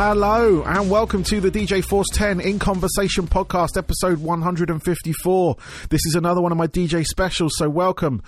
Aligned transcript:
Hello 0.00 0.62
and 0.62 0.88
welcome 0.88 1.24
to 1.24 1.40
the 1.40 1.50
DJ 1.50 1.84
Force 1.84 2.06
10 2.12 2.38
in 2.38 2.60
Conversation 2.60 3.26
podcast, 3.26 3.76
episode 3.76 4.20
154. 4.20 5.56
This 5.90 6.00
is 6.06 6.14
another 6.14 6.40
one 6.40 6.52
of 6.52 6.56
my 6.56 6.68
DJ 6.68 7.04
specials, 7.04 7.50
so 7.56 7.68
welcome. 7.68 8.22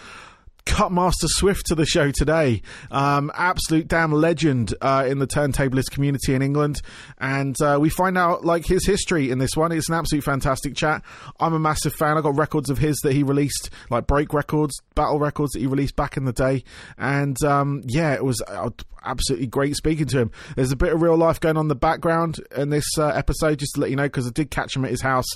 Cutmaster 0.67 1.27
Swift 1.29 1.67
to 1.67 1.75
the 1.75 1.87
show 1.87 2.11
today. 2.11 2.63
Um, 2.91 3.31
absolute 3.35 3.89
damn 3.89 4.13
legend 4.13 4.75
uh, 4.81 5.07
in 5.09 5.19
the 5.19 5.27
turntablist 5.27 5.91
community 5.91 6.35
in 6.35 6.43
England, 6.43 6.81
and 7.19 7.61
uh, 7.61 7.79
we 7.81 7.89
find 7.89 8.17
out 8.17 8.45
like 8.45 8.67
his 8.67 8.87
history 8.87 9.31
in 9.31 9.39
this 9.39 9.57
one. 9.57 9.73
It's 9.73 9.89
an 9.89 9.95
absolute 9.95 10.25
fantastic 10.25 10.75
chat. 10.75 11.03
I'm 11.39 11.55
a 11.55 11.59
massive 11.59 11.95
fan. 11.95 12.17
I 12.17 12.21
got 12.21 12.37
records 12.37 12.71
of 12.71 12.79
his 12.79 12.99
that 13.03 13.13
he 13.13 13.23
released, 13.23 13.71
like 13.91 14.07
break 14.07 14.33
records, 14.33 14.81
battle 14.95 15.19
records 15.19 15.53
that 15.53 15.61
he 15.61 15.67
released 15.67 15.97
back 15.97 16.17
in 16.17 16.25
the 16.25 16.33
day, 16.33 16.65
and 16.99 17.43
um, 17.45 17.83
yeah, 17.87 18.15
it 18.15 18.25
was 18.25 18.41
uh, 18.47 18.71
absolutely 19.05 19.47
great 19.47 19.77
speaking 19.77 20.07
to 20.07 20.19
him. 20.19 20.31
There's 20.57 20.73
a 20.73 20.77
bit 20.77 20.93
of 20.93 21.03
real 21.03 21.17
life 21.17 21.41
going 21.41 21.57
on 21.57 21.65
in 21.65 21.69
the 21.69 21.75
background 21.75 22.41
in 22.57 22.71
this 22.71 22.87
uh, 22.99 23.09
episode, 23.09 23.59
just 23.59 23.75
to 23.75 23.81
let 23.81 23.91
you 23.91 23.97
know, 23.97 24.05
because 24.05 24.27
I 24.27 24.31
did 24.31 24.51
catch 24.51 24.77
him 24.77 24.85
at 24.85 24.91
his 24.91 25.03
house 25.03 25.27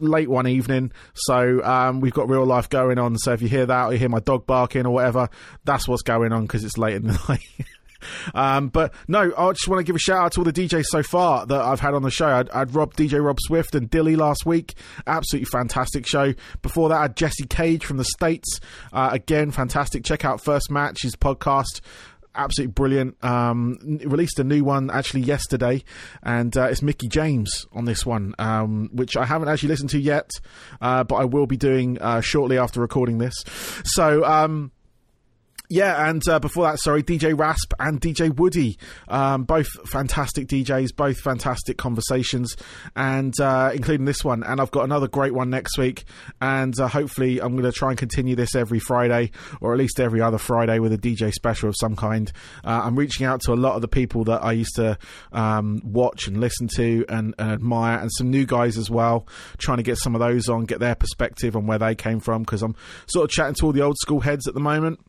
late 0.00 0.28
one 0.28 0.46
evening, 0.46 0.92
so 1.14 1.62
um, 1.62 2.00
we've 2.00 2.12
got 2.12 2.28
real 2.28 2.44
life 2.44 2.68
going 2.68 2.98
on. 2.98 3.16
So 3.18 3.32
if 3.32 3.42
you 3.42 3.48
hear 3.48 3.66
that 3.66 3.84
or 3.86 3.92
you 3.92 3.98
hear 3.98 4.08
my 4.08 4.20
dog 4.20 4.46
barking 4.46 4.86
or 4.86 4.90
whatever, 4.90 5.28
that's 5.64 5.88
what's 5.88 6.02
going 6.02 6.32
on 6.32 6.42
because 6.42 6.64
it's 6.64 6.78
late 6.78 6.96
in 6.96 7.06
the 7.06 7.24
night. 7.28 7.66
Um, 8.34 8.68
but 8.68 8.92
no, 9.08 9.32
I 9.36 9.52
just 9.52 9.68
want 9.68 9.80
to 9.80 9.84
give 9.84 9.96
a 9.96 9.98
shout 9.98 10.24
out 10.24 10.32
to 10.32 10.40
all 10.40 10.44
the 10.44 10.52
DJs 10.52 10.84
so 10.86 11.02
far 11.02 11.46
that 11.46 11.60
I've 11.60 11.80
had 11.80 11.94
on 11.94 12.02
the 12.02 12.10
show. 12.10 12.26
I'd, 12.26 12.50
I'd 12.50 12.74
Rob, 12.74 12.94
DJ 12.94 13.24
Rob 13.24 13.38
Swift 13.40 13.74
and 13.74 13.88
Dilly 13.88 14.16
last 14.16 14.46
week. 14.46 14.74
Absolutely 15.06 15.46
fantastic 15.46 16.06
show. 16.06 16.34
Before 16.62 16.88
that, 16.88 16.96
I 16.96 17.02
had 17.02 17.16
Jesse 17.16 17.46
Cage 17.46 17.84
from 17.84 17.96
the 17.96 18.04
States. 18.04 18.60
Uh, 18.92 19.10
again, 19.12 19.50
fantastic. 19.50 20.04
Check 20.04 20.24
out 20.24 20.40
First 20.40 20.70
Match, 20.70 21.02
his 21.02 21.16
podcast 21.16 21.80
absolutely 22.34 22.72
brilliant. 22.72 23.22
Um, 23.24 23.78
released 24.04 24.38
a 24.38 24.44
new 24.44 24.64
one 24.64 24.90
actually 24.90 25.22
yesterday, 25.22 25.84
and 26.22 26.56
uh, 26.56 26.64
it's 26.64 26.82
Mickey 26.82 27.08
James 27.08 27.66
on 27.72 27.84
this 27.84 28.04
one, 28.04 28.34
um, 28.38 28.90
which 28.92 29.16
I 29.16 29.24
haven't 29.24 29.48
actually 29.48 29.70
listened 29.70 29.90
to 29.90 29.98
yet, 29.98 30.30
uh, 30.80 31.04
but 31.04 31.16
I 31.16 31.24
will 31.24 31.46
be 31.46 31.56
doing 31.56 31.98
uh, 32.00 32.20
shortly 32.20 32.58
after 32.58 32.80
recording 32.80 33.18
this. 33.18 33.34
So. 33.84 34.24
Um, 34.24 34.72
yeah, 35.74 36.08
and 36.08 36.22
uh, 36.28 36.38
before 36.38 36.70
that, 36.70 36.78
sorry, 36.78 37.02
DJ 37.02 37.36
Rasp 37.36 37.72
and 37.80 38.00
DJ 38.00 38.34
Woody, 38.34 38.78
um, 39.08 39.42
both 39.42 39.66
fantastic 39.90 40.46
DJs, 40.46 40.94
both 40.94 41.18
fantastic 41.18 41.78
conversations, 41.78 42.56
and 42.94 43.34
uh, 43.40 43.72
including 43.74 44.06
this 44.06 44.22
one. 44.22 44.44
And 44.44 44.60
I've 44.60 44.70
got 44.70 44.84
another 44.84 45.08
great 45.08 45.34
one 45.34 45.50
next 45.50 45.76
week, 45.76 46.04
and 46.40 46.78
uh, 46.78 46.86
hopefully, 46.86 47.40
I'm 47.40 47.56
going 47.56 47.64
to 47.64 47.72
try 47.72 47.88
and 47.88 47.98
continue 47.98 48.36
this 48.36 48.54
every 48.54 48.78
Friday, 48.78 49.32
or 49.60 49.72
at 49.72 49.78
least 49.80 49.98
every 49.98 50.20
other 50.20 50.38
Friday, 50.38 50.78
with 50.78 50.92
a 50.92 50.98
DJ 50.98 51.32
special 51.32 51.70
of 51.70 51.74
some 51.76 51.96
kind. 51.96 52.30
Uh, 52.62 52.82
I'm 52.84 52.94
reaching 52.94 53.26
out 53.26 53.40
to 53.42 53.52
a 53.52 53.54
lot 53.54 53.74
of 53.74 53.82
the 53.82 53.88
people 53.88 54.22
that 54.24 54.44
I 54.44 54.52
used 54.52 54.76
to 54.76 54.96
um, 55.32 55.80
watch 55.82 56.28
and 56.28 56.38
listen 56.38 56.68
to 56.76 57.04
and, 57.08 57.34
and 57.36 57.50
admire, 57.50 57.98
and 57.98 58.10
some 58.12 58.30
new 58.30 58.46
guys 58.46 58.78
as 58.78 58.90
well, 58.90 59.26
trying 59.58 59.78
to 59.78 59.82
get 59.82 59.98
some 59.98 60.14
of 60.14 60.20
those 60.20 60.48
on, 60.48 60.66
get 60.66 60.78
their 60.78 60.94
perspective 60.94 61.56
on 61.56 61.66
where 61.66 61.78
they 61.78 61.96
came 61.96 62.20
from, 62.20 62.44
because 62.44 62.62
I'm 62.62 62.76
sort 63.08 63.24
of 63.24 63.30
chatting 63.32 63.54
to 63.54 63.66
all 63.66 63.72
the 63.72 63.82
old 63.82 63.96
school 63.98 64.20
heads 64.20 64.46
at 64.46 64.54
the 64.54 64.60
moment 64.60 65.00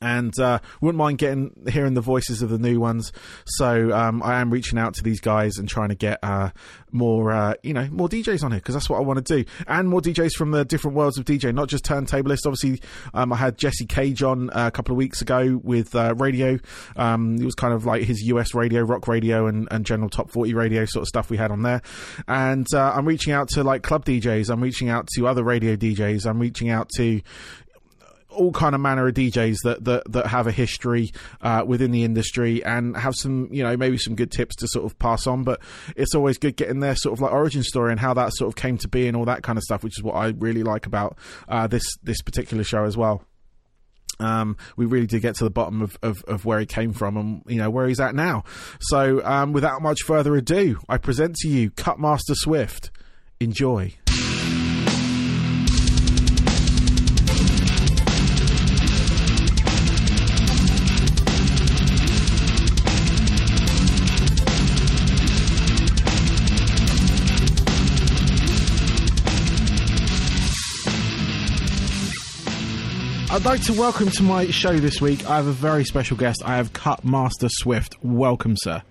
and 0.00 0.38
uh, 0.38 0.60
wouldn't 0.80 0.98
mind 0.98 1.18
getting 1.18 1.52
hearing 1.68 1.94
the 1.94 2.00
voices 2.00 2.42
of 2.42 2.50
the 2.50 2.58
new 2.58 2.80
ones. 2.80 3.12
So 3.46 3.92
um, 3.92 4.22
I 4.22 4.40
am 4.40 4.50
reaching 4.50 4.78
out 4.78 4.94
to 4.94 5.02
these 5.02 5.20
guys 5.20 5.58
and 5.58 5.68
trying 5.68 5.88
to 5.88 5.94
get 5.94 6.18
uh, 6.22 6.50
more, 6.92 7.32
uh, 7.32 7.54
you 7.62 7.74
know, 7.74 7.88
more 7.90 8.08
DJs 8.08 8.44
on 8.44 8.52
here 8.52 8.60
because 8.60 8.74
that's 8.74 8.88
what 8.88 8.98
I 8.98 9.00
want 9.00 9.24
to 9.24 9.42
do, 9.42 9.50
and 9.66 9.88
more 9.88 10.00
DJs 10.00 10.32
from 10.32 10.50
the 10.52 10.64
different 10.64 10.96
worlds 10.96 11.18
of 11.18 11.24
DJ, 11.24 11.54
not 11.54 11.68
just 11.68 11.84
turntablists. 11.84 12.46
Obviously, 12.46 12.80
um, 13.14 13.32
I 13.32 13.36
had 13.36 13.58
Jesse 13.58 13.86
Cage 13.86 14.22
on 14.22 14.50
uh, 14.50 14.68
a 14.68 14.70
couple 14.70 14.92
of 14.92 14.98
weeks 14.98 15.20
ago 15.20 15.60
with 15.62 15.94
uh, 15.94 16.14
radio. 16.16 16.58
Um, 16.96 17.36
it 17.36 17.44
was 17.44 17.54
kind 17.54 17.74
of 17.74 17.84
like 17.84 18.04
his 18.04 18.22
US 18.22 18.54
radio, 18.54 18.82
rock 18.82 19.08
radio, 19.08 19.46
and, 19.46 19.68
and 19.70 19.84
general 19.84 20.08
top 20.08 20.30
forty 20.30 20.54
radio 20.54 20.84
sort 20.84 21.02
of 21.02 21.08
stuff 21.08 21.30
we 21.30 21.36
had 21.36 21.50
on 21.50 21.62
there. 21.62 21.82
And 22.26 22.66
uh, 22.72 22.92
I'm 22.94 23.06
reaching 23.06 23.32
out 23.32 23.48
to 23.50 23.64
like 23.64 23.82
club 23.82 24.04
DJs. 24.04 24.50
I'm 24.50 24.62
reaching 24.62 24.88
out 24.88 25.08
to 25.16 25.26
other 25.26 25.42
radio 25.42 25.76
DJs. 25.76 26.26
I'm 26.26 26.38
reaching 26.38 26.70
out 26.70 26.88
to 26.96 27.20
all 28.38 28.52
kind 28.52 28.74
of 28.74 28.80
manner 28.80 29.06
of 29.08 29.14
DJs 29.14 29.56
that 29.64 29.84
that, 29.84 30.10
that 30.12 30.26
have 30.26 30.46
a 30.46 30.52
history 30.52 31.10
uh, 31.40 31.64
within 31.66 31.90
the 31.90 32.04
industry 32.04 32.64
and 32.64 32.96
have 32.96 33.14
some, 33.14 33.48
you 33.52 33.62
know, 33.62 33.76
maybe 33.76 33.98
some 33.98 34.14
good 34.14 34.30
tips 34.30 34.56
to 34.56 34.68
sort 34.68 34.84
of 34.84 34.98
pass 34.98 35.26
on. 35.26 35.44
But 35.44 35.60
it's 35.96 36.14
always 36.14 36.38
good 36.38 36.56
getting 36.56 36.80
their 36.80 36.96
sort 36.96 37.14
of 37.14 37.20
like 37.20 37.32
origin 37.32 37.62
story 37.62 37.90
and 37.90 38.00
how 38.00 38.14
that 38.14 38.32
sort 38.34 38.48
of 38.48 38.56
came 38.56 38.78
to 38.78 38.88
be 38.88 39.06
and 39.06 39.16
all 39.16 39.24
that 39.26 39.42
kind 39.42 39.58
of 39.58 39.64
stuff, 39.64 39.82
which 39.82 39.98
is 39.98 40.02
what 40.02 40.14
I 40.14 40.28
really 40.28 40.62
like 40.62 40.86
about 40.86 41.18
uh, 41.48 41.66
this 41.66 41.84
this 42.02 42.22
particular 42.22 42.64
show 42.64 42.84
as 42.84 42.96
well. 42.96 43.22
Um, 44.20 44.56
we 44.76 44.86
really 44.86 45.06
did 45.06 45.22
get 45.22 45.36
to 45.36 45.44
the 45.44 45.50
bottom 45.50 45.80
of, 45.80 45.96
of, 46.02 46.24
of, 46.24 46.44
where 46.44 46.58
he 46.58 46.66
came 46.66 46.92
from 46.92 47.16
and 47.16 47.42
you 47.46 47.58
know 47.58 47.70
where 47.70 47.86
he's 47.86 48.00
at 48.00 48.14
now. 48.16 48.42
So, 48.80 49.24
um, 49.24 49.52
without 49.52 49.80
much 49.80 50.02
further 50.02 50.34
ado, 50.34 50.80
I 50.88 50.98
present 50.98 51.36
to 51.36 51.48
you 51.48 51.70
Cutmaster 51.70 52.34
Swift. 52.34 52.90
Enjoy. 53.40 53.94
I'd 73.38 73.44
like 73.44 73.62
to 73.66 73.72
welcome 73.72 74.10
to 74.10 74.24
my 74.24 74.46
show 74.50 74.78
this 74.78 75.00
week. 75.00 75.24
I 75.30 75.36
have 75.36 75.46
a 75.46 75.52
very 75.52 75.84
special 75.84 76.16
guest. 76.16 76.42
I 76.44 76.56
have 76.56 76.72
Cut 76.72 77.04
Master 77.04 77.46
Swift. 77.48 77.94
Welcome, 78.02 78.56
sir. 78.56 78.82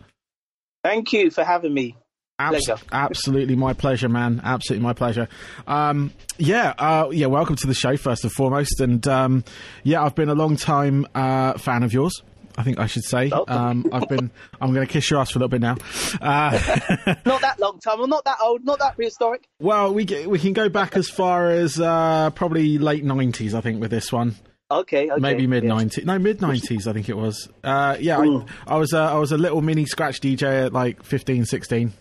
Thank 0.86 1.12
you 1.12 1.30
for 1.32 1.44
having 1.44 1.74
me. 1.74 1.98
Abs- 2.40 2.70
absolutely 2.94 3.58
my 3.58 3.74
pleasure, 3.74 4.08
man. 4.08 4.40
Absolutely 4.42 4.84
my 4.84 4.94
pleasure. 4.94 5.28
Um, 5.68 6.14
yeah, 6.38 6.74
uh, 6.78 7.10
yeah. 7.12 7.26
Welcome 7.26 7.58
to 7.58 7.68
the 7.68 7.74
show, 7.74 7.98
first 7.98 8.24
and 8.24 8.32
foremost. 8.32 8.80
And 8.80 9.06
um, 9.06 9.44
yeah, 9.84 10.02
I've 10.02 10.16
been 10.16 10.30
a 10.30 10.34
long 10.36 10.56
time 10.56 11.06
uh, 11.14 11.58
fan 11.58 11.84
of 11.84 11.92
yours. 11.92 12.24
I 12.58 12.64
think 12.64 12.80
I 12.80 12.88
should 12.88 13.04
say. 13.04 13.30
Um, 13.30 13.86
I've 13.92 14.10
been. 14.10 14.32
I'm 14.62 14.74
going 14.74 14.86
to 14.86 14.92
kiss 14.92 15.10
your 15.10 15.20
ass 15.20 15.32
for 15.32 15.40
a 15.40 15.42
little 15.42 15.50
bit 15.50 15.62
now. 15.62 15.78
Uh, 16.20 16.52
not 17.26 17.42
that 17.42 17.60
long 17.60 17.80
time. 17.80 18.02
I'm 18.02 18.10
not 18.10 18.26
that 18.26 18.38
old. 18.42 18.66
Not 18.66 18.80
that 18.80 18.96
prehistoric. 18.96 19.48
Well, 19.60 19.94
we 19.94 20.06
get, 20.06 20.28
we 20.30 20.40
can 20.40 20.54
go 20.54 20.68
back 20.68 20.98
as 20.98 21.08
far 21.08 21.52
as 21.52 21.80
uh, 21.80 22.32
probably 22.32 22.80
late 22.80 23.06
'90s. 23.06 23.54
I 23.54 23.62
think 23.62 23.80
with 23.80 23.92
this 23.92 24.12
one. 24.12 24.36
Okay, 24.70 25.10
okay, 25.10 25.22
maybe 25.22 25.48
mid 25.48 25.64
'90s. 25.64 26.04
No, 26.04 26.18
mid 26.18 26.40
'90s. 26.40 26.88
I 26.88 26.94
think 26.94 27.10
it 27.10 27.16
was. 27.16 27.48
Uh, 27.64 27.96
yeah, 28.00 28.18
I, 28.18 28.74
I, 28.74 28.78
was. 28.78 28.94
Uh, 28.94 29.14
I 29.14 29.18
was 29.18 29.32
a 29.32 29.38
little 29.38 29.62
mini 29.62 29.86
scratch 29.86 30.20
DJ 30.20 30.66
at 30.66 30.74
like 30.74 31.04
15, 31.04 31.46
16. 31.46 31.94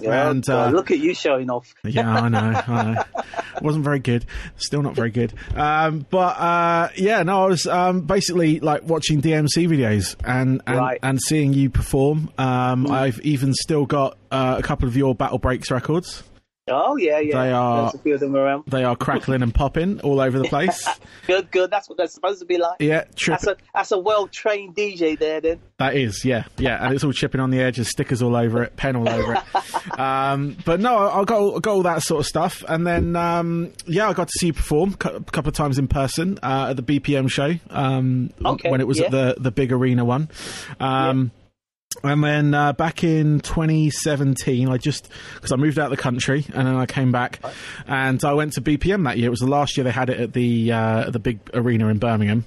Yeah, 0.00 0.28
and 0.28 0.48
uh, 0.48 0.70
look 0.70 0.90
at 0.90 0.98
you 0.98 1.14
showing 1.14 1.50
off. 1.50 1.72
yeah, 1.84 2.10
I 2.10 2.28
know, 2.28 2.38
I 2.66 2.92
know. 2.94 3.04
Wasn't 3.62 3.84
very 3.84 4.00
good. 4.00 4.26
Still 4.56 4.82
not 4.82 4.96
very 4.96 5.12
good. 5.12 5.32
Um, 5.54 6.04
but 6.10 6.36
uh, 6.36 6.88
yeah, 6.96 7.22
no, 7.22 7.44
I 7.44 7.46
was 7.46 7.66
um, 7.68 8.00
basically 8.00 8.58
like 8.58 8.82
watching 8.82 9.22
DMC 9.22 9.68
videos 9.68 10.16
and 10.24 10.62
and, 10.66 10.78
right. 10.78 10.98
and 11.02 11.20
seeing 11.22 11.52
you 11.52 11.70
perform. 11.70 12.32
Um, 12.38 12.86
mm. 12.86 12.90
I've 12.90 13.20
even 13.20 13.54
still 13.54 13.86
got 13.86 14.18
uh, 14.32 14.56
a 14.58 14.62
couple 14.62 14.88
of 14.88 14.96
your 14.96 15.14
Battle 15.14 15.38
Breaks 15.38 15.70
records. 15.70 16.24
Oh 16.66 16.96
yeah, 16.96 17.18
yeah. 17.18 17.42
They 17.42 17.52
are. 17.52 17.82
There's 17.82 17.94
a 17.94 17.98
few 17.98 18.14
of 18.14 18.20
them 18.20 18.34
around. 18.34 18.64
They 18.66 18.84
are 18.84 18.96
crackling 18.96 19.42
and 19.42 19.54
popping 19.54 20.00
all 20.00 20.18
over 20.18 20.38
the 20.38 20.48
place. 20.48 20.88
good, 21.26 21.50
good. 21.50 21.70
That's 21.70 21.90
what 21.90 21.98
they're 21.98 22.06
supposed 22.06 22.40
to 22.40 22.46
be 22.46 22.56
like. 22.56 22.76
Yeah, 22.80 23.04
trip. 23.16 23.40
That's 23.40 23.46
a 23.46 23.56
that's 23.74 23.92
a 23.92 23.98
well 23.98 24.28
trained 24.28 24.74
DJ 24.74 25.18
there. 25.18 25.42
Then 25.42 25.60
that 25.76 25.94
is, 25.94 26.24
yeah, 26.24 26.44
yeah, 26.56 26.82
and 26.82 26.94
it's 26.94 27.04
all 27.04 27.12
chipping 27.12 27.42
on 27.42 27.50
the 27.50 27.60
edges, 27.60 27.90
stickers 27.90 28.22
all 28.22 28.34
over 28.34 28.62
it, 28.62 28.76
pen 28.76 28.96
all 28.96 29.06
over 29.06 29.34
it. 29.34 29.98
um, 29.98 30.56
but 30.64 30.80
no, 30.80 30.96
I, 30.96 31.24
got 31.24 31.54
I 31.54 31.60
got 31.60 31.72
all 31.72 31.82
that 31.82 32.02
sort 32.02 32.20
of 32.20 32.26
stuff, 32.26 32.64
and 32.66 32.86
then 32.86 33.14
um, 33.14 33.70
yeah, 33.86 34.08
I 34.08 34.14
got 34.14 34.28
to 34.28 34.34
see 34.38 34.46
you 34.46 34.54
perform 34.54 34.94
a 34.94 34.96
couple 34.96 35.48
of 35.48 35.54
times 35.54 35.78
in 35.78 35.86
person 35.86 36.38
uh, 36.42 36.68
at 36.70 36.76
the 36.76 36.82
BPM 36.82 37.30
show 37.30 37.56
um, 37.68 38.30
okay, 38.42 38.70
when 38.70 38.80
it 38.80 38.86
was 38.86 38.98
yeah. 38.98 39.06
at 39.06 39.10
the 39.10 39.36
the 39.38 39.50
big 39.50 39.70
arena 39.70 40.02
one. 40.02 40.30
Um, 40.80 41.30
yeah 41.34 41.40
and 42.04 42.22
then 42.22 42.54
uh, 42.54 42.72
back 42.72 43.02
in 43.02 43.40
2017, 43.40 44.68
I 44.68 44.76
just 44.76 45.08
because 45.34 45.52
I 45.52 45.56
moved 45.56 45.78
out 45.78 45.86
of 45.86 45.96
the 45.96 46.02
country 46.02 46.44
and 46.54 46.66
then 46.66 46.76
I 46.76 46.86
came 46.86 47.12
back, 47.12 47.40
and 47.86 48.22
I 48.24 48.34
went 48.34 48.52
to 48.54 48.60
BPM 48.60 49.04
that 49.04 49.18
year. 49.18 49.26
It 49.26 49.30
was 49.30 49.40
the 49.40 49.46
last 49.46 49.76
year 49.76 49.84
they 49.84 49.90
had 49.90 50.10
it 50.10 50.20
at 50.20 50.32
the 50.32 50.72
uh, 50.72 51.10
the 51.10 51.18
big 51.18 51.40
arena 51.54 51.88
in 51.88 51.98
Birmingham. 51.98 52.44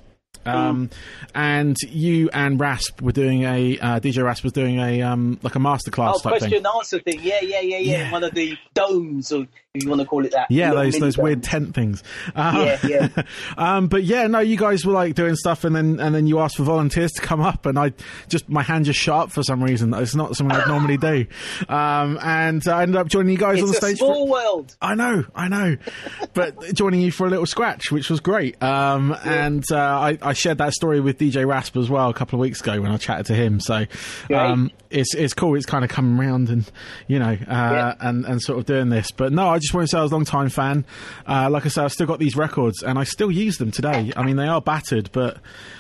Um, 0.48 0.90
and 1.36 1.78
you 1.88 2.30
and 2.34 2.60
Rasp 2.60 3.02
were 3.02 3.12
doing 3.12 3.44
a 3.44 3.78
uh, 3.80 4.00
DJ 4.00 4.24
Rasp 4.24 4.44
was 4.44 4.54
doing 4.54 4.80
a 4.80 5.02
um, 5.02 5.40
like 5.44 5.56
a 5.56 5.60
masterclass. 5.60 6.16
Oh, 6.16 6.20
question 6.20 6.50
thing. 6.50 6.64
answer 6.66 7.00
thing. 7.00 7.20
Yeah, 7.22 7.40
yeah, 7.42 7.60
yeah, 7.60 7.78
yeah, 7.78 7.98
yeah. 7.98 8.12
One 8.12 8.24
of 8.24 8.34
the 8.34 8.58
domes, 8.74 9.32
or 9.32 9.48
if 9.78 9.84
you 9.84 9.90
want 9.90 10.02
to 10.02 10.08
call 10.08 10.26
it 10.26 10.32
that. 10.32 10.48
Yeah, 10.50 10.74
those 10.74 10.98
those 11.00 11.18
weird 11.18 11.44
tent 11.44 11.74
things. 11.76 12.04
Um, 12.36 12.58
yeah, 12.58 12.80
yeah. 12.84 13.24
um, 13.58 13.88
but 13.88 14.04
yeah, 14.04 14.28
no, 14.28 14.40
you 14.40 14.58
guys 14.58 14.86
were 14.86 14.94
like 14.94 15.16
doing 15.16 15.36
stuff, 15.36 15.64
and 15.64 15.76
then 15.76 16.00
and 16.00 16.14
then 16.14 16.28
you 16.28 16.40
asked 16.40 16.58
for 16.58 16.64
volunteers 16.64 17.12
to 17.14 17.22
come 17.22 17.42
up, 17.42 17.66
and 17.66 17.78
I 17.78 17.94
just 18.28 18.50
my 18.50 18.64
hand 18.64 18.86
just 18.86 19.00
shot 19.00 19.26
up 19.26 19.32
for 19.32 19.44
some 19.44 19.64
reason. 19.64 19.94
It's 19.94 20.16
not 20.16 20.36
something 20.36 20.56
I'd 20.56 20.68
normally 20.68 20.98
do, 20.98 21.28
um, 21.70 22.20
and 22.22 22.68
I 22.68 22.84
ended 22.84 22.98
up 22.98 23.08
joining 23.08 23.32
you 23.32 23.38
guys 23.38 23.56
it's 23.60 23.64
on 23.64 23.70
the 23.70 23.76
stage. 23.76 23.98
small 23.98 24.26
for, 24.26 24.32
world. 24.32 24.76
I 24.82 24.96
know, 24.96 25.26
I 25.36 25.48
know, 25.48 25.78
but 26.34 26.74
joining 26.74 27.02
you 27.02 27.12
for 27.12 27.28
a 27.28 27.30
little 27.30 27.46
scratch, 27.46 27.92
which 27.92 28.10
was 28.10 28.20
great. 28.20 28.62
Um, 28.62 29.10
yeah. 29.10 29.46
And 29.46 29.64
uh, 29.72 29.78
I, 29.78 30.18
I 30.22 30.34
shared 30.38 30.58
that 30.60 30.74
story 30.74 31.00
with 31.00 31.18
DJ 31.18 31.46
Rasp 31.48 31.76
as 31.78 31.90
well 31.90 32.10
a 32.10 32.14
couple 32.14 32.38
of 32.38 32.42
weeks 32.42 32.62
ago 32.62 32.80
when 32.82 32.92
I 32.92 32.98
chatted 32.98 33.26
to 33.28 33.34
him. 33.36 33.60
So 33.60 33.86
um, 34.34 34.72
it's 34.90 35.14
it's 35.16 35.34
cool. 35.34 35.56
It's 35.56 35.66
kind 35.66 35.84
of 35.84 35.90
coming 35.92 36.20
around 36.20 36.50
and 36.50 36.70
you 37.08 37.20
know 37.20 37.32
uh, 37.32 37.36
Yeah. 37.48 37.96
and 38.00 38.26
and 38.26 38.42
sort 38.42 38.60
of 38.60 38.66
doing 38.66 38.90
this. 38.90 39.12
But 39.12 39.32
no, 39.34 39.50
I 39.50 39.60
just 39.60 39.74
want 39.74 39.88
to 39.88 39.92
say 39.92 40.00
I 40.00 40.04
was 40.04 40.12
a 40.12 40.16
long 40.16 40.26
time 40.26 40.50
fan. 40.50 40.86
Uh, 41.28 41.50
like 41.50 41.66
I 41.66 41.70
said, 41.70 41.84
I've 41.86 41.94
still 41.94 42.08
got 42.08 42.20
these 42.20 42.36
records 42.36 42.84
and 42.84 42.98
I 42.98 43.04
still 43.04 43.32
use 43.32 43.58
them 43.58 43.72
today. 43.72 44.12
I 44.16 44.24
mean, 44.24 44.36
they 44.36 44.48
are 44.48 44.62
battered, 44.62 45.10
but 45.12 45.38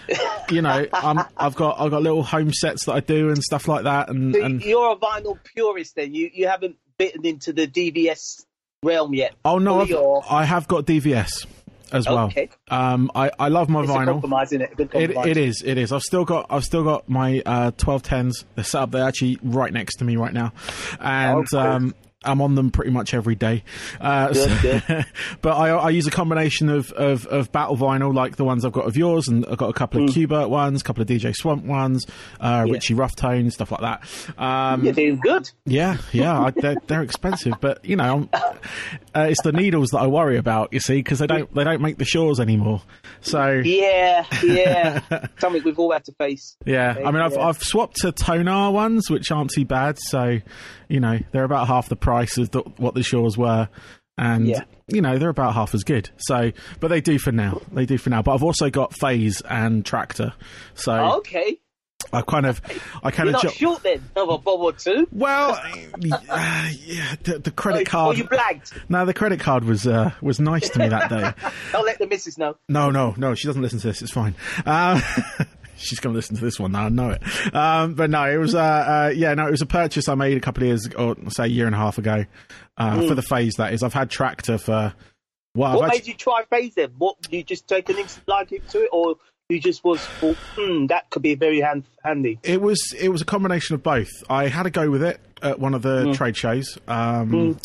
you 0.50 0.62
know, 0.62 0.86
I'm, 0.94 1.20
I've 1.38 1.56
got 1.56 1.80
I've 1.80 1.92
got 1.92 2.02
little 2.02 2.24
home 2.24 2.54
sets 2.54 2.86
that 2.86 2.94
I 2.94 3.00
do 3.00 3.30
and 3.30 3.42
stuff 3.44 3.68
like 3.68 3.84
that. 3.84 4.10
And, 4.10 4.34
So 4.36 4.44
and 4.44 4.62
you're 4.64 4.92
a 4.94 4.96
vinyl 4.96 5.38
purist 5.56 5.96
then. 5.96 6.14
You 6.14 6.30
you 6.34 6.48
haven't 6.48 6.78
bitten 6.98 7.26
into 7.26 7.54
the 7.54 7.68
DVS 7.68 8.20
realm 8.84 9.14
yet. 9.14 9.34
oh 9.46 9.58
no, 9.58 9.82
I've, 9.82 10.32
I 10.32 10.44
have 10.46 10.68
got 10.68 10.86
DVS 10.86 11.46
as 11.92 12.08
well. 12.08 12.32
Um, 12.70 13.12
I 13.16 13.32
I 13.40 13.48
love 13.50 13.70
my 13.70 13.82
It's 13.84 13.92
vinyl. 13.92 14.06
compromise, 14.06 14.48
isn't 14.52 14.62
it? 14.62 14.76
Good 14.78 14.90
It, 14.94 15.08
compromise. 15.08 15.28
it 15.28 15.38
is. 15.38 15.64
It 15.66 15.78
is. 15.78 15.92
I've 15.92 16.02
still 16.04 16.26
got. 16.26 16.46
I've 16.50 16.64
still 16.66 16.84
got 16.84 17.08
my 17.10 17.42
uh, 17.46 17.72
twelve 17.78 18.04
tens. 18.04 18.46
They're 18.56 18.64
set 18.64 18.82
up. 18.84 18.92
They're 18.92 19.08
actually 19.08 19.38
right 19.44 19.72
next 19.72 19.98
to 19.98 20.06
me 20.06 20.16
right 20.16 20.34
now, 20.34 20.54
and 21.00 21.38
Oh, 21.40 21.44
cool. 21.50 21.60
um, 21.60 21.96
I'm 22.28 22.42
on 22.42 22.56
them 22.56 22.72
pretty 22.72 22.92
much 22.92 23.14
every 23.14 23.36
day. 23.36 23.64
Uh, 24.00 24.34
Good, 24.34 24.84
so- 24.88 25.02
but 25.42 25.56
I, 25.58 25.70
I 25.70 25.90
use 25.90 26.08
a 26.08 26.12
combination 26.12 26.70
of, 26.70 26.92
of, 26.92 27.26
of 27.28 27.52
battle 27.52 27.78
vinyl, 27.78 28.14
like 28.14 28.36
the 28.36 28.44
ones 28.44 28.66
I've 28.66 28.72
got 28.74 28.86
of 28.86 28.98
yours, 28.98 29.28
and 29.28 29.46
I've 29.46 29.58
got 29.58 29.70
a 29.70 29.74
couple 29.74 30.04
of 30.04 30.10
Qbert 30.12 30.50
ones, 30.50 30.82
a 30.82 30.84
couple 30.84 31.02
of 31.02 31.08
DJ 31.08 31.34
Swamp 31.36 31.64
ones, 31.66 32.06
uh, 32.40 32.64
Yeah. 32.68 32.74
Ritchie 32.74 32.94
Ruftone, 32.96 33.52
stuff 33.52 33.72
like 33.72 33.82
that. 33.82 34.04
Um, 34.38 34.84
You're 34.84 34.94
doing 34.94 35.20
good. 35.20 35.50
yeah, 35.66 35.98
yeah, 36.12 36.40
I, 36.40 36.52
they're, 36.52 36.76
they're 36.88 37.04
expensive, 37.04 37.54
but 37.62 37.84
you 37.86 37.96
know, 37.96 38.28
uh, 38.34 39.22
it's 39.30 39.42
the 39.42 39.52
needles 39.52 39.90
that 39.92 40.00
I 40.00 40.08
worry 40.08 40.38
about. 40.38 40.74
You 40.74 40.80
see, 40.80 40.96
because 40.98 41.20
they 41.20 41.28
don't 41.28 41.54
they 41.54 41.64
don't 41.64 41.82
make 41.82 41.98
the 41.98 42.04
Shures 42.06 42.40
anymore. 42.40 42.82
So 43.22 43.62
Yeah, 43.64 44.26
yeah. 44.44 45.02
Something 45.40 45.64
we've 45.64 45.80
all 45.80 45.92
had 45.92 46.04
to 46.06 46.12
face. 46.14 46.56
Yeah, 46.66 46.96
I 47.06 47.12
mean, 47.12 47.22
I've 47.22 47.34
Yeah. 47.34 47.48
I've 47.48 47.62
swapped 47.62 47.98
to 47.98 48.12
tonar 48.12 48.72
ones, 48.74 49.10
which 49.10 49.32
aren't 49.32 49.52
too 49.52 49.66
bad. 49.66 49.98
So, 50.00 50.40
you 50.88 51.00
know, 51.00 51.20
they're 51.32 51.44
about 51.44 51.68
half 51.68 51.90
the 51.90 51.96
price 51.96 52.17
of 52.38 52.52
the, 52.52 52.60
what 52.78 52.94
the 52.96 53.02
Shures 53.02 53.38
were, 53.38 53.70
and 54.18 54.48
Yeah. 54.48 54.64
you 54.88 55.02
know 55.02 55.18
they're 55.18 55.30
about 55.30 55.54
half 55.54 55.74
as 55.76 55.84
good. 55.84 56.10
So, 56.18 56.52
but 56.80 56.88
they 56.88 57.02
do 57.02 57.20
for 57.20 57.32
now. 57.32 57.62
They 57.72 57.86
do 57.86 57.98
for 57.98 58.10
now. 58.10 58.22
But 58.22 58.34
I've 58.36 58.44
also 58.44 58.70
got 58.70 58.94
Phase 58.96 59.42
and 59.42 59.84
Traktor, 59.84 60.34
so 60.74 60.94
Oh, 60.94 61.18
okay. 61.18 61.60
I 62.14 62.22
kind 62.22 62.46
of, 62.46 62.62
I 63.04 63.10
kind 63.12 63.28
You're 63.30 63.38
of. 63.38 63.44
not 63.46 63.54
short 63.54 63.84
then 63.84 64.02
of 64.16 64.30
a 64.30 64.38
bob 64.38 64.62
or 64.62 64.72
two. 64.72 65.08
well, 65.12 65.54
uh, 65.54 65.68
yeah, 66.72 67.16
the, 67.24 67.40
the 67.44 67.52
credit 67.52 67.82
or 67.88 67.90
card. 67.90 68.18
you 68.18 68.24
blagged. 68.24 68.72
No, 68.88 69.04
the 69.06 69.16
credit 69.16 69.40
card 69.40 69.64
was 69.66 69.86
uh, 69.88 70.12
was 70.22 70.40
nice 70.40 70.70
to 70.70 70.80
me 70.80 70.88
that 70.90 71.10
day. 71.10 71.34
Don't 71.72 71.86
let 71.86 71.98
the 71.98 72.06
missus 72.08 72.38
know. 72.38 72.56
No, 72.70 72.92
no, 72.92 73.14
no. 73.18 73.34
She 73.36 73.48
doesn't 73.48 73.62
listen 73.64 73.80
to 73.80 73.88
this. 73.88 74.02
It's 74.04 74.12
fine. 74.12 74.36
Um, 74.66 75.02
she's 75.78 76.00
going 76.00 76.14
to 76.14 76.18
listen 76.18 76.36
to 76.36 76.44
this 76.44 76.60
one 76.60 76.72
now. 76.74 76.86
I 76.86 76.90
know 76.90 77.10
it. 77.12 77.56
Um, 77.56 77.94
but 77.94 78.10
no, 78.10 78.24
it 78.30 78.38
was. 78.38 78.56
Uh, 78.56 78.60
uh, 78.62 79.14
yeah, 79.16 79.34
no, 79.34 79.48
it 79.48 79.52
was 79.52 79.62
a 79.62 79.66
purchase 79.68 80.08
I 80.10 80.16
made 80.16 80.38
a 80.38 80.42
couple 80.42 80.64
of 80.64 80.68
years, 80.68 80.88
or 80.98 81.16
say 81.30 81.46
a 81.46 81.48
year 81.48 81.66
and 81.66 81.76
a 81.76 81.78
half 81.78 81.98
ago, 81.98 82.26
uh, 82.78 83.08
for 83.08 83.16
the 83.16 83.22
phase. 83.22 83.56
That 83.56 83.74
is, 83.74 83.84
I've 83.84 83.94
had 83.94 84.10
Traktor 84.10 84.60
for. 84.60 84.94
Well, 85.56 85.72
I've 85.72 85.78
What 85.80 85.84
had, 85.92 85.94
made 86.02 86.08
you 86.08 86.14
try 86.14 86.44
phase 86.50 86.76
then? 86.76 86.92
What 86.98 87.16
you 87.32 87.44
just 87.44 87.68
take 87.68 87.90
an 87.90 87.98
instant 87.98 88.28
liking 88.28 88.62
to 88.70 88.84
it, 88.84 88.90
or 88.92 89.16
you 89.50 89.60
just 89.60 89.84
was, 89.84 90.06
well, 90.22 90.36
hmm, 90.56 90.86
that 90.88 91.10
could 91.10 91.22
be 91.24 91.34
very 91.36 91.62
hand, 91.62 91.86
handy. 92.04 92.38
it 92.44 92.62
was 92.62 92.80
it 93.00 93.10
was 93.10 93.22
a 93.22 93.26
combination 93.26 93.74
of 93.74 93.82
both. 93.82 94.10
I 94.30 94.48
had 94.50 94.66
a 94.66 94.70
go 94.70 94.90
with 94.92 95.02
it 95.02 95.20
at 95.42 95.60
one 95.60 95.74
of 95.74 95.82
the 95.82 96.14
trade 96.14 96.36
shows. 96.38 96.78
Um, 96.88 97.58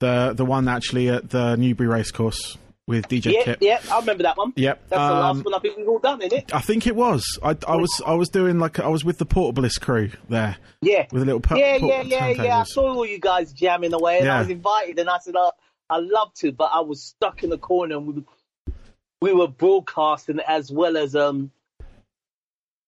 The 0.00 0.32
the 0.34 0.44
one 0.44 0.68
actually 0.68 1.08
at 1.08 1.30
the 1.30 1.56
Newbury 1.56 1.88
Racecourse 1.88 2.56
with 2.86 3.08
DJ 3.08 3.32
Yeah, 3.32 3.42
Kip. 3.44 3.58
yeah, 3.62 3.80
I 3.90 3.98
remember 4.00 4.24
that 4.24 4.36
one. 4.36 4.52
Yep. 4.56 4.88
That's 4.88 5.00
the 5.00 5.02
Um, 5.14 5.36
last 5.36 5.44
one 5.44 5.54
I 5.54 5.58
think 5.58 5.76
we've 5.78 5.88
all 5.88 5.98
done, 5.98 6.20
isn't 6.22 6.38
it? 6.38 6.54
I 6.54 6.60
think 6.60 6.86
it 6.86 6.94
was. 6.94 7.24
I, 7.42 7.56
I 7.66 7.76
was 7.76 8.02
I 8.06 8.14
was 8.14 8.28
doing 8.28 8.58
like 8.58 8.78
I 8.78 8.88
was 8.88 9.04
with 9.04 9.18
the 9.18 9.26
Portablist 9.26 9.80
crew 9.80 10.10
there 10.28 10.56
Yeah. 10.82 11.06
with 11.10 11.22
a 11.22 11.24
little 11.24 11.40
pu- 11.40 11.58
yeah, 11.58 11.76
yeah, 11.76 12.02
yeah, 12.02 12.28
yeah. 12.28 12.58
I 12.60 12.64
saw 12.64 12.94
all 12.94 13.06
you 13.06 13.18
guys 13.18 13.52
jamming 13.52 13.94
away, 13.94 14.18
and 14.18 14.26
Yeah. 14.26 14.36
I 14.36 14.40
was 14.40 14.50
invited, 14.50 14.98
and 14.98 15.08
I 15.08 15.18
said, 15.18 15.34
oh, 15.36 15.52
I 15.88 15.98
love 15.98 16.32
to, 16.34 16.52
but 16.52 16.70
I 16.74 16.80
was 16.80 17.02
stuck 17.02 17.42
in 17.42 17.50
the 17.50 17.58
corner, 17.58 17.96
and 17.96 18.06
we 18.06 18.12
were, 18.14 18.72
we 19.20 19.32
were 19.32 19.48
broadcasting 19.48 20.40
as 20.46 20.70
well 20.70 20.96
as 20.98 21.16
um 21.16 21.50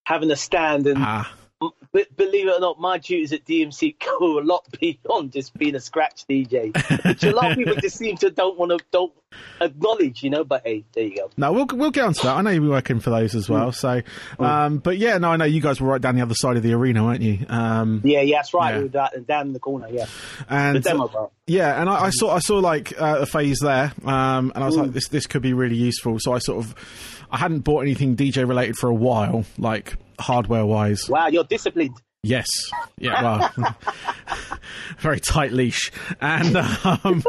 having 0.05 0.29
a 0.31 0.35
stand. 0.35 0.87
And 0.87 0.97
Ah. 0.99 1.31
B- 1.93 2.05
believe 2.15 2.47
it 2.47 2.51
or 2.55 2.59
not, 2.59 2.79
my 2.79 2.97
duties 2.97 3.33
at 3.33 3.45
DMC 3.45 3.95
go 3.99 4.39
a 4.39 4.41
lot 4.41 4.65
beyond 4.79 5.31
just 5.31 5.57
being 5.57 5.75
a 5.75 5.79
scratch 5.79 6.25
DJ, 6.27 6.73
which 7.05 7.23
a 7.23 7.31
lot 7.31 7.51
of 7.51 7.57
people 7.57 7.75
just 7.75 7.97
seem 7.97 8.17
to 8.17 8.29
don't 8.29 8.57
want 8.57 8.71
to 8.77 8.83
don't 8.91 9.13
acknowledge, 9.61 10.23
you 10.23 10.29
know. 10.29 10.43
But 10.43 10.63
hey, 10.65 10.85
there 10.93 11.03
you 11.05 11.15
go. 11.15 11.31
No, 11.37 11.51
we'll 11.53 11.65
we'll 11.73 11.91
get 11.91 12.05
onto 12.05 12.23
that. 12.23 12.35
I 12.35 12.41
know 12.41 12.49
you'll 12.51 12.63
be 12.63 12.69
working 12.69 12.99
for 12.99 13.09
those 13.09 13.35
as 13.35 13.49
well. 13.49 13.71
So, 13.71 14.01
um, 14.39 14.77
but 14.79 14.97
yeah, 14.97 15.17
no, 15.17 15.29
I 15.31 15.37
know 15.37 15.45
you 15.45 15.61
guys 15.61 15.81
were 15.81 15.87
right 15.87 16.01
down 16.01 16.15
the 16.15 16.21
other 16.21 16.35
side 16.35 16.57
of 16.57 16.63
the 16.63 16.73
arena, 16.73 17.03
weren't 17.03 17.21
you? 17.21 17.45
Um, 17.49 18.01
Yeah, 18.03 18.21
yeah, 18.21 18.37
that's 18.37 18.53
right. 18.53 18.71
Yeah. 18.71 18.77
We 18.77 18.83
were 18.83 18.89
down, 18.89 19.09
down 19.27 19.47
in 19.47 19.53
the 19.53 19.59
corner. 19.59 19.87
Yeah, 19.89 20.05
the 20.47 20.53
and 20.53 20.83
demo 20.83 21.07
bar. 21.07 21.29
yeah, 21.47 21.79
and 21.79 21.89
I, 21.89 22.05
I 22.05 22.09
saw 22.11 22.33
I 22.35 22.39
saw 22.39 22.57
like 22.59 22.93
uh, 22.99 23.17
a 23.21 23.25
phase 23.25 23.59
there, 23.61 23.93
um, 24.05 24.51
and 24.55 24.63
I 24.63 24.67
was 24.67 24.77
like, 24.77 24.91
this 24.93 25.07
this 25.07 25.25
could 25.27 25.41
be 25.41 25.53
really 25.53 25.77
useful. 25.77 26.17
So 26.19 26.33
I 26.33 26.39
sort 26.39 26.63
of 26.63 27.16
I 27.31 27.37
hadn't 27.37 27.59
bought 27.59 27.81
anything 27.81 28.15
DJ 28.15 28.47
related 28.47 28.77
for 28.77 28.87
a 28.89 28.93
while, 28.93 29.45
like 29.57 29.95
hardware 30.19 30.65
wise. 30.65 31.09
Wow, 31.09 31.27
you're 31.27 31.43
disciplined. 31.43 32.01
Yes. 32.23 32.47
Yeah. 32.97 33.21
Well, 33.21 33.75
very 34.97 35.19
tight 35.19 35.51
leash, 35.53 35.91
and 36.19 36.57
um, 36.57 37.23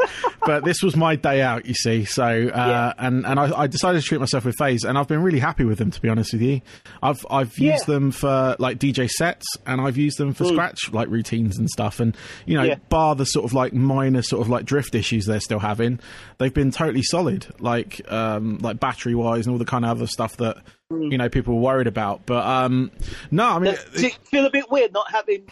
but 0.45 0.65
this 0.65 0.81
was 0.81 0.95
my 0.95 1.15
day 1.15 1.41
out. 1.41 1.65
You 1.67 1.73
see, 1.75 2.05
so 2.05 2.23
uh, 2.25 2.27
Yeah. 2.27 2.93
and 2.97 3.25
and 3.25 3.39
I, 3.39 3.61
I 3.61 3.67
decided 3.67 4.01
to 4.01 4.05
treat 4.07 4.19
myself 4.19 4.45
with 4.45 4.55
Phase, 4.57 4.83
and 4.83 4.97
I've 4.97 5.07
been 5.07 5.21
really 5.21 5.39
happy 5.39 5.63
with 5.63 5.77
them. 5.77 5.91
To 5.91 6.01
be 6.01 6.09
honest 6.09 6.33
with 6.33 6.41
you, 6.41 6.61
I've 7.03 7.23
I've 7.29 7.57
used 7.59 7.87
Yeah. 7.87 7.93
them 7.93 8.11
for 8.11 8.55
like 8.59 8.79
DJ 8.79 9.07
sets, 9.09 9.45
and 9.65 9.79
I've 9.79 9.95
used 9.95 10.17
them 10.17 10.33
for 10.33 10.45
scratch 10.45 10.91
like 10.91 11.07
routines 11.07 11.57
and 11.57 11.69
stuff. 11.69 11.99
And 11.99 12.17
you 12.45 12.57
know, 12.57 12.63
Yeah. 12.63 12.75
bar 12.89 13.15
the 13.15 13.25
sort 13.25 13.45
of 13.45 13.53
like 13.53 13.73
minor 13.73 14.23
sort 14.23 14.41
of 14.41 14.49
like 14.49 14.65
drift 14.65 14.95
issues 14.95 15.25
they're 15.27 15.39
still 15.39 15.59
having, 15.59 15.99
they've 16.39 16.53
been 16.53 16.71
totally 16.71 17.03
solid. 17.03 17.45
Like 17.59 18.01
um 18.11 18.57
like 18.57 18.79
battery 18.79 19.13
wise 19.15 19.45
and 19.45 19.53
all 19.53 19.59
the 19.59 19.65
kind 19.65 19.85
of 19.85 19.91
other 19.91 20.07
stuff 20.07 20.35
that. 20.37 20.57
You 20.91 21.19
know, 21.19 21.29
people 21.29 21.53
were 21.55 21.61
worried 21.61 21.85
about, 21.85 22.25
but 22.25 22.43
um, 22.43 22.89
no, 23.29 23.45
I 23.47 23.59
mean, 23.59 23.75
Does 23.93 24.03
it 24.03 24.17
feel 24.25 24.47
a 24.47 24.49
bit 24.49 24.71
weird 24.71 24.91
not 24.91 25.11
having 25.11 25.47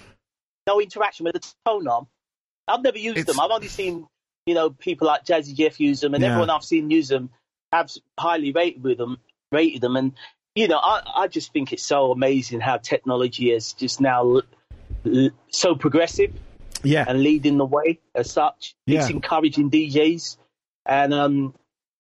no 0.66 0.81
interaction 0.81 1.25
with 1.25 1.36
the 1.36 1.54
tone 1.63 1.88
arm? 1.88 2.07
I've 2.68 2.81
never 2.81 2.98
used 2.98 3.19
It's- 3.19 3.36
them. 3.36 3.39
I've 3.39 3.51
only 3.51 3.68
seen, 3.68 4.07
you 4.48 4.56
know, 4.56 4.72
people 4.72 5.06
like 5.06 5.25
Jazzy 5.25 5.54
Jeff 5.54 5.80
use 5.80 6.00
them, 6.01 6.16
and 6.16 6.24
Yeah. 6.24 6.30
everyone 6.30 6.50
I've 6.50 6.63
seen 6.63 6.89
use 6.89 7.10
them 7.10 7.30
have 7.72 7.92
highly 8.19 8.51
rated 8.51 8.81
with 8.83 8.97
them, 8.97 9.19
rated 9.52 9.81
them, 9.81 9.95
and 9.95 10.14
you 10.56 10.68
know, 10.68 10.80
I, 10.80 11.04
I 11.16 11.28
just 11.28 11.54
think 11.54 11.71
it's 11.71 11.83
so 11.83 12.11
amazing 12.11 12.59
how 12.59 12.78
technology 12.78 13.52
is 13.52 13.73
just 13.73 14.02
now 14.02 14.42
so 15.52 15.76
progressive 15.76 16.33
yeah, 16.83 17.06
and 17.07 17.21
leading 17.21 17.57
the 17.59 17.66
way 17.66 18.00
as 18.16 18.31
such. 18.31 18.73
It's 18.88 19.11
encouraging 19.11 19.69
DJs, 19.69 20.38
and 20.88 21.14
um, 21.14 21.54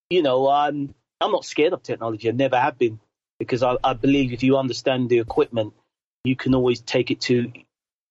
you 0.09 0.23
know, 0.23 0.49
I'm 0.49 0.95
I'm 1.21 1.31
not 1.31 1.45
scared 1.45 1.73
of 1.73 1.83
technology. 1.83 2.29
I 2.29 2.31
never 2.31 2.59
have 2.59 2.79
been 2.79 2.99
because 3.39 3.63
I, 3.63 3.75
I 3.83 3.93
believe 3.93 4.33
if 4.33 4.43
you 4.43 4.57
understand 4.57 5.09
the 5.09 5.19
equipment, 5.19 5.73
you 6.23 6.35
can 6.35 6.55
always 6.55 6.81
take 6.81 7.11
it 7.11 7.21
to 7.21 7.51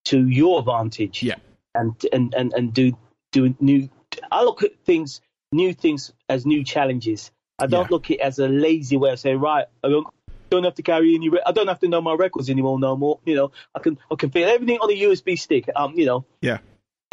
to 0.07 0.27
your 0.29 0.61
advantage. 0.61 1.23
Yeah. 1.23 1.37
and 1.75 1.95
and 2.13 2.35
and 2.35 2.53
and 2.55 2.73
do 2.73 2.97
do 3.33 3.55
new. 3.61 3.89
I 4.31 4.43
look 4.45 4.63
at 4.63 4.79
things, 4.85 5.21
new 5.53 5.75
things 5.75 6.13
as 6.29 6.47
new 6.47 6.65
challenges. 6.65 7.31
I 7.59 7.67
don't 7.67 7.85
Yeah. 7.85 7.89
look 7.91 8.07
at 8.07 8.11
it 8.13 8.21
as 8.21 8.39
a 8.39 8.49
lazy 8.49 8.97
way 8.97 9.11
of 9.11 9.19
saying, 9.19 9.41
right, 9.41 9.67
I 9.83 9.89
don't, 9.89 10.07
don't 10.51 10.65
have 10.65 10.75
to 10.77 10.83
carry 10.83 11.15
any. 11.15 11.29
Re- 11.29 11.43
I 11.45 11.53
don't 11.53 11.67
have 11.69 11.81
to 11.81 11.89
know 11.89 12.01
my 12.01 12.15
records 12.15 12.49
anymore. 12.51 12.79
No 12.79 12.97
more. 12.97 13.19
You 13.25 13.35
know, 13.35 13.51
I 13.75 13.81
can 13.81 13.99
I 14.11 14.15
can 14.15 14.31
fit 14.31 14.49
everything 14.49 14.79
on 14.79 14.91
a 14.91 14.95
USB 14.95 15.39
stick. 15.39 15.69
Um, 15.75 15.95
you 15.99 16.07
know, 16.07 16.25
yeah. 16.41 16.59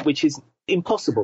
which 0.03 0.23
is 0.23 0.39
impossible. 0.67 1.23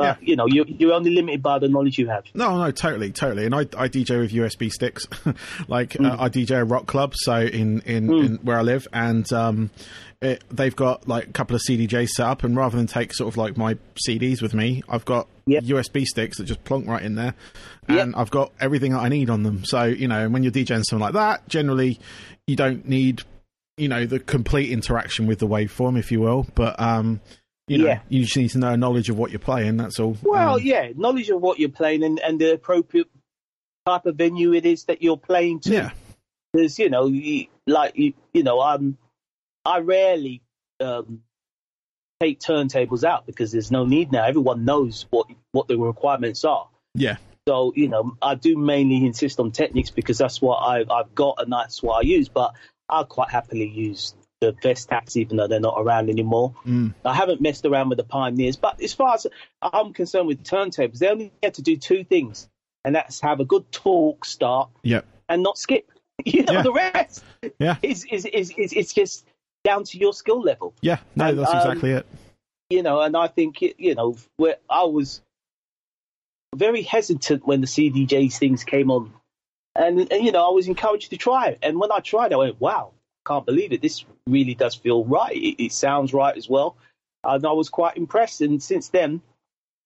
Uh, 0.00 0.14
you 0.20 0.36
know, 0.36 0.46
you're, 0.46 0.66
you're 0.66 0.92
only 0.92 1.10
limited 1.10 1.42
by 1.42 1.58
the 1.58 1.68
knowledge 1.68 1.98
you 1.98 2.08
have. 2.08 2.24
No, 2.34 2.58
no, 2.58 2.70
totally, 2.70 3.10
totally. 3.12 3.44
And 3.46 3.54
I, 3.54 3.60
I 3.60 3.88
DJ 3.88 4.18
with 4.20 4.32
USB 4.32 4.70
sticks. 4.70 5.06
like 5.68 5.90
Mm. 5.90 6.10
uh, 6.10 6.16
I 6.22 6.28
DJ 6.28 6.60
a 6.60 6.64
rock 6.64 6.86
club, 6.86 7.12
so 7.16 7.36
in 7.40 7.80
in, 7.82 8.12
in 8.12 8.36
where 8.42 8.58
I 8.58 8.62
live, 8.62 8.86
and 8.92 9.30
um, 9.32 9.70
it, 10.22 10.42
they've 10.50 10.74
got 10.76 11.06
like 11.08 11.28
a 11.28 11.32
couple 11.32 11.56
of 11.56 11.62
CDJs 11.68 12.08
set 12.10 12.26
up, 12.26 12.44
and 12.44 12.56
rather 12.56 12.76
than 12.76 12.86
take 12.86 13.12
sort 13.14 13.28
of 13.32 13.36
like 13.36 13.56
my 13.56 13.76
CDs 14.06 14.40
with 14.42 14.54
me, 14.54 14.82
I've 14.88 15.04
got 15.04 15.28
Yep. 15.46 15.64
USB 15.64 16.04
sticks 16.04 16.38
that 16.38 16.44
just 16.44 16.62
plonk 16.64 16.86
right 16.86 17.02
in 17.02 17.16
there, 17.16 17.34
Yep. 17.88 17.98
and 17.98 18.14
I've 18.14 18.30
got 18.30 18.52
everything 18.60 18.92
that 18.92 19.00
I 19.00 19.08
need 19.08 19.30
on 19.30 19.42
them. 19.42 19.64
So 19.64 19.84
you 19.84 20.06
know, 20.08 20.28
when 20.28 20.42
you're 20.42 20.52
DJing 20.52 20.84
something 20.84 21.00
like 21.00 21.14
that, 21.14 21.48
generally 21.48 21.98
you 22.46 22.54
don't 22.56 22.86
need 22.88 23.22
you 23.76 23.88
know 23.88 24.06
the 24.06 24.20
complete 24.20 24.70
interaction 24.70 25.26
with 25.26 25.38
the 25.40 25.48
waveform, 25.48 25.98
if 25.98 26.10
you 26.12 26.20
will, 26.20 26.46
but 26.54 26.78
um. 26.80 27.20
You 27.70 27.78
know, 27.78 27.86
Yeah. 27.86 28.00
you 28.08 28.22
just 28.24 28.36
need 28.36 28.50
to 28.50 28.58
know 28.58 28.74
knowledge 28.74 29.10
of 29.10 29.16
what 29.16 29.30
you're 29.30 29.38
playing. 29.38 29.76
That's 29.76 30.00
all. 30.00 30.16
Well, 30.22 30.54
Um, 30.56 30.62
yeah, 30.62 30.90
knowledge 30.96 31.30
of 31.30 31.40
what 31.40 31.60
you're 31.60 31.68
playing 31.68 32.02
and, 32.02 32.18
and 32.18 32.40
the 32.40 32.52
appropriate 32.54 33.06
type 33.86 34.06
of 34.06 34.16
venue 34.16 34.52
it 34.54 34.66
is 34.66 34.84
that 34.86 35.02
you're 35.02 35.16
playing 35.16 35.60
to. 35.60 35.70
yeah, 35.72 35.90
Because 36.52 36.80
you 36.80 36.90
know, 36.90 37.06
you, 37.06 37.46
like 37.68 37.96
you, 37.96 38.14
you 38.34 38.42
know, 38.42 38.60
um, 38.60 38.98
I 39.64 39.78
rarely 39.78 40.42
um, 40.80 41.22
take 42.20 42.40
turntables 42.40 43.04
out 43.04 43.24
because 43.26 43.52
there's 43.52 43.70
no 43.70 43.84
need 43.86 44.10
now. 44.10 44.24
Everyone 44.26 44.64
knows 44.64 45.06
what 45.10 45.28
what 45.52 45.68
the 45.68 45.78
requirements 45.78 46.44
are. 46.44 46.68
yeah. 46.94 47.18
So 47.48 47.72
you 47.76 47.88
know, 47.88 48.16
I 48.20 48.34
do 48.34 48.56
mainly 48.56 49.06
insist 49.06 49.38
on 49.40 49.52
Technics 49.52 49.90
because 49.90 50.18
that's 50.18 50.42
what 50.42 50.56
I've, 50.58 50.90
I've 50.90 51.14
got 51.14 51.36
and 51.38 51.52
that's 51.52 51.82
what 51.82 52.04
I 52.04 52.06
use. 52.06 52.28
But 52.28 52.52
I'll 52.88 53.06
quite 53.06 53.30
happily 53.30 53.68
use 53.68 54.12
the 54.40 54.52
Vestax, 54.54 55.16
even 55.16 55.36
though 55.36 55.46
they're 55.46 55.60
not 55.60 55.74
around 55.76 56.08
anymore. 56.08 56.54
Mm. 56.66 56.94
I 57.04 57.14
haven't 57.14 57.40
messed 57.40 57.66
around 57.66 57.90
with 57.90 57.98
the 57.98 58.04
Pioneers, 58.04 58.56
but 58.56 58.80
as 58.82 58.94
far 58.94 59.14
as 59.14 59.26
I'm 59.62 59.92
concerned 59.92 60.26
with 60.26 60.42
turntables, 60.42 60.98
they 60.98 61.08
only 61.08 61.32
have 61.42 61.52
to 61.54 61.62
do 61.62 61.76
two 61.76 62.04
things, 62.04 62.48
and 62.84 62.94
that's 62.94 63.20
have 63.20 63.40
a 63.40 63.44
good 63.44 63.70
torque 63.70 64.24
start 64.24 64.70
Yep. 64.82 65.04
and 65.28 65.42
not 65.42 65.58
skip. 65.58 65.90
You 66.24 66.42
know, 66.42 66.52
Yeah. 66.54 66.62
the 66.62 66.72
rest 66.72 67.24
Yeah. 67.58 67.76
is 67.82 68.04
is, 68.10 68.26
is 68.26 68.50
is 68.56 68.72
it's 68.74 68.92
just 68.92 69.26
down 69.64 69.84
to 69.84 69.98
your 69.98 70.12
skill 70.12 70.40
level. 70.42 70.74
Yeah. 70.82 70.98
No, 71.16 71.28
And, 71.28 71.38
that's 71.38 71.50
um, 71.50 71.56
exactly 71.58 71.90
it. 71.92 72.06
You 72.70 72.82
know, 72.82 73.00
and 73.00 73.16
I 73.16 73.26
think 73.26 73.60
you 73.62 73.94
know 73.94 74.16
where 74.36 74.56
I 74.68 74.84
was 74.84 75.22
very 76.54 76.82
hesitant 76.82 77.46
when 77.46 77.60
the 77.60 77.66
CDJ 77.66 78.32
things 78.36 78.64
came 78.64 78.90
on, 78.90 79.12
and, 79.74 80.10
and 80.12 80.24
you 80.24 80.32
know 80.32 80.46
I 80.48 80.52
was 80.52 80.66
encouraged 80.68 81.10
to 81.10 81.16
try 81.16 81.48
it. 81.48 81.58
And 81.62 81.78
when 81.78 81.90
I 81.92 82.00
tried, 82.00 82.32
I 82.32 82.36
went, 82.36 82.60
"Wow, 82.60 82.92
can't 83.26 83.46
believe 83.46 83.72
it! 83.72 83.82
This 83.82 84.04
really 84.26 84.54
does 84.54 84.74
feel 84.74 85.04
right. 85.04 85.36
It, 85.36 85.64
it 85.64 85.72
sounds 85.72 86.12
right 86.12 86.36
as 86.36 86.48
well." 86.48 86.76
And 87.22 87.44
I 87.46 87.52
was 87.52 87.68
quite 87.68 87.96
impressed. 87.96 88.40
And 88.40 88.62
since 88.62 88.88
then, 88.88 89.20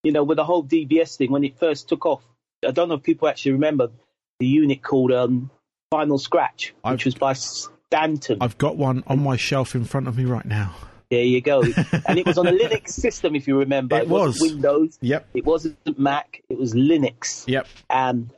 you 0.05 0.13
know, 0.13 0.23
with 0.23 0.37
the 0.37 0.45
whole 0.45 0.63
DVS 0.63 1.17
thing, 1.17 1.33
when 1.33 1.43
it 1.45 1.59
first 1.59 1.89
took 1.89 2.07
off, 2.07 2.23
I 2.67 2.71
don't 2.71 2.89
know 2.89 2.95
if 2.95 3.03
people 3.03 3.27
actually 3.29 3.53
remember 3.53 3.91
the 4.39 4.47
unit 4.47 4.83
called 4.83 5.11
um, 5.13 5.51
Final 5.91 6.19
Scratch, 6.19 6.75
which 6.83 6.85
I've- 6.85 7.05
was 7.05 7.15
by 7.15 7.33
Stanton. 7.33 8.39
I've 8.41 8.59
got 8.59 8.77
one 8.77 9.03
on 9.07 9.21
my 9.21 9.37
shelf 9.37 9.75
in 9.75 9.85
front 9.85 10.07
of 10.09 10.17
me 10.17 10.25
right 10.25 10.45
now. 10.45 10.75
There 11.11 11.23
you 11.23 11.41
go. 11.41 11.63
and 12.07 12.19
it 12.19 12.27
was 12.27 12.39
on 12.39 12.47
a 12.47 12.53
Linux 12.53 12.89
system, 12.91 13.37
if 13.37 13.47
you 13.47 13.59
remember. 13.59 13.97
It 13.99 14.09
wasn't 14.09 14.43
was. 14.43 14.53
Windows. 14.53 14.99
Yep. 15.01 15.29
It 15.35 15.45
wasn't 15.45 15.99
Mac. 15.99 16.43
It 16.49 16.59
was 16.59 16.75
Linux. 16.75 17.45
Yep. 17.47 17.69
And 17.91 18.31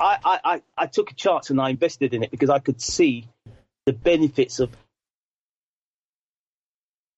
I, 0.00 0.18
I, 0.24 0.40
I, 0.44 0.62
I 0.76 0.86
took 0.86 1.10
a 1.10 1.14
chance 1.14 1.48
and 1.50 1.60
I 1.60 1.70
invested 1.70 2.12
in 2.12 2.22
it 2.22 2.30
because 2.30 2.50
I 2.50 2.58
could 2.58 2.82
see 2.82 3.28
the 3.86 3.92
benefits 3.92 4.60
of. 4.60 4.70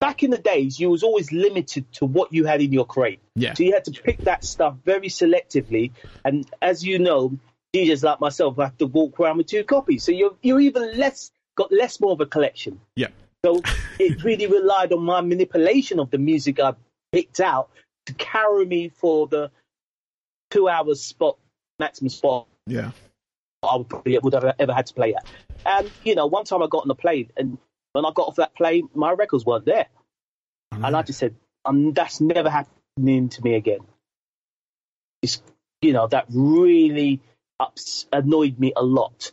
Back 0.00 0.22
in 0.22 0.30
the 0.30 0.38
days, 0.38 0.78
you 0.78 0.90
was 0.90 1.02
always 1.02 1.32
limited 1.32 1.90
to 1.94 2.04
what 2.04 2.32
you 2.32 2.44
had 2.44 2.60
in 2.60 2.72
your 2.72 2.84
crate. 2.84 3.20
Yeah. 3.36 3.54
So 3.54 3.62
you 3.62 3.72
had 3.72 3.84
to 3.84 3.92
pick 3.92 4.18
that 4.18 4.44
stuff 4.44 4.76
very 4.84 5.08
selectively. 5.08 5.92
And 6.24 6.46
as 6.60 6.84
you 6.84 6.98
know, 6.98 7.38
DJs 7.74 8.04
like 8.04 8.20
myself 8.20 8.58
have 8.58 8.76
to 8.78 8.86
walk 8.86 9.18
around 9.18 9.38
with 9.38 9.46
two 9.46 9.64
copies. 9.64 10.04
So 10.04 10.12
you're, 10.12 10.36
you're 10.42 10.60
even 10.60 10.98
less, 10.98 11.30
got 11.56 11.72
less 11.72 12.00
more 12.00 12.12
of 12.12 12.20
a 12.20 12.26
collection. 12.26 12.80
Yeah. 12.96 13.08
So 13.44 13.62
it 13.98 14.22
really 14.22 14.46
relied 14.46 14.92
on 14.92 15.02
my 15.02 15.22
manipulation 15.22 15.98
of 15.98 16.10
the 16.10 16.18
music 16.18 16.60
I 16.60 16.74
picked 17.10 17.40
out 17.40 17.70
to 18.06 18.14
carry 18.14 18.66
me 18.66 18.90
for 18.90 19.26
the 19.26 19.50
two 20.50 20.68
hours 20.68 21.02
spot, 21.02 21.38
maximum 21.78 22.10
spot 22.10 22.46
Yeah. 22.66 22.90
I 23.66 23.76
would 23.76 23.88
probably 23.88 24.18
would 24.18 24.34
have 24.34 24.54
ever 24.58 24.72
had 24.72 24.86
to 24.86 24.94
play 24.94 25.14
at. 25.14 25.26
And 25.66 25.90
you 26.04 26.14
know, 26.14 26.26
one 26.26 26.44
time 26.44 26.62
I 26.62 26.66
got 26.66 26.82
on 26.82 26.88
the 26.88 26.94
plane, 26.94 27.30
and 27.36 27.58
when 27.92 28.04
I 28.04 28.10
got 28.14 28.28
off 28.28 28.36
that 28.36 28.54
plane, 28.54 28.88
my 28.94 29.12
records 29.12 29.44
weren't 29.44 29.64
there, 29.64 29.86
know. 30.72 30.86
and 30.86 30.96
I 30.96 31.02
just 31.02 31.18
said, 31.18 31.34
um, 31.64 31.92
"That's 31.92 32.20
never 32.20 32.50
happening 32.50 33.28
to 33.30 33.42
me 33.42 33.54
again." 33.54 33.80
It's 35.22 35.42
you 35.80 35.92
know 35.92 36.06
that 36.08 36.26
really 36.30 37.20
ups, 37.60 38.06
annoyed 38.12 38.58
me 38.58 38.72
a 38.76 38.82
lot. 38.82 39.32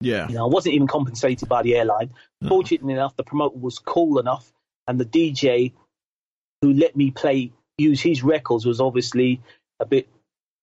yeah. 0.00 0.28
You 0.28 0.34
know, 0.34 0.46
I 0.46 0.48
wasn't 0.48 0.74
even 0.74 0.86
compensated 0.86 1.48
by 1.48 1.62
the 1.62 1.76
airline. 1.76 2.10
No. 2.40 2.48
Fortunately 2.48 2.94
enough, 2.94 3.16
the 3.16 3.22
promoter 3.22 3.58
was 3.58 3.78
cool 3.78 4.18
enough, 4.18 4.50
and 4.88 4.98
the 4.98 5.04
DJ 5.04 5.72
who 6.62 6.72
let 6.72 6.96
me 6.96 7.10
play 7.10 7.52
use 7.78 8.00
his 8.00 8.22
records 8.22 8.66
was 8.66 8.80
obviously 8.80 9.40
a 9.78 9.86
bit 9.86 10.08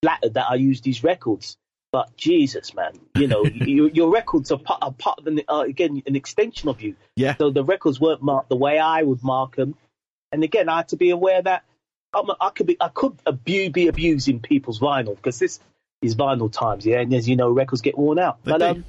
flattered 0.01 0.35
that 0.35 0.47
I 0.49 0.55
used 0.55 0.85
his 0.85 1.03
records. 1.03 1.57
But 1.91 2.15
Jesus, 2.17 2.73
man, 2.73 2.93
you 3.15 3.27
know, 3.27 3.43
your, 3.53 3.89
your 3.89 4.11
records 4.11 4.51
are 4.51 4.57
part, 4.57 4.79
are 4.81 4.91
part 4.91 5.19
of 5.19 5.27
an, 5.27 5.41
uh, 5.47 5.61
again 5.67 6.01
an 6.05 6.15
extension 6.15 6.69
of 6.69 6.81
you. 6.81 6.95
Yeah. 7.15 7.35
So 7.37 7.49
the 7.49 7.63
records 7.63 7.99
weren't 7.99 8.21
marked 8.21 8.49
the 8.49 8.57
way 8.57 8.77
I 8.79 9.01
would 9.03 9.23
mark 9.23 9.55
them, 9.55 9.75
and 10.31 10.43
again, 10.43 10.69
I 10.69 10.77
had 10.77 10.89
to 10.89 10.97
be 10.97 11.11
aware 11.11 11.41
that 11.41 11.63
I'm, 12.13 12.25
I 12.39 12.49
could 12.49 12.67
be 12.67 12.77
I 12.79 12.89
could 12.89 13.17
abu- 13.25 13.69
be 13.69 13.87
abusing 13.87 14.39
people's 14.39 14.79
vinyl 14.79 15.15
because 15.15 15.39
this 15.39 15.59
is 16.01 16.15
vinyl 16.15 16.51
times, 16.51 16.85
yeah. 16.85 16.99
And 16.99 17.13
as 17.13 17.27
you 17.27 17.35
know, 17.35 17.49
records 17.49 17.81
get 17.81 17.97
worn 17.97 18.19
out. 18.19 18.43
They 18.43 18.51
but 18.51 18.57
do. 18.59 18.65
um, 18.65 18.85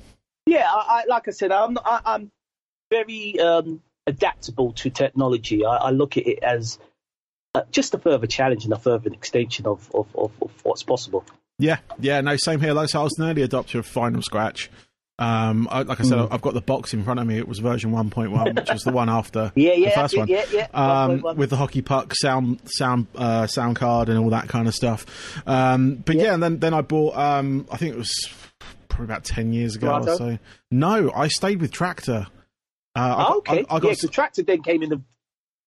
yeah, 0.47 0.69
I, 0.71 1.03
I, 1.03 1.05
like 1.09 1.29
I 1.29 1.31
said, 1.33 1.53
I'm 1.53 1.75
not, 1.75 1.85
I, 1.87 2.15
I'm 2.15 2.31
very 2.91 3.39
um, 3.39 3.83
adaptable 4.07 4.73
to 4.73 4.91
technology. 4.91 5.65
I, 5.65 5.77
I 5.77 5.91
look 5.91 6.17
at 6.17 6.27
it 6.27 6.43
as 6.43 6.79
uh, 7.55 7.63
just 7.71 7.95
a 7.95 7.99
further 7.99 8.27
challenge 8.27 8.65
and 8.65 8.73
a 8.73 8.79
further 8.79 9.11
extension 9.13 9.67
of, 9.67 9.91
of, 9.95 10.07
of, 10.17 10.33
of 10.41 10.51
what's 10.65 10.83
possible. 10.83 11.25
Yeah, 11.59 11.79
yeah, 11.99 12.21
no, 12.21 12.37
same 12.37 12.61
here. 12.61 12.73
Like 12.73 12.95
I 12.95 13.01
I 13.01 13.03
was 13.03 13.19
an 13.19 13.25
early 13.29 13.47
adopter 13.47 13.77
of 13.81 13.87
Final 13.87 14.23
Scratch. 14.23 14.71
Um, 15.21 15.67
I, 15.73 15.83
like 15.83 15.99
I 15.99 16.05
said, 16.05 16.19
Mm. 16.19 16.29
I've 16.31 16.43
got 16.43 16.55
the 16.55 16.61
box 16.61 16.95
in 16.95 17.03
front 17.03 17.19
of 17.19 17.27
me. 17.27 17.39
It 17.39 17.49
was 17.49 17.59
version 17.59 17.91
1.1, 17.91 18.55
which 18.55 18.71
was 18.71 18.85
the 18.85 18.93
one 18.93 19.09
after 19.09 19.51
Yeah, 19.57 19.75
the 19.75 19.91
first 19.91 20.15
yeah, 20.15 20.21
one. 20.21 20.29
yeah, 20.29 20.45
yeah. 20.53 20.67
Um, 20.73 21.21
1.1. 21.23 21.37
with 21.37 21.51
the 21.51 21.57
hockey 21.57 21.83
puck 21.83 22.15
sound, 22.15 22.61
sound, 22.67 23.09
uh, 23.17 23.49
sound 23.49 23.75
card, 23.75 24.09
and 24.09 24.17
all 24.17 24.31
that 24.31 24.49
kind 24.49 24.69
of 24.69 24.75
stuff. 24.77 25.05
Um, 25.49 25.97
but 25.97 26.15
yeah. 26.15 26.23
Yeah. 26.23 26.35
and 26.35 26.43
then 26.45 26.59
then 26.61 26.73
I 26.75 26.83
bought. 26.83 27.17
Um, 27.17 27.67
I 27.73 27.77
think 27.79 27.95
it 27.95 27.99
was 27.99 28.13
probably 28.89 29.07
about 29.07 29.25
ten 29.25 29.53
years 29.53 29.75
ago 29.75 29.93
or 29.93 30.17
so. 30.17 30.39
No, 30.71 31.11
I 31.13 31.27
stayed 31.27 31.61
with 31.61 31.73
Traktor. 31.73 32.27
Uh, 32.95 33.01
I 33.01 33.09
got, 33.09 33.31
Oh, 33.33 33.39
okay. 33.39 33.53
I, 33.53 33.57
I 33.57 33.59
yeah, 33.59 33.67
got, 33.67 33.81
because 33.83 34.01
Traktor 34.05 34.47
then 34.47 34.63
came 34.63 34.85
in 34.85 34.91
the 34.91 35.01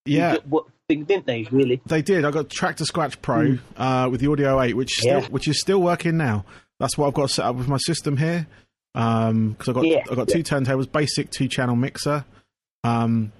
yeah, 0.05 0.37
what 0.45 0.63
thing, 0.91 1.03
didn't 1.05 1.25
they? 1.25 1.47
Really? 1.51 1.81
They 1.85 2.01
did. 2.01 2.25
I 2.25 2.31
got 2.31 2.49
Traktor 2.49 2.85
Scratch 2.85 3.21
Pro 3.21 3.57
uh, 3.77 4.09
with 4.11 4.21
the 4.21 4.31
Audio 4.31 4.59
8, 4.61 4.75
which 4.75 4.97
is 4.97 5.03
still. 5.03 5.21
Which 5.23 5.47
is 5.47 5.59
still 5.59 5.81
working 5.81 6.17
now. 6.17 6.45
That's 6.79 6.97
what 6.97 7.07
I've 7.07 7.13
got 7.13 7.29
set 7.29 7.45
up 7.45 7.55
with 7.55 7.67
my 7.67 7.77
system 7.77 8.17
here. 8.17 8.47
Um, 8.93 9.51
because 9.51 9.69
I 9.69 9.73
got 9.73 9.87
Yeah, 9.87 10.03
I 10.11 10.15
got 10.15 10.27
two 10.27 10.43
turntables, 10.43 10.91
basic 10.91 11.29
two 11.29 11.47
channel 11.47 11.75
mixer. 11.75 12.25
Um, 12.83 13.31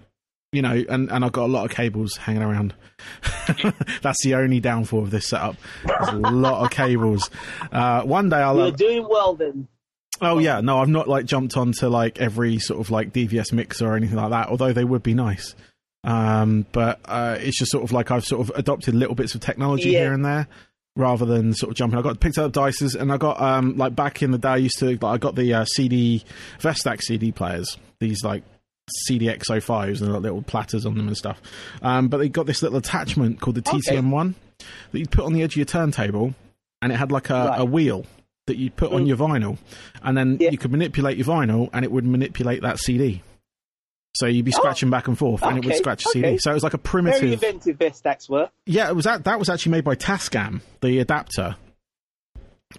you 0.53 0.61
know, 0.61 0.83
and 0.89 1.11
and 1.11 1.25
I've 1.25 1.31
got 1.31 1.45
a 1.45 1.51
lot 1.51 1.65
of 1.65 1.71
cables 1.71 2.17
hanging 2.17 2.43
around. 2.43 2.73
That's 4.01 4.23
the 4.23 4.35
only 4.35 4.59
downfall 4.59 4.99
of 4.99 5.11
this 5.11 5.27
setup. 5.27 5.55
There's 5.85 6.09
a 6.09 6.17
lot 6.17 6.63
of 6.63 6.71
cables. 6.71 7.29
Uh, 7.71 8.03
one 8.03 8.29
day 8.29 8.37
I'll. 8.37 8.57
You're 8.57 8.67
uh, 8.67 8.71
doing 8.71 9.07
well 9.09 9.33
then. 9.33 9.67
Oh 10.21 10.37
yeah, 10.37 10.61
no, 10.61 10.79
I've 10.79 10.89
not 10.89 11.07
like 11.07 11.25
jumped 11.25 11.57
onto 11.57 11.87
like 11.87 12.19
every 12.21 12.59
sort 12.59 12.79
of 12.79 12.91
like 12.91 13.11
DVS 13.11 13.51
mixer 13.51 13.87
or 13.87 13.95
anything 13.95 14.17
like 14.17 14.29
that. 14.29 14.49
Although 14.49 14.73
they 14.73 14.83
would 14.83 15.03
be 15.03 15.15
nice, 15.15 15.55
um, 16.03 16.65
but 16.71 16.99
uh, 17.05 17.37
it's 17.39 17.57
just 17.57 17.71
sort 17.71 17.83
of 17.83 17.91
like 17.91 18.11
I've 18.11 18.25
sort 18.25 18.41
of 18.49 18.55
adopted 18.57 18.95
little 18.95 19.15
bits 19.15 19.35
of 19.35 19.41
technology 19.41 19.89
Yeah. 19.91 19.99
here 19.99 20.13
and 20.13 20.25
there, 20.25 20.47
rather 20.95 21.25
than 21.25 21.53
sort 21.53 21.71
of 21.71 21.77
jumping. 21.77 21.99
I 21.99 22.01
got 22.01 22.19
picked 22.19 22.37
up 22.37 22.51
Dicers, 22.51 22.95
and 22.95 23.11
I 23.11 23.17
got 23.17 23.39
um 23.41 23.77
like 23.77 23.95
back 23.95 24.21
in 24.23 24.31
the 24.31 24.37
day, 24.37 24.49
I 24.49 24.57
used 24.57 24.79
to 24.79 24.85
like 24.91 25.03
I 25.03 25.17
got 25.17 25.35
the 25.35 25.53
uh, 25.53 25.65
CD 25.65 26.23
Vestax 26.59 27.03
CD 27.03 27.31
players. 27.31 27.77
These 27.99 28.23
like 28.23 28.43
CDX05s 29.09 30.01
and 30.01 30.11
like, 30.11 30.21
little 30.21 30.41
platters 30.41 30.85
on 30.85 30.95
them 30.97 31.07
and 31.07 31.15
stuff. 31.15 31.41
Um, 31.81 32.07
but 32.07 32.17
they 32.17 32.29
got 32.29 32.45
this 32.45 32.61
little 32.61 32.77
attachment 32.77 33.39
called 33.39 33.55
the 33.55 33.69
Okay. 33.69 33.77
TTM1 33.79 34.33
that 34.91 34.99
you'd 34.99 35.11
put 35.11 35.23
on 35.25 35.33
the 35.33 35.43
edge 35.43 35.53
of 35.53 35.57
your 35.57 35.65
turntable, 35.65 36.33
and 36.81 36.91
it 36.91 36.95
had 36.95 37.11
like 37.11 37.29
a, 37.29 37.33
Right. 37.33 37.59
a 37.61 37.65
wheel 37.65 38.05
that 38.47 38.57
you'd 38.57 38.75
put 38.75 38.91
on 38.91 39.03
Mm. 39.03 39.07
your 39.07 39.17
vinyl, 39.17 39.57
and 40.03 40.17
then 40.17 40.37
Yeah. 40.39 40.49
you 40.49 40.57
could 40.57 40.71
manipulate 40.71 41.17
your 41.17 41.27
vinyl, 41.27 41.69
and 41.73 41.85
it 41.85 41.91
would 41.91 42.05
manipulate 42.05 42.61
that 42.63 42.79
CD. 42.79 43.21
So 44.13 44.25
you'd 44.25 44.43
be 44.45 44.51
scratching 44.51 44.89
back 44.89 45.07
and 45.07 45.17
forth, 45.17 45.41
and 45.43 45.57
it 45.57 45.65
would 45.65 45.73
Oh, 45.73 45.77
scratch 45.77 46.05
a 46.05 46.09
okay. 46.09 46.21
CD. 46.21 46.37
So 46.37 46.51
it 46.51 46.53
was 46.55 46.63
like 46.63 46.73
a 46.73 46.77
primitive. 46.77 47.21
Very 47.21 47.33
inventive 47.33 47.77
Vestax 47.77 48.29
were. 48.29 48.49
Yeah, 48.65 48.89
it 48.89 48.95
was 48.95 49.05
that. 49.05 49.23
That 49.23 49.39
was 49.39 49.49
actually 49.49 49.71
made 49.71 49.83
by 49.85 49.95
Tascam, 49.95 50.61
the 50.81 50.99
adapter. 50.99 51.55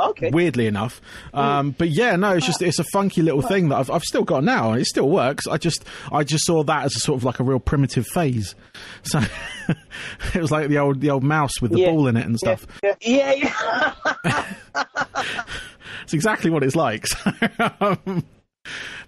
Okay. 0.01 0.31
Weirdly 0.33 0.67
enough, 0.67 1.03
um, 1.35 1.73
but 1.77 1.91
yeah, 1.91 2.17
no, 2.17 2.33
it's 2.33 2.47
just 2.47 2.63
it's 2.63 2.79
a 2.79 2.85
funky 2.85 3.21
little 3.21 3.43
thing 3.43 3.69
that 3.69 3.77
I've 3.77 3.91
I've 3.91 4.03
still 4.05 4.25
got 4.25 4.43
now, 4.43 4.73
and 4.73 4.81
it 4.81 4.87
still 4.87 5.07
works. 5.09 5.47
I 5.47 5.59
just 5.59 5.85
I 6.11 6.25
just 6.25 6.47
saw 6.47 6.63
that 6.65 6.87
as 6.87 6.97
a 6.97 6.99
sort 6.99 7.19
of 7.19 7.25
like 7.25 7.41
a 7.41 7.45
real 7.45 7.61
primitive 7.61 8.07
phase. 8.07 8.55
So 9.03 9.21
it 10.35 10.41
was 10.41 10.51
like 10.51 10.69
the 10.69 10.79
old 10.79 11.03
the 11.03 11.11
old 11.11 11.23
mouse 11.23 11.61
with 11.61 11.73
the 11.73 11.81
Yeah. 11.81 11.91
ball 11.91 12.07
in 12.07 12.17
it 12.17 12.25
and 12.25 12.39
yeah, 12.43 12.57
stuff. 12.57 12.67
yeah, 12.83 12.95
yeah, 13.03 13.95
yeah. 14.25 14.45
It's 16.05 16.15
exactly 16.15 16.51
what 16.51 16.63
it's 16.65 16.75
like. 16.75 17.07
So, 17.07 17.31
um, 17.81 18.25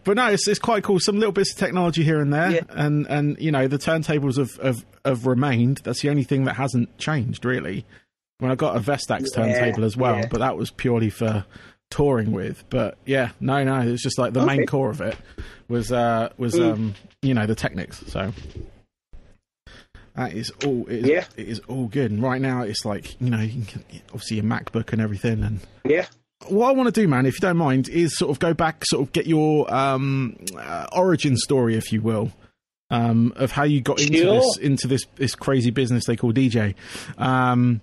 but 0.04 0.16
no, 0.16 0.28
it's, 0.28 0.46
it's 0.48 0.58
quite 0.58 0.82
cool. 0.84 1.00
Some 1.00 1.16
little 1.18 1.32
bits 1.32 1.52
of 1.52 1.58
technology 1.58 2.04
here 2.04 2.20
and 2.20 2.32
there, 2.32 2.50
Yeah. 2.50 2.60
and 2.70 3.06
and 3.08 3.36
you 3.40 3.50
know 3.50 3.66
the 3.68 3.78
turntables 3.78 4.36
have, 4.38 4.54
have 4.62 4.84
have 5.04 5.26
remained. 5.26 5.80
That's 5.84 6.00
the 6.02 6.10
only 6.10 6.24
thing 6.24 6.44
that 6.44 6.54
hasn't 6.56 6.96
changed 6.98 7.44
really. 7.44 7.84
When 8.38 8.50
I 8.50 8.54
got 8.56 8.76
a 8.76 8.80
Vestax 8.80 9.28
Yeah, 9.36 9.58
turntable 9.60 9.84
as 9.84 9.96
well, 9.96 10.16
yeah. 10.16 10.26
but 10.30 10.38
that 10.38 10.56
was 10.56 10.70
purely 10.70 11.08
for 11.10 11.44
touring 11.90 12.32
with. 12.32 12.64
But 12.68 12.98
yeah, 13.06 13.30
no, 13.40 13.62
no, 13.64 13.80
it's 13.80 14.02
just 14.02 14.18
like 14.18 14.32
the 14.32 14.44
main 14.44 14.66
core 14.66 14.90
of 14.90 15.00
it 15.00 15.16
was 15.68 15.92
uh 15.92 16.30
was 16.36 16.54
Mm. 16.54 16.72
um 16.72 16.94
you 17.22 17.32
know 17.34 17.46
the 17.46 17.54
Technics. 17.54 18.04
So 18.08 18.32
that 20.16 20.32
is 20.32 20.50
all. 20.64 20.86
It 20.88 21.00
is, 21.00 21.06
Yeah. 21.08 21.24
it 21.36 21.48
is 21.48 21.60
all 21.68 21.86
good. 21.88 22.10
And 22.10 22.22
right 22.22 22.40
now, 22.40 22.62
it's 22.62 22.84
like 22.84 23.20
you 23.20 23.30
know, 23.30 23.40
you 23.40 23.64
can, 23.64 23.84
obviously 24.12 24.36
your 24.36 24.44
MacBook 24.46 24.92
and 24.92 25.00
everything, 25.00 25.42
and 25.42 25.60
yeah. 25.84 26.06
What 26.48 26.68
I 26.68 26.72
want 26.72 26.92
to 26.94 27.00
do, 27.00 27.08
man, 27.08 27.26
if 27.26 27.34
you 27.34 27.40
don't 27.40 27.56
mind, 27.56 27.88
is 27.88 28.16
sort 28.16 28.30
of 28.30 28.38
go 28.38 28.54
back, 28.54 28.84
sort 28.84 29.02
of 29.02 29.12
get 29.12 29.26
your 29.26 29.72
um, 29.72 30.36
uh, 30.56 30.86
origin 30.92 31.36
story, 31.36 31.76
if 31.76 31.92
you 31.92 32.00
will, 32.00 32.32
um, 32.90 33.32
of 33.36 33.52
how 33.52 33.64
you 33.64 33.80
got 33.80 34.00
into 34.00 34.18
Sure. 34.18 34.40
this 34.40 34.56
into 34.58 34.88
this 34.88 35.04
this 35.16 35.34
crazy 35.34 35.70
business 35.70 36.04
they 36.06 36.16
call 36.16 36.32
DJ. 36.32 36.74
Um, 37.18 37.80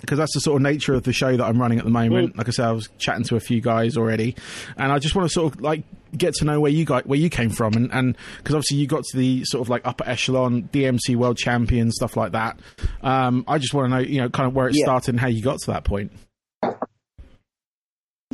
because 0.00 0.18
that's 0.18 0.34
the 0.34 0.40
sort 0.40 0.56
of 0.56 0.62
nature 0.62 0.92
of 0.92 1.04
the 1.04 1.12
show 1.12 1.36
that 1.36 1.44
I'm 1.44 1.58
running 1.58 1.78
at 1.78 1.84
the 1.84 1.90
moment. 1.90 2.34
Mm. 2.34 2.38
Like 2.38 2.48
I 2.48 2.50
said, 2.50 2.66
I 2.66 2.72
was 2.72 2.90
chatting 2.98 3.24
to 3.24 3.36
a 3.36 3.40
few 3.40 3.62
guys 3.62 3.96
already, 3.96 4.36
and 4.76 4.92
I 4.92 4.98
just 4.98 5.14
want 5.14 5.26
to 5.26 5.32
sort 5.32 5.54
of 5.54 5.60
like 5.62 5.84
get 6.16 6.34
to 6.34 6.44
know 6.44 6.60
where 6.60 6.70
you 6.70 6.84
got 6.84 7.06
where 7.06 7.18
you 7.18 7.30
came 7.30 7.50
from, 7.50 7.74
and 7.74 7.90
and 7.92 8.16
because 8.38 8.54
obviously 8.54 8.76
you 8.76 8.86
got 8.86 9.04
to 9.04 9.16
the 9.16 9.44
sort 9.44 9.62
of 9.62 9.68
like 9.68 9.86
upper 9.86 10.06
echelon 10.06 10.68
DMC 10.72 11.16
World 11.16 11.38
Champion 11.38 11.90
stuff 11.90 12.16
like 12.16 12.32
that. 12.32 12.58
Um, 13.02 13.44
I 13.48 13.58
just 13.58 13.72
want 13.72 13.90
to 13.90 13.96
know, 13.96 14.02
you 14.02 14.20
know, 14.20 14.28
kind 14.28 14.46
of 14.46 14.54
where 14.54 14.68
it 14.68 14.74
yeah. 14.76 14.84
started 14.84 15.10
and 15.10 15.20
how 15.20 15.28
you 15.28 15.42
got 15.42 15.58
to 15.60 15.70
that 15.70 15.84
point. 15.84 16.12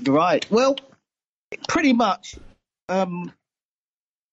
Right. 0.06 0.48
Well, 0.50 0.76
pretty 1.68 1.92
much. 1.92 2.36
Um, 2.88 3.32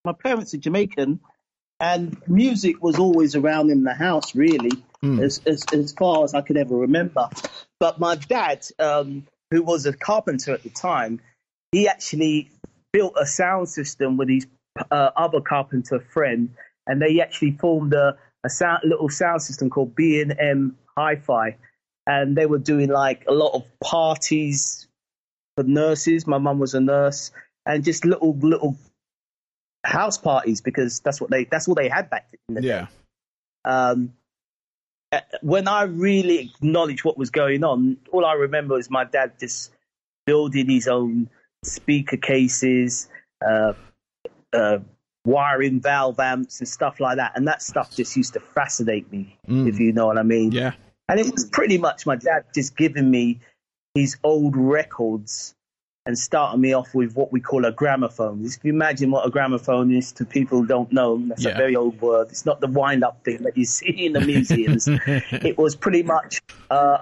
my 0.05 0.13
parents 0.13 0.53
are 0.53 0.57
Jamaican, 0.57 1.19
and 1.79 2.17
music 2.27 2.81
was 2.81 2.97
always 2.97 3.35
around 3.35 3.69
in 3.69 3.83
the 3.83 3.93
house, 3.93 4.35
really, 4.35 4.71
mm. 5.03 5.21
as, 5.21 5.41
as, 5.45 5.63
as 5.73 5.93
far 5.93 6.23
as 6.23 6.33
I 6.33 6.41
could 6.41 6.57
ever 6.57 6.75
remember. 6.75 7.29
But 7.79 7.99
my 7.99 8.15
dad, 8.15 8.65
um, 8.79 9.25
who 9.51 9.63
was 9.63 9.85
a 9.85 9.93
carpenter 9.93 10.53
at 10.53 10.63
the 10.63 10.69
time, 10.69 11.21
he 11.71 11.87
actually 11.87 12.49
built 12.91 13.13
a 13.19 13.25
sound 13.25 13.69
system 13.69 14.17
with 14.17 14.29
his 14.29 14.47
uh, 14.91 15.11
other 15.15 15.41
carpenter 15.41 15.99
friend, 15.99 16.49
and 16.87 17.01
they 17.01 17.21
actually 17.21 17.51
formed 17.51 17.93
a, 17.93 18.17
a 18.43 18.49
sound, 18.49 18.81
little 18.83 19.09
sound 19.09 19.41
system 19.41 19.69
called 19.69 19.95
B 19.95 20.21
and 20.21 20.35
M 20.39 20.77
Hi-Fi, 20.97 21.57
and 22.07 22.35
they 22.35 22.45
were 22.45 22.57
doing 22.57 22.89
like 22.89 23.25
a 23.27 23.33
lot 23.33 23.53
of 23.53 23.63
parties 23.79 24.87
for 25.59 25.63
nurses. 25.63 26.25
My 26.25 26.37
mum 26.37 26.59
was 26.59 26.73
a 26.73 26.79
nurse, 26.79 27.31
and 27.65 27.83
just 27.83 28.05
little 28.05 28.33
little 28.37 28.77
house 29.83 30.17
parties 30.17 30.61
because 30.61 31.01
that's 31.01 31.19
what 31.19 31.29
they 31.29 31.43
that's 31.45 31.67
what 31.67 31.77
they 31.77 31.89
had 31.89 32.09
back 32.09 32.29
in 32.47 32.55
the 32.55 32.63
yeah. 32.63 32.87
Um, 33.65 34.13
when 35.41 35.67
I 35.67 35.83
really 35.83 36.39
acknowledged 36.39 37.03
what 37.03 37.17
was 37.17 37.29
going 37.29 37.63
on, 37.63 37.97
all 38.11 38.25
I 38.25 38.33
remember 38.33 38.77
is 38.77 38.89
my 38.89 39.03
dad 39.03 39.33
just 39.39 39.71
building 40.25 40.69
his 40.69 40.87
own 40.87 41.29
speaker 41.65 42.15
cases, 42.15 43.09
uh, 43.45 43.73
uh, 44.53 44.77
wiring 45.25 45.81
valve 45.81 46.19
amps 46.19 46.59
and 46.59 46.69
stuff 46.69 46.99
like 46.99 47.17
that. 47.17 47.33
And 47.35 47.47
that 47.47 47.61
stuff 47.61 47.95
just 47.95 48.15
used 48.15 48.33
to 48.33 48.39
fascinate 48.39 49.11
me, 49.11 49.37
mm. 49.47 49.67
if 49.67 49.79
you 49.79 49.91
know 49.91 50.05
what 50.05 50.17
I 50.19 50.23
mean. 50.23 50.51
Yeah. 50.51 50.73
And 51.09 51.19
it 51.19 51.29
was 51.29 51.45
pretty 51.45 51.79
much 51.79 52.05
my 52.05 52.15
dad 52.15 52.45
just 52.53 52.77
giving 52.77 53.09
me 53.09 53.41
his 53.93 54.17
old 54.23 54.55
records 54.55 55.55
and 56.05 56.17
starting 56.17 56.61
me 56.61 56.73
off 56.73 56.95
with 56.95 57.15
what 57.15 57.31
we 57.31 57.39
call 57.39 57.65
a 57.65 57.71
gramophone. 57.71 58.43
If 58.43 58.63
you 58.63 58.71
imagine 58.73 59.11
what 59.11 59.27
a 59.27 59.29
gramophone 59.29 59.93
is 59.93 60.13
to 60.13 60.25
people 60.25 60.59
who 60.59 60.65
don't 60.65 60.91
know, 60.91 61.21
that's 61.27 61.43
yeah. 61.43 61.51
a 61.51 61.57
very 61.57 61.75
old 61.75 62.01
word. 62.01 62.29
It's 62.29 62.45
not 62.45 62.61
the 62.61 62.67
wind 62.67 63.03
up 63.03 63.23
thing 63.23 63.43
that 63.43 63.57
you 63.57 63.65
see 63.65 64.05
in 64.05 64.13
the 64.13 64.21
museums. 64.21 64.87
it 64.87 65.57
was 65.57 65.75
pretty 65.75 66.03
much 66.03 66.41
uh, 66.71 66.99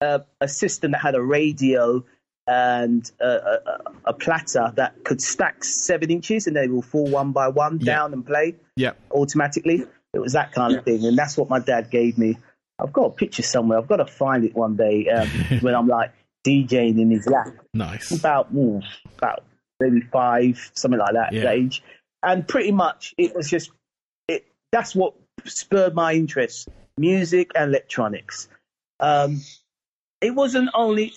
uh, 0.00 0.18
a 0.40 0.48
system 0.48 0.92
that 0.92 1.02
had 1.02 1.14
a 1.14 1.22
radio 1.22 2.04
and 2.46 3.08
a, 3.20 3.28
a, 3.28 3.76
a, 4.06 4.12
platter 4.12 4.72
that 4.74 5.04
could 5.04 5.20
stack 5.20 5.62
seven 5.62 6.10
inches 6.10 6.48
and 6.48 6.56
they 6.56 6.66
will 6.66 6.82
fall 6.82 7.06
one 7.06 7.30
by 7.30 7.46
one 7.46 7.78
yeah. 7.80 7.94
down 7.94 8.12
and 8.12 8.26
play 8.26 8.56
yeah. 8.74 8.92
automatically. 9.12 9.84
It 10.12 10.18
was 10.18 10.32
that 10.32 10.50
kind 10.52 10.74
of 10.74 10.84
thing. 10.84 11.04
And 11.04 11.16
that's 11.16 11.36
what 11.36 11.48
my 11.48 11.60
dad 11.60 11.90
gave 11.90 12.18
me. 12.18 12.38
I've 12.82 12.92
got 12.92 13.06
a 13.06 13.10
picture 13.10 13.42
somewhere. 13.42 13.78
I've 13.78 13.88
got 13.88 13.96
to 13.96 14.06
find 14.06 14.44
it 14.44 14.54
one 14.54 14.76
day 14.76 15.08
um, 15.08 15.28
when 15.60 15.74
I'm 15.74 15.88
like 15.88 16.12
DJing 16.46 17.00
in 17.00 17.10
his 17.10 17.26
lap. 17.26 17.48
Nice. 17.74 18.10
About, 18.10 18.48
ooh, 18.54 18.80
about 19.18 19.44
maybe 19.78 20.00
five, 20.00 20.70
something 20.74 20.98
like 20.98 21.14
that 21.14 21.32
yeah. 21.32 21.50
age. 21.50 21.82
And 22.22 22.46
pretty 22.46 22.72
much 22.72 23.14
it 23.16 23.34
was 23.34 23.48
just, 23.48 23.70
it. 24.28 24.46
that's 24.72 24.94
what 24.94 25.14
spurred 25.44 25.94
my 25.94 26.12
interest 26.12 26.68
music 26.98 27.52
and 27.54 27.70
electronics. 27.70 28.48
Um, 29.00 29.40
it 30.20 30.34
wasn't 30.34 30.70
only 30.74 31.12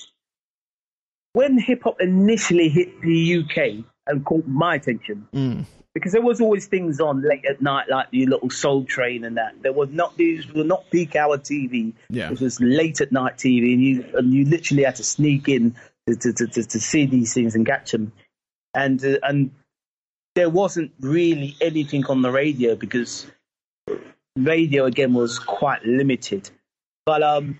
when 1.33 1.57
hip 1.57 1.83
hop 1.83 1.99
initially 1.99 2.69
hit 2.69 3.01
the 3.01 3.39
UK 3.39 3.85
and 4.07 4.25
caught 4.25 4.47
my 4.47 4.75
attention, 4.75 5.27
mm. 5.33 5.65
Because 5.93 6.11
there 6.11 6.21
was 6.21 6.41
always 6.41 6.65
things 6.65 6.99
on 6.99 7.21
late 7.21 7.45
at 7.45 7.61
night, 7.61 7.87
like 7.89 8.09
the 8.11 8.25
little 8.25 8.49
Soul 8.49 8.85
Train 8.85 9.23
and 9.23 9.37
that. 9.37 9.61
There 9.61 9.73
was 9.73 9.89
not 9.89 10.17
these 10.17 10.51
were 10.51 10.63
not 10.63 10.89
peak 10.89 11.15
hour 11.15 11.37
TV. 11.37 11.93
Yeah. 12.09 12.31
It 12.31 12.41
was 12.41 12.59
late 12.59 13.01
at 13.01 13.11
night 13.11 13.37
TV, 13.37 13.73
and 13.73 13.83
you 13.83 14.05
and 14.13 14.33
you 14.33 14.45
literally 14.45 14.83
had 14.83 14.95
to 14.95 15.03
sneak 15.03 15.47
in 15.47 15.75
to 16.07 16.15
to, 16.15 16.33
to, 16.33 16.63
to 16.63 16.79
see 16.79 17.05
these 17.05 17.33
things 17.33 17.55
and 17.55 17.65
catch 17.65 17.91
them. 17.91 18.11
And 18.73 19.03
uh, 19.05 19.19
and 19.21 19.51
there 20.35 20.49
wasn't 20.49 20.91
really 20.99 21.55
anything 21.61 22.05
on 22.07 22.21
the 22.21 22.31
radio 22.31 22.75
because 22.75 23.27
radio 24.35 24.85
again 24.85 25.13
was 25.13 25.37
quite 25.37 25.85
limited. 25.85 26.49
But 27.05 27.21
um, 27.21 27.59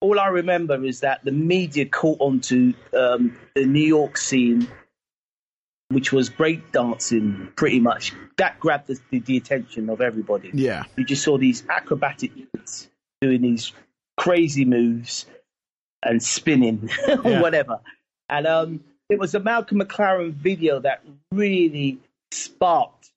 all 0.00 0.18
I 0.20 0.28
remember 0.28 0.84
is 0.84 1.00
that 1.00 1.24
the 1.24 1.32
media 1.32 1.86
caught 1.86 2.20
onto 2.20 2.74
um, 2.96 3.38
the 3.54 3.64
New 3.64 3.86
York 3.86 4.18
scene, 4.18 4.68
which 5.92 6.12
was 6.12 6.30
breakdancing 6.30 7.54
pretty 7.56 7.80
much. 7.80 8.12
That 8.36 8.58
grabbed 8.60 8.88
the, 8.88 9.18
the, 9.18 9.36
attention 9.36 9.90
of 9.90 10.00
everybody. 10.00 10.50
Yeah. 10.52 10.84
You 10.96 11.04
just 11.04 11.22
saw 11.22 11.38
these 11.38 11.64
acrobatic 11.68 12.32
kids 12.34 12.88
doing 13.20 13.42
these 13.42 13.72
crazy 14.16 14.64
moves 14.64 15.26
and 16.02 16.22
spinning 16.22 16.90
or 17.08 17.30
yeah. 17.30 17.40
whatever. 17.40 17.80
And 18.28 18.46
um, 18.46 18.84
it 19.08 19.18
was 19.18 19.34
a 19.34 19.40
Malcolm 19.40 19.80
McLaren 19.80 20.32
video 20.32 20.80
that 20.80 21.04
really 21.30 21.98
sparked 22.30 23.10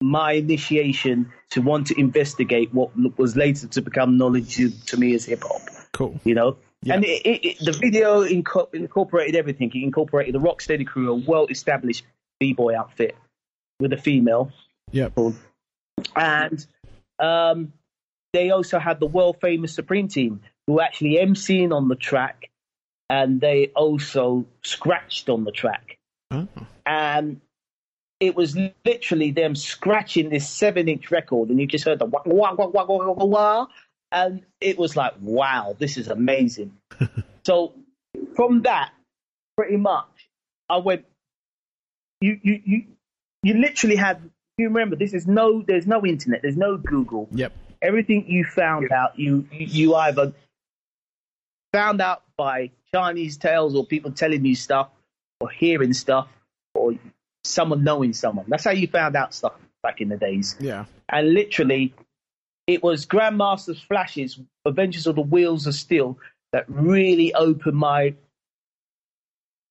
my 0.00 0.32
initiation 0.32 1.32
to 1.50 1.62
want 1.62 1.88
to 1.88 1.98
investigate 1.98 2.74
what 2.74 2.90
was 3.18 3.36
later 3.36 3.68
to 3.68 3.82
become 3.82 4.18
knowledge 4.18 4.56
to 4.56 4.96
me 4.96 5.14
as 5.14 5.24
hip 5.24 5.42
hop. 5.42 5.62
Cool. 5.92 6.20
You 6.24 6.34
know? 6.34 6.56
Yeah. 6.82 6.94
And 6.94 7.04
it, 7.04 7.22
it, 7.24 7.44
it, 7.44 7.58
the 7.60 7.72
video 7.72 8.24
inco- 8.24 8.72
incorporated 8.74 9.36
everything. 9.36 9.70
It 9.74 9.82
incorporated 9.82 10.34
the 10.34 10.40
Rocksteady 10.40 10.86
crew, 10.86 11.12
a 11.12 11.14
well 11.14 11.46
established 11.46 12.04
B 12.40 12.52
boy 12.52 12.76
outfit 12.76 13.16
with 13.78 13.92
a 13.92 13.96
female. 13.96 14.50
Yeah. 14.90 15.08
And 16.16 16.66
um, 17.18 17.72
they 18.32 18.50
also 18.50 18.78
had 18.78 18.98
the 18.98 19.06
world 19.06 19.38
famous 19.40 19.74
Supreme 19.74 20.08
team 20.08 20.40
who 20.66 20.80
actually 20.80 21.16
emceeing 21.16 21.72
on 21.72 21.88
the 21.88 21.96
track 21.96 22.50
and 23.12 23.42
they 23.42 23.66
also 23.76 24.46
scratched 24.62 25.28
on 25.28 25.44
the 25.44 25.52
track. 25.52 25.98
Oh. 26.30 26.48
And 26.86 27.42
it 28.20 28.34
was 28.34 28.56
literally 28.86 29.32
them 29.32 29.54
scratching 29.54 30.30
this 30.30 30.48
seven 30.48 30.88
inch 30.88 31.10
record, 31.10 31.50
and 31.50 31.60
you 31.60 31.66
just 31.66 31.84
heard 31.84 31.98
the 31.98 32.06
wah, 32.06 32.22
wah, 32.24 32.54
wah, 32.54 32.68
wah, 32.68 32.84
wah, 32.84 33.12
wah, 33.12 33.24
wah, 33.24 33.66
and 34.12 34.42
it 34.60 34.78
was 34.78 34.94
like, 34.94 35.14
wow, 35.20 35.74
this 35.78 35.96
is 35.96 36.08
amazing. 36.08 36.76
so 37.44 37.72
from 38.36 38.62
that, 38.62 38.92
pretty 39.56 39.76
much, 39.76 40.28
I 40.68 40.78
went. 40.78 41.04
You 42.20 42.38
you 42.42 42.60
you 42.64 42.84
you 43.42 43.54
literally 43.54 43.96
had. 43.96 44.30
You 44.58 44.68
remember 44.68 44.96
this 44.96 45.14
is 45.14 45.26
no. 45.26 45.62
There's 45.62 45.86
no 45.86 46.04
internet. 46.04 46.42
There's 46.42 46.56
no 46.56 46.76
Google. 46.76 47.28
Yep. 47.32 47.52
Everything 47.80 48.26
you 48.28 48.44
found 48.44 48.82
yep. 48.82 48.92
out, 48.92 49.18
you 49.18 49.48
you 49.50 49.94
either 49.94 50.32
found 51.72 52.00
out 52.00 52.22
by 52.36 52.70
Chinese 52.94 53.38
tales 53.38 53.74
or 53.74 53.84
people 53.84 54.12
telling 54.12 54.44
you 54.44 54.54
stuff, 54.54 54.90
or 55.40 55.50
hearing 55.50 55.94
stuff, 55.94 56.28
or 56.74 56.94
someone 57.44 57.82
knowing 57.82 58.12
someone. 58.12 58.44
That's 58.46 58.64
how 58.64 58.70
you 58.72 58.86
found 58.86 59.16
out 59.16 59.34
stuff 59.34 59.54
back 59.82 60.00
in 60.00 60.10
the 60.10 60.16
days. 60.16 60.54
Yeah. 60.60 60.84
And 61.08 61.32
literally, 61.34 61.94
it 62.66 62.82
was 62.82 63.06
Grandmaster 63.06 63.76
Flash's 63.76 64.38
Adventures 64.64 65.06
of 65.06 65.16
the 65.16 65.22
Wheels 65.22 65.66
of 65.66 65.74
Steel, 65.74 66.18
that 66.52 66.64
really 66.68 67.34
opened 67.34 67.76
my 67.76 68.14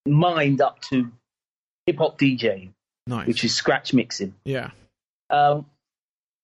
mind 0.05 0.61
up 0.61 0.81
to 0.81 1.11
hip 1.85 1.97
hop 1.97 2.17
DJing, 2.17 2.71
nice. 3.07 3.27
which 3.27 3.43
is 3.43 3.53
scratch 3.53 3.93
mixing. 3.93 4.33
Yeah. 4.45 4.71
Um, 5.29 5.65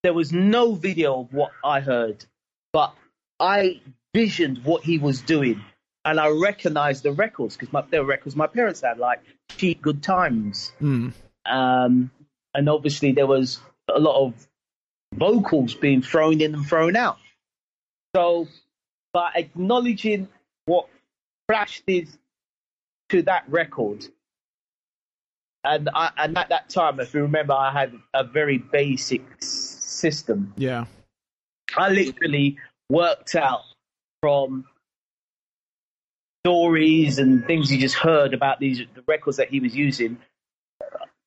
there 0.03 0.13
was 0.13 0.31
no 0.31 0.73
video 0.73 1.21
of 1.21 1.33
what 1.33 1.51
I 1.63 1.79
heard, 1.79 2.23
but 2.71 2.93
I 3.39 3.81
visioned 4.13 4.63
what 4.63 4.83
he 4.83 4.99
was 4.99 5.21
doing, 5.21 5.61
and 6.05 6.19
I 6.19 6.29
recognized 6.29 7.03
the 7.03 7.11
records 7.11 7.57
because 7.57 7.85
they 7.89 7.99
were 7.99 8.05
records 8.05 8.35
my 8.35 8.47
parents 8.47 8.81
had, 8.81 8.99
like 8.99 9.21
Chic 9.57 9.81
Good 9.81 10.03
Times. 10.03 10.71
Mm. 10.81 11.13
Um, 11.45 12.11
and 12.53 12.69
obviously 12.69 13.11
there 13.11 13.27
was 13.27 13.59
a 13.93 13.99
lot 13.99 14.25
of 14.25 14.47
vocals 15.17 15.75
being 15.75 16.01
thrown 16.01 16.41
in 16.41 16.53
and 16.53 16.65
thrown 16.65 16.95
out. 16.95 17.17
So, 18.15 18.47
by 19.13 19.31
acknowledging 19.35 20.27
what 20.65 20.87
Flash 21.47 21.81
did 21.85 22.09
to 23.09 23.21
that 23.23 23.45
record, 23.47 24.05
and 25.63 25.89
I, 25.93 26.11
and 26.17 26.37
at 26.37 26.49
that 26.49 26.69
time, 26.69 26.99
if 26.99 27.13
you 27.13 27.21
remember, 27.21 27.53
I 27.53 27.71
had 27.71 27.93
a 28.13 28.23
very 28.23 28.57
basic 28.57 29.23
system. 29.39 30.53
Yeah, 30.57 30.85
I 31.75 31.89
literally 31.89 32.57
worked 32.89 33.35
out 33.35 33.61
from 34.21 34.65
stories 36.45 37.19
and 37.19 37.45
things 37.45 37.71
you 37.71 37.77
just 37.77 37.95
heard 37.95 38.33
about 38.33 38.59
these 38.59 38.81
the 38.95 39.03
records 39.05 39.37
that 39.37 39.49
he 39.49 39.59
was 39.59 39.75
using. 39.75 40.17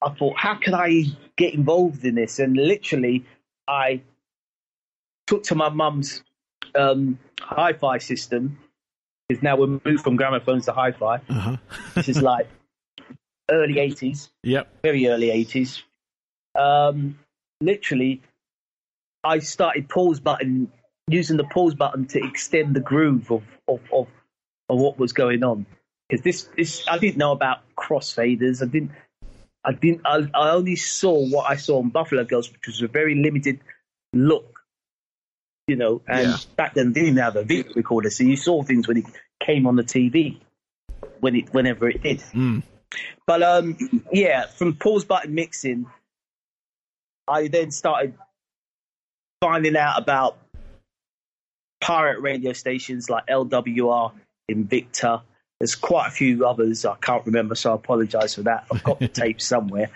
I 0.03 0.11
thought, 0.15 0.39
how 0.39 0.55
can 0.55 0.73
I 0.75 1.05
get 1.37 1.53
involved 1.53 2.05
in 2.07 2.15
this? 2.15 2.39
And 2.39 2.57
literally, 2.57 3.27
I 3.71 4.03
took 5.29 5.45
to 5.45 5.55
my 5.55 5.69
mum's 5.69 6.25
um, 6.75 7.19
hi-fi 7.41 7.99
system 7.99 8.59
is 9.29 9.43
now 9.43 9.57
we're 9.57 9.79
moved 9.85 10.03
from 10.03 10.17
gramophones 10.19 10.65
to 10.65 10.73
hi-fi. 10.73 11.17
Uh-huh. 11.29 11.57
This 11.95 12.09
is 12.09 12.21
like 12.21 12.49
early 13.51 13.75
'80s, 13.75 14.29
Yep. 14.43 14.83
very 14.83 15.07
early 15.07 15.29
'80s. 15.29 15.83
Um, 16.59 17.19
literally, 17.61 18.23
I 19.23 19.39
started 19.39 19.89
pause 19.89 20.19
button 20.19 20.73
using 21.07 21.37
the 21.37 21.45
pause 21.45 21.75
button 21.77 22.07
to 22.09 22.25
extend 22.25 22.75
the 22.75 22.81
groove 22.81 23.31
of 23.31 23.45
of 23.69 23.81
of, 23.93 24.09
of 24.69 24.79
what 24.81 24.99
was 24.99 25.13
going 25.13 25.45
on 25.45 25.65
because 26.09 26.25
this 26.25 26.49
this 26.57 26.85
I 26.89 26.99
didn't 26.99 27.19
know 27.19 27.31
about 27.33 27.59
crossfaders. 27.79 28.63
I 28.63 28.67
didn't. 28.67 28.91
I 29.65 29.73
didn't. 29.73 30.03
I, 30.05 30.27
I 30.35 30.51
only 30.53 30.77
saw 30.77 31.27
what 31.29 31.51
I 31.51 31.57
saw 31.57 31.79
on 31.79 31.91
Buffalo 31.91 32.25
Girls, 32.25 32.51
which 32.51 32.67
was 32.67 32.81
a 32.83 32.89
very 32.89 33.15
limited 33.15 33.61
look, 34.13 34.61
you 35.69 35.77
know. 35.77 36.01
And 36.09 36.29
Yeah. 36.29 36.37
back 36.57 36.75
then, 36.75 36.93
they 36.93 37.01
didn't 37.03 37.19
have 37.19 37.37
a 37.37 37.45
video 37.45 37.73
recorder, 37.75 38.11
so 38.11 38.25
you 38.25 38.37
saw 38.37 38.63
things 38.63 38.89
when 38.89 38.97
it 38.99 39.05
came 39.41 39.67
on 39.67 39.77
the 39.77 39.83
TV, 39.83 40.39
when 41.21 41.37
it 41.37 41.53
whenever 41.53 41.89
it 41.89 42.03
did. 42.03 42.21
Mm. 42.33 42.63
But 43.27 43.43
um, 43.43 43.77
yeah, 44.13 44.47
from 44.47 44.75
pause 44.75 45.05
button 45.05 45.35
mixing, 45.35 45.87
I 47.29 47.49
then 47.49 47.71
started 47.71 48.15
finding 49.41 49.77
out 49.77 50.01
about 50.01 50.39
pirate 51.81 52.21
radio 52.21 52.53
stations 52.53 53.09
like 53.09 53.27
LWR, 53.27 54.13
Invicta. 54.51 55.23
There's 55.61 55.75
quite 55.75 56.09
a 56.09 56.11
few 56.11 56.47
others 56.47 56.85
I 56.85 56.97
can't 56.97 57.25
remember, 57.27 57.55
so 57.55 57.73
I 57.73 57.75
apologise 57.75 58.35
for 58.35 58.43
that. 58.43 58.67
I've 58.73 58.83
got 58.83 58.99
the 58.99 59.09
tapes 59.23 59.47
somewhere. 59.47 59.91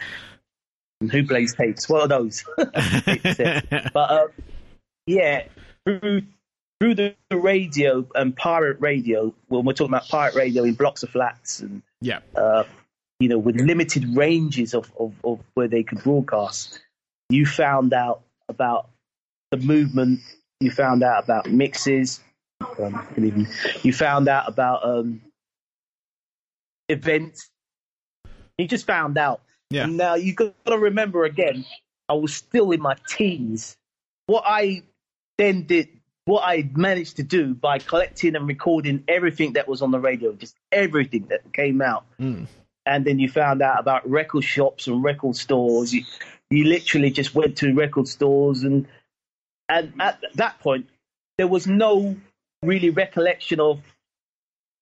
And 1.01 1.11
who 1.11 1.27
plays 1.27 1.55
tapes? 1.55 1.89
What 1.89 2.03
are 2.03 2.09
those? 2.09 2.45
But 2.57 4.11
um, 4.11 4.29
yeah, 5.07 5.45
through 5.87 6.23
through 6.81 6.95
the 6.95 7.15
radio 7.31 8.07
and 8.15 8.37
pirate 8.37 8.81
radio, 8.81 9.35
when 9.49 9.65
we're 9.65 9.73
talking 9.73 9.93
about 9.93 10.09
pirate 10.09 10.35
radio 10.35 10.65
in 10.65 10.75
blocks 10.75 11.03
of 11.03 11.11
flats 11.11 11.61
and 11.61 11.83
yeah, 12.01 12.21
uh, 12.37 12.65
you 13.21 13.29
know, 13.29 13.39
with 13.39 13.57
limited 13.57 14.17
ranges 14.17 14.75
of, 14.75 14.93
of, 14.99 15.15
of 15.25 15.41
where 15.55 15.69
they 15.69 15.83
could 15.83 16.03
broadcast, 16.03 16.81
you 17.31 17.47
found 17.47 17.93
out 17.93 18.23
about 18.49 18.89
the 19.51 19.57
movement. 19.57 20.21
You 20.61 20.71
found 20.71 21.03
out 21.03 21.25
about 21.25 21.51
mixes. 21.51 22.21
Um, 22.79 23.07
you 23.83 23.93
found 23.93 24.29
out 24.29 24.49
about 24.49 24.85
um, 24.85 25.21
events. 26.89 27.51
You 28.59 28.67
just 28.69 28.87
found 28.87 29.19
out. 29.19 29.43
Yeah. 29.71 29.87
Now 29.87 30.15
you 30.15 30.35
got 30.35 30.55
to 30.67 30.79
remember 30.79 31.25
again. 31.25 31.65
I 32.09 32.15
was 32.15 32.35
still 32.35 32.71
in 32.71 32.81
my 32.81 32.97
teens. 33.09 33.77
What 34.27 34.45
I 34.47 34.83
then 35.39 35.63
did, 35.65 35.89
what 36.27 36.43
I 36.43 36.69
managed 36.75 37.17
to 37.17 37.23
do 37.23 37.55
by 37.55 37.79
collecting 37.79 38.37
and 38.37 38.47
recording 38.47 39.05
everything 39.09 39.55
that 39.55 39.67
was 39.69 39.83
on 39.83 39.91
the 39.91 39.99
radio, 39.99 40.33
just 40.33 40.55
everything 40.71 41.27
that 41.31 41.53
came 41.53 41.83
out 41.83 42.05
Mm. 42.21 42.47
and 42.87 43.05
then 43.05 43.19
you 43.19 43.29
found 43.29 43.63
out 43.63 43.81
about 43.81 44.09
record 44.09 44.45
shops 44.45 44.87
and 44.87 45.03
record 45.03 45.37
stores. 45.37 45.93
You, 45.93 46.05
you 46.51 46.65
literally 46.65 47.11
just 47.11 47.35
went 47.35 47.57
to 47.59 47.75
record 47.75 48.07
stores, 48.07 48.63
and 48.63 48.87
and 49.69 49.95
at 49.99 50.21
that 50.35 50.61
point, 50.61 50.89
there 51.39 51.49
was 51.49 51.67
no 51.67 52.17
really 52.63 52.91
recollection 52.91 53.61
of 53.61 53.81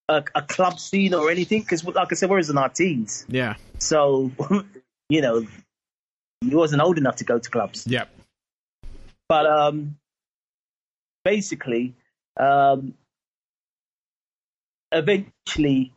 a, 0.09 0.25
a 0.35 0.43
club 0.43 0.79
scene 0.79 1.15
or 1.15 1.31
anything 1.31 1.61
because, 1.63 1.85
like 1.85 2.09
I 2.11 2.15
said, 2.15 2.31
we're 2.31 2.39
in 2.41 2.59
our 2.59 2.69
teens, 2.69 3.25
Yeah. 3.29 3.55
so 3.79 4.31
you 5.09 5.21
know, 5.21 5.47
he 6.41 6.55
wasn't 6.55 6.83
old 6.83 6.99
enough 6.99 7.17
to 7.17 7.25
go 7.25 7.39
to 7.39 7.51
clubs. 7.51 7.87
Yep. 7.87 8.09
But 9.29 9.47
um, 9.47 9.97
basically, 11.25 11.95
um, 12.39 12.95
eventually, 14.91 15.93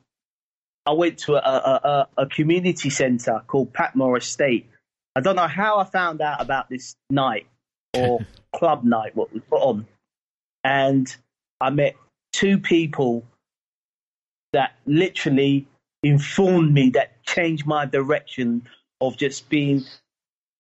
I 0.86 0.92
went 0.92 1.20
to 1.20 1.36
a, 1.36 1.40
a, 1.40 2.08
a, 2.18 2.24
a 2.24 2.26
community 2.28 2.90
centre 2.90 3.42
called 3.48 3.74
Patmore 3.74 4.18
Estate. 4.18 4.70
I 5.16 5.22
don't 5.22 5.36
know 5.36 5.48
how 5.48 5.80
I 5.80 5.86
found 5.86 6.22
out 6.22 6.42
about 6.42 6.70
this 6.70 6.96
night 7.10 7.48
or 7.94 8.26
club 8.56 8.84
night, 8.84 9.16
what 9.16 9.34
was 9.34 9.42
put 9.50 9.62
on. 9.62 9.88
And 10.64 11.14
I 11.60 11.70
met 11.70 11.96
two 12.34 12.60
people 12.60 13.26
that 14.56 14.76
literally 14.86 15.68
informed 16.02 16.74
me 16.74 16.92
that 16.92 17.24
changed 17.24 17.66
my 17.66 17.86
direction 17.86 18.68
of 19.02 19.18
just 19.18 19.50
being 19.50 19.84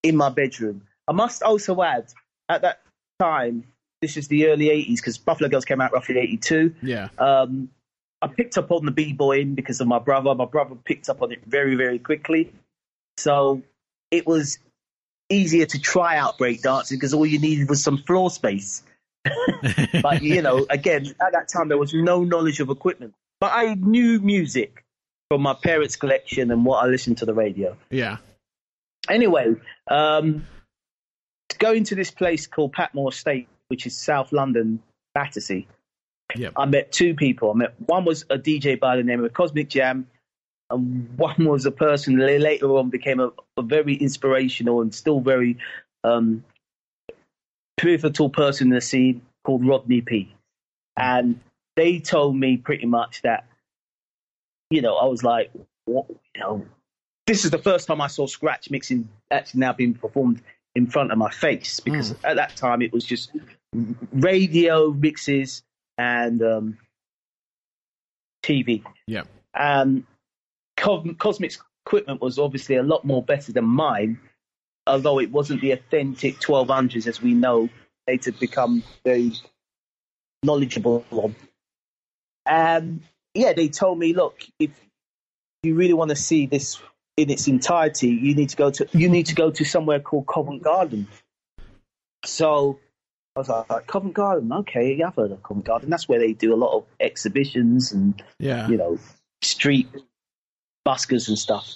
in 0.03 0.15
my 0.15 0.29
bedroom. 0.29 0.81
I 1.07 1.13
must 1.13 1.43
also 1.43 1.81
add, 1.81 2.05
at 2.49 2.61
that 2.61 2.81
time, 3.19 3.63
this 4.01 4.17
is 4.17 4.27
the 4.27 4.47
early 4.47 4.65
80s 4.65 4.97
because 4.97 5.17
Buffalo 5.17 5.49
Girls 5.49 5.65
came 5.65 5.81
out 5.81 5.93
roughly 5.93 6.17
82. 6.17 6.75
Yeah. 6.81 7.07
Um, 7.17 7.69
I 8.21 8.27
picked 8.27 8.57
up 8.57 8.71
on 8.71 8.85
the 8.85 8.91
b-boying 8.91 9.55
because 9.55 9.79
of 9.81 9.87
my 9.87 9.99
brother. 9.99 10.33
My 10.35 10.45
brother 10.45 10.75
picked 10.75 11.09
up 11.09 11.21
on 11.21 11.31
it 11.31 11.39
very, 11.45 11.75
very 11.75 11.99
quickly. 11.99 12.51
So 13.17 13.61
it 14.11 14.27
was 14.27 14.59
easier 15.29 15.65
to 15.65 15.79
try 15.79 16.17
out 16.17 16.37
breakdancing 16.37 16.91
because 16.91 17.13
all 17.13 17.25
you 17.25 17.39
needed 17.39 17.69
was 17.69 17.83
some 17.83 17.99
floor 17.99 18.29
space. 18.29 18.83
but, 20.01 20.21
you 20.21 20.41
know, 20.41 20.65
again, 20.69 21.07
at 21.25 21.31
that 21.33 21.47
time, 21.47 21.69
there 21.69 21.77
was 21.77 21.93
no 21.93 22.23
knowledge 22.23 22.59
of 22.59 22.69
equipment. 22.69 23.13
But 23.39 23.51
I 23.53 23.75
knew 23.75 24.19
music 24.19 24.83
from 25.29 25.41
my 25.41 25.53
parents' 25.53 25.95
collection 25.95 26.51
and 26.51 26.65
what 26.65 26.83
I 26.83 26.87
listened 26.87 27.17
to 27.19 27.25
the 27.25 27.33
radio. 27.33 27.75
Yeah. 27.89 28.17
Anyway, 29.09 29.55
um, 29.89 30.47
going 31.57 31.83
to 31.85 31.95
this 31.95 32.11
place 32.11 32.47
called 32.47 32.73
Patmore 32.73 33.09
Estate, 33.09 33.47
which 33.67 33.85
is 33.85 33.97
South 33.97 34.31
London, 34.31 34.81
Battersea. 35.13 35.67
Yep. 36.35 36.53
I 36.55 36.65
met 36.65 36.91
two 36.91 37.13
people. 37.13 37.51
I 37.51 37.53
met 37.53 37.75
one 37.85 38.05
was 38.05 38.23
a 38.29 38.37
DJ 38.37 38.79
by 38.79 38.97
the 38.97 39.03
name 39.03 39.23
of 39.23 39.33
Cosmic 39.33 39.69
Jam, 39.69 40.07
and 40.69 41.17
one 41.17 41.45
was 41.45 41.65
a 41.65 41.71
person 41.71 42.17
later 42.17 42.67
on 42.77 42.89
became 42.89 43.19
a, 43.19 43.31
a 43.57 43.61
very 43.61 43.95
inspirational 43.95 44.81
and 44.81 44.93
still 44.93 45.19
very 45.19 45.57
um, 46.03 46.43
pivotal 47.77 48.29
person 48.29 48.67
in 48.67 48.73
the 48.73 48.81
scene 48.81 49.21
called 49.43 49.65
Rodney 49.65 50.01
P. 50.01 50.33
And 50.97 51.39
they 51.75 51.99
told 51.99 52.35
me 52.35 52.57
pretty 52.57 52.85
much 52.85 53.21
that, 53.23 53.45
you 54.69 54.81
know, 54.81 54.95
I 54.95 55.05
was 55.05 55.23
like, 55.23 55.51
what, 55.85 56.05
you 56.09 56.41
know, 56.41 56.65
this 57.27 57.45
is 57.45 57.51
the 57.51 57.57
first 57.57 57.87
time 57.87 58.01
I 58.01 58.07
saw 58.07 58.27
scratch 58.27 58.69
mixing 58.69 59.09
actually 59.31 59.61
now 59.61 59.73
being 59.73 59.93
performed 59.93 60.41
in 60.75 60.87
front 60.87 61.11
of 61.11 61.17
my 61.17 61.31
face 61.31 61.79
because 61.79 62.11
at 62.23 62.35
that 62.35 62.55
time 62.55 62.81
it 62.81 62.91
was 62.91 63.03
just 63.03 63.31
radio 64.11 64.91
mixes 64.91 65.63
and 65.97 66.41
um, 66.43 66.77
TV. 68.43 68.83
Yeah. 69.07 69.23
Um, 69.57 70.05
Cos- 70.77 71.07
Cosmic's 71.17 71.59
equipment 71.85 72.21
was 72.21 72.37
obviously 72.37 72.75
a 72.75 72.83
lot 72.83 73.05
more 73.05 73.23
better 73.23 73.51
than 73.51 73.65
mine, 73.65 74.19
although 74.85 75.19
it 75.19 75.31
wasn't 75.31 75.61
the 75.61 75.71
authentic 75.71 76.39
1200s 76.39 77.07
as 77.07 77.21
we 77.21 77.33
know 77.33 77.69
later 78.07 78.31
become 78.31 78.83
very 79.03 79.31
knowledgeable 80.43 81.05
on. 81.11 81.35
And 82.45 83.01
yeah, 83.33 83.53
they 83.53 83.69
told 83.69 83.97
me, 83.99 84.13
look, 84.13 84.43
if 84.59 84.71
you 85.63 85.75
really 85.75 85.93
want 85.93 86.09
to 86.09 86.15
see 86.15 86.45
this 86.45 86.79
in 87.17 87.29
its 87.29 87.47
entirety, 87.47 88.09
you 88.09 88.35
need 88.35 88.49
to 88.49 88.57
go 88.57 88.71
to 88.71 88.87
you 88.93 89.09
need 89.09 89.27
to 89.27 89.35
go 89.35 89.51
to 89.51 89.65
somewhere 89.65 89.99
called 89.99 90.27
Covent 90.27 90.63
Garden. 90.63 91.07
So 92.25 92.79
I 93.35 93.39
was 93.39 93.49
like, 93.49 93.87
Covent 93.87 94.13
Garden, 94.13 94.51
okay, 94.51 94.93
yeah, 94.93 95.07
I've 95.07 95.15
heard 95.15 95.31
of 95.31 95.43
Covent 95.43 95.65
Garden. 95.65 95.89
That's 95.89 96.07
where 96.07 96.19
they 96.19 96.33
do 96.33 96.53
a 96.53 96.57
lot 96.57 96.75
of 96.75 96.85
exhibitions 96.99 97.91
and 97.91 98.21
Yeah. 98.39 98.67
you 98.67 98.77
know, 98.77 98.99
street 99.41 99.89
buskers 100.87 101.27
and 101.27 101.37
stuff. 101.37 101.75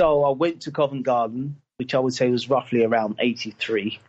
So 0.00 0.24
I 0.24 0.30
went 0.30 0.62
to 0.62 0.70
Covent 0.72 1.04
Garden, 1.04 1.60
which 1.76 1.94
I 1.94 1.98
would 1.98 2.14
say 2.14 2.28
was 2.30 2.48
roughly 2.50 2.84
around 2.84 3.16
83. 3.18 4.00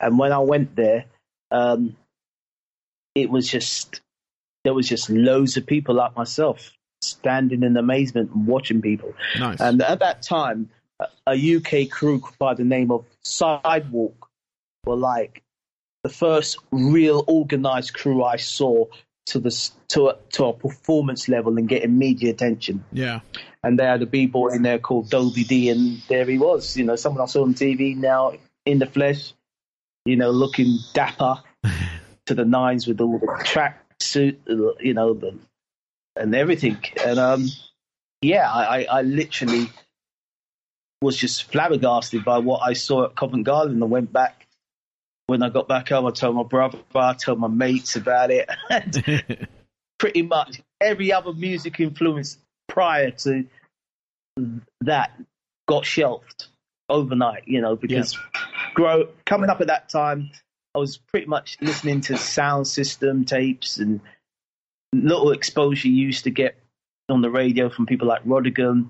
And 0.00 0.18
when 0.18 0.32
I 0.32 0.38
went 0.38 0.74
there, 0.76 1.06
um, 1.50 1.96
it 3.14 3.28
was 3.28 3.48
just, 3.48 4.00
there 4.64 4.74
was 4.74 4.88
just 4.88 5.10
loads 5.10 5.56
of 5.56 5.66
people 5.66 5.94
like 5.96 6.16
myself 6.16 6.72
standing 7.00 7.62
in 7.62 7.76
amazement 7.76 8.30
and 8.32 8.46
watching 8.46 8.80
people. 8.80 9.12
Nice. 9.38 9.60
And 9.60 9.82
at 9.82 9.98
that 10.00 10.22
time, 10.22 10.70
a- 11.26 11.56
UK 11.56 11.90
crew 11.90 12.22
by 12.38 12.54
the 12.54 12.64
name 12.64 12.90
of 12.90 13.04
Sidewalk 13.22 14.28
were 14.86 14.96
like 14.96 15.42
the 16.04 16.08
first 16.08 16.58
real 16.70 17.24
organized 17.26 17.94
crew 17.94 18.24
I 18.24 18.36
saw 18.36 18.86
to 19.26 19.38
the 19.38 19.70
to 19.88 20.08
a, 20.08 20.16
to 20.32 20.46
a 20.46 20.52
performance 20.52 21.28
level 21.28 21.56
and 21.58 21.68
getting 21.68 21.96
media 21.98 22.30
attention. 22.30 22.84
yeah. 22.92 23.20
And 23.64 23.78
they 23.78 23.84
had 23.84 24.02
a 24.02 24.06
b 24.06 24.26
boy 24.26 24.48
in 24.48 24.62
there 24.62 24.80
called 24.80 25.08
Dolby 25.08 25.44
D, 25.44 25.70
and 25.70 26.02
there 26.08 26.24
he 26.24 26.36
was. 26.36 26.76
You 26.76 26.82
know, 26.82 26.96
someone 26.96 27.22
I 27.22 27.26
saw 27.26 27.42
on 27.42 27.54
TV 27.54 27.96
now 27.96 28.32
in 28.66 28.80
the 28.80 28.86
flesh. 28.86 29.32
You 30.04 30.16
know, 30.16 30.32
looking 30.32 30.78
dapper 30.94 31.36
to 32.26 32.34
the 32.34 32.44
nines 32.44 32.88
with 32.88 33.00
all 33.00 33.20
the 33.20 33.44
track 33.44 33.81
suit, 34.02 34.40
you 34.46 34.94
know, 34.94 35.14
the 35.14 35.38
and 36.16 36.34
everything. 36.34 36.78
And 37.04 37.18
um, 37.18 37.46
yeah, 38.20 38.50
I, 38.50 38.82
I, 38.82 38.98
I 38.98 39.02
literally 39.02 39.70
was 41.00 41.16
just 41.16 41.50
flabbergasted 41.50 42.24
by 42.24 42.38
what 42.38 42.62
I 42.62 42.74
saw 42.74 43.04
at 43.06 43.16
Covent 43.16 43.44
Garden 43.44 43.82
and 43.82 43.90
went 43.90 44.12
back 44.12 44.46
when 45.26 45.42
I 45.42 45.48
got 45.48 45.68
back 45.68 45.88
home, 45.88 46.06
I 46.06 46.10
told 46.10 46.36
my 46.36 46.42
brother, 46.42 46.78
I 46.94 47.14
told 47.14 47.38
my 47.38 47.48
mates 47.48 47.96
about 47.96 48.30
it. 48.30 48.48
And 48.70 49.48
pretty 49.98 50.22
much 50.22 50.60
every 50.80 51.12
other 51.12 51.32
music 51.32 51.80
influence 51.80 52.38
prior 52.68 53.10
to 53.10 53.46
that 54.80 55.12
got 55.68 55.86
shelved 55.86 56.48
overnight, 56.88 57.44
you 57.46 57.60
know, 57.60 57.76
because 57.76 58.18
grow 58.74 59.08
coming 59.24 59.48
up 59.48 59.60
at 59.60 59.68
that 59.68 59.88
time, 59.88 60.30
I 60.74 60.78
was 60.78 60.96
pretty 60.96 61.26
much 61.26 61.58
listening 61.60 62.00
to 62.02 62.16
sound 62.16 62.66
system 62.66 63.24
tapes 63.24 63.78
and 63.78 64.00
little 64.92 65.32
exposure 65.32 65.88
you 65.88 66.06
used 66.06 66.24
to 66.24 66.30
get 66.30 66.56
on 67.08 67.20
the 67.20 67.30
radio 67.30 67.68
from 67.68 67.86
people 67.86 68.08
like 68.08 68.24
Rodigan, 68.24 68.88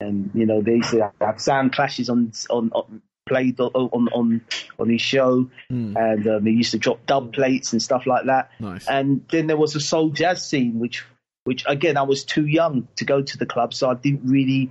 and 0.00 0.30
you 0.34 0.46
know 0.46 0.62
they 0.62 0.76
used 0.76 0.90
to 0.90 1.12
have 1.20 1.40
sound 1.40 1.72
clashes 1.72 2.08
on 2.08 2.32
on, 2.48 2.70
on 2.72 3.02
played 3.28 3.60
on 3.60 4.08
on 4.08 4.40
on 4.78 4.88
his 4.88 5.02
show, 5.02 5.50
Hmm. 5.68 5.96
and 5.96 6.26
um, 6.26 6.46
he 6.46 6.52
used 6.52 6.70
to 6.72 6.78
drop 6.78 7.04
dub 7.04 7.32
plates 7.34 7.72
and 7.72 7.82
stuff 7.82 8.06
like 8.06 8.26
that. 8.26 8.50
Nice. 8.58 8.88
And 8.88 9.26
then 9.30 9.46
there 9.48 9.56
was 9.56 9.76
a 9.76 9.80
soul 9.80 10.10
jazz 10.10 10.48
scene, 10.48 10.78
which 10.78 11.04
which 11.44 11.64
again 11.66 11.98
I 11.98 12.02
was 12.02 12.24
too 12.24 12.46
young 12.46 12.88
to 12.96 13.04
go 13.04 13.20
to 13.20 13.38
the 13.38 13.46
club, 13.46 13.74
so 13.74 13.90
I 13.90 13.94
didn't 13.94 14.30
really 14.30 14.70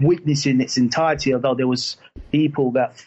witness 0.00 0.46
in 0.46 0.60
its 0.62 0.78
entirety. 0.78 1.34
Although 1.34 1.54
there 1.54 1.68
was 1.68 1.98
people 2.30 2.72
that 2.72 3.04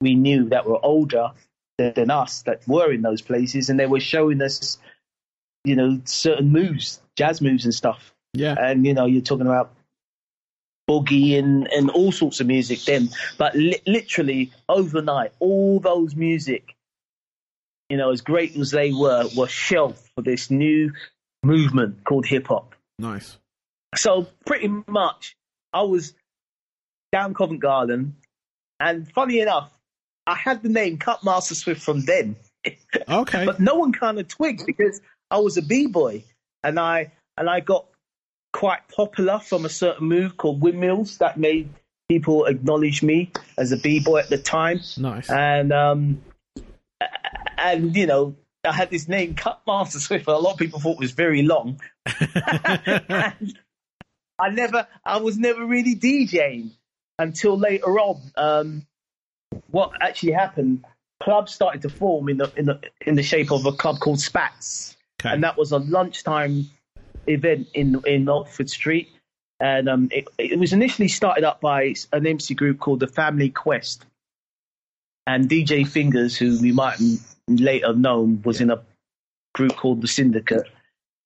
we 0.00 0.14
knew 0.14 0.48
that 0.48 0.66
were 0.66 0.84
older 0.84 1.30
than, 1.78 2.10
us 2.10 2.42
that 2.42 2.66
were 2.66 2.92
in 2.92 3.02
those 3.02 3.22
places, 3.22 3.68
and 3.68 3.78
they 3.78 3.86
were 3.86 4.00
showing 4.00 4.40
us, 4.42 4.78
you 5.64 5.76
know, 5.76 6.00
certain 6.04 6.50
moves, 6.50 7.00
jazz 7.16 7.40
moves 7.40 7.64
and 7.64 7.74
stuff. 7.74 8.14
Yeah. 8.32 8.54
And 8.58 8.86
you 8.86 8.94
know, 8.94 9.06
you're 9.06 9.22
talking 9.22 9.46
about 9.46 9.72
boogie 10.88 11.38
and, 11.38 11.66
and 11.68 11.90
all 11.90 12.12
sorts 12.12 12.40
of 12.40 12.46
music 12.46 12.80
then. 12.84 13.10
But 13.38 13.54
li- 13.54 13.82
literally 13.86 14.52
overnight, 14.68 15.32
all 15.38 15.80
those 15.80 16.14
music, 16.14 16.74
you 17.88 17.96
know, 17.96 18.10
as 18.10 18.20
great 18.20 18.56
as 18.56 18.70
they 18.70 18.92
were, 18.92 19.24
were 19.36 19.48
shelved 19.48 20.00
for 20.14 20.22
this 20.22 20.50
new 20.50 20.92
movement 21.42 22.04
called 22.04 22.26
hip 22.26 22.46
hop. 22.46 22.74
Nice. 22.98 23.36
So 23.96 24.28
pretty 24.44 24.68
much, 24.86 25.36
I 25.72 25.82
was 25.82 26.14
down 27.12 27.34
Covent 27.34 27.60
Garden, 27.60 28.16
and 28.78 29.10
funny 29.10 29.40
enough, 29.40 29.70
I 30.26 30.34
had 30.34 30.62
the 30.62 30.68
name 30.68 30.98
Cutmaster 30.98 31.54
Swift 31.54 31.82
from 31.82 32.04
then. 32.04 32.36
Okay. 33.08 33.44
But 33.44 33.60
no 33.60 33.76
one 33.76 33.92
kind 33.92 34.18
of 34.18 34.26
twigged 34.26 34.66
because 34.66 35.00
I 35.30 35.38
was 35.38 35.56
a 35.56 35.62
b 35.62 35.86
boy, 35.86 36.24
and 36.64 36.80
I 36.80 37.12
and 37.36 37.48
I 37.48 37.60
got 37.60 37.86
quite 38.52 38.88
popular 38.88 39.38
from 39.38 39.64
a 39.64 39.68
certain 39.68 40.08
move 40.08 40.36
called 40.36 40.60
windmills 40.60 41.18
that 41.18 41.38
made 41.38 41.68
people 42.08 42.46
acknowledge 42.46 43.04
me 43.04 43.30
as 43.56 43.70
a 43.70 43.76
b 43.76 44.00
boy 44.00 44.18
at 44.18 44.30
the 44.30 44.38
time, 44.38 44.80
nice. 44.98 45.30
and 45.30 45.72
um, 45.72 46.22
and 47.56 47.94
you 47.94 48.06
know 48.06 48.34
I 48.64 48.72
had 48.72 48.90
this 48.90 49.06
name 49.06 49.34
Cutmaster 49.34 50.00
Swift. 50.00 50.26
But 50.26 50.34
a 50.34 50.38
lot 50.38 50.54
of 50.54 50.58
people 50.58 50.80
thought 50.80 50.94
it 50.94 51.00
was 51.00 51.12
very 51.12 51.42
long. 51.42 51.80
And 53.28 53.58
I 54.38 54.50
never, 54.50 54.86
I 55.04 55.18
was 55.18 55.38
never 55.38 55.64
really 55.64 55.94
DJing 55.94 56.70
until 57.18 57.58
later 57.58 57.98
on. 57.98 58.20
Um, 58.36 58.86
what 59.70 59.92
actually 60.00 60.32
happened? 60.32 60.84
Clubs 61.22 61.52
started 61.52 61.82
to 61.82 61.88
form 61.88 62.28
in 62.28 62.36
the 62.36 62.52
in 62.56 62.66
the 62.66 62.80
in 63.06 63.14
the 63.14 63.22
shape 63.22 63.50
of 63.50 63.64
a 63.64 63.72
club 63.72 64.00
called 64.00 64.20
Spats, 64.20 64.96
okay. 65.20 65.32
and 65.32 65.42
that 65.42 65.56
was 65.56 65.72
a 65.72 65.78
lunchtime 65.78 66.68
event 67.26 67.68
in 67.74 68.00
in 68.06 68.28
Oxford 68.28 68.70
Street. 68.70 69.08
And 69.58 69.88
um, 69.88 70.08
it, 70.12 70.28
it 70.36 70.58
was 70.58 70.74
initially 70.74 71.08
started 71.08 71.42
up 71.42 71.62
by 71.62 71.94
an 72.12 72.26
MC 72.26 72.52
group 72.52 72.78
called 72.78 73.00
the 73.00 73.06
Family 73.06 73.48
Quest, 73.48 74.04
and 75.26 75.48
DJ 75.48 75.86
Fingers, 75.86 76.36
who 76.36 76.58
we 76.60 76.72
might 76.72 77.00
later 77.48 77.94
known, 77.94 78.42
was 78.44 78.60
in 78.60 78.70
a 78.70 78.82
group 79.54 79.74
called 79.76 80.02
the 80.02 80.08
Syndicate. 80.08 80.68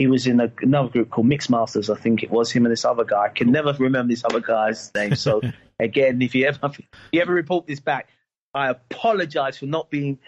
He 0.01 0.07
was 0.07 0.27
in 0.27 0.41
a, 0.41 0.51
another 0.63 0.89
group 0.89 1.11
called 1.11 1.27
Mix 1.27 1.51
Masters, 1.51 1.91
I 1.91 1.95
think 1.95 2.23
it 2.23 2.31
was 2.31 2.51
him 2.51 2.65
and 2.65 2.73
this 2.73 2.87
other 2.87 3.05
guy. 3.05 3.25
I 3.25 3.29
can 3.29 3.53
never 3.53 3.75
remember 3.79 4.11
this 4.11 4.25
other 4.25 4.41
guy's 4.41 4.91
name. 4.95 5.15
So 5.15 5.43
again, 5.79 6.23
if 6.23 6.35
you 6.35 6.47
ever 6.47 6.59
if 6.63 6.81
you 7.13 7.21
ever 7.21 7.35
report 7.35 7.67
this 7.67 7.81
back, 7.81 8.09
I 8.55 8.71
apologise 8.71 9.59
for 9.59 9.67
not 9.67 9.91
being 9.91 10.19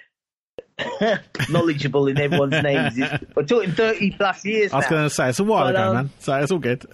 knowledgeable 1.49 2.07
in 2.07 2.19
everyone's 2.19 2.53
names. 2.63 3.01
We're 3.35 3.45
talking 3.45 3.73
thirty 3.73 4.11
plus 4.11 4.45
years 4.45 4.75
I 4.75 4.77
was 4.77 4.87
going 4.89 5.05
to 5.05 5.11
say 5.11 5.31
it's 5.31 5.39
a 5.39 5.45
while 5.45 5.65
But, 5.65 5.75
ago, 5.75 5.89
um, 5.89 5.95
man. 5.95 6.11
So 6.19 6.39
it's 6.39 6.53
all 6.53 6.59
good. 6.59 6.85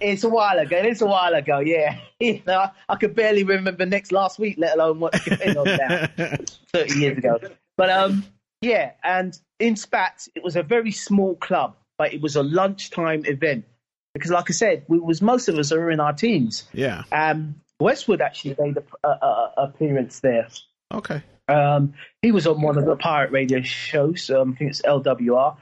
It's 0.00 0.24
a 0.24 0.30
while 0.30 0.58
ago. 0.58 0.78
It's 0.78 1.02
a 1.02 1.06
while 1.06 1.34
ago. 1.34 1.58
Yeah, 1.58 1.98
you 2.18 2.40
know, 2.46 2.58
I, 2.58 2.70
I 2.88 2.96
could 2.96 3.14
barely 3.14 3.44
remember 3.44 3.84
next 3.84 4.12
last 4.12 4.38
week, 4.38 4.56
let 4.56 4.76
alone 4.76 4.98
what's 4.98 5.28
going 5.28 5.58
on 5.58 5.66
now. 5.66 6.36
30 6.72 6.98
years 6.98 7.18
ago. 7.18 7.38
But 7.76 7.90
um, 7.90 8.24
yeah, 8.62 8.92
and 9.04 9.38
in 9.58 9.76
Spats, 9.76 10.30
it 10.34 10.42
was 10.42 10.56
a 10.56 10.62
very 10.62 10.90
small 10.90 11.34
club, 11.34 11.76
but 12.02 12.12
it 12.12 12.20
was 12.20 12.34
a 12.34 12.42
lunchtime 12.42 13.24
event 13.26 13.64
because, 14.12 14.32
like 14.32 14.50
I 14.50 14.52
said, 14.54 14.82
we 14.88 14.98
was 14.98 15.22
most 15.22 15.46
of 15.46 15.56
us 15.56 15.70
are 15.70 15.88
in 15.88 16.00
our 16.00 16.12
teens. 16.12 16.64
yeah. 16.72 17.04
Um, 17.12 17.54
Westwood 17.78 18.20
actually 18.20 18.56
made 18.58 18.76
a, 18.76 19.08
a, 19.08 19.08
a 19.08 19.52
appearance 19.58 20.18
there. 20.18 20.48
Okay. 20.92 21.22
Um, 21.46 21.94
he 22.20 22.32
was 22.32 22.48
on 22.48 22.60
one 22.60 22.76
of 22.76 22.86
the 22.86 22.96
pirate 22.96 23.30
radio 23.30 23.62
shows. 23.62 24.30
Um, 24.30 24.54
I 24.54 24.56
think 24.56 24.70
it's 24.70 24.82
LWR, 24.82 25.56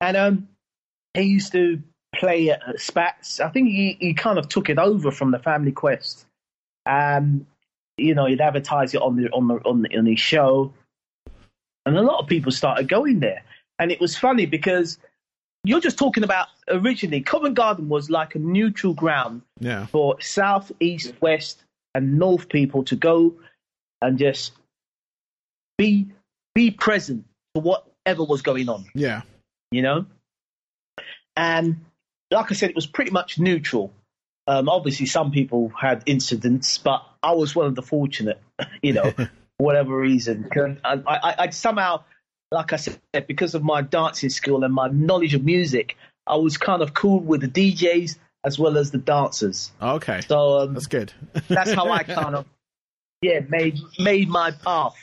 and 0.00 0.16
um, 0.16 0.48
he 1.14 1.22
used 1.22 1.52
to 1.52 1.80
play 2.16 2.50
at 2.50 2.80
Spats. 2.80 3.38
I 3.38 3.48
think 3.50 3.68
he, 3.68 3.96
he 4.00 4.14
kind 4.14 4.40
of 4.40 4.48
took 4.48 4.70
it 4.70 4.78
over 4.80 5.12
from 5.12 5.30
the 5.30 5.38
Family 5.38 5.70
Quest. 5.70 6.26
Um, 6.84 7.46
you 7.96 8.16
know, 8.16 8.26
he'd 8.26 8.40
advertise 8.40 8.92
it 8.92 9.02
on 9.02 9.14
the 9.14 9.28
on 9.30 9.46
the 9.46 9.54
on 9.64 9.82
the 9.82 9.96
on 9.96 10.06
his 10.06 10.18
show, 10.18 10.74
and 11.86 11.96
a 11.96 12.02
lot 12.02 12.18
of 12.18 12.26
people 12.26 12.50
started 12.50 12.88
going 12.88 13.20
there. 13.20 13.44
And 13.78 13.90
it 13.90 14.00
was 14.00 14.16
funny 14.16 14.44
because 14.44 14.98
you're 15.64 15.80
just 15.80 15.98
talking 15.98 16.24
about 16.24 16.48
originally 16.68 17.20
Covent 17.20 17.54
Garden 17.54 17.88
was 17.88 18.08
like 18.10 18.34
a 18.34 18.38
neutral 18.38 18.94
ground 18.94 19.42
Yeah. 19.58 19.86
for 19.86 20.20
south, 20.20 20.72
east, 20.80 21.12
west, 21.20 21.62
and 21.94 22.18
north 22.18 22.48
people 22.48 22.84
to 22.84 22.96
go 22.96 23.34
and 24.00 24.18
just 24.18 24.52
be 25.78 26.08
be 26.54 26.70
present 26.70 27.24
for 27.54 27.62
whatever 27.62 28.24
was 28.24 28.42
going 28.42 28.68
on, 28.68 28.84
Yeah. 28.94 29.22
you 29.70 29.82
know. 29.82 30.06
And 31.36 31.84
like 32.30 32.50
I 32.50 32.54
said, 32.54 32.70
it 32.70 32.76
was 32.76 32.86
pretty 32.86 33.10
much 33.10 33.38
neutral. 33.38 33.92
Um, 34.46 34.68
obviously, 34.68 35.06
some 35.06 35.30
people 35.30 35.70
had 35.78 36.02
incidents, 36.06 36.78
but 36.78 37.04
I 37.22 37.32
was 37.32 37.54
one 37.54 37.66
of 37.66 37.74
the 37.74 37.82
fortunate, 37.82 38.40
you 38.82 38.92
know, 38.94 39.10
for 39.16 39.28
whatever 39.58 39.96
reason. 39.96 40.48
I, 40.84 41.00
I, 41.06 41.34
I 41.38 41.50
somehow, 41.50 42.02
like 42.50 42.72
I 42.72 42.76
said, 42.76 42.98
because 43.28 43.54
of 43.54 43.62
my 43.62 43.82
dancing 43.82 44.30
skill 44.30 44.64
and 44.64 44.74
my 44.74 44.88
knowledge 44.88 45.34
of 45.34 45.44
music, 45.44 45.96
I 46.26 46.36
was 46.36 46.56
kind 46.56 46.82
of 46.82 46.94
cool 46.94 47.20
with 47.20 47.40
the 47.42 47.48
DJs 47.48 48.18
as 48.44 48.58
well 48.58 48.78
as 48.78 48.90
the 48.90 48.98
dancers. 48.98 49.70
Okay. 49.80 50.20
So 50.22 50.60
um, 50.60 50.74
That's 50.74 50.86
good. 50.86 51.12
that's 51.48 51.72
how 51.72 51.90
I 51.90 52.02
kind 52.02 52.34
of 52.34 52.46
yeah 53.22 53.40
made 53.48 53.78
made 53.98 54.28
my 54.28 54.50
path. 54.50 54.96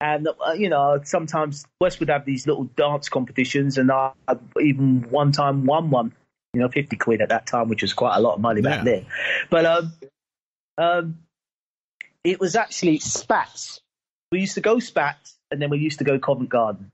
And 0.00 0.28
uh, 0.28 0.52
you 0.52 0.68
know, 0.68 1.00
sometimes 1.04 1.64
Westwood 1.80 2.08
have 2.10 2.24
these 2.26 2.46
little 2.46 2.64
dance 2.64 3.08
competitions, 3.08 3.78
and 3.78 3.90
I 3.90 4.12
I 4.28 4.36
even 4.60 5.08
one 5.08 5.32
time 5.32 5.64
won 5.66 5.90
one. 5.90 6.12
You 6.52 6.60
know, 6.60 6.68
fifty 6.68 6.96
quid 6.96 7.20
at 7.22 7.30
that 7.30 7.46
time, 7.46 7.68
which 7.68 7.82
was 7.82 7.94
quite 7.94 8.16
a 8.16 8.20
lot 8.20 8.34
of 8.34 8.40
money 8.40 8.60
back 8.60 8.84
Yeah. 8.84 8.92
then. 8.92 9.06
But 9.50 9.64
um, 9.66 9.92
um, 10.76 11.18
it 12.24 12.40
was 12.40 12.56
actually 12.56 12.98
Spats. 12.98 13.80
We 14.32 14.40
used 14.40 14.54
to 14.54 14.60
go 14.60 14.78
Spats, 14.80 15.36
and 15.54 15.62
then 15.62 15.70
we 15.70 15.78
used 15.78 15.98
to 15.98 16.04
go 16.04 16.18
Covent 16.18 16.50
Garden. 16.50 16.90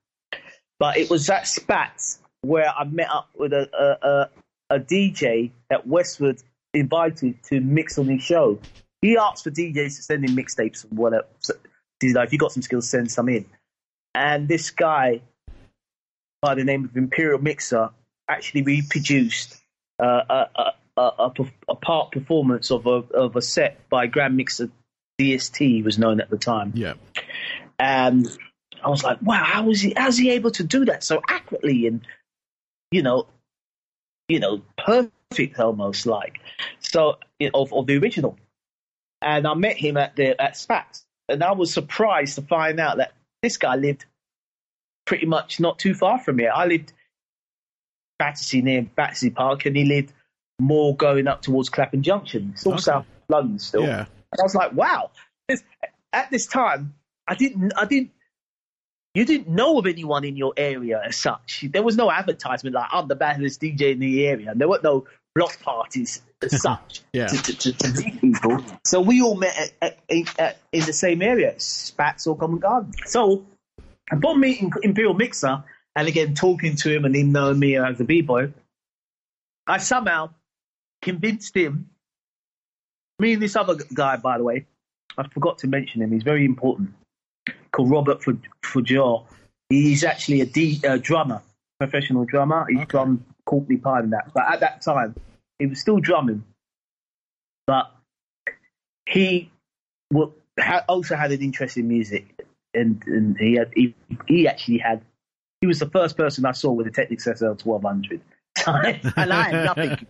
But 0.79 0.99
it 0.99 1.09
was 1.09 1.29
at 1.31 1.49
Spats 1.49 2.19
where 2.43 2.69
I 2.69 2.85
met 2.85 3.09
up 3.11 3.31
with 3.35 3.53
a 3.53 3.69
a, 3.75 4.09
a, 4.09 4.77
a 4.77 4.81
DJ 4.81 5.51
that 5.71 5.87
Westwood 5.87 6.43
invited 6.75 7.43
to 7.45 7.61
mix 7.61 7.99
on 7.99 8.07
his 8.07 8.23
show. 8.23 8.61
He 9.01 9.17
asked 9.17 9.45
for 9.45 9.51
DJs 9.51 9.97
to 9.97 10.03
send 10.03 10.29
him 10.29 10.37
mixtapes 10.37 10.85
and 10.85 10.99
whatever. 10.99 11.27
So, 11.39 11.55
he's 12.01 12.15
like, 12.15 12.27
if 12.27 12.33
you 12.35 12.39
got 12.39 12.53
some 12.53 12.63
skills, 12.63 12.89
send 12.89 13.11
some 13.11 13.31
in. 13.31 13.47
And 14.15 14.47
this 14.47 14.71
guy, 14.71 15.23
by 16.43 16.55
the 16.55 16.65
name 16.65 16.85
of 16.85 16.95
Imperial 16.97 17.41
Mixer, 17.41 17.91
actually 18.29 18.63
reproduced 18.63 19.57
uh, 19.99 20.23
a, 20.29 20.47
a, 20.99 21.03
a, 21.03 21.33
a, 21.69 21.75
part 21.75 22.13
performance 22.13 22.71
of 22.71 22.87
a, 22.87 22.91
of 22.91 23.37
a 23.37 23.43
set 23.43 23.89
by 23.89 24.07
Grand 24.07 24.37
Mixer 24.37 24.71
DST, 25.21 25.57
he 25.59 25.83
was 25.83 25.99
known 25.99 26.21
at 26.21 26.31
the 26.31 26.39
time. 26.39 26.73
Yeah. 26.75 26.95
And 27.79 28.27
I 28.85 28.89
was 28.89 29.03
like, 29.03 29.19
wow, 29.23 29.43
how 29.45 29.65
was 29.65 29.81
he? 29.81 29.95
How's 29.97 30.17
he 30.17 30.31
able 30.31 30.51
to 30.53 30.65
do 30.65 30.87
that 30.87 31.05
so 31.05 31.21
accurately 31.29 31.87
and 31.87 32.07
you 32.91 33.03
know, 33.03 33.27
you 34.29 34.41
know, 34.41 34.63
perfect 34.77 35.59
almost 35.59 36.07
like 36.07 36.41
so 36.81 37.19
of 37.55 37.73
of 37.73 37.87
the 37.87 37.97
original. 37.99 38.39
And 39.23 39.47
I 39.47 39.55
met 39.55 39.77
him 39.77 39.97
at 39.97 40.17
the 40.17 40.41
at 40.41 40.57
Spats, 40.57 41.05
and 41.29 41.43
I 41.45 41.53
was 41.53 41.73
surprised 41.73 42.37
to 42.37 42.43
find 42.43 42.81
out 42.81 42.99
that 42.99 43.13
this 43.43 43.57
guy 43.57 43.77
lived 43.77 44.07
pretty 45.07 45.27
much 45.27 45.61
not 45.61 45.79
too 45.79 45.95
far 45.95 46.19
from 46.19 46.39
here. 46.39 46.53
I 46.55 46.67
lived 46.67 46.93
Battersea 48.19 48.63
near 48.63 48.83
Battersea 48.83 49.31
Park, 49.31 49.67
and 49.67 49.77
he 49.77 49.85
lived 49.85 50.13
more 50.61 50.95
going 50.95 51.27
up 51.27 51.43
towards 51.43 51.69
Clapham 51.69 52.03
Junction. 52.03 52.51
It's 52.55 52.67
all 52.67 52.75
Okay. 52.75 52.83
South 52.83 53.07
London 53.29 53.59
still. 53.59 53.83
Yeah. 53.83 54.07
And 54.33 54.41
I 54.41 54.43
was 54.43 54.55
like, 54.55 54.73
wow. 54.73 55.11
At 56.13 56.31
this 56.31 56.47
time, 56.47 56.95
I 57.27 57.35
didn't, 57.35 57.73
I 57.77 57.85
didn't. 57.85 58.13
You 59.15 59.25
didn't 59.25 59.49
know 59.49 59.79
of 59.79 59.87
anyone 59.87 60.25
in 60.25 60.37
your 60.37 60.53
area 60.57 61.03
as 61.05 61.17
such. 61.17 61.65
There 61.69 61.83
was 61.83 61.97
no 61.97 62.11
advertisement 62.11 62.75
like 62.75 62.89
I'm 62.93 63.09
the 63.09 63.17
baddest 63.17 63.61
DJ 63.61 63.93
in 63.93 63.99
the 63.99 64.27
area, 64.27 64.53
there 64.55 64.69
were 64.69 64.81
no 64.83 65.07
block 65.35 65.61
parties 65.61 66.23
as 66.43 66.63
such 66.63 67.03
Yeah. 67.13 67.27
to, 67.27 67.57
to, 67.57 67.73
to, 67.73 67.93
meet 68.01 68.21
people. 68.21 68.65
So 68.85 69.01
we 69.01 69.21
all 69.23 69.35
met 69.37 69.75
at, 69.83 69.99
at, 70.09 70.39
at, 70.39 70.59
in 70.73 70.85
the 70.85 70.93
same 70.93 71.23
area, 71.23 71.55
Spats 71.59 72.27
or 72.27 72.37
Covent 72.37 72.61
Garden. 72.61 72.93
So 73.07 73.47
upon 74.11 74.41
meeting 74.41 74.73
Imperial 74.83 75.15
Mixer, 75.15 75.65
and 75.97 76.09
again 76.09 76.35
talking 76.35 76.77
to 76.77 76.95
him 76.95 77.05
and 77.05 77.15
him 77.17 77.33
knowing 77.33 77.59
me 77.59 77.77
as 77.77 78.01
a 78.01 78.05
b-boy, 78.05 78.53
I 79.67 79.79
somehow 79.79 80.31
convinced 81.03 81.57
him. 81.57 81.91
Me 83.19 83.35
and 83.35 83.43
this 83.43 83.57
other 83.57 83.75
guy, 83.93 84.17
by 84.17 84.39
the 84.39 84.45
way, 84.45 84.67
I 85.19 85.27
forgot 85.29 85.59
to 85.59 85.67
mention 85.67 86.01
him. 86.01 86.13
He's 86.13 86.23
very 86.23 86.45
important. 86.45 86.95
Called 87.73 87.91
Robert 87.91 88.21
Fujor. 88.65 89.25
He's 89.69 90.03
actually 90.05 90.41
a 90.41 90.47
D, 90.47 90.81
uh, 90.87 90.97
drummer, 91.01 91.43
professional 91.79 92.25
drummer. 92.25 92.67
He's 92.69 92.79
Okay. 92.79 92.87
drummed 92.87 93.25
Courtney 93.47 93.77
Pine 93.77 94.05
and 94.05 94.13
that. 94.13 94.33
But 94.35 94.53
at 94.53 94.61
that 94.61 94.83
time, 94.83 95.15
he 95.59 95.67
was 95.67 95.81
still 95.81 95.99
drumming. 96.01 96.43
But 97.67 97.91
he 99.07 99.51
also 100.89 101.15
had 101.17 101.31
an 101.33 101.41
interest 101.41 101.77
in 101.77 101.87
music, 101.89 102.35
and, 102.75 103.03
and 103.07 103.37
he 103.39 103.55
had 103.55 103.71
he, 103.75 103.95
he 104.27 104.49
actually 104.49 104.79
had 104.79 105.03
he 105.61 105.67
was 105.67 105.79
the 105.79 105.89
first 105.91 106.17
person 106.17 106.45
I 106.47 106.53
saw 106.53 106.73
with 106.73 106.87
a 106.89 106.91
Technics 106.91 107.25
SL 107.25 107.53
twelve 107.55 107.83
hundred, 107.85 108.21
and 108.67 109.33
I 109.33 109.43
had 109.51 109.65
nothing. 109.65 110.07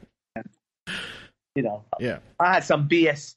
You 1.56 1.62
know, 1.64 1.84
Yeah. 1.98 2.20
I 2.38 2.54
had 2.54 2.64
some 2.64 2.88
BS 2.88 3.34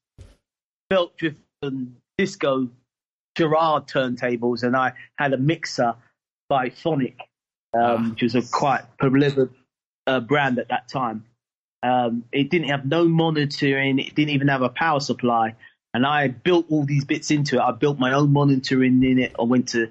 belt 0.89 1.17
driven 1.17 1.97
disco 2.17 2.69
Garrard 3.35 3.87
turntables, 3.87 4.63
and 4.63 4.75
I 4.75 4.93
had 5.17 5.33
a 5.33 5.37
mixer 5.37 5.95
by 6.49 6.69
Phonic, 6.69 7.17
um, 7.73 7.81
Ah. 7.81 8.09
which 8.09 8.23
was 8.23 8.35
a 8.35 8.41
quite 8.41 8.83
prolific 8.97 9.49
uh, 10.07 10.19
brand 10.19 10.59
at 10.59 10.69
that 10.69 10.87
time. 10.89 11.25
Um, 11.81 12.23
it 12.31 12.49
didn't 12.49 12.69
have 12.69 12.85
no 12.85 13.07
monitoring, 13.07 13.99
it 13.99 14.15
didn't 14.15 14.33
even 14.33 14.47
have 14.47 14.61
a 14.61 14.69
power 14.69 14.99
supply, 14.99 15.55
and 15.93 16.05
I 16.05 16.27
built 16.27 16.67
all 16.69 16.85
these 16.85 17.05
bits 17.05 17.31
into 17.31 17.57
it. 17.57 17.61
I 17.61 17.71
built 17.71 17.99
my 17.99 18.13
own 18.13 18.31
monitoring 18.31 19.03
in 19.03 19.19
it. 19.19 19.35
I 19.37 19.43
went 19.43 19.69
to 19.69 19.89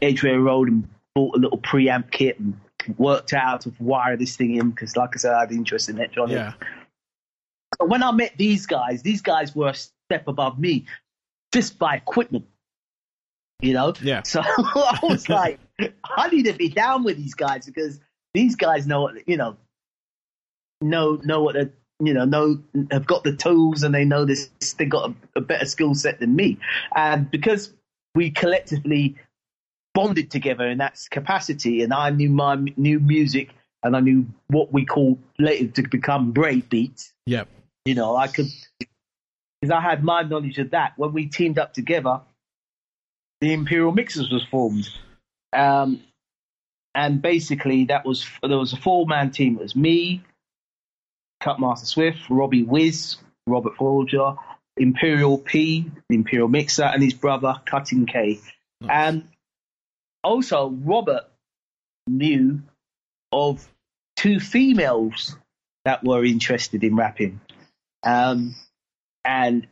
Edgware 0.00 0.40
Road 0.40 0.68
and 0.68 0.88
bought 1.14 1.36
a 1.36 1.38
little 1.38 1.58
preamp 1.58 2.10
kit 2.10 2.38
and 2.38 2.58
worked 2.98 3.32
out 3.32 3.42
how 3.42 3.56
to 3.58 3.72
wire 3.78 4.16
this 4.16 4.36
thing 4.36 4.56
in 4.56 4.70
because, 4.70 4.96
like 4.96 5.10
I 5.14 5.18
said, 5.18 5.32
I 5.32 5.40
had 5.40 5.52
interest 5.52 5.88
in 5.88 5.96
electronics. 5.96 6.34
Yeah. 6.34 6.52
But 7.78 7.88
when 7.88 8.02
I 8.02 8.12
met 8.12 8.34
these 8.36 8.66
guys, 8.66 9.02
these 9.02 9.22
guys 9.22 9.54
were 9.56 9.70
a 9.70 9.74
step 9.74 10.28
above 10.28 10.58
me 10.58 10.86
just 11.52 11.78
by 11.78 11.96
equipment. 11.96 12.46
You 13.60 13.72
know? 13.72 13.94
Yeah. 14.02 14.22
So 14.22 14.40
I 14.44 14.98
was 15.02 15.28
like, 15.28 15.60
I 16.04 16.28
need 16.28 16.44
to 16.46 16.52
be 16.52 16.68
down 16.68 17.04
with 17.04 17.16
these 17.16 17.34
guys 17.34 17.66
because 17.66 18.00
these 18.32 18.56
guys 18.56 18.86
know 18.86 19.02
what 19.02 19.28
you 19.28 19.36
know 19.36 19.56
know 20.80 21.20
know 21.24 21.42
what 21.42 21.54
they 21.54 21.68
you 22.00 22.12
know 22.12 22.24
know 22.24 22.60
have 22.90 23.06
got 23.06 23.22
the 23.24 23.34
tools 23.34 23.84
and 23.84 23.94
they 23.94 24.04
know 24.04 24.24
this 24.24 24.50
they 24.76 24.84
got 24.84 25.10
a, 25.10 25.14
a 25.38 25.40
better 25.40 25.66
skill 25.66 25.94
set 25.94 26.20
than 26.20 26.34
me. 26.34 26.58
And 26.94 27.30
because 27.30 27.72
we 28.14 28.30
collectively 28.30 29.16
bonded 29.94 30.30
together 30.30 30.66
in 30.66 30.78
that 30.78 30.98
capacity 31.10 31.82
and 31.82 31.92
I 31.92 32.10
knew 32.10 32.28
my 32.28 32.56
new 32.76 32.98
music 32.98 33.50
and 33.82 33.96
I 33.96 34.00
knew 34.00 34.26
what 34.48 34.72
we 34.72 34.84
call 34.84 35.18
later 35.38 35.82
to 35.82 35.88
become 35.88 36.32
break 36.32 36.68
beats 36.68 37.12
Yep. 37.26 37.48
you 37.84 37.94
know, 37.94 38.16
I 38.16 38.28
could, 38.28 38.46
because 39.60 39.70
I 39.72 39.80
had 39.80 40.04
my 40.04 40.22
knowledge 40.22 40.58
of 40.58 40.70
that. 40.70 40.92
When 40.96 41.12
we 41.12 41.26
teamed 41.26 41.58
up 41.58 41.72
together, 41.72 42.20
the 43.44 43.52
Imperial 43.52 43.92
Mixers 43.92 44.30
was 44.30 44.42
formed. 44.44 44.88
Um, 45.52 46.00
and 46.94 47.20
basically, 47.20 47.84
that 47.86 48.06
was 48.06 48.26
there 48.42 48.58
was 48.58 48.72
a 48.72 48.78
four 48.78 49.06
man 49.06 49.32
team. 49.32 49.56
It 49.56 49.62
was 49.62 49.76
me, 49.76 50.22
Cutmaster 51.40 51.86
Swift, 51.86 52.30
Robbie 52.30 52.62
Wiz, 52.62 53.16
Robert 53.46 53.76
Folger, 53.76 54.36
Imperial 54.78 55.36
P, 55.36 55.90
the 56.08 56.14
Imperial 56.14 56.48
Mixer, 56.48 56.84
and 56.84 57.02
his 57.02 57.12
brother 57.12 57.60
Cutting 57.66 58.06
K. 58.06 58.40
And 58.88 59.28
also, 60.22 60.70
Robert 60.70 61.24
knew 62.06 62.62
of 63.30 63.68
two 64.16 64.40
females 64.40 65.36
that 65.84 66.02
were 66.02 66.24
interested 66.24 66.82
in 66.82 66.96
rapping. 66.96 67.40
Um, 68.02 68.54
and, 69.22 69.66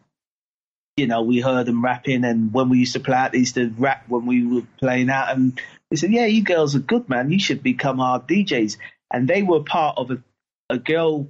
you 0.97 1.07
know, 1.07 1.23
we 1.23 1.41
heard 1.41 1.67
them 1.67 1.83
rapping, 1.83 2.25
and 2.25 2.53
when 2.53 2.69
we 2.69 2.79
used 2.79 2.93
to 2.93 3.01
play 3.01 3.17
out, 3.17 3.33
they 3.33 3.39
used 3.39 3.55
to 3.55 3.69
rap 3.79 4.05
when 4.09 4.27
we 4.27 4.47
were 4.47 4.67
playing 4.79 5.11
out. 5.11 5.31
And 5.31 5.59
they 5.91 5.97
said, 5.97 6.13
Yeah, 6.13 6.27
you 6.27 6.43
girls 6.43 6.75
are 6.75 6.81
good, 6.81 7.09
man. 7.09 7.31
You 7.31 7.39
should 7.39 7.63
become 7.63 8.01
our 8.01 8.21
DJs. 8.21 8.77
And 9.13 9.29
they 9.29 9.43
were 9.43 9.63
part 9.63 9.97
of 9.99 10.11
a, 10.11 10.23
a 10.69 10.79
girl, 10.79 11.29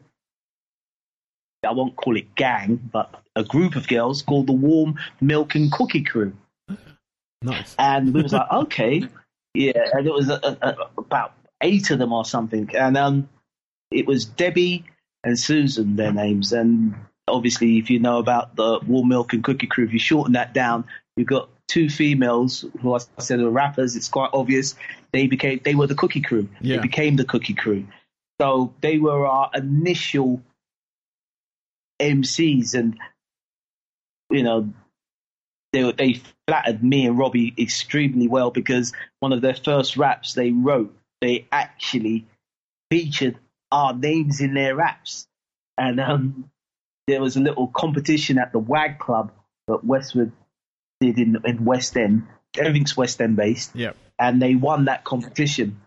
I 1.65 1.73
won't 1.73 1.97
call 1.97 2.17
it 2.17 2.35
gang, 2.35 2.77
but 2.77 3.15
a 3.37 3.45
group 3.45 3.77
of 3.77 3.89
girls 3.89 4.23
called 4.23 4.47
the 4.47 4.53
Warm 4.53 4.99
Milk 5.21 5.55
and 5.55 5.71
Cookie 5.71 6.03
Crew. 6.03 6.33
Nice. 7.43 7.75
And 7.79 8.15
we 8.15 8.23
was 8.23 8.33
like, 8.33 8.51
okay, 8.53 9.09
yeah. 9.55 9.89
And 9.93 10.07
it 10.07 10.13
was 10.13 10.29
a, 10.29 10.41
a, 10.43 10.69
a, 10.69 10.77
about 10.99 11.35
eight 11.61 11.91
of 11.91 11.99
them 11.99 12.13
or 12.13 12.25
something. 12.25 12.71
And 12.75 12.97
um, 12.97 13.29
it 13.91 14.07
was 14.07 14.25
Debbie 14.25 14.85
and 15.25 15.39
Susan, 15.39 15.97
their 15.97 16.13
names. 16.13 16.53
And 16.53 16.95
obviously, 17.33 17.79
if 17.79 17.91
you 17.91 17.99
know 17.99 18.19
about 18.19 18.55
the 18.55 18.79
Warm 18.87 19.09
Milk 19.09 19.33
and 19.33 19.43
Cookie 19.43 19.67
Crew, 19.67 19.85
if 19.85 19.93
you 19.93 19.99
shorten 19.99 20.35
that 20.35 20.53
down, 20.53 20.85
you've 21.17 21.27
got 21.27 21.49
two 21.67 21.89
females 21.89 22.65
who 22.81 22.95
I 22.95 22.99
said 23.19 23.41
were 23.41 23.51
rappers. 23.51 23.97
It's 23.97 24.09
quite 24.09 24.31
obvious. 24.33 24.75
They 25.13 25.27
became 25.27 25.61
they 25.65 25.75
were 25.75 25.87
the 25.87 25.95
Cookie 25.95 26.21
Crew. 26.21 26.49
Yeah. 26.61 26.77
They 26.77 26.83
became 26.83 27.17
the 27.17 27.25
Cookie 27.25 27.55
Crew. 27.55 27.87
So 28.41 28.75
they 28.81 28.99
were 28.99 29.27
our 29.27 29.51
initial 29.55 30.43
MCs, 32.01 32.75
and 32.75 32.99
you 34.31 34.43
know 34.43 34.73
they 35.73 35.91
they 35.93 36.21
flattered 36.47 36.85
me 36.85 37.07
and 37.07 37.19
Robbie 37.19 37.55
extremely 37.59 38.29
well 38.29 38.51
because 38.51 38.93
one 39.21 39.33
of 39.33 39.41
their 39.41 39.55
first 39.55 39.97
raps 39.97 40.35
they 40.35 40.51
wrote, 40.51 40.95
they 41.21 41.47
actually 41.51 42.27
featured 42.91 43.39
our 43.71 43.95
names 43.95 44.41
in 44.41 44.53
their 44.53 44.75
raps, 44.75 45.27
and 45.79 45.99
um, 46.01 46.51
there 47.07 47.21
was 47.21 47.37
a 47.37 47.41
little 47.41 47.67
competition 47.69 48.39
at 48.39 48.53
the 48.53 48.59
WAG 48.59 48.99
Club 48.99 49.33
that 49.69 49.85
Westwood 49.85 50.33
did 51.01 51.19
in 51.19 51.37
in 51.45 51.65
West 51.65 51.97
End. 51.97 52.27
Everything's 52.57 52.97
West 52.97 53.21
End 53.21 53.37
based, 53.37 53.75
Yep. 53.75 53.97
and 54.19 54.41
they 54.41 54.55
won 54.55 54.85
that 54.87 55.05
competition. 55.05 55.81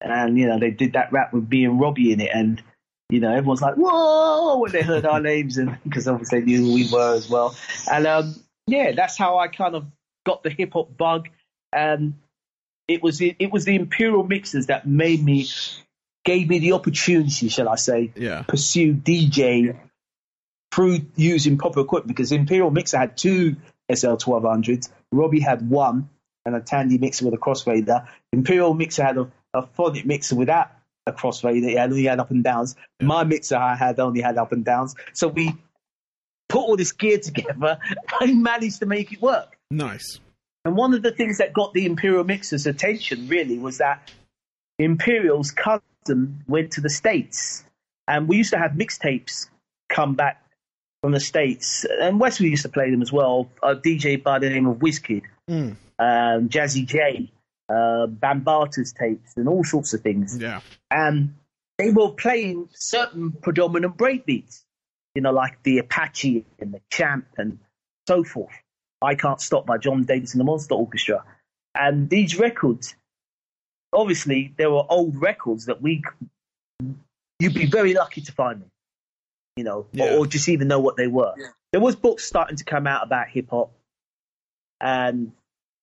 And 0.00 0.38
you 0.38 0.46
know 0.46 0.58
they 0.58 0.70
did 0.70 0.92
that 0.94 1.12
rap 1.12 1.32
with 1.32 1.48
me 1.48 1.64
and 1.64 1.80
Robbie 1.80 2.12
in 2.12 2.20
it, 2.20 2.30
and 2.32 2.62
you 3.10 3.20
know 3.20 3.30
everyone's 3.32 3.62
like 3.62 3.74
whoa 3.76 4.58
when 4.58 4.72
they 4.72 4.82
heard 4.82 5.06
our 5.06 5.20
names, 5.20 5.56
and 5.56 5.78
because 5.84 6.06
obviously 6.08 6.40
they 6.40 6.46
knew 6.46 6.64
who 6.66 6.74
we 6.74 6.88
were 6.92 7.14
as 7.14 7.28
well. 7.30 7.54
And 7.90 8.06
um, 8.06 8.34
yeah, 8.66 8.92
that's 8.92 9.16
how 9.16 9.38
I 9.38 9.48
kind 9.48 9.74
of 9.74 9.86
got 10.24 10.42
the 10.42 10.50
hip 10.50 10.72
hop 10.74 10.96
bug, 10.96 11.28
and 11.72 12.14
it 12.88 13.02
was 13.02 13.18
the, 13.18 13.34
it 13.38 13.50
was 13.50 13.64
the 13.64 13.74
Imperial 13.74 14.22
mixers 14.22 14.66
that 14.66 14.86
made 14.86 15.22
me 15.24 15.46
gave 16.24 16.48
me 16.48 16.58
the 16.58 16.72
opportunity, 16.72 17.48
shall 17.48 17.68
I 17.68 17.76
say, 17.76 18.12
Yeah. 18.16 18.42
pursue 18.42 18.92
DJ 18.94 19.76
through 20.76 21.00
using 21.16 21.56
proper 21.56 21.80
equipment 21.80 22.14
because 22.14 22.32
Imperial 22.32 22.70
Mixer 22.70 22.98
had 22.98 23.16
two 23.16 23.56
SL1200s, 23.90 24.90
Robbie 25.10 25.40
had 25.40 25.68
one, 25.70 26.10
and 26.44 26.54
a 26.54 26.60
Tandy 26.60 26.98
mixer 26.98 27.24
with 27.24 27.32
a 27.32 27.38
crossfader. 27.38 28.06
Imperial 28.30 28.74
Mixer 28.74 29.02
had 29.02 29.16
a, 29.16 29.32
a 29.54 29.62
phonic 29.62 30.04
mixer 30.04 30.36
without 30.36 30.70
a 31.06 31.12
crossfader, 31.12 31.72
it 31.72 31.78
only 31.78 32.04
had 32.04 32.20
up 32.20 32.30
and 32.30 32.44
downs. 32.44 32.76
My 33.00 33.24
mixer 33.24 33.56
I 33.56 33.74
had 33.74 33.98
only 33.98 34.20
had 34.20 34.36
up 34.36 34.52
and 34.52 34.66
downs. 34.66 34.94
So 35.14 35.28
we 35.28 35.54
put 36.50 36.58
all 36.58 36.76
this 36.76 36.92
gear 36.92 37.18
together 37.18 37.78
and 38.20 38.42
managed 38.42 38.80
to 38.80 38.86
make 38.86 39.14
it 39.14 39.22
work. 39.22 39.56
Nice. 39.70 40.20
And 40.66 40.76
one 40.76 40.92
of 40.92 41.02
the 41.02 41.10
things 41.10 41.38
that 41.38 41.54
got 41.54 41.72
the 41.72 41.86
Imperial 41.86 42.24
Mixer's 42.24 42.66
attention 42.66 43.28
really 43.28 43.58
was 43.58 43.78
that 43.78 44.12
Imperial's 44.78 45.52
cousin 45.52 46.44
went 46.46 46.72
to 46.72 46.82
the 46.82 46.90
States. 46.90 47.64
And 48.06 48.28
we 48.28 48.36
used 48.36 48.50
to 48.50 48.58
have 48.58 48.72
mixtapes 48.72 49.48
come 49.88 50.14
back 50.14 50.42
from 51.06 51.12
the 51.12 51.20
States. 51.20 51.86
And 52.00 52.18
Westwood 52.18 52.50
used 52.50 52.62
to 52.64 52.68
play 52.68 52.90
them 52.90 53.00
as 53.00 53.12
well. 53.12 53.48
A 53.62 53.76
DJ 53.76 54.20
by 54.20 54.40
the 54.40 54.50
name 54.50 54.66
of 54.66 54.78
WizKid, 54.78 55.22
Mm. 55.48 55.76
um, 56.00 56.48
Jazzy 56.48 56.84
Jay, 56.84 57.30
uh, 57.68 58.08
Bambaataa's 58.08 58.92
tapes, 58.92 59.36
and 59.36 59.48
all 59.48 59.62
sorts 59.62 59.94
of 59.94 60.00
things. 60.00 60.36
Yeah. 60.36 60.62
And 60.90 61.36
they 61.78 61.92
were 61.92 62.10
playing 62.10 62.70
certain 62.72 63.30
predominant 63.30 63.96
breakbeats, 63.96 64.64
you 65.14 65.22
know, 65.22 65.30
like 65.30 65.62
the 65.62 65.78
Apache 65.78 66.44
and 66.58 66.74
the 66.74 66.80
Champ 66.90 67.26
and 67.38 67.60
so 68.08 68.24
forth. 68.24 68.54
I 69.00 69.14
Can't 69.14 69.40
Stop 69.40 69.64
by 69.64 69.78
John 69.78 70.02
Davis 70.02 70.34
and 70.34 70.40
the 70.40 70.44
Monster 70.44 70.74
Orchestra. 70.74 71.22
And 71.72 72.10
these 72.10 72.36
records, 72.36 72.96
obviously, 73.92 74.54
there 74.56 74.72
were 74.72 74.82
old 74.88 75.22
records 75.22 75.66
that 75.66 75.80
we, 75.80 76.02
you'd 77.38 77.54
be 77.54 77.66
very 77.66 77.94
lucky 77.94 78.22
to 78.22 78.32
find 78.32 78.60
them, 78.62 78.70
you 79.56 79.64
know, 79.64 79.86
Yeah. 79.92 80.14
or, 80.14 80.18
or 80.18 80.26
just 80.26 80.48
even 80.48 80.68
know 80.68 80.80
what 80.80 80.96
they 80.96 81.06
were. 81.06 81.34
There 81.72 81.80
was 81.80 81.96
books 81.96 82.24
starting 82.24 82.56
to 82.58 82.64
come 82.64 82.86
out 82.86 83.02
about 83.04 83.28
hip 83.28 83.48
hop, 83.50 83.72
and 84.80 85.32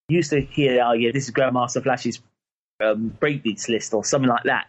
used 0.08 0.30
to 0.30 0.40
hear, 0.40 0.82
oh 0.84 0.92
yeah, 0.92 1.10
this 1.12 1.24
is 1.28 1.30
Grandmaster 1.34 1.82
Flash's 1.82 2.20
um, 2.82 3.16
breakbeats 3.20 3.68
list 3.68 3.94
or 3.94 4.04
something 4.04 4.28
like 4.28 4.44
that, 4.44 4.66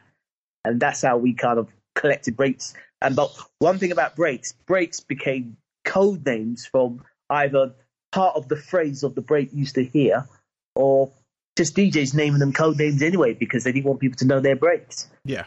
and 0.64 0.80
that's 0.80 1.02
how 1.02 1.18
we 1.18 1.34
kind 1.34 1.60
of 1.60 1.70
collected 1.96 2.36
breaks. 2.36 2.74
And 3.02 3.16
but 3.16 3.32
one 3.60 3.78
thing 3.78 3.92
about 3.92 4.16
breaks, 4.16 4.54
breaks 4.66 5.00
became 5.00 5.58
code 5.84 6.26
names 6.26 6.66
from 6.66 7.04
either 7.30 7.74
part 8.12 8.36
of 8.36 8.48
the 8.48 8.56
phrase 8.56 9.04
of 9.04 9.16
the 9.16 9.22
break 9.22 9.54
used 9.54 9.76
to 9.76 9.84
hear, 9.84 10.28
or 10.76 11.12
just 11.58 11.76
DJs 11.76 12.14
naming 12.16 12.40
them 12.40 12.54
code 12.54 12.78
names 12.78 13.02
anyway 13.02 13.34
because 13.34 13.64
they 13.64 13.72
didn't 13.72 13.86
want 13.86 14.00
people 14.00 14.18
to 14.18 14.26
know 14.26 14.40
their 14.40 14.56
breaks. 14.56 15.08
Yeah. 15.24 15.46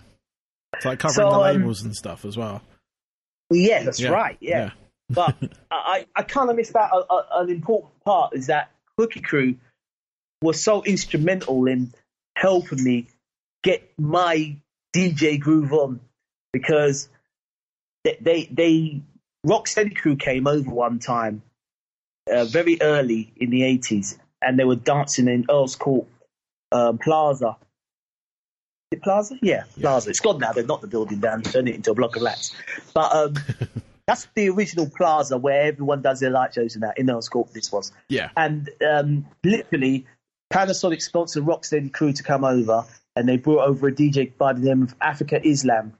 It's 0.74 0.84
like 0.84 0.98
covering 0.98 1.14
So, 1.14 1.30
the 1.30 1.36
um, 1.36 1.42
labels 1.42 1.82
and 1.82 1.94
stuff 1.94 2.24
as 2.24 2.36
well. 2.36 2.62
Yeah, 3.50 3.82
that's 3.84 4.00
Yeah, 4.00 4.10
right. 4.10 4.36
Yeah, 4.40 4.70
but 5.10 5.36
I, 5.70 6.06
I 6.14 6.22
kind 6.22 6.50
of 6.50 6.56
missed 6.56 6.76
out 6.76 6.90
a, 6.92 7.12
a, 7.12 7.26
an 7.42 7.50
important 7.50 8.04
part 8.04 8.34
is 8.34 8.48
that 8.48 8.70
Cookie 8.96 9.20
Crew 9.20 9.56
was 10.42 10.62
so 10.62 10.82
instrumental 10.82 11.66
in 11.66 11.92
helping 12.36 12.82
me 12.82 13.08
get 13.62 13.92
my 13.98 14.56
DJ 14.94 15.38
groove 15.40 15.72
on 15.72 16.00
because 16.52 17.08
they 18.04 18.18
they, 18.20 18.48
they 18.50 19.02
Rocksteady 19.46 19.96
Crew 19.96 20.16
came 20.16 20.46
over 20.46 20.70
one 20.70 20.98
time 20.98 21.42
uh, 22.30 22.44
very 22.44 22.80
early 22.80 23.32
in 23.36 23.50
the 23.50 23.64
eighties 23.64 24.18
and 24.42 24.58
they 24.58 24.64
were 24.64 24.76
dancing 24.76 25.28
in 25.28 25.46
Earl's 25.50 25.76
Court 25.76 26.06
um, 26.72 26.98
Plaza. 26.98 27.56
It 28.90 29.02
Plaza? 29.02 29.36
Yeah, 29.42 29.64
Plaza. 29.78 30.10
It's 30.10 30.20
gone 30.20 30.38
now. 30.38 30.52
They're 30.52 30.64
not 30.64 30.80
the 30.80 30.86
building 30.86 31.20
down, 31.20 31.42
turned 31.42 31.68
it 31.68 31.74
into 31.74 31.90
a 31.90 31.94
block 31.94 32.16
of 32.16 32.22
flats. 32.22 32.54
But 32.94 33.14
um, 33.14 33.34
that's 34.06 34.26
the 34.34 34.48
original 34.48 34.88
plaza 34.88 35.36
where 35.36 35.62
everyone 35.62 36.00
does 36.00 36.20
their 36.20 36.30
light 36.30 36.54
shows 36.54 36.74
and 36.74 36.82
that 36.82 36.98
in 36.98 37.06
Court. 37.06 37.52
This 37.52 37.70
was, 37.70 37.92
Yeah. 38.08 38.30
and 38.36 38.70
um, 38.88 39.26
literally 39.44 40.06
Panasonic 40.52 41.02
sponsored 41.02 41.44
Rocksteady 41.44 41.92
Crew 41.92 42.14
to 42.14 42.22
come 42.22 42.44
over, 42.44 42.84
and 43.14 43.28
they 43.28 43.36
brought 43.36 43.66
over 43.68 43.88
a 43.88 43.92
DJ 43.92 44.32
by 44.38 44.54
the 44.54 44.60
name 44.60 44.82
of 44.84 44.98
Afrika 45.00 45.44
Islam, 45.44 45.92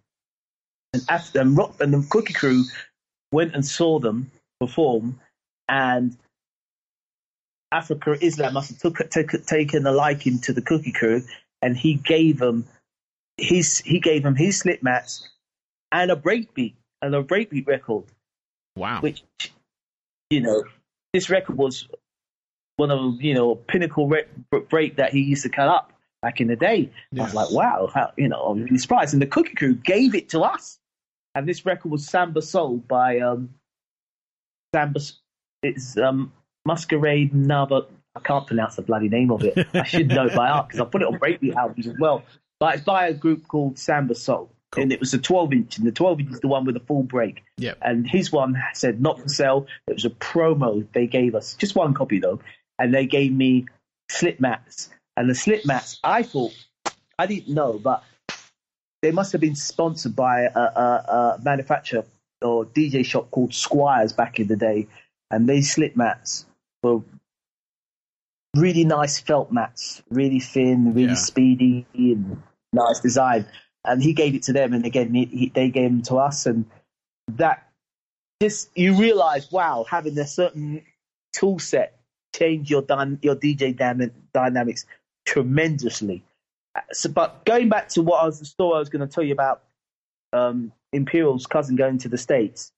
and, 0.95 1.03
Af- 1.11 1.35
and, 1.35 1.57
Rock- 1.59 1.77
and 1.81 1.93
the 1.93 2.07
Cookie 2.09 2.33
Crew 2.33 2.65
went 3.33 3.55
and 3.55 3.67
saw 3.67 3.99
them 3.99 4.31
perform, 4.61 5.21
and 5.69 6.17
Afrika 7.75 8.17
Islam 8.23 8.55
must 8.55 8.71
have 8.71 8.79
took, 8.79 9.11
took, 9.11 9.45
taken 9.45 9.87
a 9.87 9.93
liking 9.93 10.41
to 10.41 10.55
the 10.55 10.63
Cookie 10.63 10.93
Crew, 10.93 11.23
and 11.61 11.77
he 11.77 11.93
gave 11.93 12.39
them 12.39 12.67
his 13.39 13.79
he 13.79 14.01
gave 14.01 14.25
him 14.25 14.35
his 14.35 14.59
slip 14.59 14.83
mats 14.83 15.29
and 15.93 16.11
a 16.11 16.17
breakbeat 16.17 16.75
and 17.03 17.15
a 17.15 17.23
breakbeat 17.23 17.67
record 17.67 18.05
Wow. 18.77 19.01
which 19.01 19.23
you 20.31 20.41
know 20.41 20.65
this 21.13 21.31
record 21.31 21.57
was 21.57 21.89
one 22.77 22.91
of 22.91 23.21
you 23.23 23.35
know 23.35 23.55
pinnacle 23.55 24.09
re- 24.09 24.27
break 24.69 24.97
that 24.97 25.13
he 25.13 25.21
used 25.21 25.43
to 25.45 25.49
cut 25.49 25.69
up 25.69 25.93
back 26.21 26.41
in 26.41 26.49
the 26.49 26.57
day. 26.57 26.91
I 27.17 27.23
was 27.23 27.33
like, 27.33 27.51
wow, 27.53 27.89
how, 27.95 28.11
you 28.17 28.29
know, 28.29 28.43
I'm 28.43 28.65
really 28.65 28.79
surprised. 28.79 29.13
And 29.13 29.23
the 29.23 29.27
Cookie 29.27 29.55
Crew 29.55 29.75
gave 29.75 30.17
it 30.17 30.29
to 30.31 30.41
us, 30.41 30.81
and 31.37 31.49
this 31.49 31.65
record 31.65 31.93
was 31.93 32.07
Samba 32.07 32.43
Soul 32.43 32.79
by 32.79 33.21
um, 33.21 33.51
Samba. 34.75 35.01
It's 35.63 35.97
um, 35.97 36.33
Masquerade 36.67 37.33
Nava. 37.33 37.87
I 38.17 38.21
can't 38.21 38.47
pronounce 38.47 38.77
the 38.77 38.83
bloody 38.83 39.09
name 39.09 39.31
of 39.31 39.45
it. 39.45 39.67
I 39.75 39.85
should 39.85 40.09
know 40.09 40.29
by 40.35 40.49
heart 40.49 40.69
because 40.69 40.81
I 40.81 40.85
put 40.85 41.03
it 41.03 41.09
on 41.09 41.19
breakbeat 41.19 41.55
albums 41.55 41.87
as 41.87 41.95
well. 42.01 42.25
But 42.61 42.75
it's 42.77 42.85
by 42.85 43.07
a 43.09 43.15
group 43.15 43.47
called 43.49 43.79
Samba 43.79 44.15
Soul. 44.15 44.51
Cool. 44.71 44.83
And 44.83 44.93
it 44.93 45.01
was 45.01 45.15
a 45.15 45.19
12 45.19 45.53
inch, 45.55 45.79
and 45.79 45.87
the 45.87 45.93
12 45.93 46.21
inch 46.21 46.31
is 46.33 46.41
the 46.41 46.49
one 46.49 46.65
with 46.67 46.75
the 46.75 46.81
full 46.81 47.03
break 47.03 47.43
Yep. 47.57 47.79
and 47.81 48.07
his 48.07 48.31
one 48.31 48.55
said 48.75 49.01
not 49.01 49.19
for 49.21 49.29
sale. 49.29 49.67
It 49.87 49.95
was 49.95 50.05
a 50.05 50.11
promo 50.11 50.87
they 50.93 51.07
gave 51.07 51.35
us, 51.35 51.55
just 51.55 51.75
one 51.75 51.95
copy 51.95 52.19
though, 52.19 52.41
and 52.79 52.93
they 52.93 53.07
gave 53.07 53.33
me 53.33 53.67
slip 54.11 54.41
mats. 54.41 54.91
And 55.17 55.31
the 55.31 55.35
slip 55.35 55.65
mats, 55.65 55.99
I 56.05 56.23
thought, 56.23 56.53
I 57.19 57.27
didn't 57.27 57.55
know, 57.55 57.79
but 57.79 58.05
they 59.01 59.11
must 59.11 59.33
have 59.33 59.41
been 59.41 59.57
sponsored 59.57 60.15
by 60.15 60.43
a, 60.43 60.59
a, 60.59 61.39
a 61.39 61.41
manufacturer 61.43 62.05
or 62.43 62.67
DJ 62.67 63.05
shop 63.07 63.31
called 63.31 63.55
Squires 63.55 64.13
back 64.13 64.39
in 64.39 64.49
the 64.49 64.57
day. 64.57 64.87
And 65.31 65.49
these 65.49 65.73
slip 65.73 65.97
mats 65.97 66.45
were 66.83 67.01
really 68.55 68.85
nice 68.85 69.19
felt 69.19 69.51
mats, 69.51 70.03
really 70.11 70.41
thin, 70.41 70.93
really 70.95 71.09
Yeah. 71.11 71.15
speedy, 71.15 71.87
and 71.95 72.43
nice 72.73 73.01
design. 73.01 73.47
And 73.85 74.03
he 74.03 74.13
gave 74.13 74.35
it 74.35 74.43
to 74.45 74.53
them, 74.53 74.73
and 74.73 74.85
again, 74.85 75.15
he, 75.15 75.25
he, 75.25 75.53
they 75.55 75.71
gave 75.71 75.91
them 75.91 76.03
to 76.03 76.17
us, 76.17 76.47
and 76.47 76.67
that 77.37 77.69
just 78.43 78.71
you 78.77 78.95
realize, 78.95 79.51
wow, 79.51 79.87
having 79.89 80.19
a 80.19 80.27
certain 80.27 80.83
tool 81.33 81.59
set 81.59 81.99
change 82.35 82.71
your 82.71 82.83
dy- 82.83 83.19
your 83.23 83.37
DJ 83.37 83.77
dyna- 83.77 84.11
dynamics 84.35 84.85
tremendously. 85.27 86.23
Uh, 86.75 86.81
So, 86.93 87.09
but 87.09 87.45
going 87.45 87.69
back 87.69 87.89
to 87.91 88.03
what 88.03 88.23
I 88.23 88.27
was 88.27 88.41
the 88.41 88.47
story 88.47 88.77
I 88.77 88.79
was 88.81 88.89
going 88.89 89.07
to 89.07 89.13
tell 89.13 89.25
you 89.25 89.33
about, 89.33 89.63
um, 90.33 90.73
Imperial's 90.93 91.47
cousin 91.47 91.77
going 91.77 91.99
to 91.99 92.09
the 92.09 92.19
states. 92.19 92.73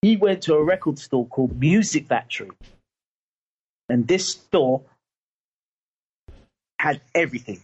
He 0.00 0.16
went 0.16 0.42
to 0.44 0.54
a 0.54 0.62
record 0.62 0.98
store 0.98 1.26
called 1.26 1.58
Music 1.58 2.06
Factory, 2.06 2.50
and 3.88 4.08
this 4.08 4.28
store 4.28 4.82
had 6.78 7.00
everything 7.14 7.60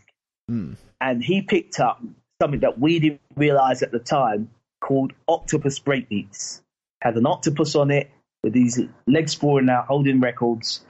Mm. 0.50 0.76
and 1.00 1.22
he 1.22 1.42
picked 1.42 1.78
up 1.78 2.00
something 2.40 2.60
that 2.60 2.78
we 2.78 2.98
didn't 2.98 3.20
realize 3.36 3.82
at 3.82 3.92
the 3.92 3.98
time 3.98 4.50
called 4.80 5.12
Octopus 5.26 5.78
Breakbeats. 5.80 6.62
Had 7.02 7.16
an 7.16 7.26
octopus 7.26 7.74
on 7.76 7.90
it 7.90 8.10
with 8.42 8.54
these 8.54 8.80
legs 9.06 9.32
sprawling 9.32 9.68
out, 9.68 9.86
holding 9.86 10.20
records, 10.20 10.84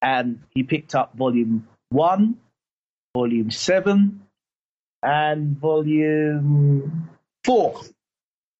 and 0.00 0.40
he 0.54 0.62
picked 0.62 0.94
up 0.94 1.14
volume 1.14 1.68
one, 1.90 2.38
volume 3.14 3.50
seven, 3.50 4.22
and 5.02 5.58
volume 5.58 7.10
four. 7.44 7.80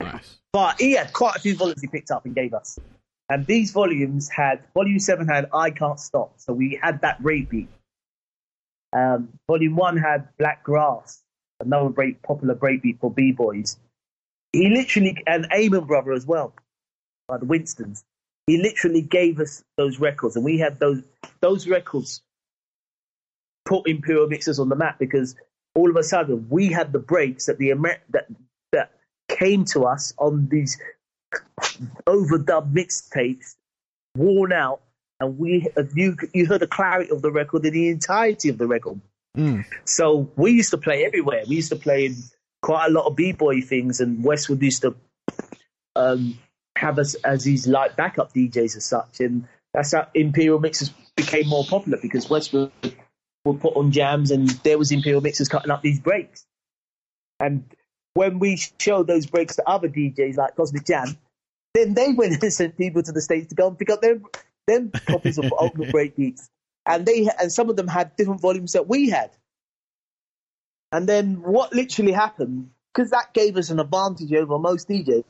Nice. 0.00 0.38
But 0.52 0.80
he 0.80 0.92
had 0.92 1.12
quite 1.12 1.36
a 1.36 1.40
few 1.40 1.56
volumes 1.56 1.80
he 1.80 1.86
picked 1.86 2.10
up 2.10 2.26
and 2.26 2.34
gave 2.34 2.54
us. 2.54 2.78
And 3.28 3.46
these 3.46 3.72
volumes 3.72 4.28
had 4.28 4.62
volume 4.74 4.98
seven 4.98 5.26
had 5.26 5.48
I 5.52 5.70
Can't 5.70 5.98
Stop, 5.98 6.34
so 6.36 6.52
we 6.52 6.78
had 6.80 7.00
that 7.00 7.22
breakbeat. 7.22 7.68
Um, 8.94 9.28
volume 9.48 9.74
one 9.74 9.96
had 9.96 10.28
Black 10.38 10.62
Grass, 10.62 11.20
another 11.60 11.88
break, 11.90 12.22
popular 12.22 12.54
breakbeat 12.54 13.00
for 13.00 13.10
b 13.10 13.32
boys. 13.32 13.76
He 14.52 14.68
literally 14.68 15.22
and 15.26 15.46
Amen 15.52 15.84
Brother 15.84 16.12
as 16.12 16.24
well, 16.24 16.54
by 17.26 17.38
the 17.38 17.44
Winstons. 17.44 18.04
He 18.46 18.58
literally 18.58 19.02
gave 19.02 19.40
us 19.40 19.64
those 19.76 19.98
records, 19.98 20.36
and 20.36 20.44
we 20.44 20.58
had 20.58 20.78
those 20.78 21.02
those 21.40 21.66
records 21.66 22.22
put 23.64 23.88
Imperial 23.88 24.28
Mixers 24.28 24.60
on 24.60 24.68
the 24.68 24.76
map 24.76 24.98
because 24.98 25.34
all 25.74 25.90
of 25.90 25.96
a 25.96 26.04
sudden 26.04 26.46
we 26.48 26.68
had 26.68 26.92
the 26.92 26.98
breaks 27.00 27.46
that 27.46 27.58
the 27.58 27.70
Amer- 27.70 28.02
that 28.10 28.28
that 28.70 28.92
came 29.28 29.64
to 29.64 29.86
us 29.86 30.14
on 30.18 30.48
these 30.48 30.78
overdubbed 32.06 32.72
mixtapes, 32.72 33.56
worn 34.16 34.52
out, 34.52 34.82
and 35.20 35.38
we 35.38 35.68
you 35.94 36.16
you 36.32 36.46
heard 36.46 36.60
the 36.60 36.66
clarity 36.66 37.10
of 37.10 37.22
the 37.22 37.30
record 37.30 37.64
and 37.64 37.74
the 37.74 37.88
entirety 37.88 38.48
of 38.48 38.58
the 38.58 38.66
record. 38.66 39.00
Mm. 39.36 39.64
So 39.84 40.30
we 40.36 40.52
used 40.52 40.70
to 40.70 40.78
play 40.78 41.04
everywhere. 41.04 41.42
We 41.48 41.56
used 41.56 41.70
to 41.70 41.76
play 41.76 42.06
in 42.06 42.16
quite 42.62 42.86
a 42.86 42.90
lot 42.90 43.06
of 43.06 43.16
b-boy 43.16 43.62
things, 43.62 44.00
and 44.00 44.22
Westwood 44.22 44.62
used 44.62 44.82
to 44.82 44.94
um, 45.96 46.38
have 46.76 46.98
us 46.98 47.14
as 47.14 47.44
these 47.44 47.66
like 47.66 47.96
backup 47.96 48.32
DJs 48.32 48.76
as 48.76 48.84
such, 48.84 49.20
and 49.20 49.46
that's 49.72 49.92
how 49.92 50.06
Imperial 50.14 50.60
Mixers 50.60 50.90
became 51.16 51.48
more 51.48 51.64
popular 51.64 51.98
because 52.00 52.28
Westwood 52.30 52.72
would 53.44 53.60
put 53.60 53.76
on 53.76 53.92
jams, 53.92 54.30
and 54.30 54.48
there 54.48 54.78
was 54.78 54.92
Imperial 54.92 55.20
Mixers 55.20 55.48
cutting 55.48 55.70
up 55.70 55.82
these 55.82 56.00
breaks. 56.00 56.46
And 57.40 57.64
when 58.14 58.38
we 58.38 58.56
showed 58.78 59.06
those 59.06 59.26
breaks 59.26 59.56
to 59.56 59.68
other 59.68 59.88
DJs 59.88 60.36
like 60.36 60.56
Cosmic 60.56 60.86
Jam, 60.86 61.16
then 61.74 61.94
they 61.94 62.12
went 62.12 62.32
and 62.42 62.52
sent 62.52 62.78
people 62.78 63.02
to 63.02 63.12
the 63.12 63.20
states 63.20 63.48
to 63.48 63.54
go 63.54 63.68
and 63.68 63.78
pick 63.78 63.90
up 63.90 64.00
their 64.00 64.20
them 64.66 64.90
copies 65.06 65.38
of 65.38 65.52
Ultimate 65.58 65.88
Breakbeats, 65.94 66.48
and 66.86 67.06
they 67.06 67.28
and 67.40 67.52
some 67.52 67.70
of 67.70 67.76
them 67.76 67.88
had 67.88 68.16
different 68.16 68.40
volumes 68.40 68.72
that 68.72 68.88
we 68.88 69.10
had. 69.10 69.30
And 70.92 71.08
then 71.08 71.42
what 71.42 71.72
literally 71.72 72.12
happened, 72.12 72.70
because 72.92 73.10
that 73.10 73.34
gave 73.34 73.56
us 73.56 73.70
an 73.70 73.80
advantage 73.80 74.32
over 74.32 74.58
most 74.58 74.88
DJs, 74.88 75.24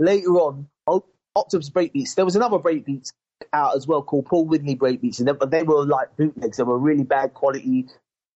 later 0.00 0.30
on, 0.30 0.68
Octopus 1.36 1.70
Breakbeats, 1.70 2.14
there 2.14 2.24
was 2.24 2.36
another 2.36 2.58
Breakbeats 2.58 3.12
out 3.52 3.76
as 3.76 3.86
well 3.86 4.02
called 4.02 4.26
Paul 4.26 4.48
Winley 4.48 4.78
Breakbeats, 4.78 5.18
and 5.18 5.28
they, 5.28 5.46
they 5.58 5.62
were 5.62 5.84
like 5.84 6.16
bootlegs. 6.16 6.56
They 6.56 6.62
were 6.62 6.78
really 6.78 7.04
bad 7.04 7.34
quality 7.34 7.86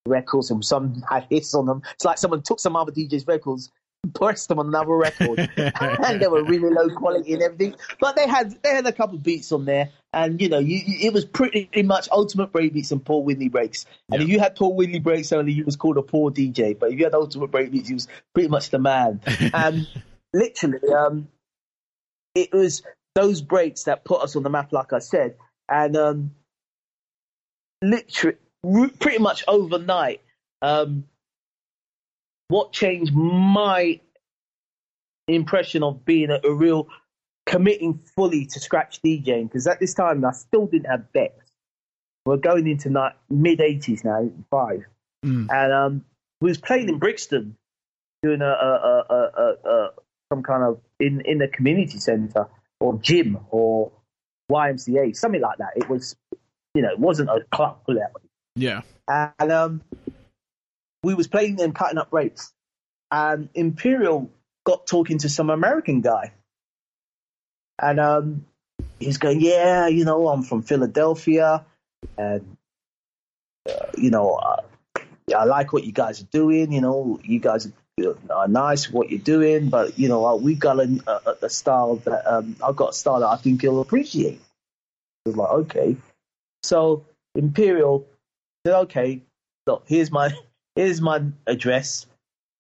records, 0.07 0.51
and 0.51 0.65
some 0.65 1.03
had 1.09 1.27
hits 1.31 1.55
on 1.55 1.67
them. 1.67 1.83
It's 1.95 2.05
like 2.05 2.19
someone 2.19 2.43
took 2.43 2.61
some 2.61 2.77
other 2.77 2.93
DJ's 2.93 3.27
records, 3.27 3.71
pressed 4.15 4.49
them 4.49 4.59
on 4.59 4.69
another 4.69 4.93
record, 4.93 5.39
and 5.57 6.21
they 6.21 6.29
were 6.29 6.45
really 6.45 6.71
low 6.71 6.89
quality 6.95 7.33
and 7.35 7.43
everything. 7.43 7.75
But 8.01 8.17
they 8.17 8.27
had 8.29 8.63
they 8.63 8.71
had 8.71 8.87
a 8.87 8.93
couple 8.93 9.17
of 9.17 9.23
beats 9.23 9.53
on 9.53 9.65
there, 9.65 9.91
and 10.13 10.41
you 10.41 10.49
know, 10.49 10.59
you, 10.59 10.81
it 10.87 11.13
was 11.13 11.25
pretty 11.25 11.83
much 11.83 12.09
Ultimate 12.11 12.53
Breakbeats 12.53 12.93
and 12.93 13.05
Paul 13.05 13.27
Winley 13.27 13.51
breaks. 13.51 13.87
And 14.11 14.21
Yeah. 14.21 14.25
if 14.27 14.33
you 14.33 14.39
had 14.41 14.57
Paul 14.57 14.77
Winley 14.79 15.03
breaks 15.03 15.33
only, 15.33 15.53
you 15.53 15.65
was 15.65 15.77
called 15.77 15.99
a 15.99 16.03
poor 16.03 16.31
DJ. 16.31 16.79
But 16.79 16.93
if 16.93 16.99
you 16.99 17.05
had 17.05 17.15
Ultimate 17.15 17.51
Breakbeats, 17.51 17.89
you 17.89 17.95
was 17.97 18.09
pretty 18.35 18.49
much 18.49 18.71
the 18.71 18.79
man. 18.79 19.21
and 19.55 19.87
literally, 20.33 20.81
um, 20.93 21.29
it 22.35 22.53
was 22.53 22.83
those 23.15 23.43
breaks 23.43 23.85
that 23.85 24.05
put 24.05 24.23
us 24.23 24.37
on 24.37 24.43
the 24.45 24.51
map, 24.51 24.73
like 24.73 24.93
I 24.93 25.01
said. 25.01 25.37
And 25.69 25.97
um, 25.97 26.31
literally, 27.83 28.39
pretty 29.01 29.19
much 29.19 29.45
overnight, 29.49 30.23
um, 30.63 31.05
what 32.49 32.73
changed 32.73 33.15
my 33.15 34.01
impression 35.29 35.83
of 35.83 36.05
being 36.05 36.31
a, 36.31 36.41
a 36.45 36.53
real 36.53 36.89
committing 37.47 38.01
fully 38.15 38.47
to 38.47 38.61
scratch 38.61 39.01
DJing 39.03 39.45
because 39.45 39.67
at 39.67 39.81
this 39.81 39.95
time 39.95 40.25
I 40.25 40.33
still 40.33 40.67
didn't 40.67 40.91
have 40.91 41.13
decks. 41.13 41.47
We're 42.27 42.37
going 42.37 42.67
into 42.67 42.91
mid 43.31 43.59
80s 43.61 44.05
now, 44.05 44.31
five, 44.51 44.85
mm. 45.25 45.47
and 45.51 45.73
um, 45.73 46.05
we 46.43 46.51
was 46.51 46.59
playing 46.59 46.91
in 46.91 46.99
Brixton, 46.99 47.57
doing 48.23 48.43
a, 48.43 48.45
a, 48.45 49.05
a, 49.09 49.69
a, 49.69 49.91
some 50.31 50.43
kind 50.43 50.63
of 50.63 50.79
in 51.01 51.23
in 51.23 51.41
a 51.41 51.49
community 51.49 51.99
centre 51.99 52.49
or 52.81 52.99
gym 52.99 53.39
or 53.51 53.93
YMCA, 54.53 55.17
something 55.17 55.41
like 55.41 55.57
that. 55.57 55.71
It 55.77 55.89
was, 55.89 56.17
you 56.75 56.83
know, 56.83 56.91
it 56.91 56.99
wasn't 56.99 57.31
a 57.31 57.41
club 57.51 57.79
pullout. 57.89 58.13
Yeah, 58.57 58.83
and 59.09 59.51
um, 59.51 59.83
we 61.03 61.15
was 61.15 61.29
playing 61.29 61.57
them 61.57 61.73
cutting 61.73 61.99
up 61.99 62.13
rates, 62.13 62.53
and 63.11 63.49
Imperial 63.55 64.31
got 64.65 64.87
talking 64.87 65.19
to 65.19 65.29
some 65.29 65.51
American 65.51 66.01
guy 66.01 66.33
and 67.81 68.01
um, 68.01 68.47
he's 68.99 69.19
going, 69.19 69.41
yeah, 69.41 69.87
you 69.87 70.05
know, 70.05 70.29
I'm 70.29 70.43
from 70.43 70.63
Philadelphia, 70.63 71.65
and 72.17 72.57
uh, 73.69 73.87
you 73.97 74.11
know, 74.11 74.35
uh, 74.35 74.63
I 75.37 75.45
like 75.45 75.73
what 75.73 75.85
you 75.85 75.93
guys 75.93 76.21
are 76.21 76.29
doing. 76.33 76.73
You 76.73 76.81
know, 76.81 77.21
you 77.23 77.39
guys 77.39 77.71
are 78.31 78.49
nice 78.49 78.91
what 78.91 79.11
you're 79.11 79.21
doing, 79.21 79.69
but 79.69 79.99
you 79.99 80.09
know, 80.09 80.27
uh, 80.27 80.37
we've 80.37 80.59
got 80.59 80.81
a, 80.81 81.01
a, 81.07 81.47
a 81.47 81.51
style 81.51 81.97
that 81.97 82.27
um, 82.27 82.57
I've 82.65 82.77
got 82.77 82.91
a 82.91 82.95
style 82.95 83.21
that 83.21 83.27
I 83.27 83.37
think 83.37 83.63
you'll 83.63 83.81
appreciate. 83.81 84.41
I 85.27 85.29
was 85.29 85.37
like, 85.37 85.51
okay, 85.51 85.97
so 86.63 87.05
Imperial 87.35 88.07
said, 88.67 88.75
okay, 88.83 89.23
look, 89.67 89.85
here's 89.87 90.11
my 90.11 90.31
here's 90.79 91.01
my 91.01 91.21
address 91.47 92.07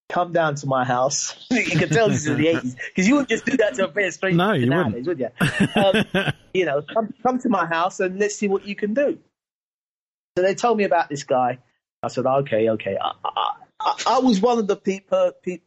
come 0.08 0.32
down 0.32 0.54
to 0.56 0.66
my 0.66 0.84
house. 0.84 1.46
you 1.50 1.64
can 1.64 1.88
tell 1.88 2.08
this 2.08 2.26
is 2.26 2.36
the 2.36 2.46
80s 2.46 2.76
because 2.88 3.06
you 3.06 3.14
wouldn't 3.14 3.28
just 3.28 3.44
do 3.44 3.56
that 3.58 3.74
to 3.74 3.88
a 3.88 3.92
fair 3.92 4.10
stranger 4.10 4.36
no, 4.36 4.52
you 4.52 4.66
nowadays, 4.66 5.06
would 5.06 5.18
you? 5.18 5.28
Um, 5.76 6.32
you 6.54 6.64
know, 6.64 6.82
come, 6.82 7.12
come 7.22 7.38
to 7.40 7.48
my 7.48 7.66
house 7.66 8.00
and 8.00 8.18
let's 8.18 8.34
see 8.34 8.48
what 8.48 8.66
you 8.66 8.74
can 8.74 8.94
do. 8.94 9.18
So 10.36 10.42
they 10.42 10.54
told 10.54 10.78
me 10.78 10.84
about 10.84 11.08
this 11.08 11.24
guy. 11.24 11.58
I 12.02 12.08
said, 12.08 12.26
okay, 12.26 12.70
okay. 12.70 12.96
I, 13.00 13.12
I, 13.24 13.52
I, 13.80 13.94
I 14.06 14.18
was 14.20 14.40
one 14.40 14.58
of 14.58 14.66
the 14.66 14.76
people, 14.76 15.32
people. 15.42 15.66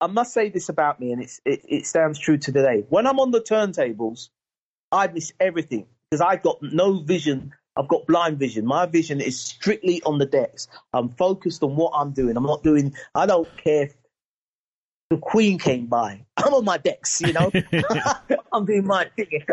I 0.00 0.08
must 0.08 0.34
say 0.34 0.50
this 0.50 0.68
about 0.68 0.98
me, 0.98 1.12
and 1.12 1.22
it, 1.22 1.40
it 1.44 1.86
stands 1.86 2.18
true 2.18 2.36
to 2.36 2.52
today. 2.52 2.84
When 2.88 3.06
I'm 3.06 3.20
on 3.20 3.30
the 3.30 3.40
turntables, 3.40 4.30
I 4.90 5.06
miss 5.06 5.32
everything 5.38 5.86
because 6.10 6.20
I've 6.20 6.42
got 6.42 6.58
no 6.60 6.98
vision 6.98 7.52
I've 7.76 7.88
got 7.88 8.06
blind 8.06 8.38
vision. 8.38 8.66
My 8.66 8.86
vision 8.86 9.20
is 9.20 9.40
strictly 9.40 10.02
on 10.02 10.18
the 10.18 10.26
decks. 10.26 10.68
I'm 10.92 11.08
focused 11.10 11.62
on 11.62 11.76
what 11.76 11.92
I'm 11.94 12.12
doing. 12.12 12.36
I'm 12.36 12.42
not 12.44 12.62
doing, 12.62 12.94
I 13.14 13.26
don't 13.26 13.48
care 13.56 13.84
if 13.84 13.94
the 15.10 15.16
Queen 15.16 15.58
came 15.58 15.86
by. 15.86 16.24
I'm 16.36 16.52
on 16.54 16.64
my 16.64 16.78
decks, 16.78 17.20
you 17.20 17.32
know? 17.32 17.50
I'm 18.52 18.66
doing 18.66 18.86
my 18.86 19.06
thing. 19.16 19.46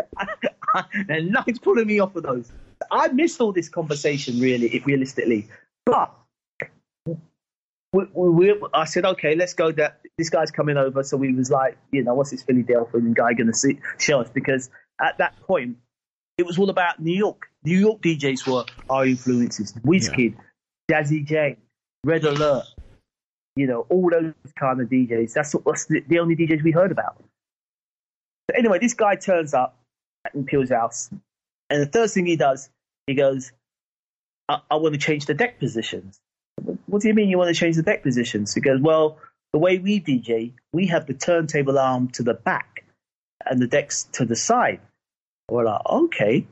and 1.08 1.30
nothing's 1.30 1.58
pulling 1.58 1.86
me 1.86 1.98
off 1.98 2.14
of 2.16 2.22
those. 2.22 2.50
I 2.90 3.08
missed 3.08 3.40
all 3.40 3.52
this 3.52 3.68
conversation, 3.68 4.40
really, 4.40 4.82
realistically. 4.84 5.48
But 5.86 6.14
we, 7.92 8.04
we, 8.14 8.62
I 8.72 8.84
said, 8.84 9.04
okay, 9.04 9.34
let's 9.34 9.54
go. 9.54 9.72
That 9.72 10.00
this 10.16 10.30
guy's 10.30 10.50
coming 10.50 10.76
over, 10.76 11.02
so 11.02 11.16
we 11.16 11.34
was 11.34 11.50
like, 11.50 11.76
you 11.90 12.04
know, 12.04 12.14
what's 12.14 12.30
this 12.30 12.42
Philadelphia 12.42 13.00
guy 13.14 13.32
going 13.34 13.52
to 13.52 13.76
show 13.98 14.20
us? 14.20 14.30
Because 14.30 14.70
at 15.00 15.18
that 15.18 15.40
point, 15.42 15.78
it 16.38 16.46
was 16.46 16.58
all 16.58 16.70
about 16.70 17.00
New 17.00 17.16
York. 17.16 17.49
New 17.64 17.78
York 17.78 18.00
DJs 18.00 18.46
were 18.46 18.64
our 18.88 19.06
influences. 19.06 19.72
Wizkid, 19.84 20.34
yeah. 20.88 21.02
Jazzy 21.02 21.24
Jay, 21.24 21.56
Red 22.04 22.24
Alert, 22.24 22.64
you 23.56 23.66
know, 23.66 23.86
all 23.90 24.10
those 24.10 24.34
kind 24.58 24.80
of 24.80 24.88
DJs. 24.88 25.32
That's, 25.32 25.54
that's 25.66 25.86
the, 25.86 26.02
the 26.08 26.18
only 26.18 26.36
DJs 26.36 26.62
we 26.62 26.70
heard 26.70 26.90
about. 26.90 27.22
But 28.46 28.58
anyway, 28.58 28.78
this 28.78 28.94
guy 28.94 29.16
turns 29.16 29.54
up 29.54 29.78
at 30.24 30.34
Imperial's 30.34 30.70
house, 30.70 31.10
and 31.68 31.82
the 31.82 31.90
first 31.90 32.14
thing 32.14 32.26
he 32.26 32.36
does, 32.36 32.70
he 33.06 33.14
goes, 33.14 33.52
I, 34.48 34.60
I 34.70 34.76
want 34.76 34.94
to 34.94 35.00
change 35.00 35.26
the 35.26 35.34
deck 35.34 35.58
positions. 35.58 36.18
What 36.86 37.02
do 37.02 37.08
you 37.08 37.14
mean 37.14 37.28
you 37.28 37.38
want 37.38 37.54
to 37.54 37.58
change 37.58 37.76
the 37.76 37.82
deck 37.82 38.02
positions? 38.02 38.54
He 38.54 38.60
goes, 38.60 38.80
Well, 38.80 39.18
the 39.52 39.58
way 39.58 39.78
we 39.78 40.00
DJ, 40.00 40.52
we 40.72 40.86
have 40.88 41.06
the 41.06 41.14
turntable 41.14 41.78
arm 41.78 42.08
to 42.12 42.22
the 42.22 42.34
back 42.34 42.84
and 43.44 43.60
the 43.60 43.66
decks 43.66 44.04
to 44.12 44.24
the 44.24 44.36
side. 44.36 44.80
We're 45.48 45.64
like, 45.64 45.84
okay. 45.86 46.46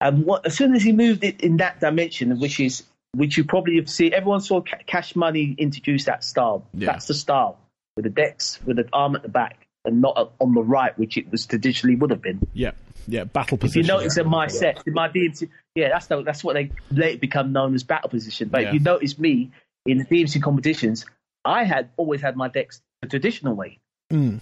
And 0.00 0.24
what, 0.24 0.46
as 0.46 0.56
soon 0.56 0.74
as 0.74 0.82
he 0.82 0.92
moved 0.92 1.24
it 1.24 1.40
in 1.40 1.58
that 1.58 1.80
dimension, 1.80 2.38
which 2.38 2.60
is 2.60 2.84
which 3.14 3.38
you 3.38 3.44
probably 3.44 3.76
have 3.76 3.88
seen, 3.88 4.12
everyone 4.12 4.40
saw 4.40 4.60
Cash 4.60 5.16
Money 5.16 5.54
introduce 5.56 6.04
that 6.04 6.22
style. 6.22 6.66
Yeah. 6.74 6.92
That's 6.92 7.06
the 7.06 7.14
style 7.14 7.58
with 7.96 8.04
the 8.04 8.10
decks 8.10 8.58
with 8.64 8.76
the 8.76 8.88
arm 8.92 9.16
at 9.16 9.22
the 9.22 9.28
back 9.28 9.66
and 9.84 10.00
not 10.00 10.32
on 10.40 10.54
the 10.54 10.62
right, 10.62 10.96
which 10.98 11.16
it 11.16 11.30
was 11.30 11.46
traditionally 11.46 11.96
would 11.96 12.10
have 12.10 12.20
been. 12.20 12.46
Yeah, 12.52 12.72
yeah, 13.06 13.24
battle 13.24 13.56
position. 13.56 13.80
If 13.80 13.86
you 13.86 13.92
notice 13.92 14.18
in 14.18 14.28
my 14.28 14.48
set, 14.48 14.82
in 14.86 14.92
my 14.92 15.08
DMC, 15.08 15.48
yeah, 15.74 15.88
that's 15.88 16.06
the, 16.06 16.22
that's 16.22 16.44
what 16.44 16.54
they 16.54 16.72
later 16.90 17.18
become 17.18 17.52
known 17.52 17.74
as 17.74 17.84
battle 17.84 18.10
position. 18.10 18.48
But 18.48 18.62
yeah. 18.62 18.68
if 18.68 18.74
you 18.74 18.80
notice 18.80 19.18
me 19.18 19.52
in 19.86 19.98
the 19.98 20.04
DMC 20.04 20.42
competitions, 20.42 21.06
I 21.44 21.64
had 21.64 21.90
always 21.96 22.20
had 22.20 22.36
my 22.36 22.48
decks 22.48 22.82
the 23.00 23.08
traditional 23.08 23.54
way. 23.54 23.78
Mm. 24.12 24.40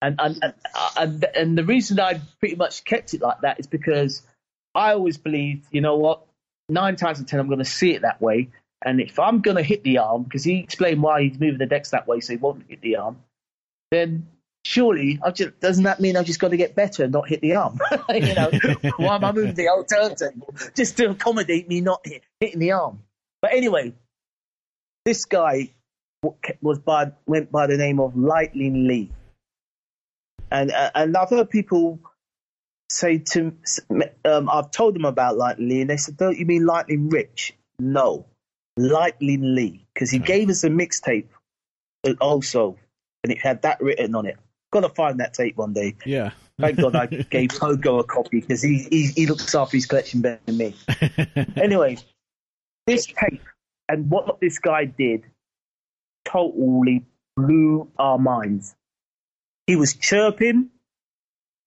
And, 0.00 0.20
and 0.20 0.54
and 0.96 1.24
and 1.34 1.58
the 1.58 1.64
reason 1.64 1.98
I 1.98 2.20
pretty 2.38 2.54
much 2.54 2.84
kept 2.84 3.14
it 3.14 3.20
like 3.20 3.40
that 3.40 3.58
is 3.58 3.66
because 3.66 4.22
I 4.78 4.92
always 4.92 5.16
believed, 5.18 5.66
you 5.70 5.80
know 5.80 5.96
what, 5.96 6.22
nine 6.68 6.96
times 6.96 7.18
out 7.18 7.22
of 7.22 7.26
ten 7.26 7.40
I'm 7.40 7.48
going 7.48 7.58
to 7.58 7.64
see 7.64 7.94
it 7.94 8.02
that 8.02 8.22
way, 8.22 8.50
and 8.84 9.00
if 9.00 9.18
I'm 9.18 9.40
going 9.40 9.56
to 9.56 9.62
hit 9.62 9.82
the 9.82 9.98
arm, 9.98 10.22
because 10.22 10.44
he 10.44 10.60
explained 10.60 11.02
why 11.02 11.22
he's 11.22 11.40
moving 11.40 11.58
the 11.58 11.66
decks 11.66 11.90
that 11.90 12.06
way, 12.06 12.20
so 12.20 12.32
he 12.32 12.36
won't 12.36 12.64
hit 12.68 12.80
the 12.80 12.96
arm, 12.96 13.18
then 13.90 14.28
surely 14.64 15.18
I've 15.24 15.34
just, 15.34 15.58
doesn't 15.58 15.84
that 15.84 15.98
mean 15.98 16.16
I've 16.16 16.26
just 16.26 16.38
got 16.38 16.50
to 16.52 16.56
get 16.56 16.76
better 16.76 17.04
and 17.04 17.12
not 17.12 17.28
hit 17.28 17.40
the 17.40 17.56
arm? 17.56 17.80
you 18.08 18.34
know, 18.34 18.50
why 18.98 19.16
am 19.16 19.24
I 19.24 19.32
moving 19.32 19.54
the 19.54 19.68
old 19.68 19.88
turntable 19.88 20.54
just 20.76 20.96
to 20.98 21.10
accommodate 21.10 21.68
me 21.68 21.80
not 21.80 22.00
hit, 22.04 22.22
hitting 22.38 22.60
the 22.60 22.72
arm? 22.72 23.00
But 23.42 23.52
anyway, 23.54 23.94
this 25.04 25.24
guy 25.24 25.70
was 26.60 26.78
by 26.78 27.12
went 27.26 27.50
by 27.50 27.68
the 27.68 27.76
name 27.76 28.00
of 28.00 28.16
Lightning 28.16 28.88
Lee 28.88 29.10
and 30.50 30.70
uh, 30.70 30.90
and 30.94 31.16
I've 31.16 31.30
heard 31.30 31.50
people 31.50 31.98
say 32.88 33.18
to 33.18 33.52
um, 34.24 34.48
I've 34.50 34.70
told 34.70 34.94
them 34.94 35.04
about 35.04 35.36
Lightning 35.36 35.68
Lee, 35.68 35.80
and 35.80 35.90
they 35.90 35.96
said, 35.96 36.16
"Don't 36.16 36.38
you 36.38 36.46
mean 36.46 36.66
Lightning 36.66 37.08
Rich?" 37.08 37.54
No, 37.78 38.26
Lightning 38.76 39.54
Lee, 39.54 39.86
because 39.94 40.10
he 40.10 40.18
gave 40.18 40.48
us 40.50 40.64
a 40.64 40.68
mixtape 40.68 41.26
uh, 42.06 42.14
also, 42.20 42.78
and 43.22 43.32
it 43.32 43.38
had 43.38 43.62
that 43.62 43.80
written 43.80 44.14
on 44.14 44.26
it. 44.26 44.36
Got 44.70 44.80
to 44.80 44.88
find 44.90 45.20
that 45.20 45.34
tape 45.34 45.56
one 45.56 45.72
day. 45.72 45.96
Yeah. 46.04 46.32
Thank 46.60 46.78
God 46.78 46.96
I 46.96 47.06
gave 47.30 47.50
Pogo 47.50 48.00
a 48.00 48.04
copy 48.04 48.40
because 48.40 48.62
he, 48.62 48.86
he 48.90 49.06
he 49.06 49.26
looks 49.26 49.54
after 49.54 49.76
his 49.76 49.86
collection 49.86 50.20
better 50.22 50.40
than 50.46 50.56
me. 50.56 50.74
anyway, 51.56 51.98
this 52.86 53.06
tape 53.06 53.42
and 53.88 54.10
what 54.10 54.40
this 54.40 54.58
guy 54.58 54.84
did 54.84 55.24
totally 56.24 57.06
blew 57.36 57.90
our 57.98 58.18
minds 58.18 58.74
he 59.68 59.76
was 59.76 59.94
chirping. 59.94 60.70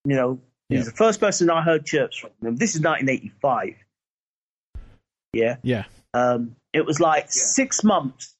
You 0.03 0.15
know, 0.15 0.39
he 0.71 0.75
yeah. 0.75 0.83
was 0.83 0.87
the 0.87 0.95
first 0.95 1.19
person 1.19 1.49
I 1.49 1.61
heard 1.61 1.85
chirps 1.85 2.17
from. 2.17 2.29
him. 2.41 2.55
This 2.55 2.75
is 2.75 2.81
1985. 2.81 3.75
Yeah. 5.33 5.57
Yeah. 5.63 5.83
Um, 6.13 6.55
it 6.71 6.85
was 6.85 7.01
like 7.01 7.25
yeah. 7.25 7.31
six 7.31 7.83
months, 7.83 8.33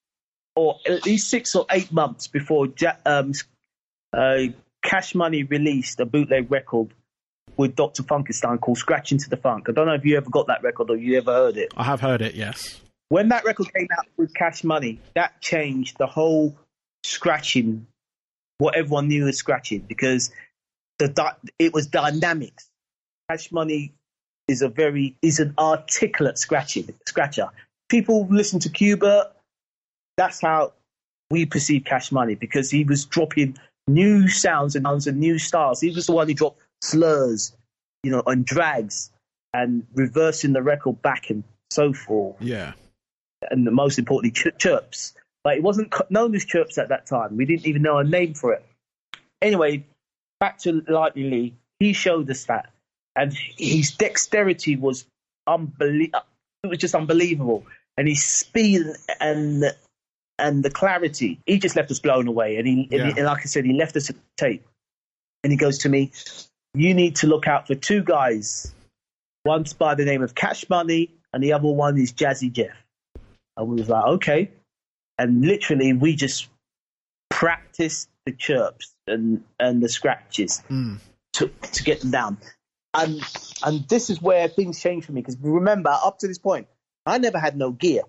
or 0.56 0.78
at 0.88 1.06
least 1.06 1.30
six 1.30 1.56
or 1.56 1.66
eight 1.70 1.92
months 1.92 2.30
before 2.30 2.70
um, 3.06 3.34
uh, 4.14 4.44
Cash 4.82 5.14
Money 5.14 5.44
released 5.44 6.00
a 6.00 6.06
bootleg 6.06 6.50
record 6.50 6.94
with 7.58 7.76
Dr. 7.76 8.04
Funkenstein 8.04 8.62
called 8.62 8.78
Scratching 8.78 9.18
to 9.18 9.30
the 9.30 9.36
Funk. 9.36 9.68
I 9.68 9.74
don't 9.74 9.86
know 9.86 9.94
if 9.94 10.06
you 10.06 10.16
ever 10.16 10.30
got 10.30 10.48
that 10.48 10.64
record 10.64 10.90
or 10.90 10.96
you 10.96 11.18
ever 11.18 11.34
heard 11.34 11.58
it. 11.58 11.74
I 11.76 11.84
have 11.84 12.00
heard 12.00 12.22
it, 12.22 12.36
yes. 12.36 12.80
When 13.10 13.28
that 13.28 13.44
record 13.44 13.74
came 13.74 13.90
out 14.00 14.06
with 14.16 14.34
Cash 14.34 14.64
Money, 14.64 15.02
that 15.16 15.42
changed 15.42 15.98
the 16.00 16.08
whole 16.08 16.56
scratching 17.04 17.88
what 18.58 18.76
everyone 18.76 19.10
knew 19.10 19.28
as 19.28 19.36
scratching 19.36 19.80
because 19.80 20.32
the 21.08 21.36
it 21.60 21.74
was 21.74 21.88
dynamics. 21.88 22.70
Cash 23.30 23.52
Money 23.52 23.94
is 24.48 24.62
a 24.62 24.70
very 24.70 25.16
is 25.22 25.40
an 25.40 25.54
articulate 25.58 26.38
scratching 26.38 26.94
scratcher. 27.08 27.50
People 27.90 28.28
listen 28.30 28.60
to 28.60 28.70
Cuba. 28.70 29.32
That's 30.18 30.42
how 30.42 30.74
we 31.30 31.46
perceive 31.46 31.86
Cash 31.86 32.12
Money 32.12 32.36
because 32.36 32.70
he 32.70 32.84
was 32.84 33.06
dropping 33.06 33.58
new 33.88 34.28
sounds 34.28 34.76
and 34.76 34.86
sounds 34.86 35.08
and 35.08 35.20
new 35.20 35.40
styles. 35.40 35.82
He 35.82 35.92
was 35.92 36.06
the 36.06 36.12
one 36.12 36.28
who 36.28 36.34
dropped 36.34 36.62
slurs, 36.82 37.54
you 38.04 38.12
know, 38.12 38.24
and 38.26 38.46
drags 38.46 39.12
and 39.54 39.86
reversing 39.94 40.54
the 40.54 40.62
record 40.62 41.02
back 41.02 41.30
and 41.30 41.44
so 41.72 41.94
forth. 41.94 42.36
Yeah. 42.40 42.74
And 43.50 43.66
most 43.66 43.98
importantly, 43.98 44.32
ch- 44.32 44.58
chirps. 44.58 45.14
But 45.44 45.58
it 45.58 45.64
wasn't 45.64 45.94
known 46.10 46.36
as 46.36 46.46
chirps 46.46 46.78
at 46.78 46.90
that 46.90 47.08
time. 47.08 47.36
We 47.36 47.46
didn't 47.46 47.66
even 47.66 47.82
know 47.82 47.98
a 47.98 48.04
name 48.04 48.36
for 48.36 48.54
it. 48.54 48.64
Anyway, 49.42 49.84
back 50.42 50.58
to 50.58 50.84
Lightning 50.90 51.30
Lee. 51.30 51.54
He 51.80 51.94
showed 51.94 52.30
us 52.30 52.44
that, 52.46 52.70
and 53.16 53.32
his 53.58 53.92
dexterity 53.92 54.76
was 54.76 55.06
unbelievable. 55.48 56.26
It 56.64 56.68
was 56.68 56.80
just 56.80 56.94
unbelievable, 56.96 57.66
and 57.96 58.08
his 58.08 58.26
speed 58.26 58.82
and 59.22 59.64
and 60.38 60.64
the 60.64 60.72
clarity. 60.72 61.40
He 61.46 61.60
just 61.60 61.76
left 61.78 61.90
us 61.92 62.00
blown 62.00 62.28
away, 62.28 62.58
and 62.58 62.68
he, 62.68 62.88
Yeah. 62.92 63.04
and, 63.04 63.14
he 63.14 63.18
and 63.20 63.26
like 63.26 63.40
I 63.40 63.46
said, 63.46 63.64
he 63.64 63.74
left 63.74 63.96
us 63.96 64.10
a 64.10 64.16
tape, 64.36 64.68
and 65.44 65.52
he 65.54 65.58
goes 65.58 65.80
to 65.80 65.90
me, 65.90 66.12
"You 66.74 66.94
need 66.94 67.16
to 67.18 67.28
look 67.28 67.48
out 67.48 67.68
for 67.68 67.76
two 67.76 68.04
guys. 68.04 68.74
One's 69.46 69.74
by 69.74 69.96
the 69.96 70.06
name 70.06 70.22
of 70.22 70.36
Cash 70.36 70.70
Money, 70.70 71.12
and 71.34 71.42
the 71.44 71.54
other 71.54 71.68
one 71.68 71.98
is 71.98 72.12
Jazzy 72.14 72.52
Jeff." 72.52 72.76
And 73.56 73.68
we 73.68 73.76
was 73.76 73.90
like, 73.90 74.06
"Okay," 74.06 74.52
and 75.18 75.42
literally 75.42 75.94
we 75.94 76.16
just 76.16 76.48
practiced 77.30 78.10
the 78.26 78.32
chirps 78.32 78.94
and 79.08 79.44
and 79.60 79.82
the 79.82 79.90
scratches 79.90 80.62
Mm. 80.70 81.00
to 81.34 81.48
to 81.48 81.84
get 81.84 82.02
them 82.02 82.12
down. 82.12 82.38
And 82.94 83.22
and 83.64 83.88
this 83.88 84.10
is 84.10 84.22
where 84.22 84.48
things 84.48 84.80
change 84.82 85.06
for 85.06 85.12
me 85.12 85.22
because 85.22 85.38
remember 85.40 85.90
up 85.92 86.20
to 86.20 86.28
this 86.28 86.38
point 86.38 86.68
I 87.06 87.18
never 87.18 87.40
had 87.40 87.58
no 87.58 87.72
gear, 87.72 88.04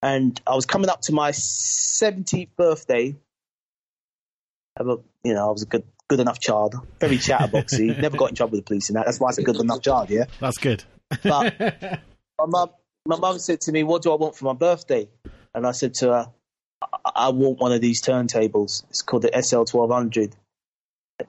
and 0.00 0.40
I 0.46 0.54
was 0.54 0.64
coming 0.64 0.88
up 0.88 1.02
to 1.02 1.12
my 1.12 1.32
seventeenth 1.32 2.56
birthday. 2.56 3.16
I 4.78 4.84
was, 4.84 5.00
you 5.24 5.34
know, 5.34 5.48
I 5.48 5.52
was 5.52 5.62
a 5.62 5.66
good 5.66 5.84
good 6.08 6.20
enough 6.20 6.40
child, 6.40 6.74
very 7.00 7.18
chatterboxy, 7.18 7.98
never 8.00 8.16
got 8.16 8.30
in 8.30 8.34
trouble 8.34 8.52
with 8.52 8.60
the 8.60 8.68
police 8.68 8.88
and 8.88 8.96
that. 8.96 9.04
That's 9.04 9.20
why 9.20 9.26
I 9.26 9.30
was 9.30 9.38
a 9.38 9.42
good 9.42 9.56
enough 9.56 9.82
child, 9.82 10.08
yeah. 10.10 10.24
That's 10.40 10.56
good. 10.56 10.84
But 11.22 11.54
my 12.38 12.46
mum, 12.46 12.70
my 13.04 13.16
mum 13.16 13.38
said 13.38 13.60
to 13.62 13.72
me, 13.72 13.82
"What 13.82 14.02
do 14.02 14.12
I 14.12 14.14
want 14.14 14.36
for 14.36 14.44
my 14.46 14.54
birthday?" 14.54 15.08
And 15.54 15.66
I 15.66 15.72
said 15.72 15.94
to 15.94 16.12
her, 16.12 16.32
"I, 17.14 17.28
want 17.30 17.58
one 17.58 17.72
of 17.72 17.80
these 17.80 18.00
turntables. 18.02 18.84
It's 18.90 19.02
called 19.02 19.22
the 19.22 19.42
SL 19.42 19.64
twelve 19.64 19.90
hundred. 19.90 20.34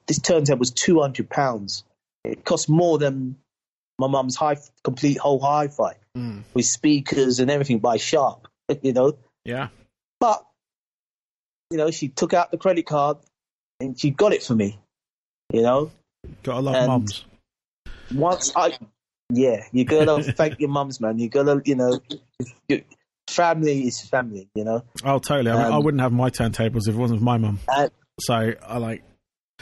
This 0.08 0.20
turntable 0.20 0.60
was 0.60 0.72
two 0.72 1.00
hundred 1.02 1.30
pounds. 1.30 1.84
It 2.24 2.44
cost 2.46 2.70
more 2.70 2.98
than 2.98 3.36
my 3.98 4.08
mum's 4.08 4.36
high 4.36 4.58
complete 4.84 5.18
whole 5.18 5.40
hi-fi 5.40 5.96
Mm. 6.18 6.44
with 6.54 6.66
speakers 6.66 7.40
and 7.40 7.52
everything 7.52 7.80
by 7.80 7.98
Sharp. 7.98 8.48
You 8.82 8.94
know, 8.94 9.18
Yeah. 9.46 9.70
but 10.20 10.44
you 11.72 11.78
know, 11.78 11.92
she 11.92 12.08
took 12.08 12.34
out 12.34 12.50
the 12.52 12.58
credit 12.58 12.86
card 12.86 13.18
and 13.80 14.00
she 14.00 14.10
got 14.12 14.34
it 14.34 14.44
for 14.44 14.56
me. 14.56 14.80
You 15.54 15.62
know, 15.62 15.92
Got 16.44 16.58
a 16.58 16.62
lot 16.62 16.76
And- 16.76 16.84
of 16.84 16.88
mums. 16.90 17.26
once 18.14 18.52
I, 18.56 18.78
yeah, 19.32 19.64
you 19.72 19.86
gotta 19.86 20.24
thank 20.34 20.60
your 20.60 20.70
mums, 20.70 21.00
man. 21.00 21.20
You 21.20 21.30
gotta, 21.30 21.62
you 21.66 21.76
know, 21.76 22.00
you- 22.68 22.84
family 23.30 23.88
is 23.88 24.02
family, 24.02 24.50
you 24.56 24.64
know. 24.64 24.84
Oh, 25.04 25.20
totally. 25.20 25.52
I, 25.52 25.56
mean, 25.56 25.74
I 25.74 25.78
Um, 25.78 25.84
wouldn't 25.84 26.02
have 26.02 26.12
my 26.12 26.30
turntables 26.30 26.88
if 26.88 26.96
it 26.96 26.98
wasn't 26.98 27.20
for 27.20 27.26
my 27.26 27.38
mum. 27.38 27.60
So 28.20 28.34
I 28.62 28.78
like. 28.78 29.04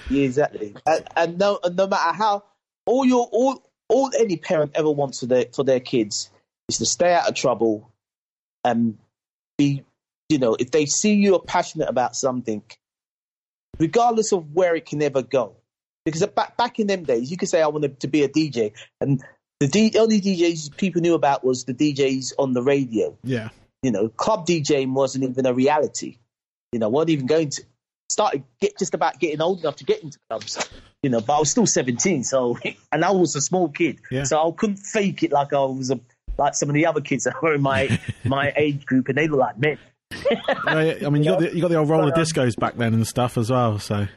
yeah, 0.10 0.24
exactly. 0.24 0.76
And, 0.86 1.04
and 1.16 1.38
no, 1.38 1.60
and 1.64 1.76
no 1.76 1.88
matter 1.88 2.16
how, 2.16 2.44
all 2.86 3.06
your, 3.06 3.28
all, 3.32 3.64
all 3.90 4.12
any 4.20 4.38
parent 4.38 4.72
ever 4.76 4.90
wants 4.92 5.20
for 5.20 5.28
their 5.28 5.46
for 5.54 5.64
their 5.64 5.80
kids 5.80 6.30
is 6.70 6.78
to 6.80 6.86
stay 6.86 7.14
out 7.14 7.30
of 7.30 7.36
trouble 7.36 7.92
and 8.64 8.98
be, 9.58 9.84
you 10.30 10.40
know, 10.40 10.56
if 10.60 10.72
they 10.72 10.86
see 10.86 11.14
you 11.14 11.36
are 11.36 11.42
passionate 11.42 11.88
about 11.90 12.16
something, 12.16 12.64
regardless 13.80 14.32
of 14.32 14.54
where 14.54 14.76
it 14.76 14.86
can 14.86 15.02
ever 15.02 15.22
go. 15.22 15.56
Because 16.04 16.26
back 16.28 16.56
back 16.58 16.80
in 16.80 16.88
them 16.88 17.04
days, 17.04 17.30
you 17.30 17.38
could 17.38 17.50
say 17.50 17.62
I 17.62 17.68
wanted 17.68 18.00
to 18.02 18.08
be 18.08 18.24
a 18.24 18.30
DJ, 18.30 18.72
and 19.02 19.22
the 19.60 19.68
D, 19.68 19.94
only 19.98 20.22
DJs 20.22 20.78
people 20.78 21.02
knew 21.02 21.14
about 21.16 21.44
was 21.44 21.64
the 21.66 21.74
DJs 21.74 22.34
on 22.38 22.54
the 22.54 22.62
radio. 22.62 23.18
Yeah. 23.24 23.50
You 23.84 23.92
know, 23.92 24.10
club 24.10 24.46
DJing 24.48 24.94
wasn't 24.94 25.24
even 25.24 25.46
a 25.46 25.54
reality. 25.54 26.18
You 26.72 26.80
know, 26.80 26.90
weren't 26.90 27.10
even 27.10 27.26
going 27.26 27.50
to 27.52 27.64
started 28.10 28.44
get 28.62 28.78
just 28.78 28.94
about 28.94 29.20
getting 29.20 29.42
old 29.42 29.60
enough 29.62 29.78
to 29.78 29.84
get 29.84 30.02
into 30.04 30.18
clubs. 30.30 30.70
You 31.04 31.10
know, 31.10 31.22
but 31.22 31.36
I 31.36 31.40
was 31.40 31.52
still 31.52 31.66
seventeen, 31.68 32.24
so 32.24 32.58
and 32.92 33.06
I 33.06 33.12
was 33.12 33.36
a 33.36 33.42
small 33.42 33.70
kid, 33.70 34.00
Yeah. 34.12 34.24
so 34.24 34.48
I 34.48 34.52
couldn't 34.52 34.78
fake 34.78 35.24
it 35.24 35.32
like 35.32 35.54
I 35.54 35.64
was 35.64 35.92
a 35.92 36.00
like 36.38 36.54
some 36.56 36.70
of 36.70 36.76
the 36.76 36.86
other 36.86 37.02
kids 37.02 37.24
that 37.24 37.42
were 37.42 37.54
in 37.54 37.62
my 37.62 38.00
my 38.24 38.54
age 38.58 38.86
group, 38.86 39.08
and 39.10 39.18
they 39.18 39.28
look 39.28 39.40
like 39.40 39.58
men. 39.58 39.78
I 40.66 41.10
mean, 41.10 41.24
you 41.24 41.32
got 41.32 41.40
the 41.40 41.52
you 41.56 41.62
got 41.62 41.70
the 41.70 41.76
old 41.78 41.90
roller 41.90 42.12
But, 42.12 42.18
um, 42.20 42.24
discos 42.26 42.56
back 42.58 42.76
then 42.76 42.94
and 42.94 43.08
stuff 43.08 43.38
as 43.38 43.50
well. 43.52 43.80
So 43.80 44.08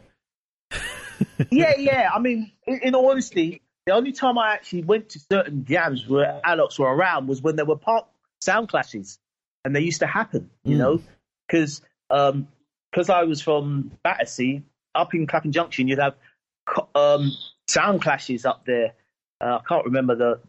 yeah, 1.51 1.75
yeah. 1.79 2.11
I 2.15 2.19
mean, 2.19 2.53
in, 2.67 2.81
in 2.83 2.95
all 2.95 3.11
honesty, 3.11 3.63
the 3.91 3.97
only 3.97 4.13
time 4.13 4.39
I 4.39 4.53
actually 4.53 4.85
went 4.85 5.09
to 5.11 5.19
certain 5.19 5.65
jams 5.65 6.07
where 6.07 6.41
adults 6.45 6.79
were 6.79 6.87
around 6.87 7.27
was 7.27 7.43
when 7.43 7.57
there 7.57 7.65
were 7.65 7.75
park 7.77 8.07
sound 8.41 8.69
clashes, 8.69 9.19
and 9.65 9.75
they 9.75 9.81
used 9.81 9.99
to 9.99 10.07
happen. 10.07 10.49
You 10.65 10.77
Mm. 10.77 10.79
know, 10.79 11.03
because 11.49 11.83
because 12.09 13.11
I 13.11 13.25
was 13.25 13.43
from 13.43 13.91
Battersea, 14.05 14.63
up 14.95 15.13
in 15.13 15.27
Clapham 15.27 15.51
Junction, 15.51 15.89
you'd 15.89 15.99
have 15.99 16.15
um, 16.95 17.33
sound 17.67 18.01
clashes 18.01 18.47
up 18.47 18.65
there. 18.65 18.95
Uh, 19.41 19.59
I 19.59 19.61
can't 19.69 19.85
remember 19.87 20.15
the 20.15 20.41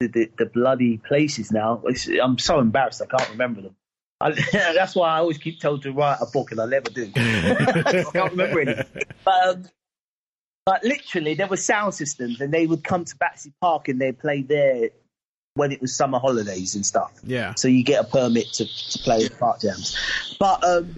the, 0.00 0.08
the, 0.08 0.30
the 0.36 0.46
bloody 0.46 0.98
places 0.98 1.50
now. 1.50 1.80
It's, 1.86 2.06
I'm 2.08 2.36
so 2.36 2.60
embarrassed 2.60 3.00
I 3.00 3.06
can't 3.06 3.30
remember 3.30 3.62
them. 3.62 3.76
I, 4.20 4.32
that's 4.52 4.94
why 4.94 5.14
I 5.14 5.18
always 5.18 5.38
keep 5.38 5.60
told 5.60 5.82
to 5.84 5.92
write 5.92 6.18
a 6.20 6.26
book, 6.26 6.50
and 6.50 6.60
I 6.60 6.66
never 6.66 6.90
do. 6.90 7.10
I 7.16 8.04
can't 8.12 8.32
remember 8.32 8.60
any. 8.60 8.74
But 9.24 9.48
um, 9.48 9.64
but 10.64 10.84
literally, 10.84 11.34
there 11.34 11.48
were 11.48 11.56
sound 11.56 11.94
systems, 11.94 12.40
and 12.40 12.52
they 12.52 12.66
would 12.66 12.84
come 12.84 13.04
to 13.04 13.16
Battersea 13.16 13.52
Park 13.60 13.88
and 13.88 14.00
they'd 14.00 14.18
play 14.18 14.42
there 14.42 14.90
when 15.54 15.72
it 15.72 15.80
was 15.80 15.94
summer 15.94 16.18
holidays 16.18 16.74
and 16.74 16.86
stuff. 16.86 17.12
yeah, 17.24 17.54
So 17.54 17.68
you 17.68 17.84
get 17.84 18.04
a 18.04 18.08
permit 18.08 18.52
to, 18.54 18.64
to 18.64 18.98
play 19.00 19.24
at 19.24 19.38
park 19.38 19.60
jams. 19.60 20.36
But 20.38 20.64
um, 20.64 20.96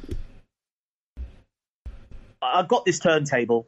I 2.40 2.62
got 2.62 2.84
this 2.84 2.98
turntable, 2.98 3.66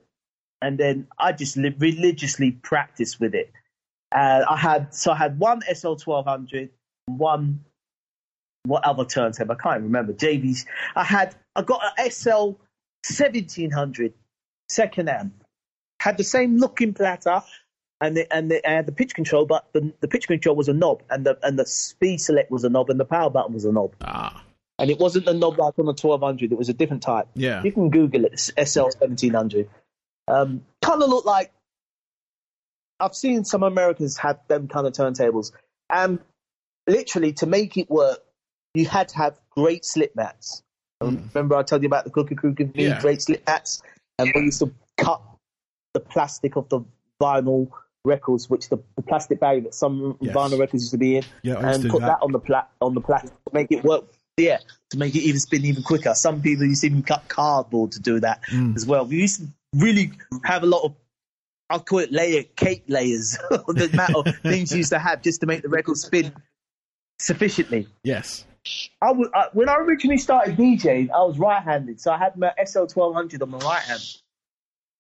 and 0.63 0.79
then 0.79 1.09
I 1.19 1.33
just 1.33 1.57
li- 1.57 1.75
religiously 1.79 2.53
practiced 2.53 3.19
with 3.19 3.35
it. 3.35 3.53
Uh, 4.15 4.45
I 4.49 4.57
had 4.57 4.95
so 4.95 5.13
I 5.13 5.17
had 5.17 5.39
one 5.39 5.61
SL 5.63 5.95
twelve 5.95 6.27
hundred, 6.27 6.71
one 7.07 7.65
what 8.65 8.85
other 8.85 9.05
turntable 9.05 9.57
I 9.59 9.63
can't 9.63 9.83
remember. 9.83 10.13
JV's. 10.13 10.67
I 10.95 11.05
had 11.05 11.35
I 11.57 11.63
got 11.63 11.83
an 11.99 12.11
SL 12.11 12.53
seventeen 13.05 13.71
hundred 13.71 14.13
second 14.69 15.09
hand. 15.09 15.33
Had 16.07 16.17
the 16.19 16.25
same 16.25 16.57
looking 16.59 16.95
platter, 16.95 17.43
and 18.01 18.17
the, 18.17 18.33
and 18.35 18.51
the, 18.51 18.67
I 18.69 18.73
had 18.75 18.87
the 18.87 18.93
pitch 18.93 19.15
control, 19.15 19.45
but 19.45 19.67
the, 19.73 19.93
the 20.01 20.09
pitch 20.09 20.27
control 20.29 20.55
was 20.57 20.69
a 20.69 20.73
knob, 20.73 21.03
and 21.11 21.27
the 21.27 21.39
and 21.43 21.59
the 21.59 21.67
speed 21.67 22.19
select 22.21 22.51
was 22.51 22.65
a 22.65 22.69
knob, 22.69 22.91
and 22.91 22.99
the 23.01 23.05
power 23.05 23.29
button 23.31 23.53
was 23.55 23.65
a 23.65 23.73
knob, 23.73 23.95
ah, 24.03 24.43
and 24.79 24.91
it 24.91 24.99
wasn't 24.99 25.25
the 25.25 25.35
knob 25.35 25.59
like 25.59 25.79
on 25.79 25.87
the 25.87 25.95
twelve 25.95 26.21
hundred. 26.23 26.53
It 26.53 26.59
was 26.59 26.69
a 26.69 26.75
different 26.75 27.03
type. 27.03 27.27
yeah, 27.35 27.63
You 27.63 27.73
can 27.73 27.91
Google 27.91 28.25
it. 28.25 28.39
SL 28.39 28.89
seventeen 28.91 29.35
hundred. 29.35 29.69
Um, 30.29 30.63
kind 30.83 31.03
of 31.03 31.09
look 31.09 31.25
like 31.25 31.53
I've 33.01 33.15
seen 33.15 33.45
some 33.45 33.63
Americans 33.63 34.17
have 34.19 34.39
them 34.49 34.69
kind 34.69 34.87
of 34.87 34.93
turntables, 34.93 35.53
and 35.91 36.19
literally 36.87 37.33
to 37.35 37.47
make 37.47 37.77
it 37.77 37.91
work, 37.91 38.21
you 38.75 38.87
had 38.87 39.09
to 39.09 39.17
have 39.17 39.39
great 39.51 39.85
slip 39.85 40.15
mats. 40.17 40.63
Remember 41.01 41.57
I 41.57 41.63
told 41.63 41.83
you 41.83 41.89
about 41.89 42.05
the 42.05 42.11
Cookie 42.11 42.35
Crew 42.37 42.53
giving 42.53 42.73
me 42.75 42.85
Hmm. 42.85 42.91
Yeah. 42.91 43.01
great 43.01 43.23
slip 43.23 43.43
mats, 43.47 43.83
and 44.19 44.33
we 44.35 44.43
used 44.43 44.61
to 44.61 44.73
cut 44.97 45.21
the 45.97 46.01
plastic 46.01 46.57
of 46.57 46.69
the 46.69 46.81
vinyl 47.23 47.71
records, 48.05 48.49
which 48.51 48.69
the, 48.69 48.79
the 48.97 49.03
plastic 49.03 49.41
bag 49.41 49.65
that 49.65 49.75
some 49.75 50.17
Yes. 50.21 50.35
vinyl 50.37 50.59
records 50.59 50.83
used 50.85 50.93
to 50.93 50.99
be 50.99 51.17
in, 51.19 51.25
Yeah, 51.43 51.55
I 51.55 51.69
used 51.69 51.81
to 51.81 51.87
and 51.87 51.91
put 51.91 52.01
that. 52.03 52.07
that. 52.07 52.19
on 52.27 52.33
the 52.33 52.39
plat 52.49 52.69
on 52.81 52.95
the 52.95 53.01
plastic 53.01 53.31
to 53.31 53.51
make 53.53 53.69
it 53.73 53.83
work. 53.83 54.05
Yeah, 54.37 54.59
to 54.91 54.99
make 54.99 55.15
it 55.17 55.23
even 55.23 55.41
spin 55.41 55.65
even 55.65 55.83
quicker. 55.83 56.13
Some 56.15 56.43
people 56.43 56.67
used 56.67 56.83
to 56.83 56.89
even 56.89 57.03
cut 57.03 57.27
cardboard 57.29 57.93
to 57.93 58.01
do 58.01 58.21
that 58.21 58.43
Mm. 58.53 58.77
as 58.77 58.85
well. 58.87 59.07
We 59.07 59.17
used 59.17 59.41
to 59.41 59.47
really 59.75 60.13
have 60.45 60.63
a 60.63 60.67
lot 60.67 60.83
of 60.85 60.95
I'll 61.71 61.81
call 61.81 61.99
it 62.01 62.13
layer 62.13 62.43
cake 62.45 62.85
layers. 62.87 63.37
the 63.51 63.89
amount 63.93 64.15
of 64.15 64.37
things 64.43 64.71
you 64.73 64.79
used 64.79 64.93
to 64.93 64.99
have 65.01 65.23
just 65.23 65.41
to 65.41 65.47
make 65.47 65.63
the 65.63 65.69
record 65.69 65.97
spin 65.97 66.33
sufficiently. 67.19 67.89
yes, 68.05 68.45
I 69.01 69.11
was, 69.13 69.29
I, 69.35 69.47
when 69.53 69.69
I 69.69 69.77
originally 69.77 70.19
started 70.19 70.57
DJing, 70.57 71.11
I 71.11 71.23
was 71.25 71.39
right-handed, 71.39 72.01
so 72.01 72.13
I 72.13 72.19
had 72.19 72.37
my 72.37 72.53
SL 72.65 72.85
twelve 72.87 73.15
hundred 73.15 73.41
on 73.43 73.51
my 73.51 73.59
right 73.59 73.83
hand, 73.83 74.03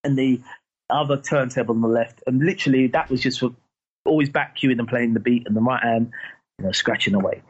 and 0.04 0.16
the 0.18 0.40
other 0.88 1.16
turntable 1.16 1.74
on 1.74 1.80
the 1.80 1.88
left, 1.88 2.22
and 2.26 2.44
literally 2.44 2.88
that 2.88 3.10
was 3.10 3.20
just 3.20 3.40
for 3.40 3.54
always 4.04 4.30
back 4.30 4.56
cueing 4.56 4.78
and 4.78 4.88
playing 4.88 5.14
the 5.14 5.20
beat, 5.20 5.46
and 5.46 5.56
the 5.56 5.60
right 5.60 5.82
hand, 5.82 6.12
you 6.58 6.64
know, 6.64 6.72
scratching 6.72 7.14
away. 7.14 7.42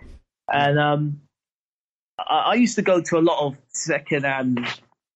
And 0.53 0.79
um, 0.79 1.21
I, 2.19 2.39
I 2.39 2.55
used 2.55 2.77
to 2.77 2.83
go 2.83 3.01
to 3.01 3.19
a 3.19 3.21
lot 3.21 3.47
of 3.47 3.57
second-hand 3.69 4.67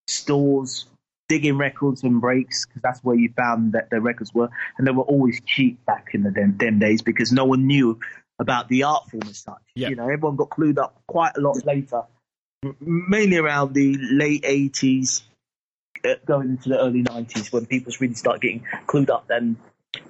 stores, 0.09 0.87
digging 1.29 1.57
records 1.57 2.03
and 2.03 2.21
breaks, 2.21 2.67
because 2.67 2.83
that's 2.83 3.01
where 3.03 3.17
you 3.17 3.33
found 3.37 3.73
that 3.73 3.91
the 3.91 4.01
records 4.01 4.35
were, 4.35 4.51
and 4.79 4.87
they 4.87 4.93
were 4.93 5.05
always 5.05 5.41
cheap 5.47 5.85
back 5.87 6.11
in 6.13 6.23
the 6.23 6.31
them, 6.31 6.57
them 6.59 6.79
days 6.79 7.03
because 7.03 7.33
no 7.33 7.45
one 7.45 7.67
knew 7.67 7.99
about 8.39 8.69
the 8.69 8.85
art 8.85 9.09
form 9.11 9.23
as 9.29 9.39
such. 9.39 9.63
Yeah. 9.75 9.91
You 9.91 9.97
know, 9.97 10.05
everyone 10.05 10.37
got 10.37 10.51
clued 10.51 10.79
up 10.79 11.01
quite 11.07 11.37
a 11.37 11.41
lot 11.41 11.65
later, 11.65 12.03
mainly 12.81 13.37
around 13.37 13.75
the 13.75 13.97
late 13.99 14.43
80s, 14.43 15.21
uh, 15.21 15.25
going 16.27 16.51
into 16.51 16.69
the 16.69 16.79
early 16.79 17.03
90s 17.03 17.53
when 17.53 17.67
people 17.67 17.93
really 18.01 18.15
started 18.15 18.41
getting 18.43 18.65
clued 18.87 19.11
up 19.11 19.29
and 19.31 19.57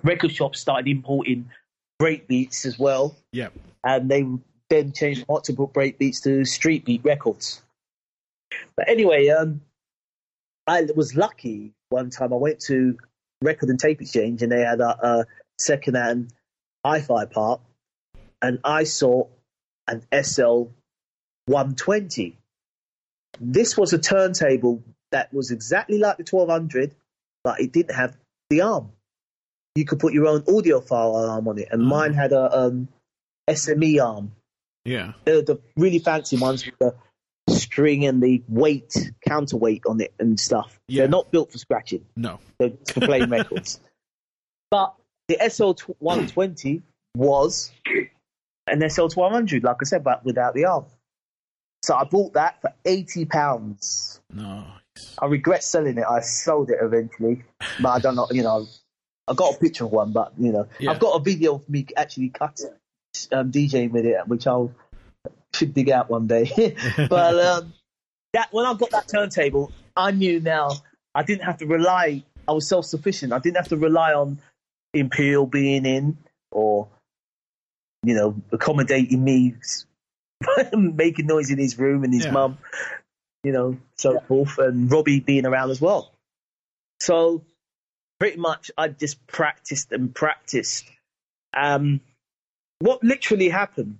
record 0.03 0.33
shops 0.33 0.61
started 0.61 0.89
importing 0.89 1.51
break 1.99 2.27
beats 2.27 2.65
as 2.65 2.79
well. 2.79 3.17
yep, 3.33 3.53
And 3.85 4.11
they 4.11 4.27
then 4.69 4.93
changed 4.93 5.25
what 5.27 5.45
to 5.45 5.53
put 5.53 5.73
break 5.73 5.99
beats 5.99 6.21
to 6.23 6.45
street 6.45 6.85
beat 6.85 7.05
records. 7.05 7.63
But 8.77 8.89
anyway, 8.89 9.29
um, 9.29 9.61
I 10.67 10.87
was 10.95 11.15
lucky 11.15 11.73
one 11.91 12.11
time 12.11 12.33
I 12.33 12.37
went 12.37 12.61
to 12.61 12.97
Record 13.43 13.69
and 13.69 13.79
Tape 13.79 14.01
Exchange 14.01 14.43
and 14.43 14.51
they 14.51 14.61
had 14.61 14.81
a, 14.81 15.07
a 15.07 15.27
second 15.59 15.95
hand 15.95 16.33
hi-fi 16.85 17.27
part, 17.27 17.61
and 18.41 18.59
I 18.65 18.85
saw 18.85 19.27
an 19.87 20.03
SL 20.23 20.65
120. 21.47 22.37
This 23.41 23.77
was 23.77 23.93
a 23.93 23.99
turntable 23.99 24.83
that 25.13 25.33
was 25.33 25.51
exactly 25.51 25.99
like 25.99 26.17
the 26.17 26.27
1200, 26.29 26.95
but 27.45 27.61
it 27.61 27.73
didn't 27.73 27.95
have 27.95 28.17
the 28.49 28.63
arm. 28.63 28.93
You 29.75 29.85
could 29.85 29.99
put 29.99 30.13
your 30.13 30.27
own 30.27 30.43
audiophile 30.43 31.29
arm 31.29 31.49
on 31.49 31.59
it, 31.59 31.69
and 31.71 31.83
mine 31.83 32.13
had 32.13 32.33
a 32.33 32.59
um, 32.67 32.89
SME 33.49 34.05
arm. 34.05 34.33
Yeah. 34.85 35.13
They're 35.25 35.43
the 35.43 35.61
really 35.77 35.99
fancy 35.99 36.37
ones 36.37 36.65
with 36.67 36.79
the 36.79 36.95
string 37.49 38.07
and 38.07 38.23
the 38.23 38.43
weight, 38.49 38.95
counterweight 39.27 39.83
on 39.87 40.01
it 40.01 40.15
and 40.19 40.39
stuff. 40.39 40.81
Yeah. 40.89 41.03
They're 41.03 41.09
not 41.09 41.31
built 41.31 41.53
for 41.53 41.59
scratching. 41.59 42.07
No. 42.17 42.41
They're 42.59 42.73
for 42.93 43.01
playing 43.01 43.31
records. 43.31 43.81
But 44.71 44.95
the 45.27 45.37
SL 45.51 45.73
120 45.99 46.83
was 47.17 47.73
an 48.69 48.89
SL 48.89 49.09
1200, 49.09 49.65
like 49.65 49.77
I 49.81 49.85
said, 49.85 50.05
but 50.05 50.25
without 50.25 50.55
the 50.55 50.67
arm. 50.67 50.85
So 51.83 51.97
I 51.97 52.05
bought 52.05 52.35
that 52.35 52.61
for 52.61 52.73
eighty 52.85 53.25
pounds. 53.25 54.21
No. 54.33 54.65
I 55.21 55.27
regret 55.27 55.63
selling 55.63 55.99
it. 55.99 56.05
I 56.09 56.21
sold 56.21 56.71
it 56.71 56.79
eventually, 56.81 57.45
but 57.79 57.89
I 57.91 57.99
don't 57.99 58.17
know. 58.17 58.29
You 58.31 58.43
know, 58.43 58.69
I 59.29 59.35
got 59.35 59.57
a 59.57 59.59
picture 59.59 59.85
of 59.85 59.93
one, 59.93 60.13
but 60.13 60.33
you 60.39 60.53
know, 60.53 60.69
Yeah. 60.79 60.93
I've 60.93 60.99
got 60.99 61.13
a 61.13 61.23
video 61.23 61.57
of 61.57 61.69
me 61.69 61.87
actually 61.97 62.31
cutting 62.31 62.71
um, 63.33 63.53
DJing 63.53 63.91
with 63.91 64.07
it, 64.07 64.27
which 64.27 64.47
I'll 64.47 64.73
should 65.55 65.75
dig 65.75 65.91
out 65.91 66.09
one 66.09 66.27
day. 66.27 66.75
but 67.09 67.39
um, 67.39 67.75
that 68.33 68.49
when 68.53 68.65
I 68.67 68.75
got 68.75 68.91
that 68.93 69.09
turntable, 69.09 69.73
I 69.97 70.13
knew 70.13 70.41
now 70.41 70.83
I 71.15 71.23
didn't 71.23 71.43
have 71.45 71.59
to 71.59 71.67
rely. 71.67 72.25
I 72.49 72.53
was 72.53 72.67
self 72.69 72.87
sufficient. 72.87 73.33
I 73.33 73.39
didn't 73.39 73.57
have 73.57 73.69
to 73.69 73.77
rely 73.77 74.15
on 74.15 74.39
Imperial 74.95 75.47
being 75.47 75.85
in 75.87 76.17
or 76.51 76.89
you 78.03 78.15
know 78.15 78.41
accommodating 78.53 79.23
me, 79.23 79.55
making 80.73 81.27
noise 81.27 81.51
in 81.51 81.59
his 81.59 81.79
room 81.79 82.05
and 82.05 82.15
his 82.15 82.25
Yeah. 82.25 82.33
mum, 82.33 82.59
you 83.43 83.53
know, 83.53 83.79
so 83.97 84.21
forth, 84.21 84.59
and 84.59 84.91
Robbie 84.91 85.21
being 85.21 85.47
around 85.47 85.71
as 85.71 85.81
well. 85.81 86.13
So 87.01 87.43
pretty 88.19 88.37
much, 88.39 88.71
I 88.77 88.89
just 88.89 89.27
practiced 89.27 89.93
and 89.93 90.15
practiced. 90.15 90.85
Um, 91.57 92.01
what 92.81 93.03
literally 93.03 93.49
happened 93.49 93.99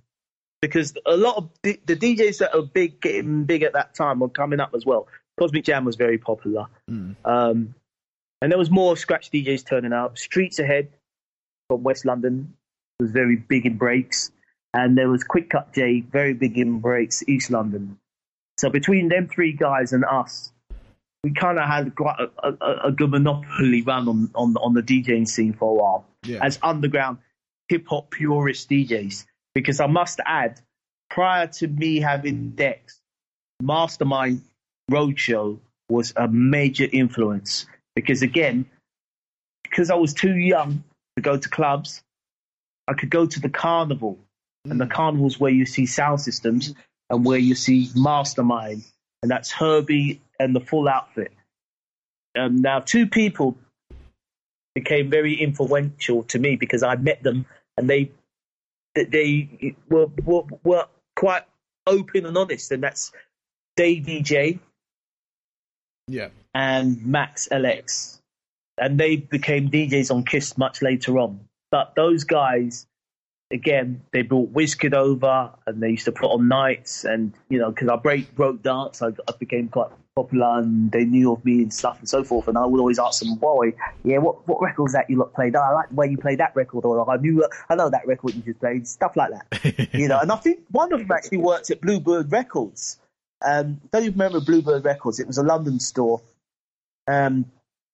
because 0.61 0.93
a 1.07 1.17
lot 1.17 1.37
of 1.37 1.49
the, 1.63 1.79
the 1.85 1.95
DJs 1.95 2.37
that 2.37 2.55
are 2.55 2.61
big, 2.61 3.01
getting 3.01 3.45
big 3.45 3.63
at 3.63 3.73
that 3.73 3.95
time 3.95 4.19
were 4.19 4.29
coming 4.29 4.59
up 4.59 4.73
as 4.75 4.85
well. 4.85 5.07
Cosmic 5.39 5.63
Jam 5.65 5.85
was 5.85 5.95
very 5.95 6.17
popular, 6.19 6.67
Mm. 6.89 7.15
um, 7.25 7.73
and 8.41 8.51
there 8.51 8.59
was 8.59 8.69
more 8.69 8.95
scratch 8.95 9.31
DJs 9.31 9.65
turning 9.67 9.93
out. 9.93 10.19
Streets 10.19 10.59
Ahead 10.59 10.89
from 11.67 11.83
West 11.83 12.05
London 12.05 12.53
was 12.99 13.11
very 13.11 13.35
big 13.37 13.65
in 13.65 13.77
breaks, 13.77 14.31
and 14.73 14.95
there 14.97 15.09
was 15.09 15.23
Quick 15.23 15.49
Cut 15.49 15.73
J, 15.73 16.01
very 16.01 16.33
big 16.33 16.57
in 16.57 16.79
breaks, 16.79 17.23
East 17.27 17.49
London. 17.49 17.97
So 18.61 18.69
between 18.69 19.09
them 19.09 19.27
three 19.27 19.53
guys 19.53 19.91
and 19.91 20.05
us, 20.05 20.51
we 21.23 21.31
kind 21.33 21.57
of 21.57 21.67
had 21.67 21.95
quite 21.95 22.17
a, 22.19 22.47
a, 22.47 22.87
a 22.89 22.91
good 22.91 23.09
monopoly 23.09 23.81
run 23.81 24.07
on, 24.07 24.29
on 24.35 24.55
on 24.57 24.75
the 24.75 24.83
DJing 24.83 25.27
scene 25.27 25.53
for 25.53 25.71
a 25.71 25.73
while 25.73 26.05
Yeah. 26.23 26.45
as 26.45 26.59
underground 26.61 27.17
hip 27.69 27.87
hop 27.87 28.11
purist 28.11 28.69
DJs. 28.69 29.25
Because 29.55 29.79
I 29.79 29.87
must 29.87 30.19
add, 30.27 30.61
prior 31.09 31.47
to 31.47 31.67
me 31.67 32.01
having 32.01 32.51
decks, 32.51 33.01
Mastermind 33.63 34.43
Roadshow 34.91 35.57
was 35.89 36.13
a 36.15 36.27
major 36.27 36.87
influence. 36.91 37.65
Because 37.95 38.21
again, 38.21 38.67
because 39.63 39.89
I 39.89 39.95
was 39.95 40.13
too 40.13 40.37
young 40.37 40.83
to 41.15 41.23
go 41.23 41.35
to 41.35 41.49
clubs, 41.49 42.03
I 42.87 42.93
could 42.93 43.09
go 43.09 43.25
to 43.25 43.39
the 43.39 43.49
carnival. 43.49 44.19
And 44.69 44.79
the 44.79 44.85
mm. 44.85 44.91
carnival's 44.91 45.39
where 45.39 45.51
you 45.51 45.65
see 45.65 45.87
sound 45.87 46.21
systems 46.21 46.75
and 47.11 47.23
where 47.25 47.37
you 47.37 47.53
see 47.53 47.89
Mastermind. 47.95 48.83
And 49.21 49.29
that's 49.29 49.51
Herbie 49.51 50.21
and 50.39 50.55
the 50.55 50.61
full 50.61 50.87
outfit. 50.87 51.31
Um, 52.35 52.61
now, 52.61 52.79
two 52.79 53.05
people 53.05 53.57
became 54.73 55.09
very 55.11 55.35
influential 55.35 56.23
to 56.23 56.39
me 56.39 56.55
because 56.55 56.81
I 56.81 56.95
met 56.95 57.21
them 57.21 57.45
and 57.77 57.89
they 57.89 58.11
they 58.95 59.75
were, 59.89 60.07
were, 60.23 60.43
were 60.63 60.85
quite 61.15 61.43
open 61.87 62.25
and 62.25 62.37
honest, 62.37 62.71
and 62.71 62.83
that's 62.83 63.11
Dave 63.75 64.05
VJ 64.05 64.59
Yeah. 66.07 66.29
and 66.53 67.05
Max 67.05 67.47
LX, 67.51 68.19
and 68.77 68.99
they 68.99 69.15
became 69.17 69.69
DJs 69.69 70.11
on 70.11 70.25
Kiss 70.25 70.57
much 70.57 70.81
later 70.81 71.19
on. 71.19 71.39
But 71.69 71.95
those 71.95 72.25
guys, 72.25 72.85
again, 73.51 74.01
they 74.11 74.21
brought 74.21 74.53
Wizkid 74.53 74.93
over, 74.93 75.51
and 75.65 75.81
they 75.81 75.89
used 75.91 76.05
to 76.05 76.11
put 76.11 76.31
on 76.31 76.47
nights, 76.47 77.03
and 77.03 77.33
you 77.49 77.59
know, 77.59 77.71
because 77.71 77.89
I 77.89 77.95
break 77.95 78.33
broke 78.35 78.61
dance, 78.63 79.01
I, 79.01 79.07
I 79.07 79.33
became 79.39 79.67
quite 79.67 79.89
popular, 80.15 80.59
and 80.59 80.91
they 80.91 81.05
knew 81.05 81.31
of 81.31 81.43
me 81.45 81.63
and 81.63 81.73
stuff 81.73 81.99
and 81.99 82.09
so 82.09 82.23
forth. 82.23 82.47
And 82.47 82.57
I 82.57 82.65
would 82.65 82.79
always 82.79 82.99
ask 82.99 83.21
them, 83.21 83.35
"Boy, 83.35 83.73
yeah, 84.03 84.17
what 84.17 84.47
what 84.47 84.61
record's 84.61 84.93
that 84.93 85.09
you 85.09 85.17
lot 85.17 85.33
played? 85.33 85.55
Oh, 85.55 85.61
I 85.61 85.71
like 85.71 85.89
the 85.89 85.95
way 85.95 86.07
you 86.07 86.17
played 86.17 86.39
that 86.39 86.55
record, 86.55 86.85
or 86.85 87.09
I 87.09 87.17
knew 87.17 87.47
I 87.69 87.75
know 87.75 87.89
that 87.89 88.07
record 88.07 88.35
you 88.35 88.41
just 88.41 88.59
played, 88.59 88.87
stuff 88.87 89.15
like 89.15 89.31
that." 89.31 89.89
you 89.93 90.07
know, 90.07 90.19
and 90.19 90.31
I 90.31 90.37
think 90.37 90.61
one 90.69 90.91
of 90.93 90.99
them 90.99 91.11
actually 91.11 91.39
worked 91.39 91.69
at 91.71 91.81
Bluebird 91.81 92.31
Records. 92.31 92.99
Um, 93.43 93.81
don't 93.91 94.03
you 94.03 94.11
remember 94.11 94.39
Bluebird 94.39 94.85
Records? 94.85 95.19
It 95.19 95.27
was 95.27 95.37
a 95.37 95.43
London 95.43 95.79
store. 95.79 96.21
Um, 97.07 97.45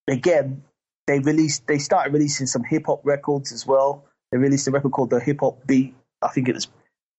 again, 0.07 0.63
they 1.07 1.19
released, 1.19 1.65
they 1.67 1.79
started 1.79 2.13
releasing 2.13 2.47
some 2.47 2.63
hip 2.63 2.83
hop 2.85 3.01
records 3.05 3.53
as 3.53 3.65
well. 3.65 4.06
They 4.31 4.37
released 4.37 4.67
a 4.67 4.71
record 4.71 4.91
called 4.91 5.09
the 5.09 5.19
Hip 5.19 5.39
Hop 5.41 5.65
Beat. 5.65 5.95
I 6.21 6.29
think 6.29 6.49
it 6.49 6.55
was 6.55 6.67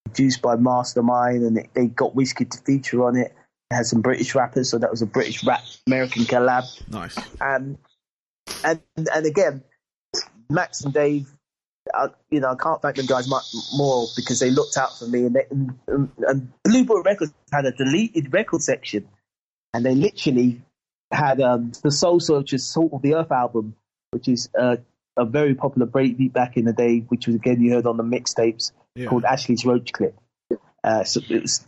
produced 0.04 0.42
by 0.42 0.56
Mastermind, 0.56 1.42
and 1.42 1.58
it, 1.58 1.70
they 1.74 1.86
got 1.86 2.14
Wizkid 2.14 2.50
to 2.50 2.58
feature 2.58 3.04
on 3.04 3.16
it. 3.16 3.34
It 3.70 3.74
had 3.74 3.86
some 3.86 4.00
British 4.00 4.34
rappers, 4.34 4.70
so 4.70 4.78
that 4.78 4.90
was 4.90 5.02
a 5.02 5.06
British 5.06 5.44
rap 5.44 5.62
American 5.86 6.24
collab. 6.24 6.64
Nice. 6.90 7.18
Um, 7.40 7.78
and 8.64 8.80
and 8.96 9.26
again, 9.26 9.62
Max 10.50 10.82
and 10.82 10.92
Dave, 10.92 11.30
I, 11.94 12.08
you 12.30 12.40
know, 12.40 12.48
I 12.48 12.56
can't 12.56 12.80
thank 12.80 12.96
them 12.96 13.06
guys 13.06 13.28
much 13.28 13.44
more 13.76 14.06
because 14.16 14.40
they 14.40 14.50
looked 14.50 14.76
out 14.76 14.98
for 14.98 15.06
me. 15.06 15.26
And, 15.26 15.34
they, 15.34 15.44
and, 15.50 15.78
and, 15.86 16.10
and 16.18 16.52
Bluebird 16.64 17.04
Records 17.04 17.32
had 17.52 17.66
a 17.66 17.72
deleted 17.72 18.32
record 18.32 18.62
section, 18.62 19.08
and 19.74 19.84
they 19.84 19.94
literally 19.94 20.62
had 21.12 21.40
um, 21.40 21.72
the 21.82 21.90
Soul 21.90 22.20
Searchers 22.20 22.64
Salt 22.64 22.92
of 22.92 23.02
the 23.02 23.14
Earth 23.14 23.32
album, 23.32 23.76
which 24.10 24.28
is 24.28 24.48
uh, 24.58 24.76
a 25.18 25.24
very 25.26 25.54
popular 25.54 25.86
breakbeat 25.86 26.32
back 26.32 26.56
in 26.56 26.64
the 26.64 26.72
day, 26.72 27.00
which 27.00 27.26
was 27.26 27.36
again 27.36 27.60
you 27.60 27.72
heard 27.74 27.86
on 27.86 27.96
the 27.96 28.02
mixtapes 28.04 28.72
Yeah. 28.94 29.06
called 29.08 29.24
Ashley's 29.24 29.64
Roach 29.66 29.92
Clip. 29.92 30.18
Uh, 30.82 31.04
so 31.04 31.20
it 31.28 31.42
was, 31.42 31.66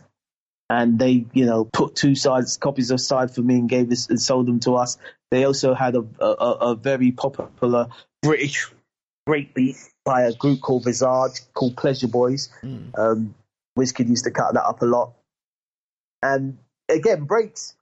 and 0.69 0.97
they, 0.97 1.25
you 1.33 1.45
know, 1.45 1.65
put 1.65 1.95
two 1.95 2.15
sides 2.15 2.57
copies 2.57 2.89
aside 2.91 3.35
for 3.35 3.41
me 3.41 3.55
and 3.55 3.69
gave 3.69 3.91
us 3.91 4.09
and 4.09 4.19
sold 4.19 4.47
them 4.47 4.59
to 4.61 4.75
us. 4.75 4.97
They 5.29 5.43
also 5.43 5.73
had 5.73 5.95
a 5.95 6.05
a, 6.19 6.25
a 6.25 6.51
a 6.71 6.75
very 6.75 7.11
popular 7.11 7.89
British 8.23 8.71
breakbeat 9.27 9.77
by 10.05 10.23
a 10.23 10.33
group 10.33 10.61
called 10.61 10.85
Visage 10.85 11.41
called 11.53 11.77
Pleasure 11.77 12.07
Boys. 12.07 12.49
Mm. 12.63 12.97
Um, 12.97 13.35
Wizkid 13.77 14.09
used 14.09 14.23
to 14.25 14.31
cut 14.31 14.53
that 14.53 14.63
up 14.63 14.81
a 14.81 14.85
lot. 14.85 15.13
And 16.23 16.57
again, 16.89 17.25
breaks, 17.25 17.75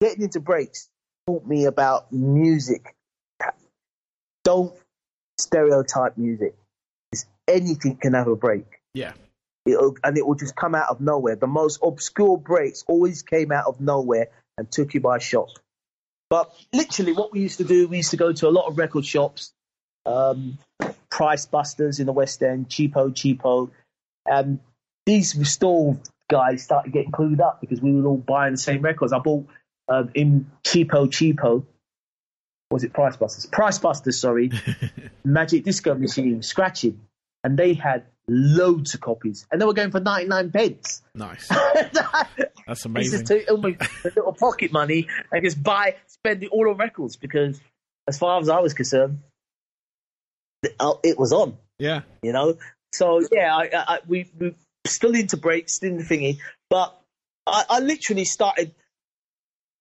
getting 0.00 0.22
into 0.22 0.40
breaks 0.40 0.88
taught 1.26 1.46
me 1.46 1.64
about 1.66 2.12
music. 2.12 2.94
Don't 4.44 4.74
stereotype 5.38 6.16
music. 6.16 6.54
'Cause 7.12 7.26
Anything 7.46 7.96
can 7.96 8.14
have 8.14 8.28
a 8.28 8.36
break. 8.36 8.80
Yeah. 8.94 9.12
It'll, 9.64 9.96
and 10.04 10.16
it 10.18 10.26
will 10.26 10.34
just 10.34 10.56
come 10.56 10.74
out 10.74 10.88
of 10.90 11.00
nowhere. 11.00 11.36
The 11.36 11.46
most 11.46 11.80
obscure 11.82 12.36
breaks 12.38 12.84
always 12.88 13.22
came 13.22 13.52
out 13.52 13.66
of 13.66 13.80
nowhere 13.80 14.28
and 14.56 14.70
took 14.70 14.94
you 14.94 15.00
by 15.00 15.18
shock. 15.18 15.48
But 16.30 16.52
literally, 16.72 17.12
what 17.12 17.32
we 17.32 17.40
used 17.40 17.58
to 17.58 17.64
do, 17.64 17.88
we 17.88 17.98
used 17.98 18.10
to 18.10 18.16
go 18.16 18.32
to 18.32 18.48
a 18.48 18.50
lot 18.50 18.66
of 18.66 18.76
record 18.76 19.04
shops, 19.06 19.52
um, 20.04 20.58
Price 21.10 21.46
Busters 21.46 22.00
in 22.00 22.06
the 22.06 22.12
West 22.12 22.42
End, 22.42 22.68
Cheapo, 22.68 23.10
Cheapo. 23.10 23.70
And 24.26 24.60
these 25.06 25.48
store 25.50 25.98
guys 26.30 26.62
started 26.62 26.92
getting 26.92 27.12
clued 27.12 27.40
up 27.40 27.60
because 27.62 27.80
we 27.80 27.92
were 27.92 28.06
all 28.08 28.18
buying 28.18 28.52
the 28.52 28.58
same 28.58 28.82
records. 28.82 29.12
I 29.12 29.18
bought 29.18 29.46
um, 29.88 30.10
in 30.14 30.50
Cheapo, 30.64 31.08
Cheapo. 31.08 31.64
Was 32.70 32.84
it 32.84 32.92
Price 32.92 33.16
Busters? 33.16 33.46
Price 33.46 33.78
Busters, 33.78 34.20
sorry. 34.20 34.50
Magic 35.24 35.64
Disco 35.64 35.94
Machine, 35.94 36.42
Scratching. 36.42 37.00
And 37.42 37.58
they 37.58 37.74
had 37.74 38.04
loads 38.28 38.94
of 38.94 39.00
copies. 39.00 39.46
And 39.50 39.60
they 39.60 39.64
were 39.64 39.72
going 39.72 39.90
for 39.90 40.00
99 40.00 40.50
pence. 40.50 41.02
Nice. 41.14 41.48
That's 42.66 42.84
amazing. 42.84 43.24
take 43.24 43.50
almost 43.50 43.80
a 44.04 44.08
little 44.08 44.32
pocket 44.34 44.72
money 44.72 45.06
and 45.32 45.44
just 45.44 45.62
buy, 45.62 45.96
spend 46.06 46.42
it 46.42 46.50
all 46.50 46.68
on 46.68 46.76
records 46.76 47.16
because, 47.16 47.58
as 48.06 48.18
far 48.18 48.40
as 48.40 48.48
I 48.48 48.60
was 48.60 48.74
concerned, 48.74 49.20
it 50.62 51.18
was 51.18 51.32
on. 51.32 51.56
Yeah. 51.78 52.02
You 52.22 52.32
know, 52.32 52.58
so 52.92 53.20
yeah, 53.32 53.54
I, 53.54 53.62
I, 53.64 53.68
I 53.74 53.98
we 54.06 54.30
we 54.38 54.54
still 54.86 55.14
into 55.14 55.36
breaks, 55.36 55.74
still 55.74 55.92
into 55.92 56.04
thingy, 56.04 56.38
but 56.70 56.98
I, 57.46 57.64
I 57.68 57.80
literally 57.80 58.24
started 58.24 58.74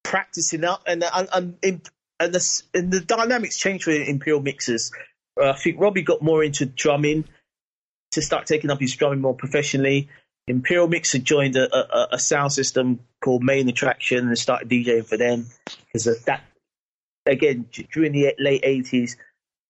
practicing 0.03 0.63
up, 0.63 0.83
and 0.85 1.03
and 1.03 1.29
and, 1.33 1.57
in, 1.61 1.81
and, 2.19 2.33
the, 2.33 2.61
and 2.73 2.91
the 2.91 2.99
dynamics 2.99 3.57
changed 3.57 3.87
with 3.87 4.07
Imperial 4.07 4.41
mixers. 4.41 4.91
Uh, 5.39 5.51
I 5.51 5.57
think 5.57 5.79
Robbie 5.79 6.01
got 6.01 6.21
more 6.21 6.43
into 6.43 6.65
drumming, 6.65 7.25
to 8.11 8.21
start 8.21 8.47
taking 8.47 8.69
up 8.69 8.79
his 8.79 8.95
drumming 8.95 9.21
more 9.21 9.35
professionally. 9.35 10.09
Imperial 10.47 10.87
Mix 10.87 11.11
had 11.11 11.25
joined 11.25 11.55
a, 11.55 11.75
a, 11.75 12.07
a 12.13 12.19
sound 12.19 12.53
system 12.53 13.01
called 13.21 13.43
Main 13.43 13.67
Attraction 13.67 14.27
and 14.27 14.37
started 14.37 14.69
DJing 14.69 15.05
for 15.05 15.17
them 15.17 15.47
because 15.85 16.05
that 16.25 16.43
again 17.25 17.67
during 17.91 18.13
the 18.13 18.33
late 18.39 18.61
eighties, 18.63 19.17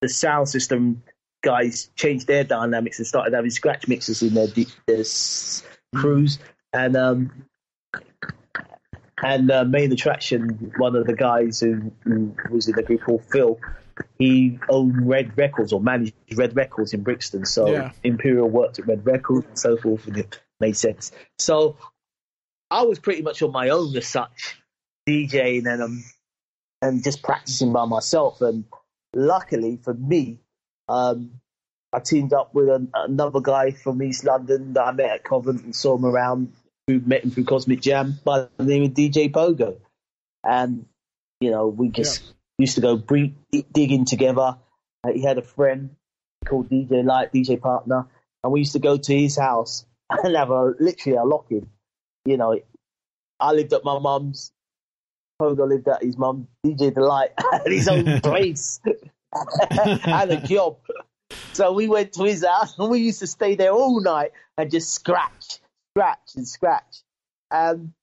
the 0.01 0.09
sound 0.09 0.49
system 0.49 1.01
guys 1.43 1.89
changed 1.95 2.27
their 2.27 2.43
dynamics 2.43 2.99
and 2.99 3.07
started 3.07 3.33
having 3.33 3.49
scratch 3.49 3.87
mixes 3.87 4.21
in 4.21 4.33
their, 4.33 4.47
their 4.85 5.03
crews 5.95 6.39
and 6.73 6.95
um, 6.95 7.45
and 9.23 9.49
uh, 9.49 9.63
Main 9.63 9.91
Attraction, 9.91 10.71
one 10.77 10.95
of 10.95 11.07
the 11.07 11.15
guys 11.15 11.59
who, 11.59 11.91
who 12.03 12.35
was 12.51 12.67
in 12.67 12.75
the 12.75 12.83
group 12.83 13.01
called 13.01 13.23
Phil, 13.31 13.59
he 14.19 14.59
owned 14.69 15.07
Red 15.07 15.37
Records 15.37 15.73
or 15.73 15.81
managed 15.81 16.13
Red 16.35 16.55
Records 16.55 16.93
in 16.93 17.03
Brixton. 17.03 17.45
So 17.45 17.67
yeah. 17.71 17.91
Imperial 18.03 18.47
worked 18.47 18.79
at 18.79 18.87
Red 18.87 19.05
Records 19.05 19.47
and 19.47 19.59
so 19.59 19.77
forth, 19.77 20.05
and 20.07 20.17
it 20.17 20.39
made 20.59 20.77
sense. 20.77 21.11
So 21.39 21.77
I 22.69 22.83
was 22.83 22.99
pretty 22.99 23.21
much 23.21 23.41
on 23.41 23.51
my 23.51 23.69
own 23.69 23.95
as 23.97 24.07
such, 24.07 24.61
DJing 25.07 25.71
and 25.71 25.81
um, 25.81 26.03
and 26.81 27.03
just 27.03 27.23
practicing 27.23 27.73
by 27.73 27.85
myself. 27.85 28.41
And 28.41 28.65
luckily 29.15 29.79
for 29.81 29.93
me, 29.93 30.39
um, 30.87 31.39
I 31.91 31.99
teamed 31.99 32.33
up 32.33 32.53
with 32.53 32.69
an, 32.69 32.91
another 32.93 33.39
guy 33.39 33.71
from 33.71 34.03
East 34.03 34.25
London 34.25 34.73
that 34.73 34.81
I 34.81 34.91
met 34.91 35.09
at 35.09 35.23
Covent 35.23 35.63
and 35.63 35.75
saw 35.75 35.97
him 35.97 36.05
around. 36.05 36.53
Who 36.87 37.01
met 37.01 37.23
him 37.23 37.31
through 37.31 37.45
Cosmic 37.45 37.81
Jam 37.81 38.19
by 38.23 38.47
the 38.57 38.63
name 38.63 38.83
of 38.83 38.91
DJ 38.91 39.31
Pogo, 39.31 39.77
and 40.43 40.85
you 41.41 41.51
know 41.51 41.67
we 41.67 41.89
just 41.89 42.23
yeah. 42.23 42.31
used 42.59 42.75
to 42.75 42.81
go 42.81 42.95
bre- 42.95 43.35
digging 43.73 44.05
together. 44.05 44.57
Uh, 45.03 45.11
he 45.11 45.21
had 45.21 45.37
a 45.37 45.41
friend 45.41 45.95
called 46.45 46.69
DJ 46.69 47.03
Light, 47.03 47.33
DJ 47.33 47.59
Partner, 47.59 48.07
and 48.43 48.53
we 48.53 48.59
used 48.61 48.73
to 48.73 48.79
go 48.79 48.97
to 48.97 49.17
his 49.17 49.37
house 49.37 49.85
and 50.09 50.35
have 50.35 50.49
a 50.49 50.73
literally 50.79 51.17
a 51.17 51.23
lock 51.23 51.47
in. 51.51 51.67
You 52.25 52.37
know, 52.37 52.59
I 53.39 53.51
lived 53.51 53.73
at 53.73 53.83
my 53.83 53.99
mum's. 53.99 54.51
Pogo 55.41 55.67
lived 55.67 55.87
at 55.87 56.01
his 56.01 56.17
mum. 56.17 56.47
DJ 56.65 56.93
Delight 56.93 57.31
had 57.51 57.71
his 57.71 57.87
own 57.87 58.21
place 58.21 58.79
and 59.33 60.31
a 60.31 60.41
job. 60.47 60.77
So 61.53 61.73
we 61.73 61.87
went 61.87 62.13
to 62.13 62.23
his 62.23 62.45
house 62.45 62.77
and 62.79 62.89
we 62.89 62.99
used 62.99 63.19
to 63.19 63.27
stay 63.27 63.55
there 63.55 63.71
all 63.71 64.01
night 64.01 64.31
and 64.57 64.71
just 64.71 64.93
scratch, 64.93 65.59
scratch, 65.97 66.35
and 66.35 66.47
scratch. 66.47 67.01
And 67.49 67.93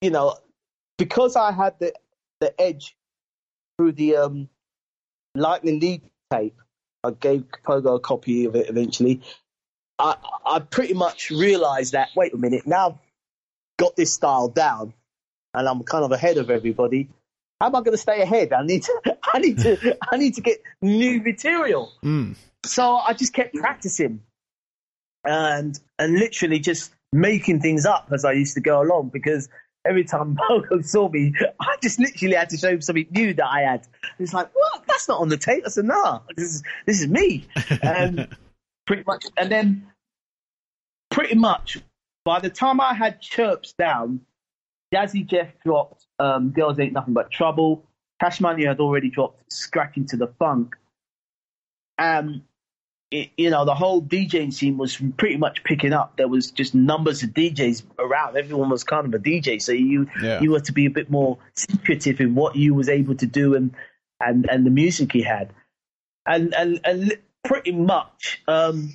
you 0.00 0.10
know, 0.10 0.36
because 0.98 1.36
I 1.36 1.52
had 1.52 1.78
the 1.78 1.92
the 2.40 2.58
edge 2.60 2.96
through 3.76 3.92
the 3.92 4.16
um, 4.16 4.48
lightning 5.34 5.80
lead 5.80 6.02
tape, 6.32 6.56
I 7.04 7.10
gave 7.10 7.44
Pogo 7.66 7.96
a 7.96 8.00
copy 8.00 8.46
of 8.46 8.56
it 8.56 8.70
eventually. 8.70 9.20
I 9.98 10.16
I 10.46 10.60
pretty 10.60 10.94
much 10.94 11.30
realised 11.30 11.92
that 11.92 12.08
wait 12.16 12.32
a 12.32 12.38
minute 12.38 12.66
now 12.66 12.88
I've 12.88 12.98
got 13.78 13.96
this 13.96 14.14
style 14.14 14.48
down 14.48 14.94
and 15.52 15.68
I'm 15.68 15.82
kind 15.82 16.04
of 16.04 16.12
ahead 16.12 16.38
of 16.38 16.50
everybody 16.50 17.08
how 17.60 17.66
am 17.66 17.76
I 17.76 17.80
going 17.80 17.92
to 17.92 17.98
stay 17.98 18.22
ahead? 18.22 18.54
I 18.54 18.62
need 18.62 18.84
to, 18.84 19.18
I 19.34 19.38
need 19.38 19.58
to, 19.58 19.98
I 20.10 20.16
need 20.16 20.36
to 20.36 20.40
get 20.40 20.62
new 20.80 21.20
material. 21.20 21.92
Mm. 22.02 22.34
So 22.64 22.96
I 22.96 23.12
just 23.12 23.34
kept 23.34 23.54
practicing 23.54 24.22
and, 25.24 25.78
and 25.98 26.14
literally 26.14 26.58
just 26.58 26.92
making 27.12 27.60
things 27.60 27.86
up 27.86 28.08
as 28.12 28.24
I 28.24 28.32
used 28.32 28.54
to 28.54 28.60
go 28.60 28.82
along 28.82 29.10
because 29.12 29.48
every 29.86 30.04
time 30.04 30.36
Pogo 30.50 30.84
saw 30.84 31.08
me, 31.08 31.34
I 31.60 31.76
just 31.82 31.98
literally 31.98 32.34
had 32.34 32.50
to 32.50 32.56
show 32.56 32.70
him 32.70 32.80
something 32.80 33.06
new 33.10 33.34
that 33.34 33.46
I 33.46 33.60
had. 33.62 33.86
He's 34.18 34.34
like, 34.34 34.50
what? 34.54 34.84
That's 34.86 35.08
not 35.08 35.20
on 35.20 35.28
the 35.28 35.36
tape. 35.36 35.64
I 35.66 35.70
said, 35.70 35.84
nah, 35.84 36.20
this 36.36 36.54
is, 36.54 36.62
this 36.86 37.00
is 37.00 37.08
me. 37.08 37.46
And 37.82 38.28
pretty 38.86 39.04
much, 39.06 39.26
and 39.36 39.50
then 39.50 39.86
pretty 41.10 41.34
much 41.34 41.78
by 42.24 42.40
the 42.40 42.50
time 42.50 42.80
I 42.80 42.94
had 42.94 43.20
chirps 43.20 43.72
down, 43.72 44.20
Jazzy 44.94 45.26
Jeff 45.26 45.48
dropped 45.64 46.06
um, 46.18 46.50
Girls 46.50 46.78
Ain't 46.78 46.92
Nothing 46.92 47.14
But 47.14 47.30
Trouble. 47.30 47.84
Cash 48.20 48.40
Money 48.40 48.66
had 48.66 48.80
already 48.80 49.08
dropped 49.08 49.52
Scratching 49.52 50.06
to 50.06 50.16
the 50.16 50.26
Funk. 50.38 50.74
Um, 51.98 52.42
it, 53.10 53.30
you 53.36 53.50
know, 53.50 53.64
the 53.64 53.74
whole 53.74 54.00
DJing 54.00 54.52
scene 54.52 54.78
was 54.78 54.96
pretty 55.16 55.36
much 55.36 55.64
picking 55.64 55.92
up. 55.92 56.16
There 56.16 56.28
was 56.28 56.52
just 56.52 56.74
numbers 56.74 57.22
of 57.22 57.30
DJs 57.30 57.82
around. 57.98 58.36
Everyone 58.36 58.70
was 58.70 58.84
kind 58.84 59.06
of 59.06 59.14
a 59.14 59.18
DJ, 59.18 59.60
so 59.60 59.72
you 59.72 60.08
yeah. 60.22 60.40
you 60.40 60.52
were 60.52 60.60
to 60.60 60.72
be 60.72 60.86
a 60.86 60.90
bit 60.90 61.10
more 61.10 61.38
secretive 61.54 62.20
in 62.20 62.34
what 62.34 62.54
you 62.54 62.74
was 62.74 62.88
able 62.88 63.16
to 63.16 63.26
do 63.26 63.54
and 63.56 63.74
and 64.20 64.48
and 64.48 64.64
the 64.64 64.70
music 64.70 65.12
he 65.12 65.22
had, 65.22 65.52
and 66.24 66.54
and 66.54 66.80
and 66.84 67.18
pretty 67.42 67.72
much 67.72 68.42
um, 68.46 68.92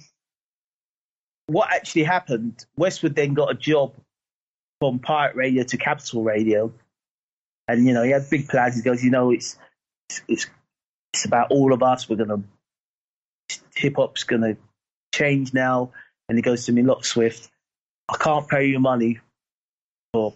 what 1.48 1.72
actually 1.74 2.04
happened. 2.04 2.66
Westwood 2.78 3.16
then 3.16 3.34
got 3.34 3.52
a 3.52 3.56
job 3.56 3.94
from 4.80 5.00
Pirate 5.00 5.36
Radio 5.36 5.64
to 5.64 5.78
Capital 5.78 6.24
Radio, 6.24 6.72
and 7.68 7.86
you 7.86 7.94
know 7.94 8.04
he 8.04 8.12
had 8.12 8.30
big 8.30 8.48
plans. 8.48 8.78
He 8.78 8.82
goes, 8.82 9.04
you 9.04 9.12
know, 9.12 9.32
it's 9.32 9.58
it's 10.30 10.48
it's 11.14 11.26
about 11.26 11.52
all 11.52 11.74
of 11.74 11.84
us. 11.84 12.08
We're 12.08 12.16
gonna 12.16 12.44
hip 13.76 13.96
hop's 13.98 14.24
gonna 14.24 14.58
change 15.14 15.54
now. 15.54 15.92
And 16.28 16.38
he 16.38 16.42
goes 16.42 16.66
to 16.66 16.72
me, 16.72 16.82
look, 16.82 17.06
Swift, 17.06 17.50
I 18.10 18.18
can't 18.18 18.48
pay 18.48 18.66
you 18.66 18.80
money 18.80 19.20
for 20.14 20.34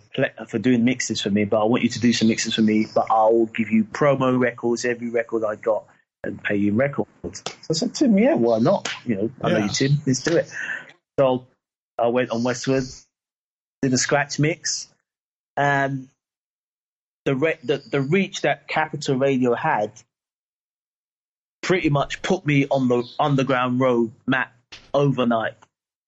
for 0.47 0.59
doing 0.59 0.83
mixes 0.83 1.21
for 1.21 1.29
me, 1.29 1.45
but 1.45 1.61
I 1.61 1.63
want 1.65 1.83
you 1.83 1.89
to 1.89 1.99
do 1.99 2.13
some 2.13 2.27
mixes 2.27 2.55
for 2.55 2.61
me. 2.61 2.85
But 2.93 3.07
I'll 3.09 3.45
give 3.45 3.69
you 3.71 3.85
promo 3.85 4.37
records, 4.39 4.85
every 4.85 5.09
record 5.09 5.43
I 5.43 5.55
got, 5.55 5.85
and 6.23 6.41
pay 6.43 6.57
you 6.57 6.73
records. 6.73 7.07
So 7.23 7.67
I 7.69 7.73
said 7.73 7.95
to 7.95 8.05
him, 8.05 8.17
yeah, 8.17 8.35
why 8.35 8.59
not? 8.59 8.89
You 9.05 9.15
know, 9.15 9.31
I 9.41 9.47
yeah. 9.47 9.57
know 9.57 9.63
you, 9.65 9.69
Tim. 9.69 9.91
Let's 10.05 10.23
do 10.23 10.37
it. 10.37 10.51
So 11.19 11.47
I 11.97 12.07
went 12.07 12.31
on 12.31 12.43
Westwood, 12.43 12.83
did 13.81 13.93
a 13.93 13.97
scratch 13.97 14.39
mix, 14.39 14.87
and 15.57 16.09
the, 17.25 17.35
re- 17.35 17.59
the 17.63 17.77
the 17.77 18.01
reach 18.01 18.41
that 18.41 18.67
Capital 18.67 19.15
Radio 19.15 19.53
had 19.53 19.91
pretty 21.69 21.89
much 21.89 22.23
put 22.23 22.43
me 22.47 22.65
on 22.71 22.87
the 22.87 23.03
underground 23.19 23.79
road 23.79 24.11
map 24.25 24.51
overnight. 24.91 25.53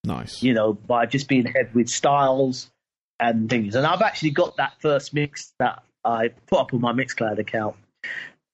Nice, 0.03 0.41
you 0.41 0.55
know, 0.55 0.73
by 0.73 1.05
just 1.05 1.27
being 1.27 1.45
ahead 1.45 1.75
with 1.75 1.87
styles 1.87 2.71
and 3.19 3.47
things. 3.47 3.75
And 3.75 3.85
I've 3.85 4.01
actually 4.01 4.31
got 4.31 4.57
that 4.57 4.73
first 4.79 5.13
mix 5.13 5.53
that 5.59 5.83
I 6.03 6.29
put 6.47 6.61
up 6.61 6.73
on 6.73 6.81
my 6.81 6.93
Mixcloud 6.93 7.37
account 7.37 7.75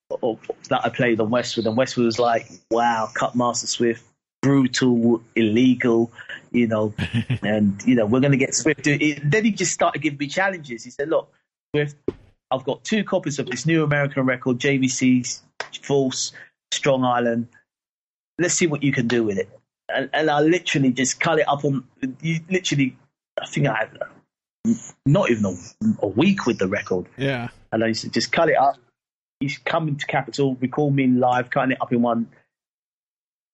that 0.09 0.81
I 0.83 0.89
played 0.89 1.21
on 1.21 1.29
Westwood, 1.29 1.65
and 1.65 1.77
Westwood 1.77 2.07
was 2.07 2.19
like, 2.19 2.49
"Wow, 2.71 3.09
Cut 3.13 3.35
Master 3.35 3.67
Swift, 3.67 4.03
brutal, 4.41 5.21
illegal." 5.33 6.11
you 6.51 6.67
know, 6.67 6.93
and 7.41 7.81
you 7.85 7.95
know 7.95 8.05
we're 8.05 8.19
going 8.19 8.31
to 8.33 8.37
get 8.37 8.53
Swift. 8.53 8.83
then 8.83 9.45
he 9.45 9.51
just 9.51 9.71
started 9.71 10.01
giving 10.01 10.17
me 10.17 10.27
challenges. 10.27 10.83
He 10.83 10.89
said, 10.89 11.07
"Look, 11.07 11.33
Swift, 11.73 11.95
I've 12.51 12.65
got 12.65 12.83
two 12.83 13.05
copies 13.05 13.39
of 13.39 13.45
this 13.45 13.65
new 13.65 13.85
American 13.85 14.25
record, 14.25 14.59
JVC's 14.59 15.43
Force, 15.81 16.33
Strong 16.71 17.03
Island. 17.03 17.47
Let's 18.39 18.53
see 18.53 18.67
what 18.67 18.83
you 18.83 18.91
can 18.91 19.07
do 19.07 19.23
with 19.23 19.37
it." 19.37 19.49
And, 19.89 20.09
and 20.13 20.29
I 20.29 20.41
literally 20.41 20.91
just 20.91 21.19
cut 21.19 21.39
it 21.39 21.47
up 21.47 21.63
on. 21.65 21.85
You 22.21 22.39
literally, 22.49 22.97
I 23.41 23.47
think 23.47 23.67
I 23.67 23.75
had 23.75 23.99
not 25.05 25.29
even 25.31 25.45
a, 25.45 26.05
a 26.05 26.07
week 26.07 26.45
with 26.45 26.59
the 26.59 26.67
record. 26.67 27.07
Yeah, 27.17 27.49
and 27.71 27.83
I 27.83 27.87
used 27.87 28.01
to 28.01 28.09
just 28.09 28.31
cut 28.31 28.49
it 28.49 28.57
up. 28.57 28.77
He's 29.39 29.57
coming 29.59 29.97
to 29.97 30.05
Capital, 30.05 30.55
record 30.55 30.93
me 30.93 31.07
live, 31.07 31.49
cutting 31.49 31.71
it 31.71 31.81
up 31.81 31.93
in 31.93 32.01
one. 32.01 32.29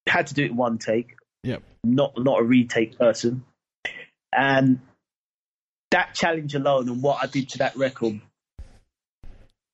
Had 0.07 0.28
to 0.28 0.34
do 0.34 0.43
it 0.43 0.51
in 0.51 0.57
one 0.57 0.78
take. 0.78 1.16
Yep. 1.43 1.61
Not 1.84 2.14
not 2.18 2.39
a 2.39 2.43
retake 2.43 2.97
person. 2.97 3.43
And 4.36 4.80
that 5.91 6.16
challenge 6.16 6.55
alone 6.55 6.89
and 6.89 7.03
what 7.03 7.20
I 7.22 7.28
did 7.28 7.49
to 7.49 7.57
that 7.59 7.76
record, 7.76 8.20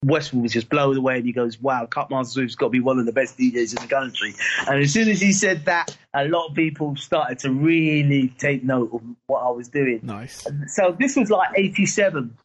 Westwood 0.03 0.43
was 0.43 0.53
just 0.53 0.69
blown 0.69 0.95
away 0.95 1.17
and 1.17 1.25
he 1.25 1.33
goes, 1.33 1.59
Wow, 1.59 1.85
Cutmaster 1.85 2.33
Swift's 2.33 2.55
got 2.55 2.67
to 2.67 2.71
be 2.71 2.79
one 2.79 2.99
of 2.99 3.05
the 3.05 3.11
best 3.11 3.37
DJs 3.37 3.77
in 3.77 3.81
the 3.81 3.93
country. 3.93 4.33
And 4.67 4.81
as 4.81 4.93
soon 4.93 5.09
as 5.09 5.19
he 5.19 5.33
said 5.33 5.65
that, 5.65 5.95
a 6.13 6.25
lot 6.25 6.47
of 6.47 6.55
people 6.55 6.95
started 6.95 7.39
to 7.39 7.51
really 7.51 8.33
take 8.37 8.63
note 8.63 8.91
of 8.93 9.01
what 9.27 9.39
I 9.39 9.49
was 9.51 9.67
doing. 9.67 9.99
Nice. 10.03 10.47
So 10.67 10.95
this 10.97 11.15
was 11.15 11.29
like 11.29 11.49
87. 11.55 12.37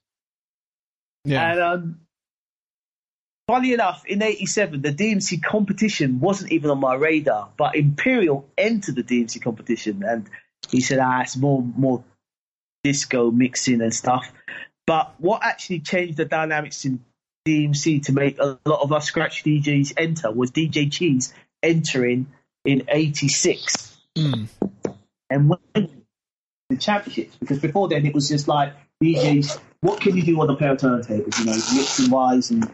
Yeah. 1.24 1.52
And 1.52 1.60
um, 1.60 2.00
funny 3.48 3.72
enough, 3.72 4.04
in 4.06 4.22
'87, 4.22 4.82
the 4.82 4.92
DMC 4.92 5.42
competition 5.42 6.20
wasn't 6.20 6.52
even 6.52 6.70
on 6.70 6.80
my 6.80 6.94
radar, 6.94 7.50
but 7.56 7.76
Imperial 7.76 8.48
entered 8.56 8.96
the 8.96 9.02
DMC 9.02 9.42
competition, 9.42 10.02
and 10.06 10.28
he 10.68 10.80
said, 10.80 10.98
"Ah, 10.98 11.22
it's 11.22 11.36
more 11.36 11.62
more 11.62 12.04
disco 12.82 13.30
mixing 13.30 13.80
and 13.80 13.94
stuff." 13.94 14.30
But 14.86 15.14
what 15.18 15.42
actually 15.42 15.80
changed 15.80 16.18
the 16.18 16.26
dynamics 16.26 16.84
in 16.84 17.02
DMC 17.46 18.04
to 18.04 18.12
make 18.12 18.38
a 18.38 18.58
lot 18.64 18.82
of 18.82 18.92
us 18.92 19.06
scratch 19.06 19.44
DJs 19.44 19.94
enter 19.96 20.30
was 20.30 20.50
DJ 20.50 20.90
Cheese 20.90 21.34
entering 21.62 22.26
in 22.64 22.84
'86 22.88 23.96
mm. 24.16 24.48
and 25.30 25.50
winning 25.50 26.02
the 26.70 26.76
championships 26.76 27.36
because 27.36 27.58
before 27.58 27.88
then 27.88 28.06
it 28.06 28.14
was 28.14 28.28
just 28.28 28.48
like 28.48 28.72
DJs. 29.02 29.58
What 29.80 30.00
can 30.00 30.16
you 30.16 30.22
do 30.22 30.40
on 30.40 30.48
a 30.48 30.56
pair 30.56 30.72
of 30.72 30.78
turntables? 30.78 31.38
You 31.38 31.44
know, 31.44 31.52
mixing 31.52 32.10
wise 32.10 32.50
and 32.50 32.70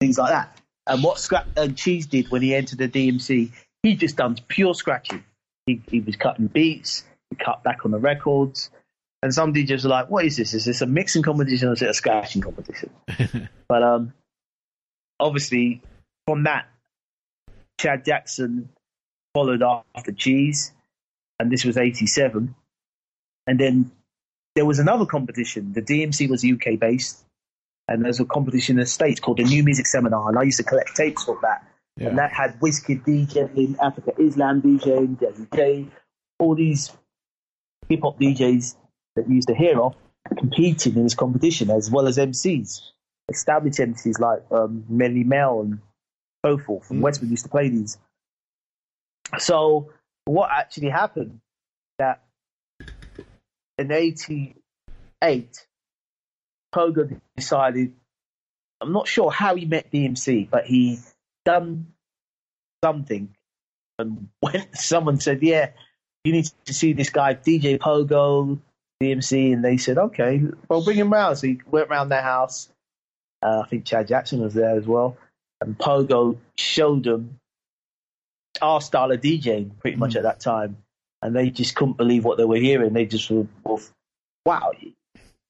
things 0.00 0.18
like 0.18 0.30
that. 0.30 0.58
And 0.86 1.02
what 1.02 1.18
Scrap 1.18 1.46
and 1.56 1.76
Cheese 1.76 2.06
did 2.06 2.30
when 2.30 2.42
he 2.42 2.54
entered 2.54 2.78
the 2.78 2.88
DMC, 2.88 3.50
he 3.82 3.96
just 3.96 4.16
done 4.16 4.36
pure 4.48 4.74
scratching. 4.74 5.24
he, 5.66 5.80
he 5.88 6.00
was 6.00 6.16
cutting 6.16 6.46
beats, 6.46 7.04
he 7.30 7.36
cut 7.36 7.62
back 7.62 7.84
on 7.84 7.90
the 7.90 7.98
records. 7.98 8.70
And 9.22 9.34
some 9.34 9.52
DJs 9.52 9.84
were 9.84 9.90
like, 9.90 10.10
what 10.10 10.24
is 10.24 10.36
this? 10.36 10.54
Is 10.54 10.64
this 10.64 10.80
a 10.80 10.86
mixing 10.86 11.22
competition 11.22 11.68
or 11.68 11.72
is 11.72 11.82
it 11.82 11.90
a 11.90 11.94
scratching 11.94 12.42
competition? 12.42 12.90
but 13.68 13.82
um, 13.82 14.12
obviously, 15.18 15.82
from 16.26 16.44
that, 16.44 16.68
Chad 17.80 18.04
Jackson 18.04 18.68
followed 19.34 19.62
after 19.94 20.12
Cheese, 20.12 20.72
and 21.38 21.50
this 21.50 21.64
was 21.64 21.76
87. 21.76 22.54
And 23.46 23.58
then 23.58 23.90
there 24.54 24.66
was 24.66 24.78
another 24.78 25.06
competition. 25.06 25.72
The 25.72 25.82
DMC 25.82 26.28
was 26.28 26.44
UK 26.44 26.78
based, 26.78 27.24
and 27.88 28.02
there 28.02 28.08
was 28.08 28.20
a 28.20 28.24
competition 28.24 28.76
in 28.76 28.80
the 28.80 28.86
States 28.86 29.18
called 29.18 29.38
the 29.38 29.44
New 29.44 29.64
Music 29.64 29.86
Seminar, 29.86 30.28
and 30.28 30.38
I 30.38 30.42
used 30.42 30.58
to 30.58 30.64
collect 30.64 30.94
tapes 30.94 31.24
for 31.24 31.38
that. 31.42 31.66
Yeah. 31.96 32.08
And 32.08 32.18
that 32.18 32.32
had 32.32 32.60
Wizkid 32.60 33.04
DJing, 33.04 33.76
Afrika 33.76 34.18
Islam 34.20 34.62
DJing, 34.62 35.16
Desi 35.16 35.52
J, 35.54 35.86
all 36.38 36.54
these 36.54 36.92
hip 37.88 38.00
hop 38.02 38.20
DJs 38.20 38.76
that 39.18 39.30
used 39.30 39.48
to 39.48 39.54
hear 39.54 39.80
of 39.80 39.94
competing 40.36 40.96
in 40.96 41.04
this 41.04 41.14
competition, 41.14 41.70
as 41.70 41.90
well 41.90 42.06
as 42.06 42.18
MCs, 42.18 42.80
established 43.28 43.78
MCs 43.78 44.18
like 44.18 44.40
um, 44.50 44.84
Melle 44.90 45.24
Mel 45.24 45.60
and 45.60 45.80
so 46.44 46.58
forth 46.58 46.86
from 46.86 46.98
Mm. 46.98 47.02
Westwood 47.02 47.30
used 47.30 47.44
to 47.44 47.50
play 47.50 47.68
these. 47.68 47.98
So 49.38 49.90
what 50.24 50.50
actually 50.50 50.90
happened 50.90 51.40
that 51.98 52.22
in 53.76 53.92
'88, 53.92 55.66
Pogo 56.74 57.20
decided. 57.36 57.94
I'm 58.80 58.92
not 58.92 59.08
sure 59.08 59.30
how 59.30 59.56
he 59.56 59.64
met 59.64 59.90
DMC, 59.90 60.48
but 60.48 60.64
he 60.64 61.00
done 61.44 61.88
something, 62.84 63.34
and 63.98 64.28
when 64.40 64.72
someone 64.74 65.18
said, 65.18 65.42
"Yeah, 65.42 65.70
you 66.24 66.32
need 66.32 66.48
to 66.66 66.74
see 66.74 66.92
this 66.92 67.10
guy, 67.10 67.34
DJ 67.34 67.78
Pogo, 67.78 68.60
DMC," 69.02 69.52
and 69.52 69.64
they 69.64 69.76
said, 69.76 69.98
"Okay, 69.98 70.42
well, 70.68 70.82
bring 70.84 70.96
him 70.98 71.12
round." 71.12 71.38
So 71.38 71.46
he 71.46 71.60
went 71.70 71.88
round 71.90 72.10
their 72.10 72.22
house. 72.22 72.68
Uh, 73.42 73.62
I 73.64 73.68
think 73.68 73.84
Chad 73.84 74.08
Jackson 74.08 74.40
was 74.40 74.54
there 74.54 74.76
as 74.76 74.86
well, 74.86 75.16
and 75.60 75.78
Pogo 75.78 76.38
showed 76.56 77.04
them 77.04 77.38
our 78.60 78.80
style 78.80 79.12
of 79.12 79.20
DJing 79.20 79.78
pretty 79.78 79.96
much 79.96 80.12
Mm. 80.14 80.16
at 80.16 80.22
that 80.24 80.40
time, 80.40 80.78
and 81.22 81.34
they 81.36 81.50
just 81.50 81.76
couldn't 81.76 81.96
believe 81.96 82.24
what 82.24 82.38
they 82.38 82.44
were 82.44 82.56
hearing. 82.56 82.92
They 82.92 83.06
just 83.06 83.30
were, 83.30 83.46
wow, 84.44 84.72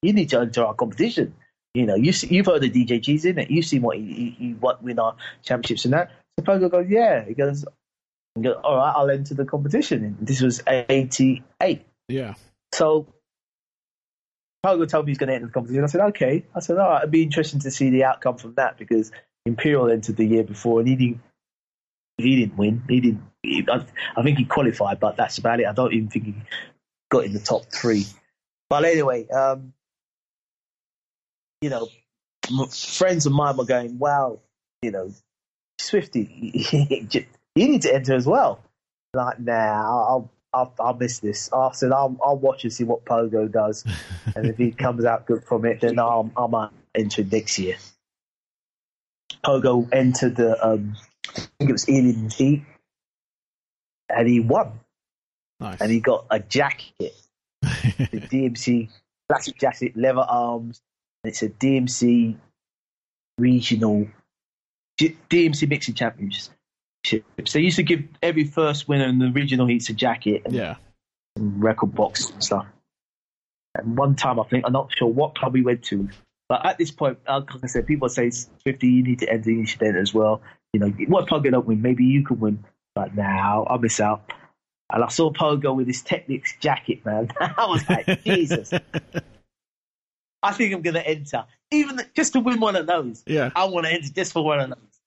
you 0.03 0.13
need 0.13 0.29
to 0.31 0.41
enter 0.41 0.65
our 0.65 0.75
competition. 0.75 1.35
You 1.75 1.87
know, 1.87 1.95
you 1.95 2.13
see, 2.13 2.27
you've 2.35 2.47
heard 2.47 2.65
of 2.65 2.73
DJ 2.73 3.03
Cheese, 3.03 3.25
isn't 3.25 3.39
it? 3.39 3.51
You've 3.51 3.65
seen 3.65 3.83
what 3.83 3.97
he, 3.97 4.05
he, 4.13 4.31
he 4.31 4.53
what 4.53 4.83
win 4.83 4.99
our 4.99 5.17
championships 5.43 5.85
and 5.85 5.95
that. 5.95 6.11
So 6.39 6.45
Pogo 6.45 6.71
goes, 6.71 6.87
yeah. 6.89 7.25
He 7.25 7.35
goes, 7.35 7.65
he 8.35 8.43
goes, 8.43 8.57
all 8.63 8.77
right, 8.77 8.93
I'll 8.95 9.11
enter 9.11 9.35
the 9.35 9.45
competition. 9.45 10.05
And 10.05 10.17
this 10.27 10.41
was 10.41 10.63
88. 10.67 11.87
yeah. 12.09 12.35
So 12.73 13.07
Pogo 14.65 14.89
told 14.89 15.07
me 15.07 15.11
he's 15.11 15.19
going 15.19 15.29
to 15.29 15.35
enter 15.35 15.47
the 15.47 15.53
competition. 15.53 15.85
I 15.85 15.87
said, 15.87 16.01
okay. 16.09 16.45
I 16.55 16.61
said, 16.61 16.79
all 16.79 16.89
right, 16.89 16.99
it'd 16.99 17.11
be 17.11 17.23
interesting 17.23 17.61
to 17.61 17.71
see 17.71 17.91
the 17.91 18.05
outcome 18.05 18.37
from 18.37 18.55
that 18.55 18.77
because 18.77 19.13
Imperial 19.47 19.91
entered 19.91 20.17
the 20.17 20.25
year 20.25 20.45
before 20.45 20.81
and 20.81 20.89
he 20.89 20.97
didn't. 20.97 21.21
He 22.19 22.37
didn't 22.37 22.57
win. 22.57 22.83
He 22.89 23.01
didn't. 23.01 23.23
He, 23.45 23.65
I, 23.71 23.85
I 24.17 24.23
think 24.25 24.39
he 24.39 24.45
qualified, 24.45 24.99
but 24.99 25.17
that's 25.17 25.39
about 25.39 25.61
it. 25.61 25.67
I 25.67 25.73
don't 25.73 25.93
even 25.93 26.09
think 26.09 26.25
he 26.25 26.35
got 27.11 27.25
in 27.25 27.33
the 27.33 27.39
top 27.39 27.67
three. 27.73 28.07
But 28.69 28.85
anyway, 28.85 29.29
um, 29.29 29.73
you 31.63 31.71
know, 31.71 31.89
friends 32.71 33.27
of 33.27 33.33
mine 33.33 33.57
were 33.57 33.65
going, 33.65 34.01
"Wow, 34.01 34.41
you 34.83 34.91
know, 34.91 35.13
Swifty, 35.79 36.29
you 37.55 37.69
need 37.69 37.83
to 37.83 37.95
enter 37.95 38.15
as 38.15 38.27
well." 38.27 38.65
Like, 39.15 39.39
nah, 39.39 39.55
I'll 39.55 40.31
I'll, 40.53 40.73
I'll 40.81 40.95
miss 40.95 41.19
this. 41.19 41.53
I 41.53 41.71
said, 41.73 41.93
I'll 41.93 42.17
I'll 42.25 42.37
watch 42.39 42.65
and 42.65 42.73
see 42.73 42.85
what 42.85 43.05
Pogo 43.05 43.51
does, 43.51 43.85
and 44.37 44.47
if 44.47 44.57
he 44.57 44.71
comes 44.71 45.05
out 45.05 45.27
good 45.27 45.45
from 45.45 45.65
it, 45.65 45.81
then 45.81 45.99
I'll 45.99 46.31
I 46.37 46.47
might 46.47 46.71
enter 46.95 47.23
next 47.25 47.59
year. 47.59 47.77
Pogo 49.45 49.89
entered 49.93 50.37
the 50.37 50.67
um, 50.67 50.97
I 51.37 51.41
think 51.59 51.71
it 51.71 51.73
was 51.73 51.89
Alien 51.89 52.31
Heat, 52.31 52.65
and 54.09 54.29
he 54.29 54.41
won, 54.41 54.81
Nice. 55.61 55.81
and 55.81 55.91
he 55.91 56.01
got 56.01 56.27
a 56.31 56.41
jacket 56.41 57.15
the 57.63 58.21
DMC 58.21 58.89
classic 59.29 59.59
jacket, 59.59 59.97
leather 59.97 60.25
arms, 60.27 60.81
and 61.23 61.31
it's 61.31 61.43
a 61.43 61.49
DMC 61.49 62.37
regional 63.39 64.09
DMC 64.99 65.69
mixing 65.69 65.95
championship. 65.95 66.55
So 67.11 67.59
they 67.59 67.61
used 67.61 67.77
to 67.77 67.83
give 67.83 68.05
every 68.23 68.45
first 68.45 68.89
winner 68.89 69.07
in 69.07 69.19
the 69.19 69.31
regional 69.31 69.67
heats 69.67 69.89
a 69.89 69.95
jacket 69.95 70.43
and 70.45 70.55
yeah. 70.55 70.77
record 71.37 71.95
box 71.95 72.31
and 72.31 72.43
stuff. 72.43 72.67
And 73.75 73.97
one 73.97 74.17
time, 74.17 74.41
I 74.41 74.45
think 74.45 74.65
I'm 74.67 74.73
not 74.73 74.93
sure 74.97 75.09
what 75.09 75.37
club 75.37 75.53
we 75.53 75.63
went 75.63 75.85
to, 75.85 76.09
but 76.49 76.65
at 76.65 76.79
this 76.79 76.91
point, 76.91 77.19
uh, 77.27 77.41
like 77.41 77.63
I 77.63 77.67
said, 77.67 77.87
people 77.87 78.09
say 78.09 78.31
Swifty, 78.31 78.89
you 78.89 79.03
need 79.03 79.19
to 79.21 79.31
enter, 79.31 79.51
you 79.51 79.67
should 79.67 79.83
enter 79.83 80.01
as 80.01 80.15
well. 80.15 80.41
You 80.73 80.81
know, 80.81 80.89
what 81.07 81.29
Pogo 81.29 81.51
don't 81.51 81.67
win, 81.67 81.83
maybe 81.83 82.05
you 82.05 82.25
can 82.25 82.41
win. 82.41 82.65
But 82.95 83.15
now 83.15 83.65
I'll 83.69 83.79
miss 83.79 84.01
out. 84.01 84.33
And 84.91 85.05
I 85.05 85.09
saw 85.09 85.31
Pogo 85.31 85.77
with 85.77 85.87
his 85.87 86.03
Technics 86.03 86.57
jacket, 86.59 87.05
man. 87.05 87.31
I 87.41 87.67
was 87.67 87.89
like, 87.89 88.25
Jesus. 88.25 88.73
I 90.43 90.53
think 90.53 90.73
I'm 90.73 90.83
going 90.83 90.95
to 90.95 91.07
enter, 91.07 91.45
even 91.71 91.97
th- 91.97 92.11
just 92.15 92.33
to 92.33 92.41
win 92.41 92.61
one 92.61 92.77
of 92.77 92.87
those. 92.87 93.23
Yeah. 93.27 93.51
I 93.55 93.67
want 93.67 93.87
to 93.87 93.93
enter 93.93 94.09
just 94.13 94.33
for 94.33 94.45
one 94.45 94.61
of 94.61 94.69
those. 94.71 94.98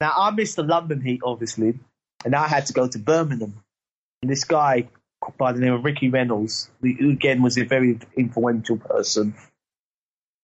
Now 0.00 0.12
I 0.16 0.30
missed 0.30 0.56
the 0.56 0.62
London 0.62 1.00
heat, 1.00 1.20
obviously, 1.24 1.78
and 2.24 2.34
I 2.34 2.48
had 2.48 2.66
to 2.66 2.72
go 2.72 2.88
to 2.88 2.98
Birmingham. 2.98 3.62
And 4.22 4.30
this 4.30 4.44
guy 4.44 4.88
by 5.38 5.52
the 5.52 5.60
name 5.60 5.72
of 5.72 5.84
Ricky 5.84 6.08
Reynolds, 6.08 6.70
who 6.80 7.10
again 7.10 7.42
was 7.42 7.56
a 7.58 7.64
very 7.64 7.98
influential 8.16 8.76
person, 8.76 9.34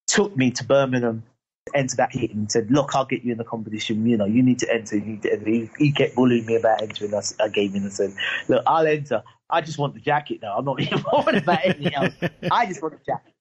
took 0.07 0.37
me 0.37 0.51
to 0.53 0.65
Birmingham 0.65 1.23
to 1.67 1.77
enter 1.77 1.97
that 1.97 2.13
heat 2.13 2.33
and 2.33 2.51
said, 2.51 2.71
"Look, 2.71 2.95
I'll 2.95 3.05
get 3.05 3.23
you 3.23 3.33
in 3.33 3.39
the 3.39 3.45
competition. 3.45 4.07
You 4.07 4.17
know, 4.17 4.25
you 4.25 4.43
need 4.43 4.59
to 4.61 4.73
enter. 4.73 4.97
You 4.97 5.05
need 5.05 5.23
to 5.23 5.33
enter." 5.33 5.49
He, 5.49 5.71
he 5.79 5.93
kept 5.93 6.15
bullying 6.15 6.47
me 6.47 6.57
about 6.57 6.83
entering. 6.83 7.15
I, 7.15 7.21
I 7.43 7.49
gave 7.49 7.75
in 7.75 7.83
and 7.83 7.93
said, 7.93 8.15
"Look, 8.49 8.63
I'll 8.67 8.87
enter. 8.87 9.23
I 9.49 9.61
just 9.61 9.79
want 9.79 9.95
the 9.95 10.01
jacket 10.01 10.41
now. 10.43 10.57
I'm 10.57 10.65
not 10.65 10.81
even 10.81 11.05
worried 11.13 11.43
about 11.43 11.65
anything 11.65 11.95
else. 11.95 12.15
I 12.51 12.67
just 12.67 12.83
want 12.83 12.99
the 12.99 13.05
jacket." 13.05 13.35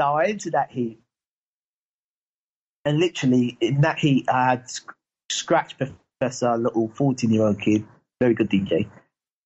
So 0.00 0.06
I 0.06 0.24
entered 0.26 0.52
that 0.52 0.70
heat, 0.70 1.00
and 2.84 2.98
literally 2.98 3.56
in 3.60 3.82
that 3.82 3.98
heat, 3.98 4.28
I 4.28 4.50
had 4.50 4.70
Scratch 5.32 5.76
Professor, 5.78 6.56
little 6.56 6.88
14 6.94 7.30
year 7.30 7.42
old 7.42 7.60
kid, 7.60 7.84
very 8.20 8.34
good 8.34 8.50
DJ, 8.50 8.88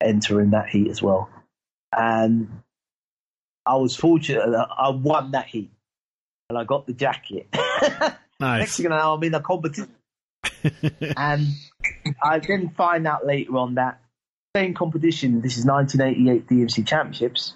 entering 0.01 0.51
that 0.51 0.69
heat 0.69 0.89
as 0.89 1.01
well. 1.01 1.29
And 1.95 2.61
I 3.65 3.75
was 3.75 3.95
fortunate 3.95 4.49
that 4.51 4.67
I 4.77 4.89
won 4.89 5.31
that 5.31 5.47
heat, 5.47 5.71
and 6.49 6.57
I 6.57 6.63
got 6.63 6.85
the 6.87 6.93
jacket. 6.93 7.47
Next 7.53 8.13
Nice. 8.39 8.75
thing 8.77 8.83
you 8.83 8.89
know, 8.89 9.13
I'm 9.15 9.23
in 9.23 9.33
a 9.33 9.41
competition, 9.41 9.89
and 11.17 11.47
I 12.21 12.39
then 12.39 12.69
find 12.77 13.07
out 13.07 13.25
later 13.25 13.57
on 13.57 13.75
that 13.75 13.99
same 14.55 14.73
competition. 14.73 15.41
This 15.41 15.57
is 15.57 15.65
1988 15.65 16.47
DMC 16.47 16.85
Championships. 16.87 17.53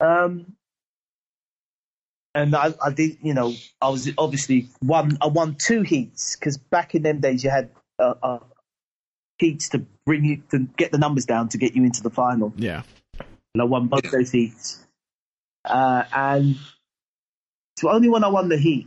Um, 0.00 0.56
and 2.34 2.54
I, 2.54 2.72
I 2.84 2.90
did, 2.90 3.18
you 3.22 3.34
know, 3.34 3.52
I 3.80 3.88
was 3.88 4.10
obviously 4.16 4.68
one. 4.80 5.18
I 5.20 5.26
won 5.26 5.56
two 5.56 5.82
heats 5.82 6.36
because 6.36 6.56
back 6.58 6.94
in 6.94 7.02
them 7.02 7.20
days 7.20 7.42
you 7.42 7.50
had 7.50 7.70
uh, 7.98 8.14
uh, 8.22 8.38
heats 9.38 9.70
to 9.70 9.84
bring 10.06 10.24
you 10.24 10.42
to 10.50 10.60
get 10.76 10.92
the 10.92 10.98
numbers 10.98 11.26
down 11.26 11.48
to 11.50 11.58
get 11.58 11.74
you 11.74 11.84
into 11.84 12.02
the 12.02 12.10
final. 12.10 12.52
yeah. 12.56 12.82
And 13.52 13.62
I 13.62 13.64
won 13.64 13.88
both 13.88 14.08
those 14.10 14.30
heats. 14.30 14.78
Uh, 15.64 16.04
and 16.14 16.56
so 17.78 17.90
only 17.90 18.08
when 18.08 18.22
I 18.22 18.28
won 18.28 18.48
the 18.48 18.56
heat 18.56 18.86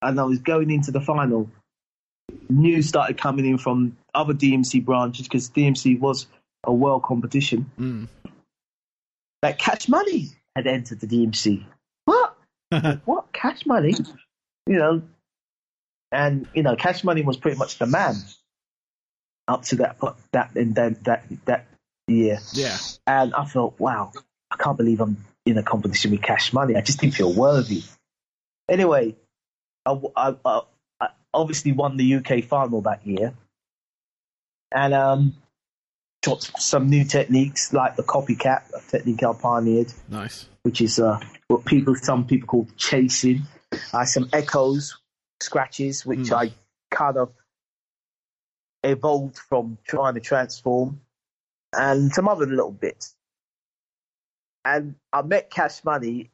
and 0.00 0.20
I 0.20 0.22
was 0.24 0.38
going 0.38 0.70
into 0.70 0.92
the 0.92 1.00
final, 1.00 1.50
news 2.48 2.88
started 2.88 3.18
coming 3.18 3.46
in 3.46 3.58
from 3.58 3.96
other 4.14 4.32
DMC 4.32 4.84
branches 4.84 5.26
because 5.26 5.50
DMC 5.50 5.98
was 5.98 6.28
a 6.62 6.72
world 6.72 7.02
competition 7.02 7.70
Mm. 7.78 8.08
that 9.42 9.58
Cash 9.58 9.88
Money 9.88 10.28
had 10.54 10.66
entered 10.68 11.00
the 11.00 11.06
DMC. 11.08 11.64
What? 13.04 13.32
Cash 13.32 13.66
Money? 13.66 13.94
You 14.66 14.78
know, 14.78 15.02
and 16.12 16.48
you 16.54 16.62
know, 16.62 16.76
Cash 16.76 17.04
Money 17.04 17.22
was 17.22 17.36
pretty 17.36 17.58
much 17.58 17.78
the 17.78 17.86
man 17.86 18.14
up 19.48 19.62
to 19.62 19.76
that 19.76 19.98
that 20.32 20.56
in 20.56 20.74
that 20.74 21.04
that 21.04 21.24
that 21.44 21.66
year. 22.08 22.38
yeah. 22.52 22.76
And 23.06 23.34
I 23.34 23.44
thought, 23.44 23.78
wow, 23.78 24.12
I 24.50 24.56
can't 24.56 24.76
believe 24.76 25.00
I'm 25.00 25.24
in 25.44 25.58
a 25.58 25.62
competition 25.62 26.10
with 26.10 26.22
Cash 26.22 26.52
Money. 26.52 26.76
I 26.76 26.80
just 26.80 27.00
didn't 27.00 27.14
feel 27.14 27.32
worthy. 27.32 27.82
Anyway, 28.68 29.14
I, 29.84 30.00
I, 30.16 30.34
I, 30.44 30.60
I 31.00 31.08
obviously 31.32 31.72
won 31.72 31.96
the 31.96 32.16
UK 32.16 32.44
final 32.44 32.80
that 32.82 33.06
year, 33.06 33.34
and 34.72 34.94
um, 34.94 35.34
taught 36.22 36.42
some 36.58 36.88
new 36.88 37.04
techniques 37.04 37.72
like 37.72 37.96
the 37.96 38.02
copycat 38.02 38.62
a 38.74 38.90
technique 38.90 39.22
I 39.22 39.32
pioneered, 39.32 39.92
Nice. 40.08 40.48
Which 40.66 40.80
is 40.80 40.98
uh, 40.98 41.20
what 41.46 41.64
people 41.64 41.94
some 41.94 42.26
people 42.26 42.48
call 42.48 42.66
chasing. 42.76 43.42
I 43.94 44.00
had 44.00 44.08
some 44.08 44.28
echoes, 44.32 44.98
scratches, 45.40 46.04
which 46.04 46.30
Mm. 46.30 46.32
I 46.42 46.52
kind 46.90 47.16
of 47.16 47.32
evolved 48.82 49.38
from 49.38 49.78
trying 49.86 50.14
to 50.14 50.20
transform. 50.20 51.00
and 51.72 52.10
some 52.12 52.26
other 52.26 52.46
little 52.46 52.72
bits. 52.72 53.14
And 54.64 54.94
I 55.12 55.22
met 55.22 55.50
Cash 55.50 55.84
Money 55.84 56.30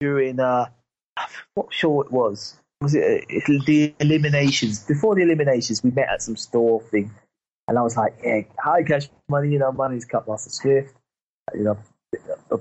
during 0.00 0.40
uh, 0.40 0.66
I'm 1.16 1.28
not 1.56 1.72
sure 1.72 2.04
it 2.04 2.10
was. 2.10 2.56
Was 2.80 2.94
it 2.94 3.24
uh, 3.30 3.64
the 3.66 3.94
eliminations? 4.00 4.84
Before 4.86 5.14
the 5.14 5.22
eliminations, 5.22 5.82
we 5.84 5.90
met 5.90 6.08
at 6.08 6.22
some 6.22 6.36
store 6.36 6.80
thing, 6.80 7.10
and 7.68 7.78
I 7.78 7.82
was 7.82 7.96
like, 7.96 8.14
"Yeah, 8.24 8.40
hi, 8.58 8.82
Cash 8.82 9.08
Money. 9.28 9.52
You 9.52 9.58
know, 9.60 9.72
my 9.72 9.88
name's 9.88 10.04
Cutmaster 10.06 10.50
Swift. 10.50 10.94
You 11.54 11.64
know, 11.64 11.78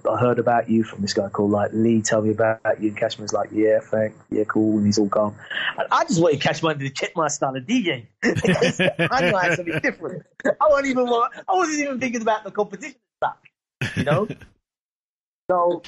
I 0.05 0.17
heard 0.17 0.39
about 0.39 0.69
you 0.69 0.83
from 0.83 1.01
this 1.01 1.13
guy 1.13 1.29
called 1.29 1.51
like 1.51 1.71
Lee. 1.73 2.01
Tell 2.01 2.21
me 2.21 2.31
about 2.31 2.59
you. 2.81 2.89
And 2.89 2.97
Cashman's 2.97 3.33
like, 3.33 3.49
yeah, 3.51 3.79
thanks, 3.79 4.17
yeah, 4.29 4.43
cool. 4.43 4.77
And 4.77 4.85
he's 4.85 4.97
all 4.97 5.07
gone. 5.07 5.35
And 5.77 5.87
I 5.91 6.03
just 6.05 6.21
wanted 6.21 6.41
Cashman 6.41 6.79
to 6.79 6.89
check 6.89 7.15
my 7.15 7.27
style 7.27 7.55
of 7.55 7.63
DJing 7.63 8.07
I 8.23 9.21
knew 9.21 9.35
I 9.35 9.45
had 9.45 9.55
something 9.55 9.79
different. 9.79 10.25
I 10.45 10.67
wasn't 10.69 10.87
even 10.87 11.07
I 11.07 11.53
wasn't 11.53 11.79
even 11.79 11.99
thinking 11.99 12.21
about 12.21 12.43
the 12.43 12.51
competition 12.51 12.99
stuff, 13.21 13.37
you 13.95 14.03
know. 14.03 14.27
so 15.51 15.83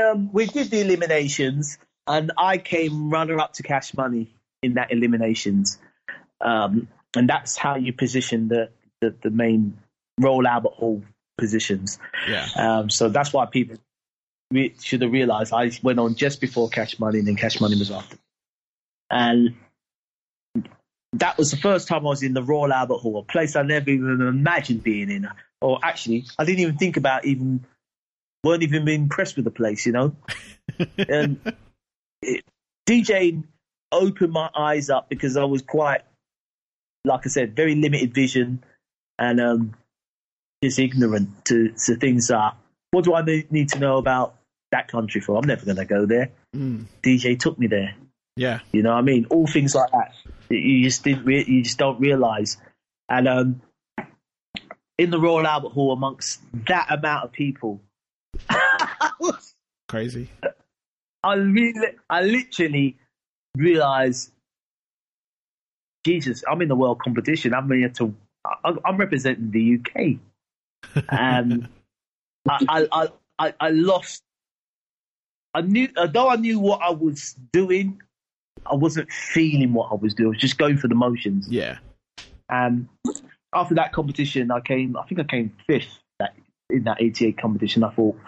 um, 0.00 0.30
we 0.32 0.46
did 0.46 0.70
the 0.70 0.80
eliminations, 0.80 1.78
and 2.06 2.32
I 2.36 2.58
came 2.58 3.10
runner 3.10 3.38
up 3.38 3.54
to 3.54 3.62
Cash 3.62 3.94
Money 3.94 4.34
in 4.62 4.74
that 4.74 4.92
eliminations, 4.92 5.78
um, 6.40 6.88
and 7.14 7.28
that's 7.28 7.56
how 7.56 7.76
you 7.76 7.92
position 7.92 8.48
the 8.48 8.70
the, 9.00 9.14
the 9.22 9.30
main 9.30 9.78
Royal 10.18 10.46
Albert 10.46 10.72
Hall 10.72 11.02
positions. 11.38 11.98
Yeah. 12.28 12.46
Um, 12.56 12.90
so 12.90 13.08
that's 13.08 13.32
why 13.32 13.46
people 13.46 13.76
re- 14.50 14.74
should 14.80 15.02
have 15.02 15.12
realised 15.12 15.52
I 15.52 15.70
went 15.82 15.98
on 15.98 16.14
just 16.14 16.40
before 16.40 16.68
Cash 16.68 16.98
Money, 16.98 17.18
and 17.18 17.28
then 17.28 17.36
Cash 17.36 17.60
Money 17.60 17.78
was 17.78 17.90
after. 17.90 18.16
And 19.10 19.54
that 21.14 21.36
was 21.36 21.50
the 21.50 21.56
first 21.56 21.88
time 21.88 22.06
I 22.06 22.10
was 22.10 22.22
in 22.22 22.34
the 22.34 22.42
Royal 22.42 22.72
Albert 22.72 22.98
Hall, 22.98 23.18
a 23.18 23.22
place 23.22 23.56
I 23.56 23.62
never 23.62 23.90
even 23.90 24.20
imagined 24.20 24.82
being 24.82 25.10
in. 25.10 25.28
Or 25.60 25.78
actually, 25.82 26.24
I 26.38 26.44
didn't 26.44 26.60
even 26.60 26.76
think 26.76 26.96
about 26.96 27.24
even, 27.24 27.64
weren't 28.42 28.62
even 28.62 28.88
impressed 28.88 29.36
with 29.36 29.44
the 29.44 29.50
place, 29.50 29.86
you 29.86 29.92
know? 29.92 30.16
and 30.96 31.38
it, 32.22 32.44
DJing 32.88 33.44
opened 33.92 34.32
my 34.32 34.48
eyes 34.54 34.90
up 34.90 35.08
because 35.08 35.36
I 35.36 35.44
was 35.44 35.62
quite, 35.62 36.00
like 37.04 37.26
I 37.26 37.28
said, 37.28 37.54
very 37.54 37.74
limited 37.74 38.14
vision. 38.14 38.64
And 39.18 39.40
um, 39.40 39.74
is 40.62 40.78
ignorant 40.78 41.44
to, 41.46 41.70
to 41.86 41.96
things 41.96 42.28
that 42.28 42.56
what 42.92 43.04
do 43.04 43.14
I 43.14 43.22
need 43.22 43.70
to 43.70 43.78
know 43.78 43.98
about 43.98 44.36
that 44.70 44.88
country 44.88 45.20
for? 45.20 45.36
I'm 45.36 45.46
never 45.46 45.64
going 45.64 45.76
to 45.76 45.84
go 45.84 46.06
there. 46.06 46.30
Mm. 46.54 46.86
DJ 47.02 47.38
took 47.38 47.58
me 47.58 47.66
there. 47.66 47.94
Yeah, 48.36 48.60
you 48.72 48.82
know 48.82 48.92
what 48.92 48.98
I 48.98 49.02
mean. 49.02 49.26
All 49.26 49.46
things 49.46 49.74
like 49.74 49.90
that 49.90 50.14
you 50.52 50.84
just 50.84 51.04
didn't 51.04 51.24
re- 51.24 51.44
you 51.46 51.62
just 51.62 51.78
don't 51.78 52.00
realize. 52.00 52.56
And 53.08 53.28
um, 53.28 53.62
in 54.98 55.10
the 55.10 55.18
Royal 55.18 55.46
Albert 55.46 55.70
Hall, 55.70 55.92
amongst 55.92 56.40
that 56.66 56.86
amount 56.90 57.24
of 57.24 57.32
people, 57.32 57.80
crazy. 59.88 60.30
I 61.22 61.34
really, 61.34 61.88
I 62.08 62.22
literally 62.22 62.96
realized, 63.56 64.32
Jesus, 66.04 66.42
I'm 66.50 66.62
in 66.62 66.68
the 66.68 66.76
world 66.76 67.00
competition. 67.00 67.54
I'm 67.54 67.70
here 67.70 67.88
to, 67.90 68.14
I'm 68.64 68.96
representing 68.96 69.50
the 69.50 69.78
UK 69.78 70.18
um, 71.08 71.68
I, 72.48 72.86
I, 72.92 73.08
I, 73.38 73.54
I 73.60 73.70
lost. 73.70 74.22
I 75.54 75.60
knew, 75.60 75.88
although 75.96 76.28
I 76.28 76.36
knew 76.36 76.58
what 76.58 76.80
I 76.82 76.90
was 76.90 77.36
doing, 77.52 78.00
I 78.66 78.74
wasn't 78.74 79.12
feeling 79.12 79.72
what 79.72 79.90
I 79.92 79.94
was 79.94 80.14
doing. 80.14 80.28
I 80.28 80.30
was 80.30 80.38
just 80.38 80.58
going 80.58 80.78
for 80.78 80.88
the 80.88 80.94
motions. 80.94 81.48
Yeah. 81.48 81.78
And 82.48 82.88
after 83.54 83.74
that 83.76 83.92
competition, 83.92 84.50
I 84.50 84.60
came. 84.60 84.96
I 84.96 85.04
think 85.04 85.20
I 85.20 85.24
came 85.24 85.52
fifth 85.66 85.98
that, 86.18 86.34
in 86.70 86.84
that 86.84 87.00
88 87.00 87.38
competition. 87.38 87.84
I 87.84 87.90
thought, 87.90 88.18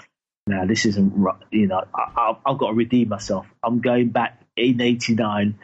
no, 0.47 0.67
this 0.67 0.85
isn't 0.87 1.13
right. 1.17 1.37
You 1.51 1.69
know, 1.69 1.85
I, 1.95 2.35
have 2.47 2.59
got 2.59 2.69
to 2.69 2.75
redeem 2.75 3.09
myself. 3.09 3.47
I'm 3.63 3.81
going 3.81 4.11
back 4.11 4.41
in 4.57 4.81
'89, 4.81 5.59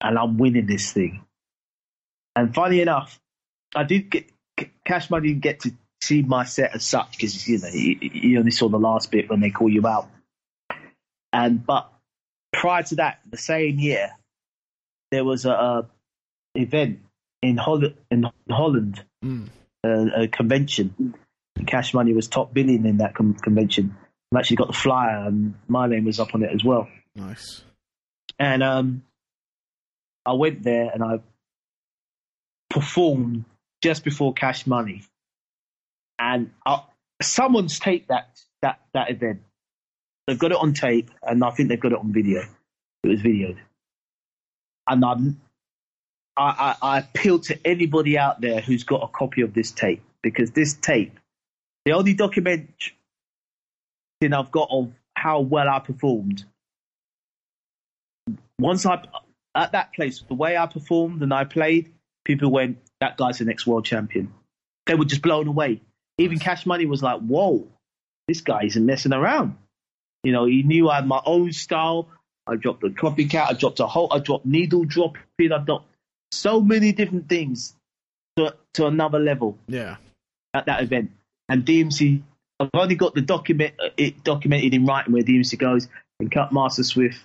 and 0.00 0.18
I'm 0.18 0.38
winning 0.38 0.66
this 0.66 0.92
thing. 0.92 1.22
And 2.36 2.54
funny 2.54 2.80
enough, 2.80 3.20
I 3.74 3.84
did 3.84 4.10
get 4.10 4.30
Cash 4.84 5.10
Money 5.10 5.28
didn't 5.28 5.42
get 5.42 5.60
to 5.60 5.72
see 6.04 6.22
my 6.22 6.44
set 6.44 6.74
as 6.74 6.84
such 6.84 7.12
because 7.12 7.46
you 7.48 7.58
know 7.58 7.68
you, 7.68 7.96
you 8.00 8.38
only 8.38 8.50
saw 8.50 8.68
the 8.68 8.78
last 8.78 9.10
bit 9.10 9.30
when 9.30 9.40
they 9.40 9.50
call 9.50 9.68
you 9.68 9.86
out. 9.86 10.08
And 11.32 11.64
but 11.64 11.90
prior 12.52 12.82
to 12.84 12.96
that, 12.96 13.20
the 13.28 13.36
same 13.36 13.78
year, 13.78 14.10
there 15.10 15.24
was 15.24 15.44
a, 15.44 15.50
a 15.50 15.86
event 16.54 17.00
in 17.42 17.56
Holland, 17.56 17.94
in 18.10 18.30
Holland, 18.48 19.04
mm. 19.24 19.48
a, 19.84 20.22
a, 20.22 20.28
convention. 20.28 21.14
Cash 21.66 21.94
Money 21.94 22.12
was 22.12 22.28
top 22.28 22.52
billing 22.52 22.86
in 22.86 22.98
that 22.98 23.14
com- 23.14 23.34
convention. 23.34 23.96
I 24.34 24.38
actually 24.38 24.56
got 24.56 24.68
the 24.68 24.72
flyer, 24.72 25.26
and 25.26 25.54
my 25.68 25.86
name 25.86 26.04
was 26.04 26.18
up 26.18 26.34
on 26.34 26.42
it 26.42 26.50
as 26.52 26.64
well. 26.64 26.88
Nice. 27.14 27.62
And 28.38 28.62
um, 28.62 29.02
I 30.26 30.32
went 30.32 30.62
there 30.62 30.90
and 30.92 31.02
I 31.02 31.20
performed 32.70 33.44
just 33.82 34.02
before 34.02 34.32
Cash 34.32 34.66
Money, 34.66 35.02
and 36.18 36.50
uh, 36.64 36.78
someone's 37.22 37.78
taped 37.78 38.08
that 38.08 38.28
that 38.62 38.80
that 38.92 39.10
event. 39.10 39.42
They've 40.26 40.38
got 40.38 40.52
it 40.52 40.58
on 40.58 40.72
tape, 40.72 41.10
and 41.22 41.44
I 41.44 41.50
think 41.50 41.68
they've 41.68 41.80
got 41.80 41.92
it 41.92 41.98
on 41.98 42.12
video. 42.12 42.42
It 43.02 43.08
was 43.08 43.20
videoed, 43.20 43.58
and 44.88 45.04
I'm, 45.04 45.40
I, 46.36 46.76
I, 46.82 46.96
I 46.96 46.98
appeal 47.00 47.40
to 47.40 47.58
anybody 47.66 48.16
out 48.16 48.40
there 48.40 48.60
who's 48.60 48.84
got 48.84 49.02
a 49.02 49.08
copy 49.08 49.42
of 49.42 49.52
this 49.52 49.70
tape 49.70 50.02
because 50.22 50.50
this 50.52 50.74
tape, 50.74 51.18
the 51.84 51.92
only 51.92 52.14
document 52.14 52.70
thing 54.20 54.32
I've 54.32 54.50
got 54.50 54.68
of 54.70 54.92
how 55.14 55.40
well 55.40 55.68
I 55.68 55.80
performed. 55.80 56.44
Once 58.58 58.86
I 58.86 59.02
at 59.54 59.72
that 59.72 59.92
place, 59.92 60.22
the 60.26 60.34
way 60.34 60.56
I 60.56 60.66
performed 60.66 61.22
and 61.22 61.34
I 61.34 61.44
played, 61.44 61.92
people 62.24 62.50
went, 62.50 62.78
"That 63.00 63.18
guy's 63.18 63.38
the 63.38 63.44
next 63.44 63.66
world 63.66 63.84
champion." 63.84 64.32
They 64.86 64.94
were 64.94 65.04
just 65.04 65.22
blown 65.22 65.48
away 65.48 65.82
even 66.18 66.38
Cash 66.38 66.66
Money 66.66 66.86
was 66.86 67.02
like, 67.02 67.20
whoa, 67.20 67.66
this 68.28 68.40
guy 68.40 68.64
isn't 68.64 68.84
messing 68.84 69.12
around. 69.12 69.56
You 70.22 70.32
know, 70.32 70.46
he 70.46 70.62
knew 70.62 70.88
I 70.88 70.96
had 70.96 71.06
my 71.06 71.20
own 71.24 71.52
style. 71.52 72.08
I 72.46 72.56
dropped 72.56 72.82
a 72.84 72.88
copycat. 72.88 73.46
I 73.48 73.52
dropped 73.52 73.80
a 73.80 73.86
whole. 73.86 74.08
I 74.12 74.18
dropped 74.18 74.46
needle 74.46 74.84
dropping. 74.84 75.22
I 75.40 75.58
dropped 75.58 75.86
so 76.32 76.60
many 76.60 76.92
different 76.92 77.28
things 77.28 77.74
to 78.36 78.54
to 78.74 78.86
another 78.86 79.18
level. 79.18 79.58
Yeah. 79.66 79.96
At 80.52 80.66
that 80.66 80.82
event, 80.82 81.10
and 81.48 81.64
DMC, 81.64 82.22
I've 82.60 82.70
only 82.74 82.94
got 82.94 83.14
the 83.14 83.22
document 83.22 83.74
it 83.96 84.22
documented 84.22 84.72
in 84.72 84.86
writing 84.86 85.12
where 85.12 85.22
DMC 85.22 85.58
goes 85.58 85.88
and 86.20 86.30
Cut 86.30 86.52
Master 86.52 86.84
Swift 86.84 87.18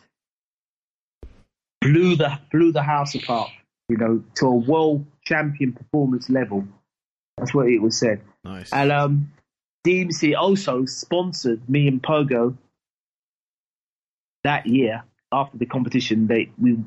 blew 1.82 2.16
the 2.16 2.40
blew 2.52 2.72
the 2.72 2.82
house 2.82 3.16
apart. 3.16 3.52
You 3.88 3.98
know, 3.98 4.24
to 4.36 4.46
a 4.46 4.56
world 4.56 5.06
champion 5.24 5.74
performance 5.74 6.30
level. 6.30 6.68
That's 7.40 7.54
what 7.54 7.68
it 7.68 7.82
was 7.82 7.98
said. 7.98 8.22
Nice. 8.44 8.72
And 8.72 8.92
um, 8.92 9.32
DMC 9.86 10.36
also 10.38 10.86
sponsored 10.86 11.68
me 11.70 11.88
and 11.88 12.02
Pogo 12.02 12.58
that 14.44 14.68
year 14.68 15.04
after 15.32 15.58
the 15.58 15.66
competition. 15.66 16.28
They 16.28 16.52
we 16.58 16.78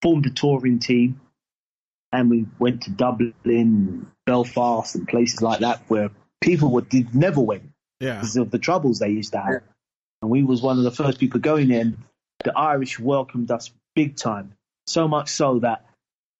formed 0.00 0.26
a 0.26 0.30
touring 0.30 0.78
team 0.78 1.20
and 2.12 2.30
we 2.30 2.46
went 2.58 2.82
to 2.82 2.90
Dublin, 2.90 4.06
Belfast, 4.26 4.94
and 4.94 5.08
places 5.08 5.42
like 5.42 5.60
that 5.60 5.82
where 5.88 6.10
people 6.40 6.70
would 6.72 6.88
did 6.88 7.14
never 7.14 7.40
went 7.40 7.70
yeah. 8.00 8.14
because 8.14 8.36
of 8.36 8.50
the 8.50 8.58
troubles 8.58 8.98
they 8.98 9.10
used 9.10 9.32
to 9.32 9.38
have. 9.40 9.62
And 10.20 10.30
we 10.30 10.42
was 10.42 10.62
one 10.62 10.78
of 10.78 10.84
the 10.84 10.90
first 10.90 11.18
people 11.18 11.40
going 11.40 11.70
in. 11.70 11.98
The 12.44 12.56
Irish 12.56 12.98
welcomed 12.98 13.50
us 13.50 13.70
big 13.94 14.16
time, 14.16 14.54
so 14.86 15.08
much 15.08 15.30
so 15.30 15.60
that 15.60 15.86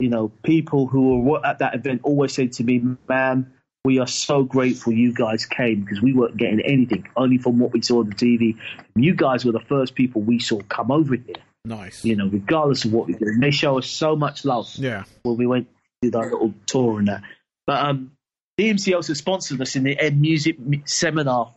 you 0.02 0.08
know 0.08 0.28
people 0.42 0.86
who 0.86 1.20
were 1.20 1.44
at 1.46 1.60
that 1.60 1.74
event 1.74 2.00
always 2.04 2.34
said 2.34 2.52
to 2.54 2.64
me, 2.64 2.82
"Man, 3.08 3.52
we 3.84 3.98
are 3.98 4.06
so 4.06 4.42
grateful 4.42 4.92
you 4.92 5.12
guys 5.12 5.46
came 5.46 5.82
because 5.82 6.02
we 6.02 6.12
weren't 6.12 6.36
getting 6.36 6.60
anything, 6.60 7.08
only 7.16 7.38
from 7.38 7.58
what 7.58 7.72
we 7.72 7.82
saw 7.82 8.00
on 8.00 8.10
the 8.10 8.14
TV. 8.14 8.56
You 8.96 9.14
guys 9.14 9.44
were 9.44 9.52
the 9.52 9.60
first 9.60 9.94
people 9.94 10.22
we 10.22 10.38
saw 10.38 10.60
come 10.68 10.90
over 10.90 11.16
here. 11.16 11.36
Nice. 11.64 12.04
You 12.04 12.16
know, 12.16 12.26
regardless 12.26 12.84
of 12.84 12.92
what 12.92 13.06
we 13.06 13.14
did. 13.14 13.28
And 13.28 13.42
they 13.42 13.52
show 13.52 13.78
us 13.78 13.86
so 13.86 14.16
much 14.16 14.44
love. 14.44 14.70
Yeah. 14.74 15.04
When 15.22 15.36
we 15.36 15.46
went 15.46 15.68
did 16.02 16.16
our 16.16 16.24
little 16.24 16.52
tour 16.66 16.98
and 16.98 17.08
that. 17.08 17.22
But 17.66 17.84
um, 17.84 18.12
DMC 18.58 18.94
also 18.94 19.14
sponsored 19.14 19.60
us 19.60 19.76
in 19.76 19.84
the 19.84 19.94
New 19.94 20.10
Music 20.20 20.56
Seminar 20.84 21.54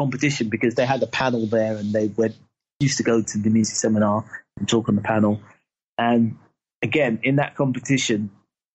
competition 0.00 0.48
because 0.48 0.76
they 0.76 0.86
had 0.86 1.02
a 1.02 1.06
panel 1.06 1.46
there 1.46 1.76
and 1.76 1.92
they 1.92 2.06
went 2.06 2.36
used 2.80 2.96
to 2.98 3.02
go 3.02 3.22
to 3.22 3.38
the 3.38 3.50
music 3.50 3.76
seminar 3.76 4.24
and 4.58 4.68
talk 4.68 4.88
on 4.88 4.96
the 4.96 5.02
panel. 5.02 5.40
And 5.98 6.38
again, 6.82 7.20
in 7.22 7.36
that 7.36 7.54
competition, 7.54 8.30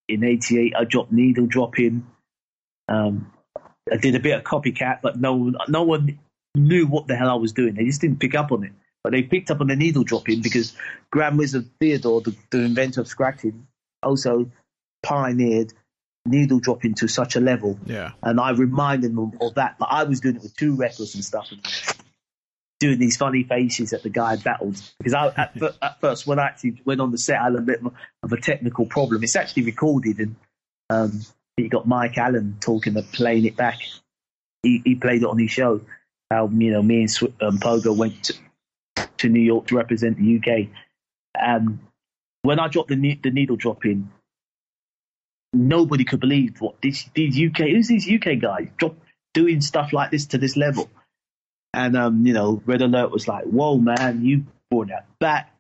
in 0.08 0.24
'88, 0.24 0.74
I 0.76 0.84
dropped 0.84 1.12
needle 1.12 1.48
dropping. 1.48 2.08
Um, 2.88 3.32
I 3.92 3.98
did 3.98 4.16
a 4.16 4.20
bit 4.20 4.38
of 4.38 4.44
copycat, 4.44 5.00
but 5.02 5.20
no, 5.20 5.54
no 5.68 5.84
one 5.84 6.20
knew 6.56 6.88
what 6.88 7.08
the 7.08 7.16
hell 7.16 7.30
I 7.30 7.36
was 7.36 7.54
doing. 7.54 7.76
They 7.76 7.86
just 7.86 8.02
didn't 8.02 8.20
pick 8.20 8.36
up 8.36 8.52
on 8.52 8.64
it. 8.64 8.72
But 9.04 9.14
they 9.14 9.22
picked 9.22 9.52
up 9.52 9.62
on 9.62 9.68
the 9.68 9.76
needle 9.76 10.04
dropping 10.04 10.42
because 10.42 10.76
Grand 11.12 11.38
Wizard 11.38 11.70
Theodore, 11.80 12.22
the, 12.22 12.36
the 12.50 12.60
inventor 12.60 13.02
of 13.02 13.08
scratching, 13.08 13.68
also 14.04 14.52
pioneered 15.04 15.74
needle 16.26 16.60
dropping 16.60 16.96
to 16.96 17.08
such 17.08 17.36
a 17.36 17.40
level. 17.40 17.80
Yeah. 17.86 18.12
And 18.22 18.40
I 18.40 18.52
reminded 18.52 19.16
them 19.16 19.32
of 19.40 19.56
that. 19.56 19.78
But 19.80 19.90
I 19.92 20.04
was 20.04 20.20
doing 20.20 20.36
it 20.36 20.42
with 20.42 20.56
two 20.58 20.76
records 20.76 21.16
and 21.16 21.24
stuff. 21.24 21.54
Doing 22.80 23.00
these 23.00 23.18
funny 23.18 23.44
faces 23.44 23.94
at 23.94 24.04
the 24.04 24.10
guy 24.10 24.34
I 24.34 24.36
battled. 24.36 24.80
Because 25.00 25.14
I, 25.14 25.28
at, 25.28 25.58
at 25.82 26.00
first, 26.00 26.28
when 26.28 26.38
I 26.38 26.46
actually 26.46 26.82
went 26.86 27.02
on 27.02 27.12
the 27.12 27.18
set, 27.18 27.40
I 27.40 27.46
had 27.46 27.56
a 27.56 27.62
bit 27.62 27.82
of 28.22 28.32
a 28.32 28.40
technical 28.40 28.86
problem. 28.86 29.24
It's 29.24 29.36
actually 29.36 29.64
recorded, 29.64 30.20
and 30.20 30.36
um, 30.90 31.22
you 31.58 31.70
got 31.70 31.88
Mike 31.88 32.18
Allen 32.18 32.58
talking 32.60 32.96
and 32.96 33.12
playing 33.12 33.46
it 33.46 33.56
back. 33.56 33.80
He, 34.62 34.82
he 34.84 34.96
played 34.96 35.24
it 35.24 35.28
on 35.28 35.40
his 35.40 35.52
show. 35.52 35.82
How 36.30 36.48
you 36.48 36.72
know 36.72 36.84
me 36.84 37.02
and 37.02 37.10
um, 37.42 37.58
Pogo 37.58 37.96
went 37.96 38.26
to, 38.26 38.34
to 39.20 39.30
New 39.30 39.42
York 39.42 39.68
to 39.68 39.76
represent 39.76 40.18
the 40.18 40.38
UK. 40.38 40.70
Um, 41.42 41.80
when 42.42 42.60
I 42.60 42.68
dropped 42.68 42.90
the, 42.90 42.96
ne- 42.96 43.20
the 43.22 43.32
needle 43.32 43.56
drop 43.56 43.86
in, 43.86 44.10
nobody 45.54 46.04
could 46.04 46.20
believe 46.20 46.60
what 46.60 46.82
these, 46.82 47.10
these 47.14 47.38
UK 47.38 47.70
who's 47.70 47.88
these 47.88 48.10
UK 48.10 48.40
guys 48.40 48.68
drop, 48.78 48.96
doing 49.34 49.62
stuff 49.62 49.94
like 49.94 50.12
this 50.12 50.28
to 50.28 50.38
this 50.38 50.58
level. 50.58 50.90
And 51.78 51.96
um, 51.96 52.26
you 52.26 52.34
know, 52.34 52.60
Red 52.66 52.82
Alert 52.82 53.12
was 53.12 53.28
like, 53.28 53.46
"Whoa, 53.46 53.78
man, 53.78 54.26
you 54.26 54.46
brought 54.72 54.88
that 54.88 55.06
back. 55.20 55.54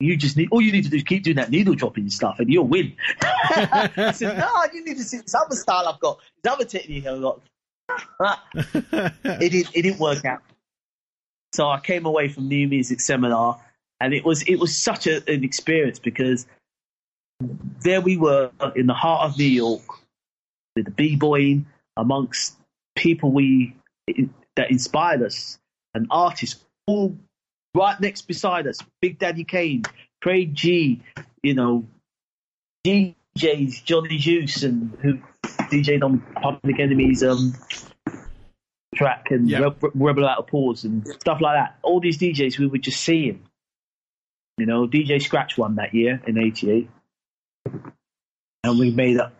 You 0.00 0.16
just 0.16 0.36
need 0.36 0.48
all 0.50 0.60
you 0.60 0.72
need 0.72 0.82
to 0.82 0.90
do 0.90 0.96
is 0.96 1.04
keep 1.04 1.22
doing 1.22 1.36
that 1.36 1.48
needle 1.48 1.76
dropping 1.76 2.10
stuff, 2.10 2.40
and 2.40 2.52
you'll 2.52 2.66
win." 2.66 2.96
I 3.22 4.10
said, 4.12 4.36
"No, 4.36 4.64
you 4.74 4.84
need 4.84 4.96
to 4.96 5.04
see 5.04 5.18
this 5.18 5.32
other 5.32 5.54
style 5.54 5.86
I've 5.86 6.00
got, 6.00 6.18
this 6.42 6.52
other 6.52 6.64
technique 6.64 7.06
I've 7.06 7.22
got." 7.22 7.40
it 9.22 9.52
didn't, 9.52 9.70
it 9.72 9.82
didn't 9.82 10.00
work 10.00 10.24
out. 10.24 10.42
So 11.52 11.68
I 11.68 11.78
came 11.78 12.04
away 12.04 12.26
from 12.26 12.48
New 12.48 12.66
Music 12.66 13.00
Seminar, 13.00 13.60
and 14.00 14.12
it 14.12 14.24
was 14.24 14.42
it 14.42 14.56
was 14.56 14.76
such 14.76 15.06
a, 15.06 15.18
an 15.32 15.44
experience 15.44 16.00
because 16.00 16.46
there 17.82 18.00
we 18.00 18.16
were 18.16 18.50
in 18.74 18.88
the 18.88 18.94
heart 18.94 19.30
of 19.30 19.38
New 19.38 19.44
York 19.44 19.82
with 20.74 20.86
the 20.86 20.90
b-boying 20.90 21.66
amongst 21.96 22.56
people 22.96 23.30
we 23.30 23.76
that 24.56 24.70
inspired 24.70 25.22
us 25.22 25.58
and 25.94 26.06
artists 26.10 26.64
all 26.86 27.16
right 27.74 28.00
next 28.00 28.22
beside 28.22 28.66
us. 28.66 28.78
Big 29.00 29.18
Daddy 29.18 29.44
Kane, 29.44 29.82
Craig 30.22 30.54
G, 30.54 31.02
you 31.42 31.54
know, 31.54 31.86
DJs, 32.86 33.84
Johnny 33.84 34.18
Juice, 34.18 34.62
and 34.62 34.96
who 35.00 35.18
DJed 35.44 36.02
on 36.02 36.20
Public 36.40 36.80
Enemy's 36.80 37.22
um, 37.22 37.54
track 38.94 39.26
and. 39.30 39.50
Re- 39.50 39.90
Rebel 39.94 40.22
Without 40.22 40.40
a 40.40 40.42
Pause 40.42 40.84
and 40.84 41.08
stuff 41.20 41.40
like 41.40 41.56
that. 41.56 41.78
All 41.82 42.00
these 42.00 42.18
DJs 42.18 42.58
we 42.58 42.66
would 42.66 42.82
just 42.82 43.00
see 43.00 43.28
him. 43.28 43.44
You 44.58 44.66
know, 44.66 44.86
DJ 44.86 45.22
Scratch 45.22 45.56
won 45.56 45.76
that 45.76 45.94
year 45.94 46.20
in 46.26 46.36
'88, 46.36 46.90
and 48.64 48.78
we 48.78 48.90
made 48.90 49.18
up. 49.18 49.34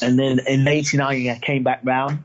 And 0.00 0.16
then 0.16 0.38
in 0.46 0.66
'89, 0.66 1.28
I 1.28 1.38
came 1.40 1.64
back 1.64 1.80
round 1.82 2.22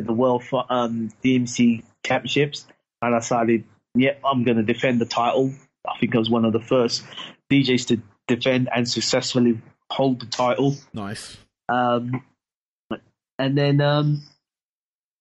to 0.00 0.06
the 0.06 0.12
World 0.12 0.44
um, 0.70 1.10
DMC 1.24 1.82
Championships, 2.04 2.66
and 3.02 3.14
I 3.14 3.18
decided, 3.18 3.64
yep, 3.94 4.20
I'm 4.24 4.44
going 4.44 4.56
to 4.56 4.62
defend 4.62 5.00
the 5.00 5.06
title. 5.06 5.52
I 5.86 5.98
think 5.98 6.14
I 6.14 6.18
was 6.18 6.30
one 6.30 6.44
of 6.44 6.52
the 6.52 6.60
first 6.60 7.04
DJs 7.50 7.88
to 7.88 8.02
defend 8.26 8.68
and 8.74 8.88
successfully 8.88 9.60
hold 9.90 10.20
the 10.20 10.26
title. 10.26 10.76
nice. 10.92 11.36
Um, 11.68 12.22
and 13.38 13.56
then 13.56 13.80
um, 13.80 14.22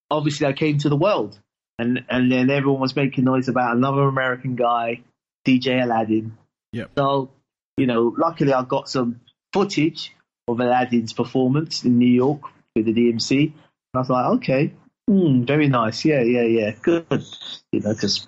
obviously 0.10 0.48
I 0.48 0.54
came 0.54 0.78
to 0.80 0.90
the 0.90 0.96
world, 0.96 1.40
and 1.78 2.04
and 2.10 2.32
then 2.32 2.50
everyone 2.50 2.82
was 2.82 2.96
making 2.96 3.26
noise 3.26 3.48
about 3.48 3.76
another 3.76 4.04
American 4.04 4.56
guy, 4.56 5.02
DJ 5.46 5.84
Aladdin. 5.84 6.38
Yep. 6.74 6.92
So 6.98 7.32
you 7.78 7.86
know, 7.86 8.14
luckily 8.18 8.54
I 8.54 8.64
got 8.64 8.90
some 8.90 9.22
footage 9.54 10.14
of 10.48 10.60
Aladdin's 10.60 11.14
performance 11.14 11.84
in 11.84 12.00
New 12.00 12.12
York 12.12 12.42
with 12.76 12.86
the 12.86 12.94
DMC. 12.94 13.54
I 13.94 14.00
was 14.00 14.10
like, 14.10 14.26
okay, 14.38 14.74
hmm, 15.08 15.44
very 15.44 15.68
nice, 15.68 16.06
yeah, 16.06 16.22
yeah, 16.22 16.44
yeah, 16.44 16.72
good. 16.82 17.26
You 17.72 17.82
know, 17.82 17.94
because 17.94 18.28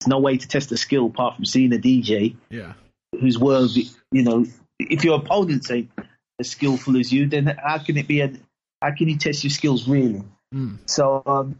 there's 0.00 0.08
no 0.08 0.18
way 0.18 0.36
to 0.36 0.48
test 0.48 0.68
the 0.70 0.76
skill 0.76 1.06
apart 1.06 1.36
from 1.36 1.44
seeing 1.44 1.72
a 1.72 1.78
DJ 1.78 2.36
Yeah. 2.50 2.74
who's 3.18 3.38
worthy. 3.38 3.88
You 4.12 4.22
know, 4.22 4.46
if 4.78 5.04
your 5.04 5.18
opponents 5.18 5.70
ain't 5.70 5.90
as 6.38 6.50
skillful 6.50 6.96
as 6.96 7.12
you, 7.12 7.26
then 7.26 7.46
how 7.46 7.78
can 7.78 7.96
it 7.96 8.06
be? 8.06 8.20
A, 8.20 8.32
how 8.80 8.94
can 8.94 9.08
you 9.08 9.18
test 9.18 9.42
your 9.42 9.50
skills 9.50 9.88
really? 9.88 10.22
Mm. 10.54 10.78
So, 10.86 11.22
um, 11.26 11.56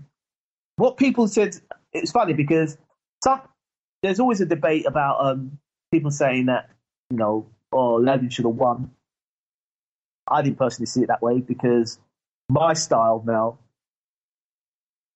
what 0.76 0.96
people 0.96 1.26
said, 1.28 1.56
it's 1.92 2.12
funny 2.12 2.32
because 2.32 2.78
some, 3.22 3.40
there's 4.02 4.20
always 4.20 4.40
a 4.40 4.46
debate 4.46 4.86
about 4.86 5.24
um, 5.24 5.58
people 5.90 6.10
saying 6.10 6.46
that 6.46 6.70
you 7.10 7.16
know, 7.16 7.46
oh, 7.72 7.98
Aladdin 7.98 8.30
should 8.30 8.44
have 8.44 8.54
won. 8.54 8.90
I 10.30 10.42
didn't 10.42 10.58
personally 10.58 10.86
see 10.86 11.02
it 11.02 11.08
that 11.08 11.22
way 11.22 11.40
because 11.40 11.98
my 12.48 12.74
style 12.74 13.22
now 13.26 13.58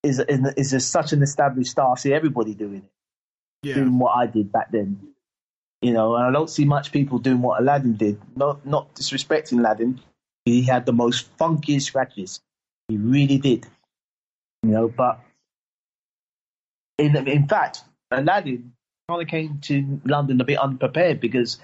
is 0.03 0.19
is 0.19 0.71
just 0.71 0.91
such 0.91 1.13
an 1.13 1.23
established 1.23 1.71
style. 1.71 1.93
I 1.95 1.99
see 1.99 2.13
everybody 2.13 2.53
doing 2.53 2.83
it 2.83 2.91
Yeah. 3.67 3.75
doing 3.75 3.97
what 3.99 4.15
I 4.17 4.27
did 4.27 4.51
back 4.51 4.71
then. 4.71 5.13
You 5.81 5.93
know, 5.93 6.15
and 6.15 6.25
I 6.25 6.31
don't 6.31 6.49
see 6.49 6.65
much 6.65 6.91
people 6.91 7.19
doing 7.19 7.41
what 7.41 7.59
Aladdin 7.59 7.95
did. 7.95 8.19
Not 8.35 8.65
not 8.65 8.93
disrespecting 8.95 9.59
Aladdin. 9.59 9.99
He 10.45 10.63
had 10.63 10.85
the 10.85 10.93
most 10.93 11.35
funkiest 11.37 11.83
scratches. 11.83 12.41
He 12.87 12.97
really 12.97 13.37
did. 13.37 13.65
You 14.63 14.69
know, 14.71 14.87
but 14.87 15.19
in 16.97 17.15
in 17.27 17.47
fact, 17.47 17.83
Aladdin 18.11 18.73
kind 19.09 19.21
of 19.21 19.27
came 19.27 19.59
to 19.61 20.01
London 20.05 20.39
a 20.39 20.45
bit 20.45 20.57
unprepared 20.59 21.19
because 21.19 21.59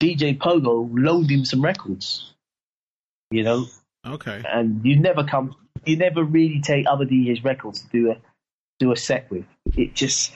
DJ 0.00 0.36
Pogo 0.36 0.88
loaned 0.92 1.30
him 1.30 1.44
some 1.44 1.62
records. 1.62 2.32
You 3.30 3.42
know, 3.44 3.66
Okay. 4.06 4.42
and 4.46 4.84
you 4.84 4.98
never 4.98 5.24
come, 5.24 5.54
you 5.84 5.96
never 5.96 6.22
really 6.22 6.60
take 6.60 6.86
other 6.88 7.04
DJs' 7.04 7.44
records 7.44 7.82
to 7.82 7.88
do 7.88 8.10
a 8.12 8.16
do 8.78 8.92
a 8.92 8.96
set 8.96 9.30
with. 9.30 9.46
It 9.76 9.94
just, 9.94 10.32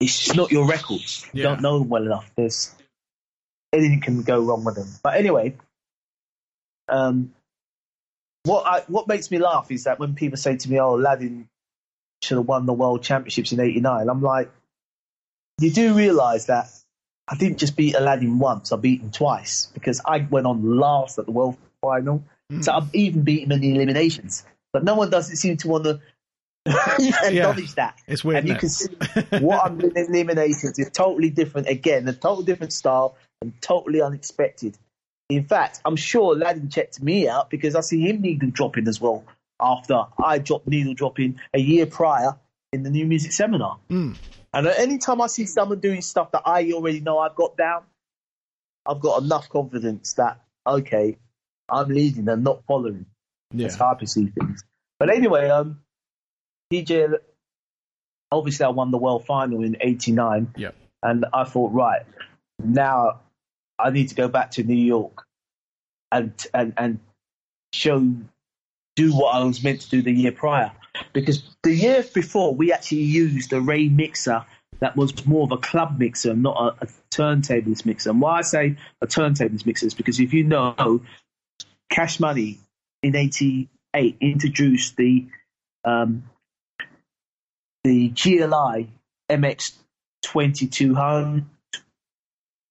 it's 0.00 0.18
just 0.18 0.36
not 0.36 0.50
your 0.50 0.66
records. 0.66 1.26
You 1.32 1.42
Yeah. 1.42 1.50
don't 1.50 1.62
know 1.62 1.78
them 1.78 1.88
well 1.88 2.02
enough. 2.04 2.30
There's 2.36 2.74
anything 3.72 4.00
can 4.00 4.22
go 4.22 4.40
wrong 4.40 4.64
with 4.64 4.76
them. 4.76 4.88
But 5.02 5.16
anyway, 5.16 5.56
um, 6.88 7.34
what 8.44 8.66
I, 8.66 8.80
what 8.88 9.08
makes 9.08 9.30
me 9.30 9.38
laugh 9.38 9.70
is 9.70 9.84
that 9.84 9.98
when 9.98 10.14
people 10.14 10.36
say 10.36 10.56
to 10.56 10.70
me, 10.70 10.80
"Oh, 10.80 10.96
Aladdin 10.96 11.48
should 12.22 12.38
have 12.38 12.46
won 12.48 12.66
the 12.66 12.72
world 12.72 13.02
championships 13.02 13.52
in 13.52 13.60
'89," 13.60 14.08
I'm 14.08 14.22
like, 14.22 14.50
you 15.60 15.70
do 15.70 15.94
realise 15.94 16.46
that 16.46 16.68
I 17.28 17.36
didn't 17.36 17.58
just 17.58 17.76
beat 17.76 17.94
Aladdin 17.94 18.38
once; 18.38 18.72
I 18.72 18.76
beat 18.76 19.00
him 19.00 19.10
twice 19.10 19.66
because 19.74 20.00
I 20.04 20.18
went 20.18 20.46
on 20.46 20.78
last 20.78 21.18
at 21.18 21.26
the 21.26 21.32
world 21.32 21.56
final. 21.80 22.24
Mm. 22.50 22.64
So 22.64 22.72
I've 22.72 22.94
even 22.94 23.22
beat 23.22 23.44
him 23.44 23.52
in 23.52 23.60
the 23.60 23.74
eliminations. 23.74 24.44
But 24.72 24.84
no 24.84 24.94
one 24.94 25.10
doesn't 25.10 25.36
seem 25.36 25.58
to 25.58 25.68
want 25.68 25.84
to 25.84 26.00
acknowledge 26.66 27.74
that. 27.74 27.98
It's 28.06 28.24
weird. 28.24 28.44
and 28.44 28.48
you 28.48 28.56
isn't 28.56 29.00
can 29.00 29.28
see 29.30 29.44
what 29.44 29.64
I'm 29.64 29.78
doing 29.78 29.92
in 29.96 30.06
eliminations 30.06 30.78
is 30.78 30.90
totally 30.90 31.30
different. 31.30 31.68
Again, 31.68 32.08
a 32.08 32.12
total 32.12 32.42
different 32.42 32.72
style 32.72 33.16
and 33.40 33.52
totally 33.60 34.00
unexpected. 34.00 34.78
In 35.28 35.44
fact, 35.44 35.80
I'm 35.84 35.96
sure 35.96 36.34
Aladdin 36.34 36.68
checked 36.68 37.02
me 37.02 37.28
out 37.28 37.50
because 37.50 37.74
I 37.74 37.80
see 37.80 38.00
him 38.00 38.20
needle 38.20 38.50
dropping 38.50 38.86
as 38.86 39.00
well 39.00 39.24
after 39.60 40.04
I 40.22 40.38
dropped 40.38 40.66
needle 40.66 40.94
dropping 40.94 41.40
a 41.54 41.58
year 41.58 41.86
prior 41.86 42.36
in 42.72 42.82
the 42.82 42.90
new 42.90 43.06
music 43.06 43.32
seminar. 43.32 43.78
Mm. 43.90 44.16
And 44.52 44.66
anytime 44.66 45.20
I 45.20 45.28
see 45.28 45.46
someone 45.46 45.80
doing 45.80 46.02
stuff 46.02 46.32
that 46.32 46.42
I 46.44 46.72
already 46.72 47.00
know 47.00 47.18
I've 47.18 47.34
got 47.34 47.56
down, 47.56 47.84
I've 48.84 49.00
got 49.00 49.22
enough 49.22 49.48
confidence 49.48 50.14
that, 50.14 50.40
okay, 50.66 51.16
I'm 51.72 51.88
leading 51.88 52.28
and 52.28 52.44
not 52.44 52.64
following. 52.66 53.06
That's 53.50 53.74
Yeah. 53.76 53.84
how 53.84 53.92
I 53.92 53.94
perceive 53.94 54.32
things. 54.38 54.62
But 54.98 55.10
anyway, 55.10 55.48
um, 55.48 55.80
DJ, 56.70 57.18
obviously 58.30 58.64
I 58.64 58.68
won 58.70 58.90
the 58.90 58.98
world 58.98 59.24
final 59.26 59.62
in 59.62 59.76
'89, 59.80 60.52
Yep. 60.56 60.74
and 61.02 61.24
I 61.32 61.44
thought, 61.44 61.72
right 61.72 62.02
now, 62.62 63.20
I 63.78 63.90
need 63.90 64.08
to 64.10 64.14
go 64.14 64.28
back 64.28 64.52
to 64.52 64.62
New 64.62 64.74
York 64.76 65.26
and 66.12 66.32
and 66.54 66.74
and 66.76 66.98
show 67.72 67.98
do 68.94 69.12
what 69.16 69.34
I 69.34 69.42
was 69.44 69.64
meant 69.64 69.80
to 69.82 69.88
do 69.90 70.02
the 70.02 70.12
year 70.12 70.32
prior. 70.32 70.72
Because 71.14 71.42
the 71.62 71.74
year 71.74 72.04
before, 72.14 72.54
we 72.54 72.70
actually 72.72 73.02
used 73.02 73.52
a 73.54 73.60
Ray 73.60 73.88
mixer 73.88 74.44
that 74.80 74.94
was 74.96 75.26
more 75.26 75.44
of 75.44 75.52
a 75.52 75.56
club 75.56 75.98
mixer, 75.98 76.34
not 76.34 76.56
a, 76.80 76.84
a 76.84 76.88
turntables 77.10 77.86
mixer. 77.86 78.10
And 78.10 78.20
why 78.20 78.38
I 78.38 78.42
say 78.42 78.76
a 79.00 79.06
turntables 79.06 79.64
mixer 79.64 79.86
is 79.86 79.94
because 79.94 80.20
if 80.20 80.34
you 80.34 80.44
know, 80.44 81.00
Cash 81.92 82.18
Money 82.20 82.58
in 83.02 83.14
'88 83.14 84.16
introduced 84.20 84.96
the 84.96 85.26
um, 85.84 86.24
the 87.84 88.08
GLI 88.08 88.88
MX 89.30 89.72
2200. 90.22 91.44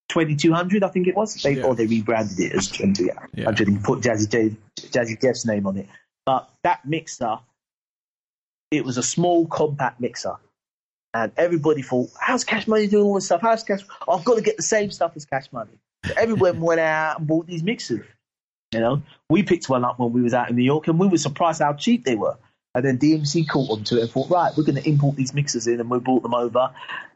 2200, 0.10 0.84
I 0.84 0.88
think 0.90 1.08
it 1.08 1.16
was. 1.16 1.36
They 1.36 1.54
Yeah. 1.54 1.64
or 1.64 1.76
they 1.76 1.86
rebranded 1.88 2.38
it 2.40 2.52
as 2.54 2.68
2000 2.70 3.30
Yeah. 3.34 3.48
and 3.48 3.82
put 3.84 4.02
Jazzy 4.02 4.30
J, 4.30 4.58
Jazzy 4.78 5.22
Jeff's 5.22 5.46
name 5.46 5.66
on 5.66 5.78
it. 5.78 5.88
But 6.26 6.50
that 6.64 6.86
mixer, 6.86 7.40
it 8.72 8.84
was 8.84 8.98
a 8.98 9.04
small 9.04 9.48
compact 9.48 10.02
mixer, 10.02 10.36
and 11.14 11.32
everybody 11.38 11.82
thought, 11.82 12.10
"How's 12.20 12.44
Cash 12.44 12.68
Money 12.68 12.88
doing 12.88 13.06
all 13.06 13.16
this 13.16 13.26
stuff? 13.28 13.40
How's 13.42 13.64
Cash? 13.64 13.82
I've 14.08 14.26
got 14.26 14.36
to 14.36 14.42
get 14.42 14.58
the 14.58 14.64
same 14.64 14.92
stuff 14.92 15.14
as 15.16 15.26
Cash 15.26 15.52
Money." 15.54 15.80
So 16.06 16.14
everyone 16.18 16.60
went 16.70 16.82
out 16.82 17.20
and 17.20 17.28
bought 17.28 17.48
these 17.48 17.64
mixers, 17.64 18.06
You 18.72 18.80
know, 18.80 19.02
we 19.30 19.44
picked 19.44 19.68
one 19.68 19.84
up 19.84 20.00
when 20.00 20.14
we 20.14 20.22
was 20.22 20.34
out 20.34 20.50
in 20.50 20.56
New 20.56 20.64
York, 20.64 20.88
and 20.88 21.00
we 21.00 21.08
were 21.08 21.18
surprised 21.18 21.62
how 21.62 21.74
cheap 21.74 22.06
they 22.06 22.16
were. 22.16 22.38
And 22.74 22.86
then 22.86 22.98
DMC 22.98 23.50
caught 23.50 23.70
on 23.70 23.84
to 23.86 23.98
it 23.98 24.02
and 24.04 24.12
thought, 24.12 24.30
right, 24.30 24.54
we're 24.56 24.64
going 24.64 24.82
to 24.82 24.88
import 24.88 25.18
these 25.18 25.34
mixers 25.34 25.68
in, 25.68 25.80
and 25.80 25.90
we 25.90 26.00
brought 26.00 26.24
them 26.24 26.34
over. 26.34 26.72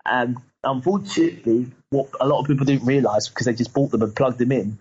And 0.05 0.37
unfortunately, 0.63 1.71
what 1.91 2.09
a 2.19 2.27
lot 2.27 2.41
of 2.41 2.47
people 2.47 2.65
didn't 2.65 2.85
realise 2.85 3.29
because 3.29 3.45
they 3.45 3.53
just 3.53 3.73
bought 3.73 3.91
them 3.91 4.01
and 4.01 4.13
plugged 4.13 4.37
them 4.37 4.51
in, 4.51 4.79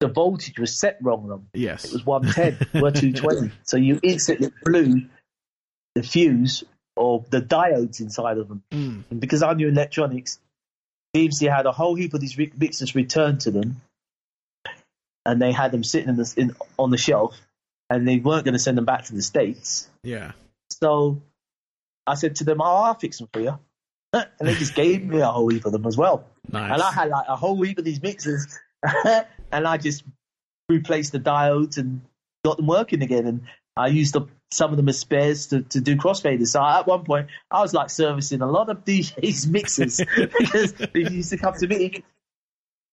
the 0.00 0.08
voltage 0.08 0.58
was 0.58 0.78
set 0.78 0.98
wrong 1.00 1.24
on 1.24 1.28
them. 1.28 1.48
Yes. 1.54 1.84
It 1.84 1.92
was 1.92 2.04
110, 2.04 2.82
we're 2.82 2.90
220. 2.90 3.52
So 3.64 3.76
you 3.76 4.00
instantly 4.02 4.50
blew 4.64 5.02
the 5.94 6.02
fuse 6.02 6.64
or 6.96 7.24
the 7.30 7.40
diodes 7.40 8.00
inside 8.00 8.38
of 8.38 8.48
them. 8.48 8.62
Mm. 8.70 9.04
And 9.10 9.20
because 9.20 9.42
I 9.42 9.52
knew 9.52 9.68
electronics, 9.68 10.40
DMC 11.14 11.54
had 11.54 11.66
a 11.66 11.72
whole 11.72 11.94
heap 11.94 12.14
of 12.14 12.20
these 12.20 12.36
mixers 12.36 12.94
returned 12.94 13.42
to 13.42 13.50
them, 13.50 13.80
and 15.24 15.40
they 15.40 15.52
had 15.52 15.72
them 15.72 15.84
sitting 15.84 16.08
in 16.08 16.16
the, 16.16 16.34
in, 16.36 16.52
on 16.78 16.90
the 16.90 16.98
shelf, 16.98 17.40
and 17.90 18.06
they 18.06 18.18
weren't 18.18 18.44
going 18.44 18.54
to 18.54 18.58
send 18.58 18.78
them 18.78 18.84
back 18.84 19.04
to 19.04 19.14
the 19.14 19.22
States. 19.22 19.88
Yeah. 20.02 20.32
So 20.70 21.22
I 22.06 22.14
said 22.14 22.36
to 22.36 22.44
them, 22.44 22.60
oh, 22.60 22.64
I'll 22.64 22.94
fix 22.94 23.18
them 23.18 23.28
for 23.32 23.40
you. 23.40 23.58
and 24.12 24.28
they 24.40 24.54
just 24.54 24.74
gave 24.74 25.02
me 25.04 25.20
a 25.20 25.26
whole 25.26 25.48
heap 25.48 25.64
of 25.64 25.72
them 25.72 25.86
as 25.86 25.96
well. 25.96 26.26
Nice. 26.50 26.72
And 26.72 26.82
I 26.82 26.92
had 26.92 27.08
like 27.08 27.26
a 27.28 27.36
whole 27.36 27.60
heap 27.62 27.78
of 27.78 27.84
these 27.84 28.02
mixers, 28.02 28.58
and 29.52 29.66
I 29.66 29.76
just 29.78 30.04
replaced 30.68 31.12
the 31.12 31.20
diodes 31.20 31.78
and 31.78 32.02
got 32.44 32.56
them 32.56 32.66
working 32.66 33.02
again. 33.02 33.26
And 33.26 33.40
I 33.76 33.88
used 33.88 34.16
up 34.16 34.28
some 34.50 34.70
of 34.70 34.76
them 34.76 34.88
as 34.88 34.98
spares 34.98 35.46
to, 35.48 35.62
to 35.62 35.80
do 35.80 35.96
crossfaders. 35.96 36.48
So 36.48 36.62
at 36.62 36.86
one 36.86 37.04
point, 37.04 37.28
I 37.50 37.62
was 37.62 37.72
like 37.72 37.90
servicing 37.90 38.42
a 38.42 38.50
lot 38.50 38.68
of 38.68 38.84
DJs 38.84 39.46
mixers 39.50 39.98
because 39.98 40.74
they 40.74 41.10
used 41.10 41.30
to 41.30 41.38
come 41.38 41.54
to 41.54 41.66
me. 41.66 42.04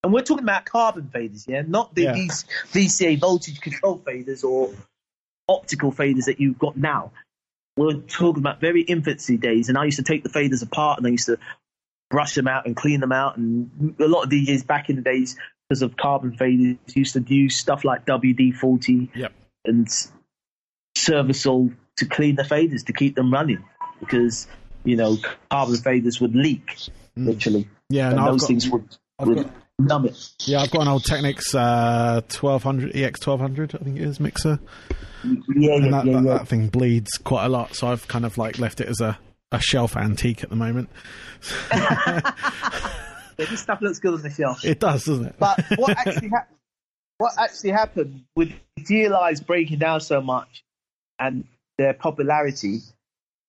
And 0.03 0.13
we're 0.13 0.21
talking 0.23 0.43
about 0.43 0.65
carbon 0.65 1.09
faders, 1.13 1.47
yeah, 1.47 1.63
not 1.67 1.93
the 1.93 2.03
Yeah. 2.03 2.13
these 2.13 2.45
VCA 2.71 3.15
voltage 3.19 3.59
control 3.59 3.99
faders 3.99 4.43
or 4.43 4.73
optical 5.47 5.91
faders 5.91 6.25
that 6.25 6.39
you've 6.39 6.57
got 6.59 6.77
now. 6.77 7.11
We're 7.75 7.93
talking 7.95 8.41
about 8.41 8.61
very 8.61 8.81
infancy 8.81 9.37
days, 9.37 9.69
and 9.69 9.77
I 9.77 9.85
used 9.85 9.97
to 9.97 10.03
take 10.03 10.23
the 10.23 10.29
faders 10.29 10.63
apart 10.63 10.97
and 10.99 11.07
I 11.07 11.11
used 11.11 11.25
to 11.27 11.37
brush 12.09 12.35
them 12.35 12.47
out 12.47 12.65
and 12.65 12.75
clean 12.75 12.99
them 13.01 13.11
out. 13.11 13.37
And 13.37 13.95
a 13.99 14.07
lot 14.07 14.23
of 14.23 14.29
DJs 14.29 14.65
back 14.65 14.89
in 14.89 14.95
the 14.95 15.01
days, 15.01 15.37
because 15.67 15.81
of 15.81 15.95
carbon 15.97 16.35
faders, 16.37 16.77
used 16.95 17.13
to 17.13 17.21
use 17.27 17.55
stuff 17.57 17.83
like 17.83 18.05
WD 18.05 18.51
40 18.55 19.11
Yep. 19.15 19.33
and 19.65 19.87
Servisol 20.97 21.75
to 21.97 22.05
clean 22.05 22.35
the 22.35 22.43
faders 22.43 22.85
to 22.85 22.93
keep 22.93 23.15
them 23.15 23.31
running 23.31 23.63
because 23.99 24.47
you 24.83 24.95
know 24.95 25.17
carbon 25.51 25.75
faders 25.75 26.19
would 26.21 26.35
leak 26.35 26.67
mm. 27.17 27.25
literally, 27.25 27.67
Yeah, 27.89 28.11
and 28.11 28.19
I've 28.19 28.31
those 28.31 28.41
got- 28.41 28.47
things 28.47 28.69
would, 28.69 28.97
I've 29.19 29.27
would 29.27 29.37
got- 29.43 29.53
it. 29.79 30.29
Yeah, 30.45 30.61
I've 30.61 30.71
got 30.71 30.81
an 30.83 30.87
old 30.89 31.03
Technics 31.05 31.55
uh, 31.55 32.21
1200 32.39 32.95
EX 32.95 33.25
1200, 33.25 33.75
I 33.75 33.83
think 33.83 33.97
it 33.97 34.03
is 34.03 34.19
mixer, 34.19 34.59
Yeah, 35.23 35.31
and 35.31 35.45
yeah, 35.55 35.77
that, 35.91 36.05
yeah, 36.05 36.13
that, 36.13 36.23
yeah. 36.23 36.37
that 36.37 36.47
thing 36.47 36.67
bleeds 36.67 37.11
quite 37.23 37.45
a 37.45 37.49
lot. 37.49 37.75
So 37.75 37.87
I've 37.87 38.07
kind 38.07 38.25
of 38.25 38.37
like 38.37 38.59
left 38.59 38.81
it 38.81 38.87
as 38.87 38.99
a, 39.01 39.17
a 39.51 39.59
shelf 39.59 39.95
antique 39.95 40.43
at 40.43 40.49
the 40.49 40.55
moment. 40.55 40.89
This 43.37 43.61
stuff 43.61 43.81
looks 43.81 43.99
good 43.99 44.15
on 44.15 44.21
the 44.21 44.29
shelf. 44.29 44.65
It 44.65 44.81
does, 44.81 45.05
doesn't 45.05 45.27
it? 45.27 45.35
But 45.39 45.63
what 45.77 45.91
actually 45.97 46.27
happened? 46.27 46.57
What 47.19 47.33
actually 47.37 47.69
happened 47.71 48.23
with 48.35 48.51
GLIs 48.79 49.39
breaking 49.45 49.79
down 49.79 50.01
so 50.01 50.19
much 50.19 50.61
and 51.17 51.45
their 51.77 51.93
popularity? 51.93 52.79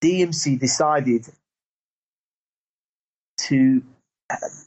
DMC 0.01 0.61
decided 0.61 1.27
to 3.48 3.82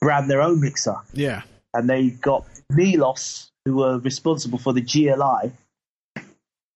brand 0.02 0.30
their 0.30 0.42
own 0.42 0.60
mixer, 0.60 0.96
yeah, 1.14 1.44
and 1.74 1.90
they 1.90 2.10
got 2.10 2.46
Milos, 2.70 3.52
who 3.66 3.78
were 3.78 3.98
responsible 4.00 4.58
for 4.58 4.74
the 4.74 4.82
GLI 4.82 5.52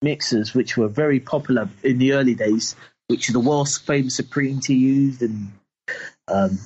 mixers, 0.02 0.54
which 0.54 0.78
were 0.78 0.88
very 0.88 1.20
popular 1.20 1.70
in 1.84 1.98
the 1.98 2.14
early 2.14 2.36
days, 2.36 2.76
which 3.08 3.28
the 3.30 3.40
world's 3.40 3.78
famous 3.78 4.16
Supreme 4.16 4.60
T 4.60 4.74
used, 4.74 5.22
and 5.22 5.52
um, 6.28 6.58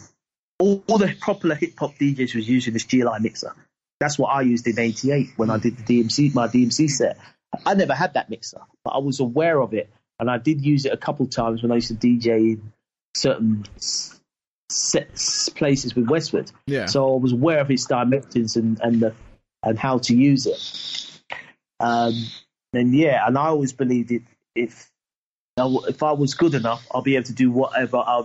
all, 0.60 0.84
all 0.88 0.98
the 0.98 1.14
popular 1.20 1.56
hip 1.56 1.74
hop 1.78 1.95
DJs 1.95 2.36
was 2.36 2.48
using 2.48 2.74
this 2.74 2.86
GLI 2.86 3.20
mixer. 3.20 3.53
That's 3.99 4.18
what 4.18 4.30
I 4.30 4.41
used 4.41 4.68
in 4.68 4.80
'88 4.80 5.34
when 5.38 5.49
I 5.49 5.58
did 5.58 5.78
the 5.78 5.84
DMC, 5.84 6.34
my 6.34 6.48
DMC 6.48 6.90
set. 6.90 7.18
I 7.66 7.74
never 7.74 7.94
had 7.94 8.14
that 8.14 8.30
mixer, 8.30 8.62
but 8.84 8.91
I 8.91 8.99
was 8.99 9.20
aware 9.20 9.62
of 9.62 9.74
it, 9.74 9.90
and 10.20 10.30
I 10.30 10.38
did 10.38 10.62
use 10.62 10.86
it 10.86 10.94
a 10.94 10.98
couple 10.98 11.28
times 11.28 11.62
when 11.62 11.72
I 11.72 11.76
used 11.76 11.90
to 11.90 11.95
DJ 11.95 12.53
in 12.53 12.74
certain 13.14 13.66
sets 14.72 15.49
places 15.49 15.95
with 15.95 16.07
Westwood. 16.07 16.52
yeah. 16.65 16.85
So 16.85 17.15
I 17.15 17.19
was 17.19 17.34
aware 17.34 17.60
of 17.60 17.69
its 17.69 17.85
dimensions 17.85 18.56
and 18.56 18.80
and 18.81 19.02
the, 19.02 19.15
and 19.64 19.77
how 19.77 19.99
to 19.99 20.15
use 20.15 20.45
it. 20.45 21.22
Um, 21.80 22.14
and 22.73 22.95
yeah, 22.95 23.26
and 23.26 23.38
I 23.38 23.48
always 23.48 23.73
believed 23.73 24.11
it. 24.11 24.23
If 24.56 24.89
if 25.57 26.03
I 26.03 26.11
was 26.14 26.34
good 26.34 26.56
enough, 26.56 26.85
I'll 26.93 27.02
be 27.02 27.15
able 27.15 27.26
to 27.26 27.34
do 27.34 27.52
whatever 27.52 27.98
I, 27.98 28.23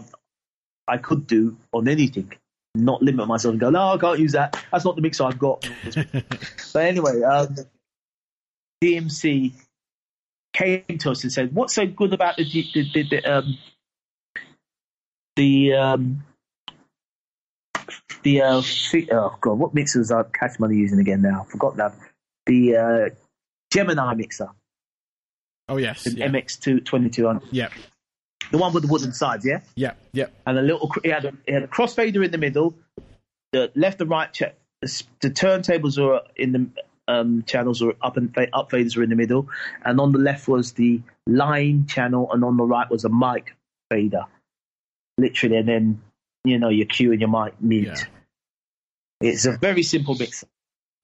I 0.87 0.99
could 0.99 1.27
do 1.27 1.57
on 1.73 1.89
anything. 1.89 2.33
Not 2.75 3.03
limit 3.03 3.27
myself 3.27 3.53
and 3.53 3.61
go, 3.61 3.71
no, 3.71 3.89
I 3.89 3.99
can't 3.99 4.19
use 4.19 4.33
that. 4.33 4.63
That's 4.71 4.85
not 4.85 4.97
the 4.97 5.03
mixer 5.03 5.25
I've 5.25 5.39
got. 5.39 5.69
but 5.95 6.85
anyway, 6.85 7.23
um, 7.23 7.57
DMC 8.83 9.53
came 10.53 10.85
to 10.99 11.11
us 11.11 11.23
and 11.23 11.33
said, 11.33 11.55
"What's 11.55 11.75
so 11.75 11.87
good 11.87 12.13
about 12.13 12.37
the 12.37 12.45
the, 12.45 12.91
the, 12.93 13.09
the 13.09 13.25
um, 13.25 13.59
the 15.37 15.75
um, 15.75 16.25
the 18.27 18.43
uh, 18.43 18.63
oh 19.13 19.37
god, 19.41 19.59
what 19.59 19.73
mixer 19.73 20.01
was 20.01 20.11
are 20.11 20.25
Cash 20.25 20.59
Money 20.59 20.77
using 20.77 20.99
again 20.99 21.23
now? 21.23 21.47
I 21.47 21.51
forgot 21.51 21.77
that. 21.77 21.95
The 22.47 22.77
uh, 22.77 23.15
Gemini 23.73 24.15
mixer, 24.15 24.49
oh 25.69 25.77
yes, 25.77 26.03
the 26.03 26.11
yeah, 26.11 26.27
MX2 26.27 26.85
2200, 26.85 27.49
yeah, 27.53 27.69
the 28.51 28.59
one 28.59 28.73
with 28.73 28.83
the 28.83 28.89
wooden 28.89 29.13
sides, 29.13 29.47
yeah, 29.47 29.61
yeah, 29.77 29.93
yeah. 30.13 30.27
and 30.45 30.59
a 30.59 30.63
little. 30.63 30.91
It 31.05 31.13
had 31.13 31.25
a, 31.25 31.33
it 31.47 31.55
had 31.55 31.63
a 31.63 31.69
crossfader 31.69 32.25
in 32.25 32.33
the 32.33 32.39
middle. 32.39 32.75
The 33.53 33.71
left 33.77 34.01
and 34.01 34.11
right 34.11 34.33
check. 34.33 34.57
The, 34.83 35.05
the 35.21 35.31
turntables 35.31 35.97
were 35.97 36.23
in 36.35 36.51
the 36.51 36.69
um, 37.07 37.45
channels 37.47 37.81
or 37.81 37.95
up 38.03 38.17
and 38.17 38.35
fa- 38.35 38.49
up 38.53 38.71
faders 38.71 38.97
were 38.97 39.05
in 39.05 39.11
the 39.11 39.17
middle, 39.17 39.49
and 39.85 40.01
on 40.01 40.11
the 40.11 40.19
left 40.19 40.49
was 40.49 40.73
the 40.73 41.01
line 41.29 41.87
channel, 41.87 42.33
and 42.33 42.43
on 42.43 42.57
the 42.57 42.65
right 42.65 42.91
was 42.91 43.05
a 43.05 43.09
mic 43.09 43.55
fader, 43.89 44.25
literally, 45.17 45.59
and 45.59 45.69
then 45.69 46.03
you 46.45 46.59
know 46.59 46.71
your 46.71 46.87
cue 46.87 47.13
and 47.13 47.21
your 47.21 47.31
mic 47.31 47.55
mute. 47.61 47.87
Yeah. 47.87 48.05
It's 49.21 49.47
a 49.47 49.57
very 49.57 49.83
simple 49.83 50.15
mixer. 50.15 50.47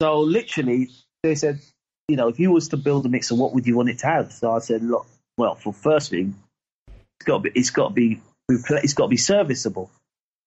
So 0.01 0.19
literally, 0.19 0.89
they 1.23 1.35
said, 1.35 1.59
you 2.07 2.15
know, 2.15 2.27
if 2.27 2.39
you 2.39 2.51
was 2.51 2.69
to 2.69 2.77
build 2.77 3.05
a 3.05 3.09
mixer, 3.09 3.35
what 3.35 3.53
would 3.53 3.65
you 3.65 3.75
want 3.75 3.89
it 3.89 3.99
to 3.99 4.07
have? 4.07 4.31
So 4.31 4.51
I 4.51 4.59
said, 4.59 4.83
look, 4.83 5.07
well, 5.37 5.55
for 5.55 5.73
first 5.73 6.11
thing, 6.11 6.35
it's 6.87 7.25
got 7.25 7.37
to 7.37 7.49
be, 7.49 7.51
it's 7.55 7.69
got 7.69 7.89
to 7.89 7.93
be, 7.93 8.21
it's 8.49 8.93
got 8.93 9.05
to 9.05 9.09
be 9.09 9.17
serviceable. 9.17 9.89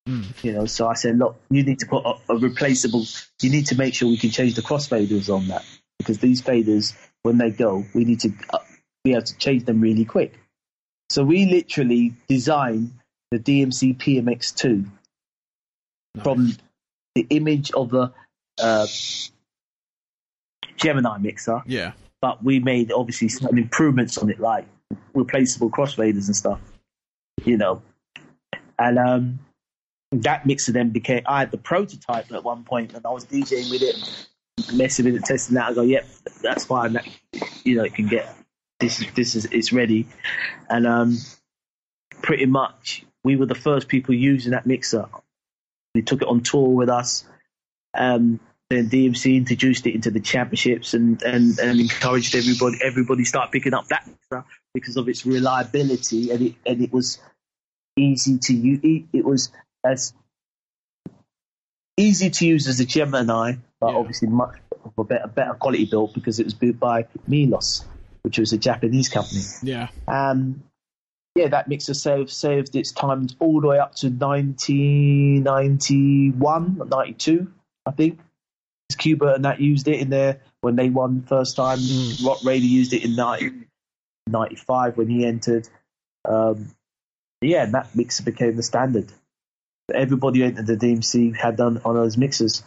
Mm. 0.09 0.45
You 0.45 0.53
know, 0.53 0.67
so 0.67 0.87
I 0.87 0.95
said, 0.95 1.19
look, 1.19 1.41
you 1.51 1.65
need 1.65 1.81
to 1.81 1.87
put 1.87 2.05
a, 2.05 2.15
a 2.33 2.37
replaceable. 2.37 3.05
You 3.43 3.51
need 3.51 3.67
to 3.67 3.77
make 3.77 3.95
sure 3.95 4.09
we 4.09 4.19
can 4.19 4.31
change 4.31 4.55
the 4.55 4.63
crossfaders 4.63 5.35
on 5.35 5.49
that 5.49 5.65
because 5.99 6.19
these 6.19 6.43
faders, 6.43 6.95
when 7.23 7.39
they 7.39 7.51
go, 7.51 7.85
we 7.95 8.05
need 8.05 8.21
to 8.21 8.33
uh, 8.51 8.59
be 9.03 9.13
able 9.13 9.23
to 9.23 9.37
change 9.39 9.65
them 9.65 9.81
really 9.81 10.05
quick. 10.05 10.39
So 11.09 11.25
we 11.25 11.47
literally 11.47 12.15
designed 12.29 12.93
the 13.31 13.39
DMC 13.39 13.97
PMX2 13.97 14.89
Nice. 16.15 16.25
from 16.25 16.57
the 17.17 17.27
image 17.31 17.73
of 17.73 17.89
the 17.91 18.13
uh, 18.63 18.87
Gemini 20.77 21.19
mixer, 21.19 21.63
yeah, 21.67 21.93
but 22.21 22.45
we 22.45 22.61
made 22.61 22.93
obviously 22.93 23.29
some 23.29 23.59
improvements 23.59 24.19
on 24.19 24.31
it, 24.31 24.39
like 24.39 24.67
replaceable 25.15 25.71
crossfaders 25.71 26.27
and 26.27 26.37
stuff, 26.37 26.61
you 27.45 27.57
know. 27.57 27.83
And 28.79 28.99
um, 28.99 29.39
that 30.13 30.45
mixer 30.45 30.73
then 30.73 30.91
became. 30.91 31.23
I 31.27 31.41
had 31.41 31.51
the 31.51 31.59
prototype 31.59 32.31
at 32.31 32.45
one 32.45 32.65
point, 32.65 32.93
and 32.93 33.05
I 33.07 33.11
was 33.11 33.25
DJing 33.25 33.71
with 33.71 33.83
it, 33.83 34.75
messing 34.75 35.07
with 35.07 35.17
it, 35.17 35.25
testing 35.25 35.55
that. 35.55 35.71
I 35.71 35.73
go, 35.73 35.83
"Yep, 35.83 36.07
that's 36.43 36.67
fine. 36.67 36.93
That, 36.93 37.09
you 37.65 37.77
know, 37.77 37.85
it 37.85 37.95
can 37.95 38.07
get 38.07 38.29
this. 38.79 39.01
Is 39.01 39.11
this 39.13 39.35
is 39.35 39.47
it's 39.47 39.73
ready." 39.73 40.07
And 40.69 40.87
um, 40.87 41.17
pretty 42.23 42.45
much, 42.45 43.07
we 43.25 43.37
were 43.37 43.47
the 43.47 43.55
first 43.55 43.89
people 43.89 44.15
using 44.15 44.53
that 44.53 44.67
mixer. 44.67 45.07
We 45.97 46.03
took 46.03 46.23
it 46.23 46.29
on 46.29 46.43
tour 46.43 46.69
with 46.69 46.89
us. 46.89 47.25
Um, 47.95 48.41
then 48.71 48.89
DMC 48.91 49.37
introduced 49.37 49.87
it 49.87 49.95
into 49.95 50.11
the 50.11 50.21
championships 50.21 50.95
and, 50.95 51.23
and, 51.23 51.59
and 51.59 51.81
encouraged 51.81 52.35
everybody 52.35 52.79
everybody 52.85 53.25
start 53.25 53.53
picking 53.53 53.75
up 53.75 53.87
that 53.89 54.09
because 54.75 54.97
of 54.97 55.09
its 55.09 55.25
reliability 55.25 56.31
and 56.33 56.43
it 56.43 56.55
and 56.67 56.83
it 56.83 56.93
was 56.93 57.19
easy 57.97 58.39
to 58.39 58.53
use. 58.55 58.81
It, 58.83 59.05
it 59.19 59.25
was 59.25 59.51
as 59.85 60.13
easy 61.97 62.31
to 62.31 62.47
use 62.47 62.67
as 62.69 62.81
a 62.81 62.85
Gemini, 62.85 63.55
but 63.81 63.91
Yeah. 63.93 63.97
obviously 63.99 64.29
much 64.29 64.57
of 64.85 64.93
a 64.99 65.05
better 65.05 65.29
better 65.29 65.55
quality 65.55 65.85
built 65.87 66.15
because 66.15 66.39
it 66.41 66.45
was 66.45 66.55
built 66.55 66.79
by 66.79 67.07
Milos, 67.27 67.85
which 68.23 68.39
was 68.39 68.53
a 68.53 68.59
Japanese 68.59 69.09
company. 69.09 69.43
yeah, 69.63 69.89
Um, 70.07 70.63
yeah, 71.37 71.49
that 71.49 71.69
mixer 71.69 71.95
saved, 71.95 72.31
saved 72.31 72.75
its 72.75 72.93
time 72.93 73.29
all 73.39 73.61
the 73.61 73.69
way 73.69 73.79
up 73.79 73.95
to 73.97 74.09
1991, 74.09 76.89
92, 76.89 77.53
I 77.85 77.91
think. 77.91 78.21
It's 78.89 78.97
Q-Bert 78.97 79.37
and 79.37 79.45
that 79.45 79.61
used 79.61 79.87
it 79.89 80.01
in 80.01 80.09
there 80.11 80.41
when 80.61 80.77
they 80.77 80.89
won 80.89 81.23
first 81.23 81.57
time. 81.57 81.79
Mm. 81.79 82.25
Roc 82.27 82.39
Raida 82.39 82.63
used 82.63 82.93
it 82.93 83.05
in 83.05 83.17
90, 83.17 83.67
95 84.29 84.97
when 84.97 85.09
he 85.09 85.27
entered. 85.27 85.69
Um, 86.25 86.71
yeah, 87.41 87.65
and 87.65 87.75
that 87.75 87.95
mixer 87.95 88.23
became 88.23 88.57
the 88.57 88.63
standard. 88.63 89.13
Everybody 89.93 90.41
who 90.41 90.47
entered 90.47 90.67
the 90.67 90.77
DMC 90.77 91.37
had 91.37 91.57
done 91.57 91.81
on 91.85 91.95
those 91.95 92.17
mixers 92.17 92.63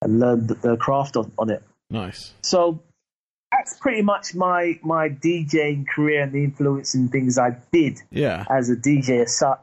and 0.00 0.18
learned 0.18 0.48
the 0.48 0.76
craft 0.76 1.16
on, 1.16 1.30
on 1.38 1.50
it. 1.50 1.62
Nice. 1.88 2.34
So 2.42 2.82
that's 3.62 3.78
pretty 3.78 4.02
much 4.02 4.34
my 4.34 4.78
my 4.82 5.08
DJing 5.08 5.86
career 5.88 6.22
and 6.22 6.32
the 6.32 6.42
influencing 6.42 7.08
things 7.08 7.38
I 7.38 7.56
did 7.70 8.00
Yeah. 8.10 8.44
as 8.50 8.70
a 8.70 8.76
DJ 8.76 9.22
as 9.22 9.36
such. 9.36 9.60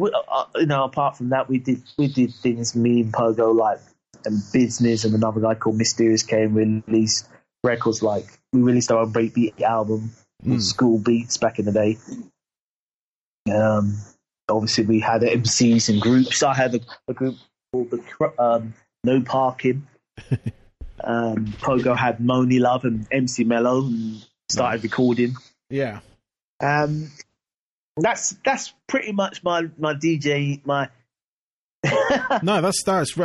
We, 0.00 0.10
uh, 0.10 0.18
uh, 0.28 0.44
you 0.56 0.66
know, 0.66 0.84
apart 0.84 1.16
from 1.16 1.28
that, 1.30 1.48
we 1.48 1.58
did 1.58 1.82
we 1.96 2.08
did 2.08 2.34
things. 2.34 2.74
Me 2.74 3.02
and 3.02 3.12
Pogo 3.12 3.54
like 3.54 3.78
and 4.24 4.42
business, 4.52 5.04
and 5.04 5.14
another 5.14 5.40
guy 5.40 5.54
called 5.54 5.76
Mysterious 5.76 6.24
came 6.24 6.54
released 6.54 7.28
records 7.62 8.02
like 8.02 8.26
we 8.52 8.60
released 8.62 8.90
our 8.90 8.98
own 8.98 9.12
breakbeat 9.12 9.60
album, 9.62 10.10
Mm. 10.44 10.56
Skool 10.56 11.04
Beats, 11.04 11.36
back 11.36 11.58
in 11.60 11.64
the 11.64 11.72
day. 11.72 11.96
Um, 13.52 13.98
obviously, 14.48 14.84
we 14.84 15.00
had 15.00 15.22
MCs 15.22 15.88
and 15.88 16.00
groups. 16.00 16.42
I 16.42 16.54
had 16.54 16.74
a, 16.74 16.80
a 17.08 17.14
group 17.14 17.36
called 17.72 17.90
the 17.90 18.32
um, 18.38 18.74
No 19.04 19.20
Parking. 19.20 19.86
um, 21.04 21.46
Pogo 21.60 21.96
had 21.96 22.18
Monie 22.18 22.60
Love 22.60 22.84
and 22.84 23.06
MC 23.10 23.44
Mello, 23.44 23.86
and 23.86 24.24
started 24.48 24.82
recording. 24.82 25.34
Yeah. 25.70 26.00
Um, 26.60 27.10
that's 27.96 28.36
that's 28.44 28.72
pretty 28.86 29.12
much 29.12 29.42
my 29.42 29.68
my 29.78 29.94
DJ 29.94 30.64
my. 30.64 30.88
No, 32.42 32.60
that's 32.60 32.82
that's 32.84 33.16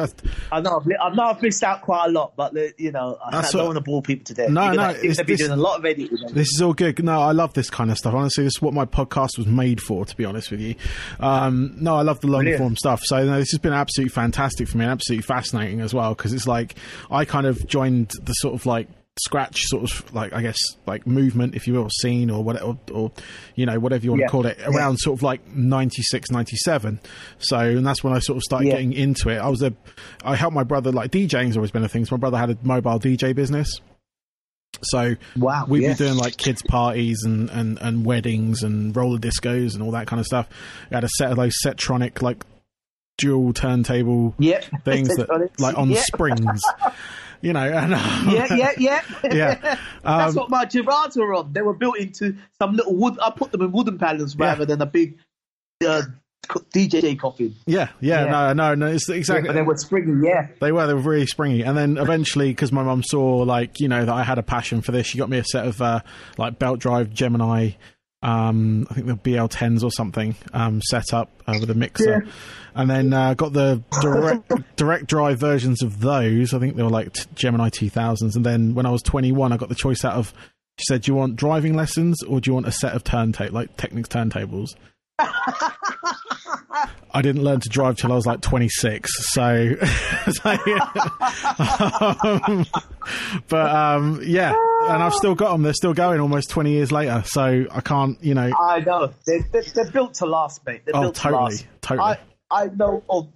I 0.52 0.61
know 0.61 0.80
I've, 0.80 0.88
I 1.02 1.14
know 1.15 1.23
I've 1.23 1.41
missed 1.41 1.64
out 1.64 1.81
quite 1.81 2.07
a 2.07 2.11
lot, 2.11 2.34
but 2.35 2.56
uh, 2.57 2.61
you 2.77 2.91
know 2.91 3.18
I 3.23 3.31
That's 3.31 3.52
don't 3.52 3.61
what- 3.61 3.68
want 3.76 3.77
to 3.77 3.84
bore 3.84 4.02
people 4.02 4.23
to 4.26 4.34
death. 4.34 4.49
No, 4.49 4.69
no, 4.72 4.76
gonna- 4.76 4.94
it's- 4.99 5.18
be 5.18 5.23
this- 5.34 5.40
doing 5.40 5.52
a 5.52 5.56
lot 5.56 5.80
of 5.80 5.85
editing. 5.85 6.18
This 6.31 6.48
is 6.53 6.61
all 6.61 6.73
good. 6.73 7.03
No, 7.03 7.22
I 7.22 7.31
love 7.31 7.53
this 7.53 7.69
kind 7.69 7.91
of 7.91 7.98
stuff. 7.98 8.14
Honestly, 8.14 8.44
this 8.44 8.56
is 8.56 8.61
what 8.61 8.73
my 8.73 8.85
podcast 8.85 9.38
was 9.38 9.48
made 9.48 9.81
for. 9.81 10.06
To 10.06 10.15
be 10.15 10.26
honest 10.26 10.52
with 10.52 10.61
you, 10.61 10.76
um, 11.19 11.76
no, 11.80 11.95
I 11.95 12.02
love 12.02 12.19
the 12.22 12.27
long 12.27 12.41
Brilliant. 12.41 12.60
form 12.61 12.76
stuff. 12.76 13.02
So 13.03 13.23
no, 13.26 13.38
this 13.40 13.52
has 13.52 13.60
been 13.60 13.73
absolutely 13.73 14.10
fantastic 14.10 14.68
for 14.68 14.77
me 14.77 14.85
and 14.85 14.91
absolutely 14.91 15.23
fascinating 15.23 15.81
as 15.81 15.94
well 15.94 16.14
because 16.15 16.34
it's 16.34 16.48
like 16.48 16.76
I 17.11 17.26
kind 17.26 17.45
of 17.48 17.65
joined 17.68 18.11
the 18.23 18.34
sort 18.34 18.53
of 18.56 18.65
like 18.65 18.88
scratch 19.19 19.61
sort 19.65 19.84
of 19.84 20.14
like 20.14 20.34
I 20.34 20.41
guess 20.41 20.57
like 20.88 21.06
movement 21.06 21.53
if 21.53 21.68
you 21.68 21.73
will 21.73 21.90
scene 22.02 22.31
or 22.31 22.44
whatever 22.44 22.65
or, 22.65 22.80
or 22.91 23.11
you 23.56 23.65
know 23.68 23.77
whatever 23.80 24.03
you 24.03 24.10
want 24.11 24.22
Yeah. 24.22 24.26
to 24.27 24.31
call 24.31 24.45
it 24.48 24.57
around 24.65 24.98
sort 24.98 25.19
of 25.19 25.22
like 25.23 25.45
96 25.56 26.31
97 26.31 26.99
so 27.38 27.57
and 27.60 27.85
that's 27.85 28.03
when 28.03 28.11
I 28.14 28.18
sort 28.19 28.38
of 28.38 28.44
started 28.44 28.68
Yeah. 28.69 28.73
getting 28.73 28.94
into 28.94 29.30
it 29.30 29.38
I 29.38 29.49
was 29.49 29.61
a 29.61 29.72
I 30.26 30.35
helped 30.35 30.56
my 30.56 30.64
brother 30.64 30.91
like 30.91 31.11
DJing's 31.11 31.56
always 31.56 31.69
been 31.69 31.84
a 31.84 31.88
thing 31.88 32.06
so 32.06 32.15
my 32.15 32.19
brother 32.19 32.38
had 32.40 32.49
a 32.49 32.57
mobile 32.64 32.99
DJ 32.99 33.35
business 33.35 33.69
so 34.81 35.15
Wow, 35.38 35.65
we'd 35.68 35.84
yeah. 35.84 35.90
be 35.94 35.98
doing 35.98 36.15
like 36.18 36.35
kids 36.38 36.64
parties 36.64 37.22
and, 37.23 37.49
and, 37.52 37.77
and 37.80 38.06
weddings 38.06 38.64
and 38.64 38.95
roller 38.95 39.19
discos 39.19 39.76
and 39.76 39.84
all 39.84 39.91
that 39.91 40.07
kind 40.07 40.19
of 40.19 40.26
stuff. 40.26 40.49
We 40.90 40.95
had 40.95 41.03
a 41.03 41.10
set 41.10 41.30
of 41.30 41.38
those 41.38 41.53
Citronic 41.64 42.22
like 42.23 42.44
dual 43.19 43.53
turntable 43.53 44.34
Yep. 44.40 44.65
things 44.85 45.10
that 45.10 45.52
like 45.60 45.77
on 45.77 45.91
Yep. 45.91 46.03
springs, 46.03 46.61
you 47.44 47.53
know. 47.53 47.60
And, 47.84 47.94
um, 47.94 48.30
yeah, 48.30 48.53
yeah, 48.56 48.72
yeah. 48.80 49.02
Yeah. 49.32 49.78
That's 50.03 50.30
Um, 50.32 50.36
what 50.36 50.49
my 50.49 50.65
Garrards 50.65 51.15
were 51.15 51.34
on. 51.36 51.53
They 51.53 51.61
were 51.61 51.74
built 51.76 51.98
into 51.99 52.36
some 52.57 52.76
little 52.76 52.95
wood. 52.95 53.20
I 53.22 53.30
put 53.30 53.52
them 53.52 53.61
in 53.61 53.72
wooden 53.72 53.99
panels 53.99 54.36
Yeah. 54.36 54.48
rather 54.48 54.65
than 54.65 54.82
a 54.82 54.86
big 54.88 55.18
uh, 55.88 56.02
DJ 56.74 57.18
coffin. 57.18 57.56
yeah, 57.65 57.90
yeah, 58.02 58.26
Yeah. 58.26 58.32
no, 58.32 58.53
no, 58.53 58.76
no. 58.76 58.88
It's 58.88 59.07
exactly. 59.10 59.48
But 59.48 59.53
they 59.53 59.61
were 59.61 59.78
springy, 59.78 60.26
yeah. 60.28 60.48
They 60.60 60.72
were. 60.72 60.86
They 60.88 60.94
were 60.94 60.99
really 60.99 61.26
springy. 61.28 61.61
And 61.64 61.78
then 61.78 61.98
eventually, 61.98 62.49
because 62.49 62.72
my 62.72 62.84
mum 62.84 63.02
saw 63.03 63.38
like 63.38 63.80
you 63.80 63.88
know 63.88 64.03
that 64.06 64.14
I 64.14 64.24
had 64.24 64.38
a 64.40 64.44
passion 64.44 64.82
for 64.82 64.91
this, 64.91 65.07
she 65.07 65.18
got 65.18 65.30
me 65.30 65.38
a 65.38 65.44
set 65.45 65.65
of 65.65 65.82
uh, 65.82 66.02
like 66.38 66.60
belt 66.60 66.80
drive 66.80 67.11
Gemini. 67.14 67.72
Um, 68.24 68.88
I 68.90 68.94
think 68.94 69.08
the 69.08 69.16
BL10s 69.16 69.84
or 69.84 69.91
something 69.91 70.36
um, 70.54 70.82
set 70.82 71.14
up 71.14 71.30
uh, 71.45 71.58
with 71.60 71.70
a 71.70 71.76
mixer, 71.76 72.26
and 72.74 72.90
then 72.90 73.12
uh, 73.12 73.34
got 73.34 73.52
the 73.52 73.84
direct 74.02 74.50
direct 74.78 75.08
drive 75.08 75.40
versions 75.40 75.84
of 75.84 76.00
those. 76.00 76.54
I 76.54 76.60
think 76.60 76.78
they 76.78 76.84
were 76.84 76.90
like 76.90 77.12
t- 77.12 77.26
Gemini 77.36 77.70
2000s. 77.70 78.36
And 78.36 78.45
then 78.45 78.76
when 78.76 78.86
I 78.86 78.91
was 78.91 79.04
21, 79.04 79.52
I 79.52 79.58
got 79.58 79.68
the 79.68 79.76
choice 79.76 80.06
out 80.06 80.14
of. 80.14 80.34
She 80.80 80.86
said, 80.88 81.02
"Do 81.02 81.12
you 81.12 81.16
want 81.16 81.36
driving 81.36 81.76
lessons 81.76 82.24
or 82.24 82.40
do 82.40 82.50
you 82.50 82.54
want 82.56 82.66
a 82.66 82.72
set 82.72 82.94
of 82.94 83.04
turntable 83.04 83.54
like 83.54 83.76
Technics 83.76 84.08
turntables?" 84.08 84.70
I 87.16 87.22
didn't 87.22 87.44
learn 87.44 87.60
to 87.60 87.70
drive 87.70 87.98
till 87.98 88.12
I 88.12 88.16
was 88.16 88.26
like 88.26 88.41
26, 88.41 89.34
so, 89.34 89.76
so, 90.32 90.50
um, 91.60 92.66
but 93.48 93.70
um, 93.70 94.20
yeah, 94.24 94.56
and 94.90 95.04
I've 95.04 95.14
still 95.14 95.36
got 95.36 95.52
them. 95.54 95.62
They're 95.64 95.74
still 95.74 95.94
going 95.94 96.20
almost 96.20 96.50
20 96.50 96.72
years 96.72 96.92
later, 96.92 97.24
so 97.26 97.66
I 97.72 97.82
can't, 97.82 98.22
you 98.24 98.34
know. 98.34 98.52
I 98.60 98.80
know. 98.82 99.12
They're, 99.26 99.46
they're, 99.52 99.64
they're 99.64 99.92
built 99.92 100.16
to 100.16 100.26
last, 100.26 100.66
mate. 100.66 100.82
They're 100.86 100.96
Oh, 100.96 101.02
built 101.02 101.16
to 101.16 101.22
totally, 101.22 101.42
last. 101.44 101.68
totally. 101.82 102.08
I, 102.08 102.18
I 102.52 102.66
know 102.68 103.04
of 103.10 103.28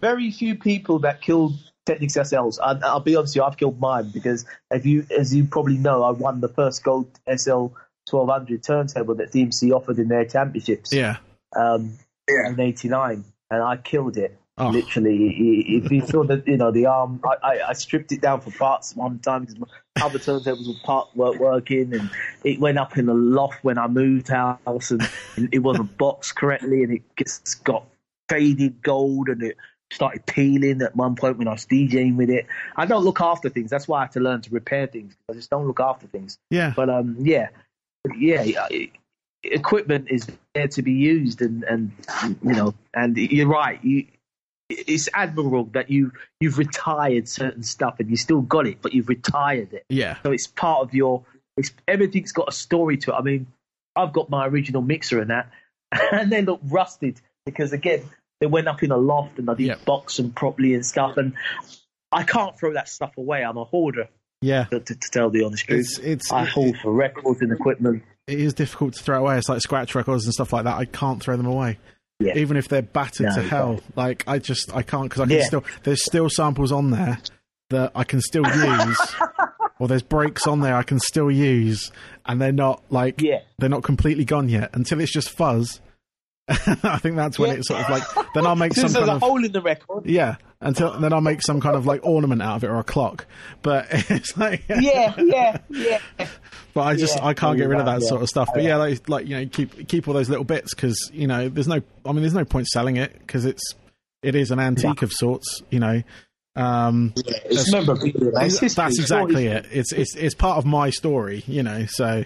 very 0.00 0.30
few 0.30 0.54
people 0.56 0.98
that 1.00 1.20
killed 1.20 1.54
Technics 1.86 2.14
SLs. 2.14 2.58
I, 2.62 2.72
I'll 2.86 3.00
be 3.00 3.14
honest 3.16 3.32
with 3.32 3.36
you, 3.36 3.44
I've 3.44 3.56
killed 3.56 3.78
mine 3.80 4.10
because, 4.12 4.44
if 4.70 4.84
you, 4.86 5.06
as 5.16 5.34
you 5.34 5.44
probably 5.44 5.78
know, 5.78 6.02
I 6.02 6.10
won 6.10 6.40
the 6.40 6.48
first 6.48 6.82
gold 6.82 7.08
SL 7.32 7.68
1200 8.10 8.62
turntable 8.62 9.14
that 9.16 9.32
DMC 9.32 9.70
offered 9.72 9.98
in 9.98 10.08
their 10.08 10.24
championships 10.24 10.92
Yeah. 10.92 11.16
um, 11.56 11.92
in 12.28 12.58
'89, 12.58 13.24
and 13.50 13.62
I 13.62 13.76
killed 13.76 14.16
it. 14.16 14.36
Oh. 14.58 14.70
Literally, 14.70 15.34
if 15.76 15.92
you 15.92 16.06
saw 16.06 16.24
the, 16.24 16.42
you 16.46 16.56
know, 16.56 16.70
the 16.70 16.86
arm, 16.86 17.20
I, 17.24 17.36
I, 17.46 17.68
I 17.68 17.72
stripped 17.74 18.10
it 18.12 18.22
down 18.22 18.40
for 18.40 18.50
parts 18.50 18.96
one 18.96 19.18
time 19.18 19.42
because 19.42 19.58
my 19.58 19.66
other 20.00 20.18
turntables 20.18 20.66
were 20.66 20.80
part 20.82 21.08
weren't 21.14 21.38
working, 21.38 21.92
and 21.92 22.10
it 22.42 22.58
went 22.58 22.78
up 22.78 22.96
in 22.96 23.04
the 23.04 23.14
loft 23.14 23.62
when 23.62 23.76
I 23.76 23.86
moved 23.86 24.28
house, 24.28 24.90
and, 24.90 25.06
and 25.36 25.50
it 25.52 25.58
wasn't 25.58 25.98
boxed 25.98 26.36
correctly, 26.36 26.84
and 26.84 26.92
it 26.94 27.02
just 27.18 27.64
got 27.64 27.84
faded 28.30 28.80
gold, 28.80 29.28
and 29.28 29.42
it 29.42 29.58
started 29.92 30.24
peeling 30.24 30.80
at 30.80 30.96
one 30.96 31.16
point 31.16 31.36
when 31.36 31.48
I 31.48 31.52
was 31.52 31.66
DJing 31.66 32.16
with 32.16 32.30
it. 32.30 32.46
I 32.76 32.86
don't 32.86 33.04
look 33.04 33.20
after 33.20 33.50
things. 33.50 33.70
That's 33.70 33.86
why 33.86 33.98
I 33.98 34.02
had 34.04 34.12
to 34.12 34.20
learn 34.20 34.40
to 34.40 34.50
repair 34.50 34.86
things. 34.86 35.14
I 35.30 35.34
just 35.34 35.50
don't 35.50 35.66
look 35.66 35.80
after 35.80 36.06
things. 36.06 36.38
Yeah. 36.50 36.72
But 36.74 36.88
um, 36.88 37.16
yeah, 37.20 37.48
yeah, 38.16 38.42
yeah, 38.42 38.68
equipment 39.44 40.08
is 40.10 40.26
there 40.54 40.68
to 40.68 40.82
be 40.82 40.92
used, 40.92 41.42
and 41.42 41.62
and 41.64 41.92
you 42.42 42.52
know, 42.54 42.74
and 42.94 43.16
you're 43.16 43.48
right. 43.48 43.82
You, 43.84 44.06
it's 44.68 45.08
admirable 45.14 45.64
that 45.72 45.90
you 45.90 46.12
you've 46.40 46.58
retired 46.58 47.28
certain 47.28 47.62
stuff 47.62 48.00
and 48.00 48.10
you 48.10 48.16
still 48.16 48.40
got 48.40 48.66
it, 48.66 48.78
but 48.82 48.94
you've 48.94 49.08
retired 49.08 49.72
it. 49.72 49.84
Yeah. 49.88 50.16
So 50.22 50.32
it's 50.32 50.46
part 50.46 50.82
of 50.82 50.94
your. 50.94 51.24
It's, 51.56 51.72
everything's 51.88 52.32
got 52.32 52.48
a 52.48 52.52
story 52.52 52.96
to 52.98 53.12
it. 53.12 53.14
I 53.14 53.22
mean, 53.22 53.46
I've 53.94 54.12
got 54.12 54.28
my 54.28 54.46
original 54.46 54.82
mixer 54.82 55.20
and 55.20 55.30
that, 55.30 55.50
and 56.12 56.30
they 56.30 56.42
look 56.42 56.60
rusted 56.64 57.20
because 57.46 57.72
again 57.72 58.02
they 58.40 58.46
went 58.46 58.68
up 58.68 58.82
in 58.82 58.90
a 58.90 58.96
loft 58.98 59.38
and 59.38 59.48
I 59.48 59.54
didn't 59.54 59.84
box 59.84 60.18
them 60.18 60.32
properly 60.32 60.74
and 60.74 60.84
stuff, 60.84 61.16
and 61.16 61.32
I 62.12 62.24
can't 62.24 62.58
throw 62.58 62.74
that 62.74 62.88
stuff 62.88 63.16
away. 63.16 63.42
I'm 63.42 63.56
a 63.56 63.64
hoarder, 63.64 64.08
Yeah. 64.42 64.64
to, 64.64 64.80
to, 64.80 64.94
to 64.94 65.10
tell 65.10 65.30
the 65.30 65.44
honest 65.44 65.64
truth. 65.64 65.80
It's, 65.80 65.98
it's, 65.98 66.32
I 66.32 66.44
hold 66.44 66.76
for 66.78 66.92
records 66.92 67.40
and 67.40 67.50
equipment. 67.52 68.02
it 68.26 68.38
is 68.38 68.52
difficult 68.52 68.94
to 68.94 69.02
throw 69.02 69.20
away. 69.20 69.38
It's 69.38 69.48
like 69.48 69.62
scratch 69.62 69.94
records 69.94 70.24
and 70.26 70.34
stuff 70.34 70.52
like 70.52 70.64
that. 70.64 70.76
I 70.76 70.84
can't 70.84 71.22
throw 71.22 71.36
them 71.38 71.46
away. 71.46 71.78
Yeah. 72.18 72.36
Even 72.36 72.56
if 72.56 72.68
they're 72.68 72.82
battered 72.82 73.26
No, 73.26 73.34
to 73.34 73.42
hell, 73.42 73.80
like 73.94 74.24
I 74.26 74.38
just 74.38 74.74
I 74.74 74.82
can't 74.82 75.04
because 75.04 75.20
I 75.20 75.26
can 75.26 75.36
Yeah. 75.36 75.44
still 75.44 75.64
there's 75.82 76.02
still 76.04 76.30
samples 76.30 76.72
on 76.72 76.90
there 76.90 77.18
that 77.70 77.92
I 77.94 78.04
can 78.04 78.20
still 78.22 78.46
use, 78.46 79.14
or 79.78 79.86
there's 79.88 80.02
breaks 80.02 80.46
on 80.46 80.60
there 80.60 80.76
I 80.76 80.82
can 80.82 80.98
still 80.98 81.30
use, 81.30 81.92
and 82.24 82.40
they're 82.40 82.52
not 82.52 82.82
like 82.90 83.20
Yeah. 83.20 83.40
they're 83.58 83.68
not 83.68 83.82
completely 83.82 84.24
gone 84.24 84.48
yet 84.48 84.70
until 84.72 85.00
it's 85.00 85.12
just 85.12 85.30
fuzz. 85.30 85.80
I 86.84 86.98
think 86.98 87.16
that's 87.16 87.38
when 87.38 87.50
Yeah. 87.50 87.56
it's 87.56 87.68
sort 87.68 87.80
of 87.82 87.90
like 87.90 88.02
then 88.34 88.46
I'll 88.46 88.54
make 88.56 88.74
some 88.74 88.82
there's 88.84 88.94
kind 88.94 89.08
a 89.10 89.14
of 89.14 89.20
hole 89.22 89.44
in 89.44 89.50
the 89.52 89.60
record. 89.60 90.06
yeah 90.06 90.36
until 90.60 90.98
then 90.98 91.12
I'll 91.12 91.20
make 91.20 91.42
some 91.42 91.60
kind 91.60 91.74
of 91.76 91.86
like 91.86 92.00
ornament 92.04 92.40
out 92.40 92.56
of 92.56 92.64
it 92.64 92.68
or 92.68 92.78
a 92.78 92.84
clock, 92.84 93.26
but 93.62 93.86
it's 93.90 94.36
like 94.36 94.62
Yeah, 94.68 95.14
yeah, 95.18 95.58
yeah. 95.68 95.98
but 96.72 96.82
I 96.82 96.94
just 96.96 97.16
Yeah. 97.16 97.26
I 97.26 97.34
can't 97.34 97.56
get 97.58 97.68
rid 97.68 97.80
of 97.80 97.86
that 97.86 98.00
Yeah. 98.02 98.08
sort 98.08 98.22
of 98.22 98.28
stuff. 98.28 98.48
But 98.54 98.62
yeah, 98.62 98.76
like, 98.76 99.08
like 99.08 99.26
you 99.26 99.36
know, 99.40 99.46
keep 99.46 99.88
keep 99.88 100.06
all 100.08 100.14
those 100.14 100.28
little 100.28 100.44
bits 100.44 100.72
because 100.74 101.10
you 101.12 101.26
know 101.26 101.48
there's 101.48 101.68
no. 101.68 101.80
I 102.04 102.12
mean, 102.12 102.22
there's 102.22 102.32
no 102.34 102.44
point 102.44 102.68
selling 102.68 102.96
it 102.96 103.18
because 103.18 103.44
it's 103.44 103.74
it 104.22 104.34
is 104.34 104.50
an 104.50 104.58
antique 104.60 105.02
of 105.02 105.12
sorts. 105.12 105.62
You 105.70 105.80
know, 105.80 106.02
um, 106.54 107.12
It's 107.16 107.70
memorabilia. 107.72 108.32
man. 108.32 108.46
It's 108.46 108.58
history. 108.60 108.82
that's 108.84 108.98
exactly 108.98 109.46
it. 109.46 109.66
It's 109.72 109.92
it's 109.92 110.14
it's 110.16 110.34
part 110.34 110.58
of 110.58 110.64
my 110.64 110.90
story. 110.90 111.42
You 111.46 111.62
know, 111.64 111.86
so. 111.86 112.24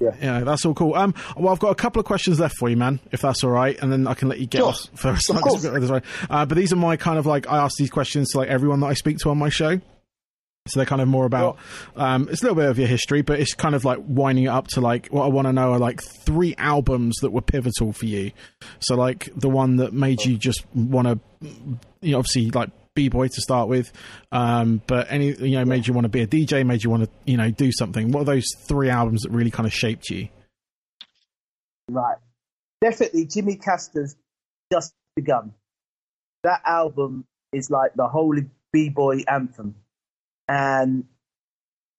Yeah. 0.00 0.10
Yeah, 0.20 0.40
that's 0.40 0.64
all 0.64 0.72
cool. 0.74 0.94
Um, 0.94 1.14
well, 1.36 1.52
I've 1.52 1.58
got 1.60 1.70
a 1.70 1.74
couple 1.74 2.00
of 2.00 2.06
questions 2.06 2.40
left 2.40 2.56
for 2.58 2.68
you, 2.70 2.76
man, 2.76 3.00
if 3.12 3.20
that's 3.20 3.44
all 3.44 3.50
right, 3.50 3.78
and 3.80 3.92
then 3.92 4.06
I 4.06 4.14
can 4.14 4.28
let 4.28 4.40
you 4.40 4.46
get 4.46 4.58
Sure. 4.58 4.68
off 4.68 4.80
for 4.94 5.10
a 5.10 5.20
second. 5.20 5.42
course. 5.42 6.02
Uh, 6.30 6.46
but 6.46 6.56
these 6.56 6.72
are 6.72 6.76
my 6.76 6.96
kind 6.96 7.18
of 7.18 7.26
like 7.26 7.46
I 7.48 7.58
ask 7.58 7.76
these 7.76 7.90
questions 7.90 8.30
to 8.30 8.38
like 8.38 8.48
everyone 8.48 8.80
that 8.80 8.86
I 8.86 8.94
speak 8.94 9.18
to 9.18 9.30
on 9.30 9.38
my 9.38 9.50
show. 9.50 9.80
So 10.68 10.78
they're 10.78 10.86
kind 10.86 11.00
of 11.00 11.08
more 11.08 11.24
about 11.24 11.56
um, 11.96 12.28
it's 12.30 12.42
a 12.42 12.44
little 12.44 12.54
bit 12.56 12.68
of 12.68 12.78
your 12.78 12.86
history, 12.86 13.22
but 13.22 13.40
it's 13.40 13.54
kind 13.54 13.74
of 13.74 13.84
like 13.84 13.98
winding 14.06 14.44
it 14.44 14.48
up 14.48 14.68
to 14.68 14.80
like 14.80 15.08
what 15.08 15.24
I 15.24 15.28
want 15.28 15.48
to 15.48 15.52
know 15.52 15.72
are 15.72 15.78
like 15.78 16.02
three 16.02 16.54
albums 16.58 17.16
that 17.22 17.30
were 17.30 17.40
pivotal 17.40 17.92
for 17.94 18.04
you. 18.06 18.30
So 18.80 18.94
like 18.94 19.30
the 19.34 19.48
one 19.48 19.76
that 19.76 19.92
made 19.94 20.22
you 20.24 20.36
just 20.36 20.64
want 20.74 21.08
to, 21.08 21.18
you 22.02 22.12
know, 22.12 22.18
obviously 22.18 22.50
like 22.50 22.68
b 23.00 23.08
boy 23.08 23.28
to 23.28 23.40
start 23.40 23.68
with, 23.68 23.92
um, 24.30 24.82
but 24.86 25.06
any 25.10 25.32
you 25.32 25.58
know 25.58 25.64
made 25.64 25.86
you 25.86 25.94
want 25.94 26.04
to 26.04 26.10
be 26.10 26.20
a 26.20 26.26
DJ, 26.26 26.66
made 26.66 26.84
you 26.84 26.90
want 26.90 27.04
to 27.04 27.10
you 27.24 27.38
know 27.38 27.50
do 27.50 27.72
something. 27.72 28.12
What 28.12 28.22
are 28.22 28.34
those 28.34 28.46
three 28.58 28.90
albums 28.90 29.22
that 29.22 29.30
really 29.30 29.50
kind 29.50 29.66
of 29.66 29.72
shaped 29.72 30.10
you? 30.10 30.28
Right, 31.88 32.18
definitely 32.82 33.24
Jimmy 33.24 33.56
Castor's 33.56 34.16
Just 34.70 34.92
Begun. 35.16 35.54
That 36.44 36.60
album 36.66 37.24
is 37.54 37.70
like 37.70 37.94
the 37.94 38.06
holy 38.06 38.50
b 38.70 38.90
boy 38.90 39.20
anthem, 39.26 39.76
and 40.46 41.04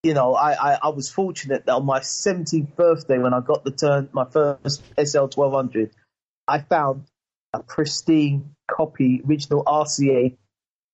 you 0.04 0.14
know, 0.14 0.36
I, 0.36 0.74
I, 0.74 0.80
I, 0.82 0.90
was 0.90 1.12
fortunate 1.12 1.68
that 1.68 1.74
on 1.74 1.86
my 1.86 2.00
17th 2.00 2.76
birthday, 2.76 3.20
when 3.20 3.36
I 3.36 3.40
got 3.40 3.64
the 3.64 3.70
turn, 3.70 4.10
my 4.14 4.26
first 4.26 4.82
SL 4.98 5.28
1200, 5.28 5.92
I 6.48 6.58
found 6.58 7.04
a 7.54 7.62
pristine 7.62 8.56
copy, 8.68 9.22
original 9.24 9.64
RCA 9.64 10.38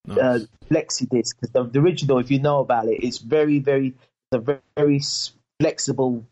nice. 0.07 0.17
uh, 0.17 0.39
Lexi 0.69 1.07
disc. 1.09 1.37
Because 1.39 1.53
the, 1.53 1.63
the, 1.63 1.79
original, 1.79 2.19
if 2.19 2.31
you 2.31 2.39
know 2.39 2.59
about 2.59 2.87
it, 2.87 3.03
it's 3.03 3.19
very, 3.19 3.59
very, 3.59 3.93
a 4.31 4.39
very, 4.39 4.59
very 4.75 5.01
flexible 5.59 6.25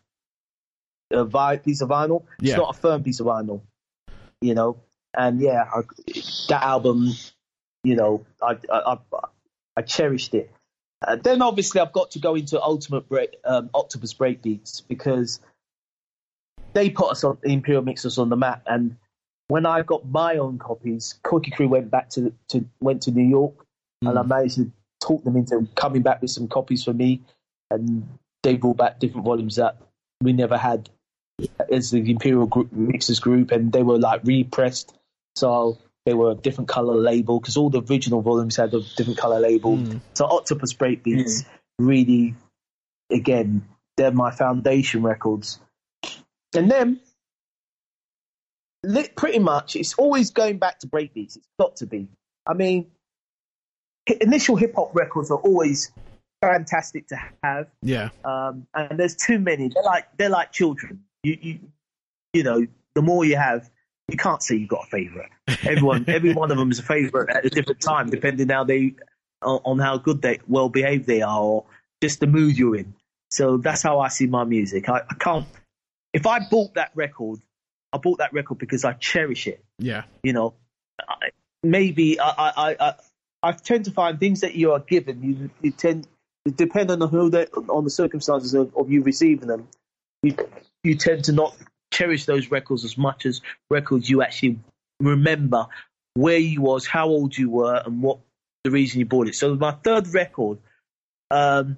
uh, 1.12 1.24
vi- 1.24 1.58
piece 1.58 1.80
of 1.80 1.90
vinyl. 1.90 2.24
It's 2.38 2.50
yeah. 2.50 2.56
not 2.56 2.76
a 2.76 2.78
firm 2.78 3.02
piece 3.02 3.20
of 3.20 3.26
vinyl, 3.26 3.60
you 4.40 4.54
know. 4.54 4.76
And 5.16 5.40
yeah, 5.40 5.64
I, 5.72 5.82
that 6.48 6.62
album, 6.62 7.12
you 7.84 7.96
know, 7.96 8.26
I, 8.42 8.56
I, 8.70 8.98
I 9.76 9.82
cherished 9.82 10.34
it. 10.34 10.50
Uh, 11.06 11.16
then 11.16 11.42
obviously 11.42 11.80
I've 11.80 11.92
got 11.92 12.12
to 12.12 12.18
go 12.18 12.34
into 12.34 12.60
Ultimate 12.60 13.08
break, 13.08 13.36
um, 13.44 13.70
Octopus 13.74 14.14
Breakbeats 14.14 14.82
because 14.86 15.40
they 16.72 16.90
put 16.90 17.10
us 17.10 17.24
on 17.24 17.38
Imperial 17.42 17.82
Mixers 17.82 18.18
on 18.18 18.28
the 18.28 18.36
map. 18.36 18.62
And 18.66 18.96
when 19.48 19.66
I 19.66 19.82
got 19.82 20.06
my 20.06 20.36
own 20.36 20.58
copies, 20.58 21.18
Cookie 21.22 21.50
Crew 21.50 21.68
went 21.68 21.90
back 21.90 22.10
to, 22.10 22.32
to 22.48 22.64
went 22.80 23.02
to 23.02 23.10
New 23.10 23.26
York, 23.26 23.65
mm. 24.04 24.08
and 24.08 24.18
I 24.18 24.22
managed 24.22 24.56
to 24.56 24.70
talk 25.00 25.24
them 25.24 25.36
into 25.36 25.66
coming 25.74 26.02
back 26.02 26.22
with 26.22 26.30
some 26.30 26.48
copies 26.48 26.84
for 26.84 26.92
me, 26.92 27.22
and 27.70 28.08
they 28.42 28.56
brought 28.56 28.76
back 28.76 28.98
different 28.98 29.24
volumes 29.24 29.56
that 29.56 29.78
we 30.22 30.32
never 30.32 30.56
had 30.56 30.88
as 31.70 31.90
the 31.90 32.10
Imperial 32.10 32.46
group, 32.46 32.72
Mixers 32.72 33.20
group, 33.20 33.50
and 33.50 33.72
they 33.72 33.82
were 33.82 33.98
like 33.98 34.22
repressed. 34.24 34.96
So 35.36 35.78
they 36.06 36.14
were 36.14 36.30
a 36.30 36.34
different 36.34 36.68
color 36.68 36.94
label 36.94 37.38
because 37.38 37.56
all 37.56 37.68
the 37.68 37.82
original 37.82 38.22
volumes 38.22 38.56
had 38.56 38.72
a 38.72 38.80
different 38.96 39.18
color 39.18 39.40
label. 39.40 39.76
Mm. 39.76 40.00
So 40.14 40.24
Octopus 40.24 40.72
Breakbeats 40.72 41.42
mm. 41.42 41.46
really, 41.78 42.34
again, 43.10 43.66
they're 43.96 44.12
my 44.12 44.30
foundation 44.30 45.02
records. 45.02 45.58
And 46.54 46.70
then, 46.70 47.00
pretty 49.16 49.40
much, 49.40 49.76
it's 49.76 49.94
always 49.94 50.30
going 50.30 50.58
back 50.58 50.78
to 50.80 50.86
breakbeats. 50.86 51.36
It's 51.36 51.48
got 51.58 51.76
to 51.76 51.86
be. 51.86 52.08
I 52.46 52.54
mean, 52.54 52.86
initial 54.06 54.56
hip 54.56 54.74
hop 54.74 54.94
records 54.94 55.30
are 55.30 55.38
always 55.38 55.92
fantastic 56.40 57.08
to 57.08 57.16
have. 57.42 57.68
Yeah. 57.82 58.10
Um, 58.24 58.66
and 58.74 58.98
there's 58.98 59.16
too 59.16 59.38
many. 59.38 59.68
They're 59.68 59.82
like 59.82 60.16
they're 60.16 60.30
like 60.30 60.52
children. 60.52 61.04
You 61.22 61.38
you 61.40 61.58
you 62.32 62.42
know, 62.42 62.66
the 62.94 63.02
more 63.02 63.24
you 63.24 63.36
have, 63.36 63.70
you 64.08 64.16
can't 64.16 64.42
say 64.42 64.56
you've 64.56 64.68
got 64.68 64.84
a 64.84 64.90
favourite. 64.90 65.30
Everyone, 65.62 66.04
every 66.08 66.34
one 66.34 66.50
of 66.50 66.58
them 66.58 66.70
is 66.70 66.78
a 66.78 66.82
favourite 66.82 67.34
at 67.34 67.44
a 67.44 67.50
different 67.50 67.80
time, 67.80 68.10
depending 68.10 68.48
how 68.48 68.64
they 68.64 68.94
on 69.42 69.78
how 69.78 69.98
good 69.98 70.22
they 70.22 70.40
well 70.46 70.68
behaved 70.68 71.06
they 71.06 71.22
are, 71.22 71.40
or 71.40 71.64
just 72.02 72.20
the 72.20 72.26
mood 72.26 72.56
you're 72.56 72.76
in. 72.76 72.94
So 73.30 73.56
that's 73.56 73.82
how 73.82 74.00
I 74.00 74.08
see 74.08 74.26
my 74.26 74.44
music. 74.44 74.88
I, 74.88 75.02
I 75.08 75.14
can't. 75.18 75.46
If 76.12 76.26
I 76.26 76.40
bought 76.48 76.74
that 76.74 76.92
record, 76.94 77.40
I 77.92 77.98
bought 77.98 78.18
that 78.18 78.32
record 78.32 78.58
because 78.58 78.84
I 78.84 78.92
cherish 78.94 79.46
it. 79.46 79.64
Yeah. 79.78 80.04
You 80.22 80.32
know, 80.32 80.54
I, 81.00 81.30
maybe 81.62 82.18
I, 82.20 82.28
I, 82.28 82.76
I, 82.78 82.94
I 83.46 83.52
tend 83.52 83.84
to 83.84 83.92
find 83.92 84.18
things 84.18 84.40
that 84.40 84.56
you 84.56 84.72
are 84.72 84.80
given. 84.80 85.22
You, 85.22 85.50
you 85.62 85.70
tend, 85.70 86.08
depending 86.44 87.00
on 87.00 87.08
who 87.08 87.30
they, 87.30 87.46
on 87.46 87.84
the 87.84 87.90
circumstances 87.90 88.54
of, 88.54 88.74
of 88.76 88.90
you 88.90 89.02
receiving 89.02 89.46
them, 89.46 89.68
you, 90.24 90.36
you 90.82 90.96
tend 90.96 91.26
to 91.26 91.32
not 91.32 91.56
cherish 91.92 92.26
those 92.26 92.50
records 92.50 92.84
as 92.84 92.98
much 92.98 93.24
as 93.24 93.42
records 93.70 94.10
you 94.10 94.22
actually 94.22 94.58
remember 94.98 95.68
where 96.14 96.38
you 96.38 96.60
was, 96.60 96.88
how 96.88 97.06
old 97.06 97.38
you 97.38 97.48
were, 97.48 97.80
and 97.86 98.02
what 98.02 98.18
the 98.64 98.72
reason 98.72 98.98
you 98.98 99.06
bought 99.06 99.28
it. 99.28 99.36
So 99.36 99.54
my 99.54 99.70
third 99.70 100.08
record, 100.08 100.58
um, 101.30 101.76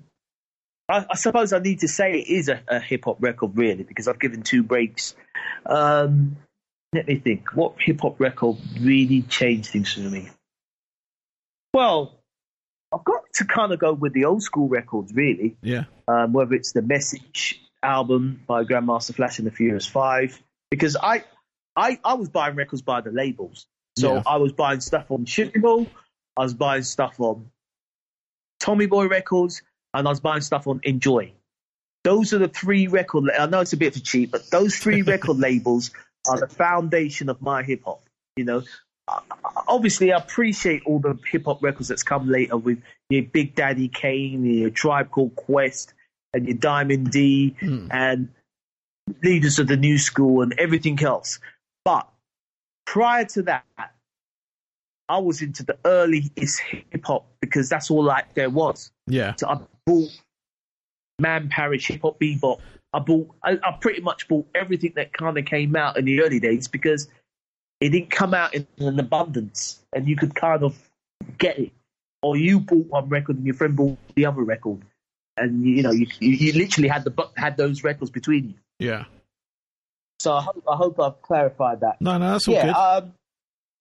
I, 0.89 1.05
I, 1.11 1.17
suppose 1.17 1.53
I 1.53 1.59
need 1.59 1.81
to 1.81 1.89
say 1.89 2.21
it 2.21 2.29
is 2.29 2.49
a, 2.49 2.63
a 2.67 2.81
hip 2.81 3.05
hop 3.05 3.19
record 3.21 3.59
really 3.59 3.83
because 3.83 4.09
I've 4.09 4.19
given 4.19 4.43
two 4.43 4.63
breaks. 4.63 5.15
Um, 5.67 6.39
let 6.95 7.07
me 7.07 7.17
think. 7.17 7.55
What 7.55 7.75
hip 7.79 8.01
hop 8.01 8.19
record 8.19 8.57
really 8.81 9.21
changed 9.21 9.69
things 9.69 9.93
for 9.93 10.01
me? 10.01 10.31
Well, 11.75 12.21
I've 12.93 13.05
got 13.05 13.23
to 13.35 13.45
kind 13.45 13.73
of 13.73 13.79
go 13.79 13.93
with 13.93 14.13
the 14.13 14.25
old 14.25 14.43
school 14.43 14.69
records, 14.69 15.13
really. 15.15 15.57
Yeah. 15.63 15.85
Um, 16.07 16.33
whether 16.33 16.55
it's 16.55 16.73
the 16.73 16.83
message 16.83 17.61
album 17.83 18.43
by 18.47 18.65
Grandmaster 18.65 19.15
Flash 19.15 19.39
and 19.39 19.47
the 19.47 19.53
Furious 19.53 19.87
Five, 19.87 20.43
because 20.71 20.97
I, 21.01 21.25
I, 21.77 21.99
I 22.05 22.15
was 22.15 22.29
buying 22.29 22.57
records 22.57 22.83
by 22.83 23.01
the 23.01 23.11
labels. 23.11 23.67
So 23.99 24.15
yeah. 24.15 24.23
I 24.27 24.37
was 24.37 24.53
buying 24.53 24.81
stuff 24.81 25.11
on 25.11 25.25
Sugar 25.25 25.61
I 26.37 26.43
was 26.43 26.55
buying 26.55 26.85
stuff 26.85 27.19
on 27.19 27.51
Tommy 28.61 28.87
Boy 28.87 29.09
Records, 29.09 29.63
and 29.93 30.07
I 30.07 30.11
was 30.11 30.21
buying 30.21 30.41
stuff 30.41 30.69
on 30.69 30.81
Enjoy. 30.85 31.33
Those 32.05 32.33
are 32.33 32.39
the 32.39 32.49
three 32.49 32.87
record. 32.87 33.29
I 33.37 33.47
know 33.47 33.61
it's 33.61 33.73
a 33.73 33.77
bit 33.77 33.95
for 33.95 34.01
cheap, 34.01 34.31
but 34.31 34.49
those 34.51 34.77
three 34.77 35.03
record 35.15 35.39
labels 35.39 35.91
are 36.29 36.39
the 36.39 36.47
foundation 36.47 37.29
of 37.29 37.43
my 37.43 37.65
hip 37.65 37.83
hop. 37.85 38.09
You 38.37 38.45
know, 38.45 38.63
obviously 39.67 40.13
I 40.13 40.19
appreciate 40.19 40.83
all 40.87 40.99
the 40.99 41.19
hip 41.31 41.45
hop 41.45 41.63
records 41.63 41.89
that's 41.89 42.03
come 42.03 42.29
later 42.29 42.57
with 42.57 42.83
your 43.09 43.23
Big 43.23 43.55
Daddy 43.55 43.89
Kane, 43.89 44.45
your 44.45 44.71
Tribe 44.71 45.11
Called 45.11 45.37
Quest, 45.37 45.95
and 46.33 46.47
your 46.47 46.57
Diamond 46.57 47.11
D 47.11 47.57
mm. 47.61 47.89
and 47.91 48.31
leaders 49.23 49.59
of 49.59 49.67
the 49.67 49.77
new 49.77 49.99
school 49.99 50.43
and 50.43 50.55
everything 50.59 51.03
else. 51.03 51.41
But 51.85 52.09
prior 52.87 53.25
to 53.27 53.43
that, 53.43 53.65
I 55.09 55.19
was 55.19 55.41
into 55.41 55.63
the 55.63 55.79
earliest 55.85 56.61
hip 56.61 57.05
hop 57.05 57.27
because 57.41 57.69
that's 57.69 57.91
all 57.91 58.05
like 58.05 58.35
there 58.35 58.51
was. 58.51 58.91
Yeah. 59.07 59.35
So 59.37 59.49
I 59.49 59.61
bought 59.87 60.11
Man 61.19 61.49
Parrish, 61.49 61.89
hip 61.89 62.03
hop 62.03 62.21
bebop. 62.21 62.61
I 62.93 63.01
bought, 63.01 63.31
I, 63.43 63.59
I 63.63 63.73
pretty 63.81 64.01
much 64.01 64.29
bought 64.29 64.49
everything 64.55 64.93
that 64.97 65.13
kind 65.13 65.37
of 65.39 65.45
came 65.45 65.77
out 65.77 65.99
in 65.99 66.05
the 66.05 66.23
early 66.23 66.41
days 66.41 66.69
because 66.69 67.09
it 67.81 67.91
didn't 67.91 68.11
come 68.11 68.35
out 68.35 68.55
in 68.55 68.67
an 68.79 68.99
abundance 68.99 69.81
and 69.93 70.09
you 70.09 70.17
could 70.17 70.35
kind 70.35 70.63
of 70.63 70.77
get 71.39 71.59
it. 71.59 71.73
Or 72.23 72.37
you 72.37 72.59
bought 72.59 72.87
one 72.87 73.09
record 73.09 73.37
and 73.37 73.47
your 73.47 73.55
friend 73.55 73.77
bought 73.77 73.99
the 74.17 74.27
other 74.27 74.43
record 74.43 74.83
and 75.39 75.65
you 75.65 75.83
know 75.83 75.91
you, 75.91 76.07
you 76.21 76.53
literally 76.53 76.89
had 76.89 77.05
the 77.05 77.31
had 77.37 77.57
those 77.57 77.85
records 77.85 78.11
between 78.11 78.49
you. 78.49 78.87
Yeah. 78.87 79.05
So 80.21 80.33
I 80.33 80.43
hope, 80.43 80.65
I 80.69 80.77
hope 80.77 81.01
I've 81.01 81.23
clarified 81.23 81.81
that. 81.81 82.01
No, 82.01 82.19
no, 82.19 82.33
that's 82.33 82.49
all 82.49 82.55
yeah, 82.55 82.67
good. 82.67 82.75
Um, 82.75 83.13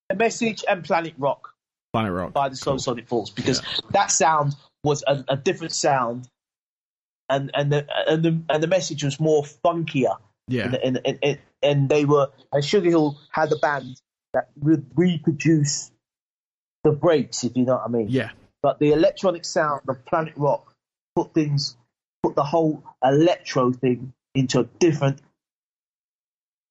the 0.10 0.15
message 0.15 0.64
and 0.68 0.84
Planet 0.84 1.15
Rock. 1.18 1.53
Planet 1.94 2.14
Rock 2.14 2.34
by 2.34 2.49
the 2.49 2.56
Soul 2.56 2.74
cool. 2.74 2.80
Sonic 2.80 3.07
Force 3.07 3.30
because 3.32 3.61
yeah. 3.61 3.90
that 3.91 4.11
sound 4.11 4.56
was 4.84 5.03
a, 5.07 5.24
a, 5.30 5.36
different 5.36 5.74
sound, 5.74 6.28
and 7.28 7.49
and 7.53 7.72
the 7.72 7.88
and 8.07 8.24
the 8.24 8.41
and 8.49 8.61
the 8.61 8.68
message 8.68 9.03
was 9.03 9.19
more 9.19 9.44
funkier. 9.44 10.18
Yeah, 10.48 10.74
and 10.84 11.02
and, 11.06 11.19
and, 11.22 11.40
and 11.61 11.90
they 11.90 12.06
were 12.06 12.30
and 12.52 12.64
Sugar 12.64 12.90
Hill 12.90 13.19
had 13.32 13.52
a 13.52 13.57
band 13.57 14.02
that 14.34 14.49
would 14.57 14.86
reproduce 14.95 15.91
the 16.84 16.91
breaks, 16.91 17.44
if 17.44 17.56
you 17.56 17.65
know 17.65 17.74
what 17.74 17.86
I 17.86 17.88
mean. 17.90 18.07
Yeah. 18.10 18.32
But 18.61 18.80
the 18.80 18.91
electronic 18.91 19.45
sound 19.45 19.82
of 19.88 20.06
Planet 20.06 20.34
Rock 20.36 20.74
put 21.15 21.34
things, 21.34 21.78
put 22.24 22.36
the 22.36 22.44
whole 22.44 22.84
electro 23.03 23.72
thing 23.72 24.14
into 24.34 24.60
a 24.60 24.64
different 24.64 25.22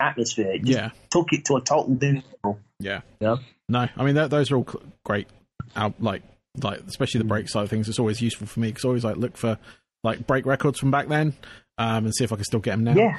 atmosphere. 0.01 0.53
It 0.53 0.67
yeah, 0.67 0.91
took 1.11 1.33
it 1.33 1.45
to 1.47 1.57
a 1.57 1.61
total 1.61 1.91
new 1.91 2.23
level. 2.43 2.61
Yeah, 2.79 3.01
yeah. 3.21 3.37
No, 3.69 3.89
I 3.97 4.05
mean 4.05 4.17
that, 4.17 4.31
those 4.31 4.51
are 4.51 4.57
all 4.57 4.69
great. 5.05 5.29
Out 5.75 5.95
like 6.01 6.23
like 6.63 6.81
especially 6.87 7.19
the 7.19 7.25
break 7.25 7.49
side 7.49 7.65
of 7.65 7.71
things. 7.71 7.89
It's 7.89 7.99
always 7.99 8.21
useful 8.21 8.47
for 8.47 8.61
me 8.61 8.69
because 8.69 8.85
I 8.85 8.89
always 8.89 9.05
like 9.05 9.17
look 9.17 9.37
for 9.37 9.59
like 10.05 10.27
break 10.27 10.47
records 10.47 10.79
from 10.79 10.91
back 10.91 11.09
then. 11.09 11.35
Um, 11.79 12.07
and 12.07 12.15
see 12.15 12.25
if 12.25 12.33
I 12.33 12.37
can 12.37 12.45
still 12.45 12.61
get 12.61 12.71
them 12.73 12.85
now. 12.85 12.95
Yeah. 12.95 13.19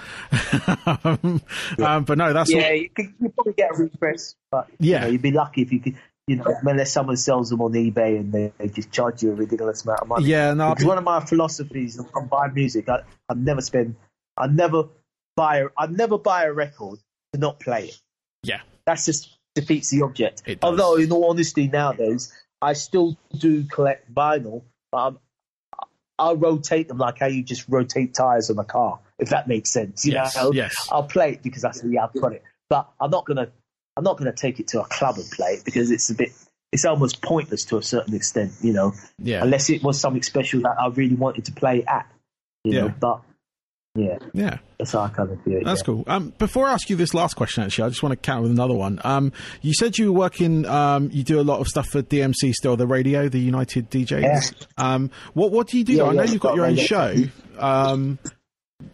um, 1.04 1.42
yeah. 1.78 1.96
Um, 1.96 2.06
but 2.06 2.18
no, 2.18 2.34
that's 2.34 2.52
yeah. 2.52 2.70
All... 2.70 2.74
You 2.74 2.90
could 2.90 3.14
you 3.20 3.30
probably 3.30 3.54
get 3.54 3.70
a 3.72 3.84
repress, 3.84 4.36
but 4.50 4.68
yeah, 4.80 4.96
you 4.96 5.02
know, 5.02 5.08
you'd 5.12 5.22
be 5.22 5.32
lucky 5.32 5.62
if 5.62 5.72
you 5.72 5.80
could 5.80 5.96
you 6.28 6.36
know, 6.36 6.46
unless 6.64 6.92
someone 6.92 7.16
sells 7.16 7.50
them 7.50 7.62
on 7.62 7.72
eBay 7.72 8.20
and 8.20 8.34
they, 8.34 8.52
they 8.58 8.68
just 8.68 8.92
charge 8.92 9.24
you 9.24 9.32
a 9.32 9.34
ridiculous 9.34 9.84
amount 9.84 10.02
of 10.02 10.08
money. 10.10 10.26
Yeah, 10.26 10.54
no. 10.54 10.72
Because 10.72 10.86
one 10.86 10.98
of 10.98 11.06
my 11.06 11.24
philosophies 11.26 12.00
on 12.14 12.28
buying 12.28 12.54
music, 12.54 12.90
I, 12.90 13.00
I 13.30 13.34
never 13.34 13.62
spend, 13.62 13.96
I 14.36 14.48
never 14.48 14.90
buy, 15.38 15.60
a, 15.60 15.68
I 15.78 15.88
never 15.88 16.18
buy 16.18 16.44
a 16.44 16.52
record 16.52 17.00
to 17.34 17.40
not 17.40 17.62
play 17.62 17.86
it. 17.86 18.00
Yeah, 18.44 18.60
that's 18.86 19.06
just 19.06 19.38
defeats 19.56 19.90
the 19.90 20.02
object. 20.02 20.44
Although, 20.62 20.98
in 20.98 21.12
all 21.12 21.30
honesty, 21.30 21.68
nowadays 21.68 22.34
I 22.62 22.74
still 22.74 23.18
do 23.38 23.64
collect 23.64 24.14
vinyl, 24.14 24.64
but 24.92 24.98
I'm, 24.98 25.20
I'll 26.20 26.36
rotate 26.36 26.88
them 26.88 26.98
like 26.98 27.20
how 27.20 27.28
you 27.28 27.44
just 27.44 27.66
rotate 27.70 28.14
tires 28.14 28.50
on 28.50 28.58
a 28.60 28.64
car, 28.64 29.00
if 29.20 29.30
that 29.30 29.48
makes 29.48 29.70
sense. 29.70 30.06
You 30.06 30.14
yes, 30.14 30.36
know, 30.36 30.52
yes. 30.52 30.88
I'll 30.92 31.04
play 31.04 31.34
it 31.34 31.44
because 31.44 31.62
that's 31.62 31.82
the 31.82 32.00
I've 32.00 32.14
got 32.14 32.34
it, 32.34 32.44
but 32.70 32.90
I'm 33.00 33.12
not 33.12 33.26
gonna 33.26 33.50
I'm 33.96 34.04
not 34.04 34.18
going 34.18 34.32
to 34.32 34.38
take 34.38 34.60
it 34.60 34.68
to 34.70 34.82
a 34.82 34.86
club 34.86 35.16
and 35.18 35.26
play 35.32 35.54
it 35.54 35.66
because 35.66 35.90
it's 35.90 36.12
a 36.12 36.16
bit 36.16 36.30
it's 36.72 36.86
almost 36.86 37.22
pointless 37.22 37.66
to 37.66 37.78
a 37.78 37.82
certain 37.82 38.14
extent, 38.14 38.52
you 38.62 38.74
know, 38.74 38.94
Yeah. 39.18 39.42
unless 39.42 39.70
it 39.72 39.82
was 39.82 40.00
something 40.00 40.22
special 40.22 40.62
that 40.62 40.76
I 40.80 40.88
really 40.90 41.16
wanted 41.16 41.46
to 41.46 41.52
play 41.52 41.84
at, 41.84 42.06
you 42.64 42.74
Yeah. 42.74 42.82
know. 42.82 42.94
But 43.00 43.22
yeah, 43.98 44.18
Yeah. 44.34 44.58
that's 44.78 44.94
I 44.94 45.10
kind 45.10 45.32
of 45.32 45.40
it. 45.46 45.66
That's 45.66 45.82
yeah. 45.82 45.86
cool. 45.86 46.04
Um, 46.08 46.34
before 46.38 46.68
I 46.68 46.74
ask 46.74 46.90
you 46.90 46.96
this 46.96 47.14
last 47.14 47.36
question, 47.36 47.64
actually, 47.64 47.86
I 47.86 47.90
just 47.90 48.04
want 48.04 48.14
to 48.14 48.18
count 48.18 48.44
with 48.44 48.52
another 48.52 48.74
one. 48.74 49.02
Um, 49.04 49.32
you 49.62 49.74
said 49.74 49.98
you 49.98 50.14
were 50.14 50.20
working. 50.20 50.66
Um, 50.66 51.10
you 51.12 51.24
do 51.24 51.40
a 51.40 51.44
lot 51.44 51.60
of 51.60 51.68
stuff 51.68 51.88
for 51.88 52.02
DMC 52.02 52.54
still, 52.54 52.78
the 52.78 52.88
radio, 52.88 53.28
the 53.28 53.40
United 53.40 53.90
DJs. 53.90 54.22
Yeah. 54.22 54.68
Um, 54.78 55.12
what 55.34 55.52
what 55.52 55.68
do 55.68 55.78
you 55.78 55.84
do? 55.84 55.94
Yeah, 55.94 56.04
I 56.04 56.14
know 56.14 56.24
you've 56.24 56.40
got 56.40 56.50
got 56.50 56.56
your 56.56 56.66
own 56.66 56.76
show. 56.76 57.16
Um, 57.58 58.20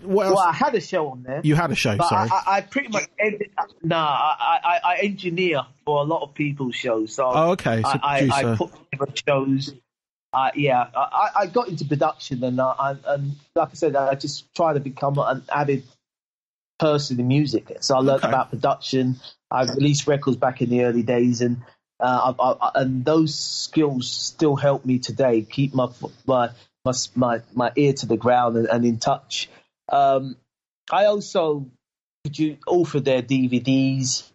what 0.01 0.27
else? 0.27 0.35
Well, 0.35 0.45
I 0.45 0.53
had 0.53 0.75
a 0.75 0.81
show 0.81 1.09
on 1.09 1.23
there. 1.23 1.41
you 1.43 1.55
had 1.55 1.71
a 1.71 1.75
show. 1.75 1.97
Sorry. 1.97 2.29
I, 2.29 2.35
I, 2.35 2.57
I 2.57 2.61
pretty 2.61 2.87
much 2.87 3.07
ended, 3.19 3.49
nah. 3.81 3.97
I, 3.97 4.59
I, 4.63 4.79
I 4.83 4.97
engineer 4.99 5.61
for 5.85 5.99
a 5.99 6.03
lot 6.03 6.23
of 6.23 6.33
people's 6.33 6.75
shows. 6.75 7.13
So 7.13 7.29
oh, 7.33 7.51
okay. 7.51 7.81
So 7.81 7.99
I, 8.01 8.29
I, 8.31 8.55
put 8.55 8.71
together 8.91 9.11
shows. 9.27 9.73
Uh, 10.33 10.49
yeah, 10.55 10.87
I, 10.95 11.29
I 11.41 11.45
got 11.47 11.67
into 11.67 11.85
production, 11.85 12.43
and, 12.43 12.59
uh, 12.59 12.73
and 12.79 12.99
and 13.05 13.31
like 13.55 13.69
I 13.69 13.73
said, 13.75 13.95
I 13.95 14.15
just 14.15 14.53
try 14.55 14.73
to 14.73 14.79
become 14.79 15.19
an 15.19 15.43
avid 15.53 15.83
person 16.79 17.19
in 17.19 17.27
music. 17.27 17.71
So 17.81 17.95
I 17.95 17.99
learned 17.99 18.19
Okay. 18.19 18.29
about 18.29 18.49
production. 18.49 19.17
I 19.51 19.63
released 19.63 20.07
records 20.07 20.37
back 20.37 20.61
in 20.61 20.69
the 20.69 20.85
early 20.85 21.03
days, 21.03 21.41
and 21.41 21.57
uh, 21.99 22.33
I, 22.39 22.43
I, 22.51 22.71
and 22.81 23.05
those 23.05 23.35
skills 23.35 24.09
still 24.09 24.55
help 24.55 24.85
me 24.85 24.99
today 24.99 25.43
keep 25.43 25.75
my 25.75 25.89
my 26.25 26.49
my 27.15 27.41
my, 27.53 27.71
ear 27.75 27.93
to 27.93 28.05
the 28.07 28.17
ground 28.17 28.57
and, 28.57 28.67
and 28.67 28.85
in 28.85 28.97
touch. 28.97 29.49
Um, 29.89 30.35
I 30.91 31.05
also 31.05 31.67
author 32.65 32.99
their 32.99 33.21
DVDs. 33.21 34.29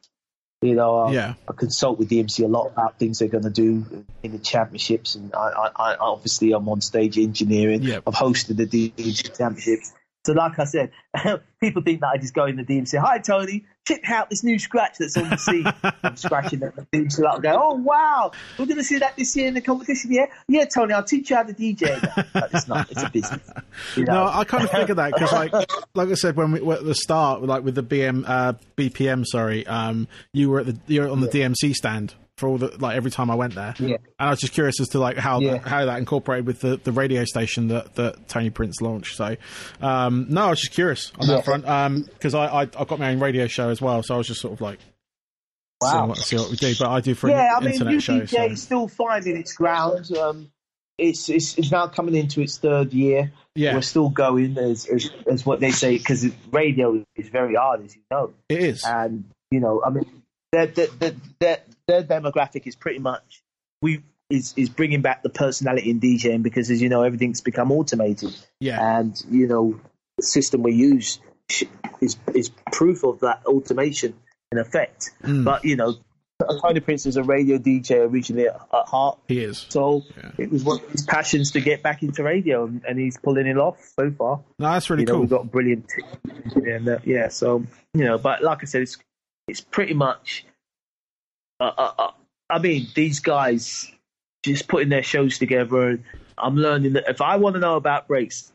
You 0.61 0.75
know, 0.75 0.99
I, 0.99 1.13
Yeah. 1.13 1.35
I 1.49 1.53
consult 1.53 1.99
with 1.99 2.11
DMC 2.11 2.45
a 2.45 2.49
lot 2.49 2.67
about 2.67 2.99
things 2.99 3.21
they're 3.21 3.29
going 3.29 3.45
to 3.45 3.51
do 3.51 4.05
in 4.23 4.33
the 4.33 4.39
championships, 4.39 5.15
and 5.15 5.33
I, 5.35 5.39
I, 5.39 5.93
I 5.93 5.97
obviously 5.97 6.53
I'm 6.53 6.69
on 6.69 6.81
stage 6.81 7.17
engineering. 7.17 7.83
Yep. 7.83 8.03
I've 8.07 8.15
hosted 8.15 8.57
the 8.57 8.67
DMC 8.67 9.37
championships. 9.37 9.93
So, 10.29 10.35
like 10.35 10.59
I 10.59 10.65
said, 10.65 10.91
people 11.63 11.81
think 11.81 12.03
that 12.03 12.09
I 12.09 12.19
just 12.19 12.35
go 12.35 12.45
in 12.45 12.57
the 12.57 12.63
DM 12.63 12.81
and 12.81 12.89
say, 12.89 12.99
"Hi, 12.99 13.19
Tony, 13.19 13.65
check 13.87 14.11
out 14.11 14.29
this 14.29 14.45
new 14.45 14.59
scratch 14.59 14.97
that's 14.99 15.17
on 15.17 15.31
the 15.31 15.39
scene. 15.39 15.65
I'm 16.03 16.19
scratching 16.19 16.63
at 16.65 16.77
the 16.77 17.09
so 17.09 17.27
I'll 17.27 17.41
go, 17.41 17.59
"Oh 17.59 17.75
wow, 17.77 18.33
we're 18.59 18.67
going 18.67 18.77
to 18.77 18.85
see 18.85 18.99
that 18.99 19.17
this 19.17 19.35
year 19.35 19.49
in 19.49 19.55
the 19.55 19.63
competition." 19.63 20.13
Yeah, 20.13 20.27
yeah, 20.47 20.67
Tony, 20.67 20.93
I'll 20.93 21.03
teach 21.03 21.31
you 21.31 21.37
how 21.37 21.45
to 21.45 21.55
DJ. 21.55 21.99
But 22.35 22.53
it's 22.53 22.69
not; 22.69 22.91
it's 22.91 23.03
a 23.03 23.09
business. 23.09 23.41
You 23.97 24.05
know? 24.05 24.25
No, 24.25 24.31
I 24.31 24.45
kind 24.45 24.65
of 24.65 24.71
figured 24.71 24.99
that 24.99 25.15
because, 25.15 25.33
like, 25.33 25.51
like 25.95 26.11
I 26.11 26.15
said, 26.15 26.37
when 26.37 26.53
we 26.53 26.61
were 26.61 26.75
at 26.75 26.85
the 26.85 26.95
start, 26.95 27.41
like 27.41 27.65
with 27.65 27.75
the 27.75 27.83
BM, 27.83 28.25
uh, 28.27 28.53
BPM, 28.77 29.25
sorry, 29.25 29.67
um, 29.67 30.09
you 30.35 30.51
were 30.51 30.61
at 30.61 30.67
the 30.67 30.79
you 30.89 31.01
were 31.01 31.09
on 31.09 31.21
the 31.21 31.29
DMC 31.29 31.73
stand 31.73 32.15
for 32.39 32.49
all 32.49 32.59
the 32.59 32.69
like 32.79 32.97
every 32.97 33.11
time 33.11 33.31
I 33.31 33.35
went 33.35 33.55
there, 33.55 33.75
Yeah. 33.79 33.97
and 34.19 34.29
I 34.29 34.31
was 34.31 34.41
just 34.41 34.53
curious 34.53 34.81
as 34.81 34.89
to 34.91 34.99
like 34.99 35.17
how 35.17 35.41
Yeah. 35.41 35.53
that, 35.55 35.63
how 35.67 35.85
that 35.85 35.99
incorporated 35.99 36.47
with 36.47 36.61
the, 36.61 36.77
the 36.77 36.93
radio 36.93 37.25
station 37.25 37.69
that, 37.69 37.95
that 37.97 38.29
Tony 38.29 38.51
Prince 38.51 38.81
launched. 38.81 39.17
So, 39.17 39.37
um, 39.81 40.27
no, 40.31 40.47
I 40.47 40.51
was 40.51 40.61
just 40.61 40.73
curious 40.73 41.13
on 41.19 41.29
Yeah. 41.29 41.37
that 41.37 41.45
front 41.45 42.07
because 42.15 42.35
I, 42.35 42.47
I 42.47 42.61
I've 42.63 42.89
got 42.89 42.99
my 42.99 43.11
own 43.11 43.19
radio 43.21 43.47
show 43.47 43.69
as 43.71 43.81
well, 43.83 44.03
so 44.03 44.15
I 44.15 44.19
was 44.19 44.27
just 44.29 44.41
sort 44.41 44.55
of 44.55 44.61
like 44.61 44.79
seeing, 45.83 45.95
Wow. 45.95 46.07
what, 46.09 46.19
see 46.19 46.37
what 46.37 46.51
we 46.51 46.57
do. 46.57 46.75
But 46.79 46.89
I 46.91 47.01
do 47.01 47.15
for 47.15 47.29
yeah, 47.29 47.57
an 47.57 47.57
I 47.57 47.61
mean, 47.67 47.73
internet 47.75 48.03
show. 48.03 48.21
UDJ 48.21 48.49
So. 48.51 48.55
still 48.55 48.89
finding 48.89 49.37
its 49.37 49.53
ground. 49.55 50.11
Um, 50.17 50.51
it's, 50.97 51.29
it's 51.29 51.57
it's 51.57 51.71
now 51.71 51.87
coming 51.87 52.17
into 52.17 52.41
its 52.41 52.59
third 52.59 52.93
year. 52.93 53.31
Yeah, 53.55 53.75
We're 53.75 53.83
still 53.83 54.09
going, 54.09 54.59
as 54.59 54.87
as, 54.87 55.11
as 55.31 55.47
what 55.47 55.61
they 55.61 55.71
say, 55.71 55.97
because 55.97 56.27
radio 56.51 57.05
is 57.17 57.29
very 57.29 57.55
hard, 57.55 57.85
as 57.85 57.95
you 57.95 58.03
know. 58.11 58.33
it 58.49 58.61
is. 58.63 58.85
And 58.85 59.25
you 59.53 59.61
know, 59.61 59.81
I 59.87 59.91
mean, 59.91 60.23
their 60.51 60.67
their 60.67 61.13
their, 61.39 61.59
their, 61.89 62.03
demographic 62.05 62.67
is 62.67 62.77
pretty 62.77 63.01
much 63.01 63.43
we 63.83 64.03
is 64.31 64.55
is 64.57 64.69
bringing 64.69 65.01
back 65.03 65.23
the 65.23 65.31
personality 65.31 65.91
in 65.91 66.01
DJing 66.01 66.43
because, 66.43 66.71
as 66.71 66.81
you 66.81 66.89
know, 66.89 67.03
everything's 67.03 67.41
become 67.41 67.73
automated, 67.73 68.37
yeah, 68.61 68.99
and 68.99 69.21
you 69.31 69.47
know, 69.49 69.81
the 70.19 70.23
system 70.23 70.63
we 70.63 70.75
use 70.75 71.19
is 72.01 72.17
is 72.35 72.51
proof 72.73 73.05
of 73.05 73.21
that 73.21 73.43
automation 73.47 74.15
in 74.53 74.59
effect. 74.59 75.11
Mm. 75.23 75.45
But 75.45 75.65
you 75.65 75.77
know, 75.77 75.95
Tony 76.63 76.81
Prince 76.81 77.07
is 77.07 77.17
a 77.17 77.23
radio 77.23 77.59
DJ 77.59 78.09
originally 78.09 78.49
at, 78.49 78.55
at 78.55 78.87
heart. 78.87 79.19
he 79.27 79.43
is. 79.43 79.67
So 79.71 80.03
Yeah. 80.17 80.31
it 80.39 80.51
was 80.51 80.63
one 80.63 80.81
of 80.81 80.91
his 80.91 81.03
passions 81.03 81.53
to 81.53 81.61
get 81.61 81.83
back 81.83 82.03
into 82.03 82.23
radio, 82.23 82.67
and, 82.67 82.83
and 82.87 82.99
he's 82.99 83.19
pulling 83.19 83.47
it 83.47 83.57
off 83.57 83.79
so 83.99 84.11
far. 84.11 84.41
No, 84.59 84.73
that's 84.73 84.91
really 84.91 85.03
you 85.03 85.07
know, 85.07 85.13
cool. 85.15 85.21
we've 85.23 85.31
got 85.31 85.51
brilliant 85.51 85.91
and 86.55 86.89
uh, 86.89 86.99
yeah. 87.05 87.29
So 87.29 87.65
you 87.95 88.05
know, 88.05 88.19
but 88.19 88.43
like 88.43 88.59
I 88.63 88.67
said, 88.67 88.83
it's 88.83 88.99
it's 89.49 89.61
pretty 89.63 89.95
much. 89.95 90.45
Uh, 91.61 91.73
uh, 91.77 91.93
uh, 91.99 92.11
I 92.51 92.59
mean, 92.59 92.87
these 92.95 93.21
guys 93.21 93.91
just 94.43 94.69
putting 94.69 94.89
their 94.89 95.03
shows 95.03 95.39
together. 95.39 95.89
And 95.91 96.05
I'm 96.37 96.57
learning 96.57 96.95
that 96.95 97.05
if 97.09 97.21
I 97.21 97.37
want 97.37 97.55
to 97.55 97.61
know 97.61 97.77
about 97.77 98.09
breaks, 98.09 98.53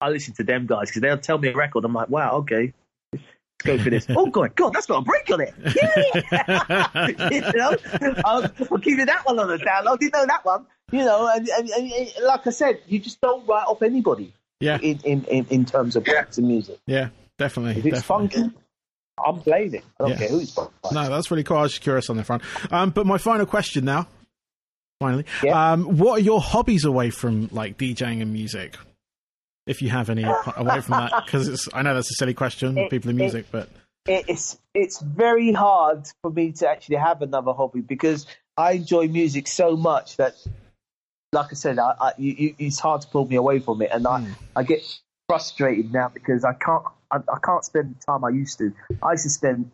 I 0.00 0.10
listen 0.10 0.34
to 0.34 0.44
them 0.44 0.66
guys 0.66 0.88
because 0.88 1.02
they'll 1.02 1.18
tell 1.18 1.38
me 1.38 1.48
a 1.48 1.56
record. 1.56 1.84
I'm 1.84 1.94
like, 1.94 2.08
wow, 2.08 2.38
okay. 2.38 2.72
Let's 3.12 3.24
go 3.64 3.78
for 3.78 3.90
this. 3.90 4.06
oh 4.10 4.26
god, 4.26 4.54
God, 4.56 4.72
that's 4.74 4.86
got 4.86 4.98
a 4.98 5.02
break 5.02 5.30
on 5.30 5.40
it. 5.40 5.54
Yeah, 5.74 7.30
you 7.30 7.40
know, 7.40 7.76
I'll, 8.24 8.50
I'll 8.70 8.78
give 8.78 8.98
you 8.98 9.06
that 9.06 9.24
one 9.24 9.38
on 9.38 9.48
the 9.48 9.58
download. 9.58 10.02
You 10.02 10.10
know 10.10 10.26
that 10.26 10.44
one, 10.44 10.66
you 10.92 11.04
know, 11.04 11.28
and, 11.28 11.48
and, 11.48 11.70
and, 11.70 11.92
and 11.92 12.12
like 12.24 12.46
I 12.46 12.50
said, 12.50 12.80
you 12.86 12.98
just 12.98 13.20
don't 13.20 13.46
write 13.46 13.66
off 13.66 13.82
anybody 13.82 14.34
yeah, 14.60 14.78
in, 14.82 14.98
in, 15.04 15.24
in, 15.24 15.46
in 15.50 15.64
terms 15.64 15.96
of 15.96 16.04
breaks 16.04 16.38
and 16.38 16.48
music. 16.48 16.78
yeah, 16.86 17.08
definitely. 17.38 17.78
If 17.78 17.86
it's 17.86 18.00
definitely. 18.00 18.28
funky, 18.28 18.56
I'm 19.22 19.40
playing 19.40 19.74
it. 19.74 19.84
I 20.00 20.08
don't 20.08 20.10
Yeah. 20.20 20.26
care 20.28 20.38
by. 20.56 20.90
No, 20.92 21.08
that's 21.08 21.30
really 21.30 21.44
cool. 21.44 21.58
I 21.58 21.62
was 21.62 21.72
just 21.72 21.82
curious 21.82 22.10
on 22.10 22.16
the 22.16 22.24
front. 22.24 22.42
Um, 22.72 22.90
but 22.90 23.06
my 23.06 23.18
final 23.18 23.46
question 23.46 23.84
now, 23.84 24.06
finally, 25.00 25.24
Yeah. 25.42 25.72
um, 25.72 25.98
what 25.98 26.18
are 26.20 26.22
your 26.22 26.40
hobbies 26.40 26.84
away 26.84 27.10
from 27.10 27.48
like 27.52 27.76
DJing 27.78 28.22
and 28.22 28.32
music? 28.32 28.76
If 29.66 29.80
you 29.80 29.88
have 29.90 30.10
any 30.10 30.24
away 30.24 30.80
from 30.80 30.98
that, 30.98 31.22
because 31.24 31.68
I 31.72 31.82
know 31.82 31.94
that's 31.94 32.10
a 32.10 32.14
silly 32.14 32.34
question, 32.34 32.76
It- 32.76 32.90
people 32.90 33.10
in 33.10 33.16
it- 33.16 33.20
music, 33.22 33.46
but 33.50 33.68
it's 34.06 34.58
it's 34.74 35.00
very 35.00 35.52
hard 35.52 36.06
for 36.20 36.30
me 36.30 36.52
to 36.52 36.68
actually 36.68 36.96
have 36.96 37.22
another 37.22 37.52
hobby 37.52 37.80
because 37.80 38.26
I 38.56 38.72
enjoy 38.72 39.06
music 39.08 39.48
so 39.48 39.76
much 39.76 40.16
that, 40.18 40.34
like 41.32 41.46
I 41.50 41.54
said, 41.54 41.78
I, 41.78 41.94
I, 42.00 42.12
you, 42.18 42.54
it's 42.58 42.78
hard 42.80 43.00
to 43.02 43.08
pull 43.08 43.26
me 43.26 43.36
away 43.36 43.60
from 43.60 43.80
it, 43.82 43.90
and 43.92 44.06
I, 44.06 44.20
Hmm. 44.20 44.32
I 44.56 44.62
get 44.64 44.82
frustrated 45.28 45.92
now 45.92 46.10
because 46.12 46.44
I 46.44 46.52
can't 46.52 46.84
I, 47.14 47.32
I 47.32 47.38
can't 47.38 47.64
spend 47.64 47.94
the 47.94 48.04
time 48.04 48.24
I 48.24 48.30
used 48.30 48.58
to. 48.58 48.72
I 49.02 49.12
used 49.12 49.24
to 49.24 49.30
spend 49.30 49.70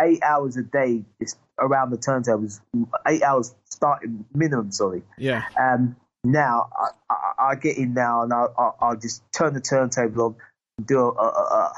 eight 0.00 0.22
hours 0.22 0.56
a 0.56 0.62
day 0.62 1.04
just 1.20 1.38
around 1.58 1.90
the 1.90 1.96
turntables, 1.96 2.60
eight 3.06 3.22
hours 3.22 3.54
starting 3.64 4.24
minimum. 4.34 4.72
Sorry, 4.72 5.02
yeah, 5.16 5.44
Um, 5.58 5.96
now 6.24 6.68
I, 6.78 7.12
I, 7.12 7.50
I 7.50 7.54
get 7.56 7.78
in 7.78 7.94
now 7.94 8.22
and 8.22 8.32
I, 8.32 8.46
I, 8.58 8.70
I'll 8.80 8.96
just 8.96 9.22
turn 9.32 9.54
the 9.54 9.60
turntable 9.60 10.24
on, 10.24 10.36
and 10.78 10.86
do 10.86 10.98
a, 10.98 11.10
a, 11.10 11.26
a, 11.26 11.72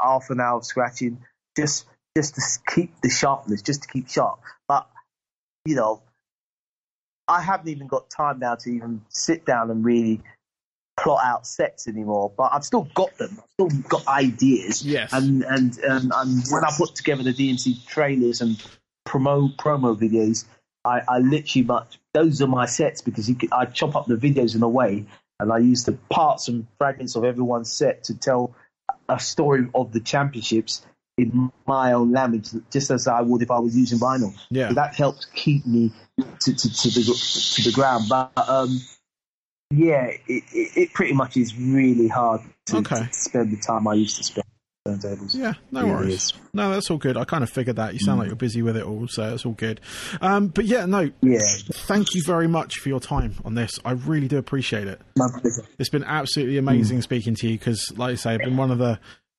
a 0.00 0.04
half 0.04 0.30
an 0.30 0.40
hour 0.40 0.58
of 0.58 0.64
scratching, 0.64 1.18
just 1.56 1.86
just 2.16 2.34
to 2.34 2.42
keep 2.74 3.00
the 3.00 3.10
sharpness, 3.10 3.62
just 3.62 3.82
to 3.82 3.88
keep 3.88 4.08
sharp. 4.08 4.40
But 4.68 4.86
you 5.64 5.74
know, 5.74 6.02
I 7.26 7.40
haven't 7.40 7.68
even 7.68 7.86
got 7.86 8.10
time 8.10 8.38
now 8.38 8.56
to 8.56 8.70
even 8.70 9.02
sit 9.08 9.44
down 9.44 9.70
and 9.70 9.84
really 9.84 10.20
plot 11.00 11.20
out 11.24 11.46
sets 11.46 11.88
anymore. 11.88 12.32
But 12.36 12.50
I've 12.52 12.64
still 12.64 12.88
got 12.94 13.16
them. 13.18 13.38
I've 13.38 13.50
still 13.50 13.82
got 13.88 14.06
ideas. 14.06 14.84
Yes. 14.84 15.12
And 15.12 15.42
and 15.42 15.78
and, 15.78 16.12
and 16.14 16.42
when 16.50 16.64
I 16.64 16.72
put 16.76 16.94
together 16.94 17.22
the 17.22 17.34
DMC 17.34 17.86
trailers 17.86 18.40
and 18.40 18.62
promo 19.06 19.54
promo 19.56 19.96
videos, 19.98 20.44
I, 20.84 21.02
I 21.08 21.18
literally 21.18 21.64
much 21.64 21.98
those 22.14 22.42
are 22.42 22.46
my 22.46 22.66
sets 22.66 23.00
because 23.00 23.28
you 23.28 23.34
could, 23.34 23.52
I 23.52 23.64
chop 23.66 23.96
up 23.96 24.06
the 24.06 24.16
videos 24.16 24.54
in 24.54 24.62
a 24.62 24.68
way 24.68 25.06
and 25.40 25.52
I 25.52 25.58
use 25.58 25.84
the 25.84 25.92
parts 25.92 26.48
and 26.48 26.66
fragments 26.78 27.16
of 27.16 27.24
everyone's 27.24 27.72
set 27.72 28.04
to 28.04 28.18
tell 28.18 28.54
a 29.08 29.18
story 29.18 29.66
of 29.74 29.92
the 29.92 30.00
championships 30.00 30.84
in 31.18 31.52
my 31.66 31.92
own 31.92 32.12
language, 32.12 32.48
just 32.70 32.90
as 32.90 33.06
I 33.06 33.20
would 33.20 33.42
if 33.42 33.50
I 33.50 33.58
was 33.58 33.76
using 33.76 33.98
vinyl. 33.98 34.34
Yeah. 34.50 34.68
So 34.68 34.74
that 34.74 34.94
helps 34.94 35.26
keep 35.26 35.66
me 35.66 35.92
to, 36.18 36.54
to, 36.54 36.74
to 36.74 36.88
the 36.88 37.02
to 37.56 37.62
the 37.62 37.72
ground. 37.74 38.04
But 38.08 38.32
um, 38.36 38.80
yeah, 39.72 40.04
it, 40.06 40.20
it, 40.52 40.76
it 40.76 40.92
pretty 40.92 41.12
much 41.14 41.36
is 41.36 41.56
really 41.56 42.08
hard 42.08 42.40
to, 42.66 42.78
Okay. 42.78 43.08
spend 43.12 43.52
the 43.52 43.60
time 43.60 43.86
I 43.88 43.94
used 43.94 44.16
to 44.18 44.24
spend 44.24 44.44
turntables. 44.86 45.34
yeah, 45.34 45.54
no 45.70 45.80
Really 45.82 45.92
worries. 45.92 46.32
No, 46.52 46.70
that's 46.70 46.90
all 46.90 46.96
good. 46.98 47.16
I 47.16 47.24
kind 47.24 47.42
of 47.44 47.50
figured 47.50 47.76
that. 47.76 47.94
You 47.94 48.00
sound 48.00 48.18
like 48.18 48.26
you're 48.26 48.36
busy 48.36 48.62
with 48.62 48.76
it 48.76 48.84
all, 48.84 49.06
so 49.08 49.32
it's 49.34 49.46
all 49.46 49.52
good. 49.52 49.80
Um, 50.20 50.48
but 50.48 50.64
yeah, 50.64 50.86
no, 50.86 51.10
Yeah, 51.22 51.38
thank 51.72 52.14
you 52.14 52.22
very 52.26 52.48
much 52.48 52.78
for 52.78 52.88
your 52.88 53.00
time 53.00 53.34
on 53.44 53.54
this. 53.54 53.78
I 53.84 53.92
really 53.92 54.28
do 54.28 54.38
appreciate 54.38 54.88
it. 54.88 55.00
my 55.16 55.28
pleasure. 55.40 55.64
It's 55.78 55.88
been 55.90 56.04
absolutely 56.04 56.58
amazing 56.58 56.98
Mm. 56.98 57.02
speaking 57.02 57.34
to 57.36 57.48
you 57.48 57.58
because, 57.58 57.92
like 57.96 58.12
I 58.12 58.14
say, 58.16 58.34
I've 58.34 58.40
been 58.40 58.56
one 58.56 58.70
of 58.70 58.78
the 58.78 58.98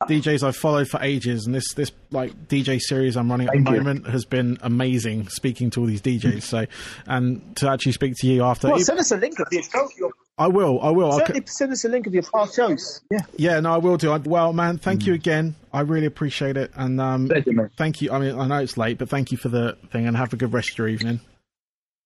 DJs 0.09 0.43
I've 0.43 0.57
followed 0.57 0.89
for 0.89 1.01
ages, 1.01 1.45
and 1.45 1.55
this 1.55 1.73
this 1.75 1.91
like 2.11 2.47
DJ 2.49 2.77
series 2.79 3.15
I'm 3.15 3.29
running 3.31 3.47
at 3.47 3.53
Thank 3.53 3.67
the 3.67 3.71
you. 3.75 3.77
moment 3.77 4.07
has 4.07 4.25
been 4.25 4.57
amazing. 4.61 5.29
Speaking 5.29 5.69
to 5.71 5.79
all 5.79 5.85
these 5.85 6.01
DJs, 6.01 6.41
so 6.43 6.65
and 7.05 7.55
to 7.57 7.69
actually 7.69 7.93
speak 7.93 8.15
to 8.17 8.27
you 8.27 8.43
after, 8.43 8.67
Well, 8.69 8.79
send 8.79 8.99
us 8.99 9.11
a 9.11 9.17
link 9.17 9.39
of. 9.39 9.47
Your, 9.51 10.11
I 10.37 10.47
will, 10.47 10.81
I 10.81 10.89
will. 10.89 11.11
I'll, 11.11 11.19
certainly 11.19 11.43
send 11.45 11.71
us 11.71 11.85
a 11.85 11.89
link 11.89 12.07
of 12.07 12.13
your 12.13 12.23
past 12.23 12.55
shows. 12.55 13.01
Yeah, 13.11 13.19
yeah, 13.37 13.59
no, 13.59 13.73
I 13.73 13.77
will 13.77 13.97
do. 13.97 14.11
I, 14.11 14.17
well, 14.17 14.51
man, 14.51 14.79
thank 14.79 15.05
you 15.05 15.13
again. 15.13 15.55
I 15.71 15.81
really 15.81 16.07
appreciate 16.07 16.57
it, 16.57 16.71
and 16.75 16.99
um, 16.99 17.27
pleasure, 17.27 17.51
man. 17.51 17.69
thank 17.77 18.01
you. 18.01 18.11
I 18.11 18.19
mean, 18.19 18.39
I 18.39 18.47
know 18.47 18.57
it's 18.57 18.75
late, 18.75 18.97
but 18.97 19.09
thank 19.09 19.31
you 19.31 19.37
for 19.37 19.49
the 19.49 19.77
thing, 19.91 20.07
and 20.07 20.17
have 20.17 20.33
a 20.33 20.35
good 20.35 20.51
rest 20.51 20.71
of 20.71 20.77
your 20.79 20.87
evening. 20.87 21.19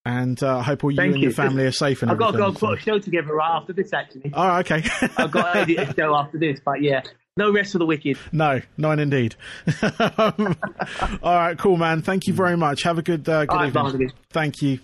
And 0.07 0.41
uh, 0.41 0.59
I 0.59 0.63
hope 0.63 0.85
all 0.85 0.91
you 0.91 0.95
Thank 0.95 1.15
and 1.15 1.21
you. 1.21 1.27
your 1.27 1.35
family 1.35 1.65
are 1.65 1.71
safe 1.71 2.01
and 2.01 2.09
I've 2.09 2.17
got 2.17 2.31
to 2.31 2.37
go 2.37 2.45
and 2.45 2.55
put 2.57 2.79
a 2.79 2.81
show 2.81 2.97
together 2.97 3.33
right 3.33 3.57
after 3.57 3.73
this, 3.73 3.91
actually. 3.91 4.31
Oh, 4.33 4.59
okay. 4.59 4.81
I've 5.17 5.31
got 5.31 5.51
to 5.51 5.59
edit 5.59 5.79
a 5.79 5.93
show 5.93 6.15
after 6.15 6.37
this, 6.37 6.61
but 6.63 6.81
yeah, 6.81 7.01
no 7.35 7.51
rest 7.51 7.73
for 7.73 7.79
the 7.79 7.85
wicked. 7.85 8.17
no, 8.31 8.61
none 8.77 8.99
indeed. 8.99 9.35
all 9.99 11.35
right, 11.35 11.57
cool, 11.57 11.75
man. 11.75 12.03
Thank 12.03 12.25
you 12.25 12.33
very 12.33 12.55
much. 12.55 12.83
Have 12.83 12.97
a 12.97 13.01
good, 13.01 13.27
uh, 13.27 13.41
good 13.41 13.49
All 13.49 13.57
right, 13.57 13.67
evening. 13.67 13.83
Barnaby. 13.83 14.07
Thank 14.29 14.61
you. 14.61 14.79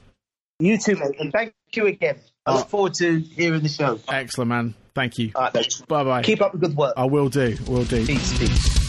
You 0.60 0.78
too, 0.78 0.96
mate, 0.98 1.16
and 1.20 1.32
thank 1.32 1.54
you 1.74 1.88
again. 1.88 2.20
I 2.46 2.56
look 2.58 2.70
forward 2.70 2.94
to 2.96 3.20
hearing 3.20 3.62
the 3.62 3.70
show. 3.70 4.00
Excellent, 4.10 4.50
man. 4.50 4.74
Thank 4.94 5.18
you. 5.18 5.32
All 5.36 5.50
right. 5.54 5.84
Bye 5.88 6.04
bye. 6.04 6.24
Keep 6.24 6.42
up 6.42 6.52
the 6.52 6.58
good 6.58 6.76
work. 6.76 6.94
I 6.98 7.06
will 7.06 7.30
do. 7.30 7.58
Will 7.68 7.86
do. 7.86 8.06
Peace, 8.06 8.38
peace. 8.38 8.83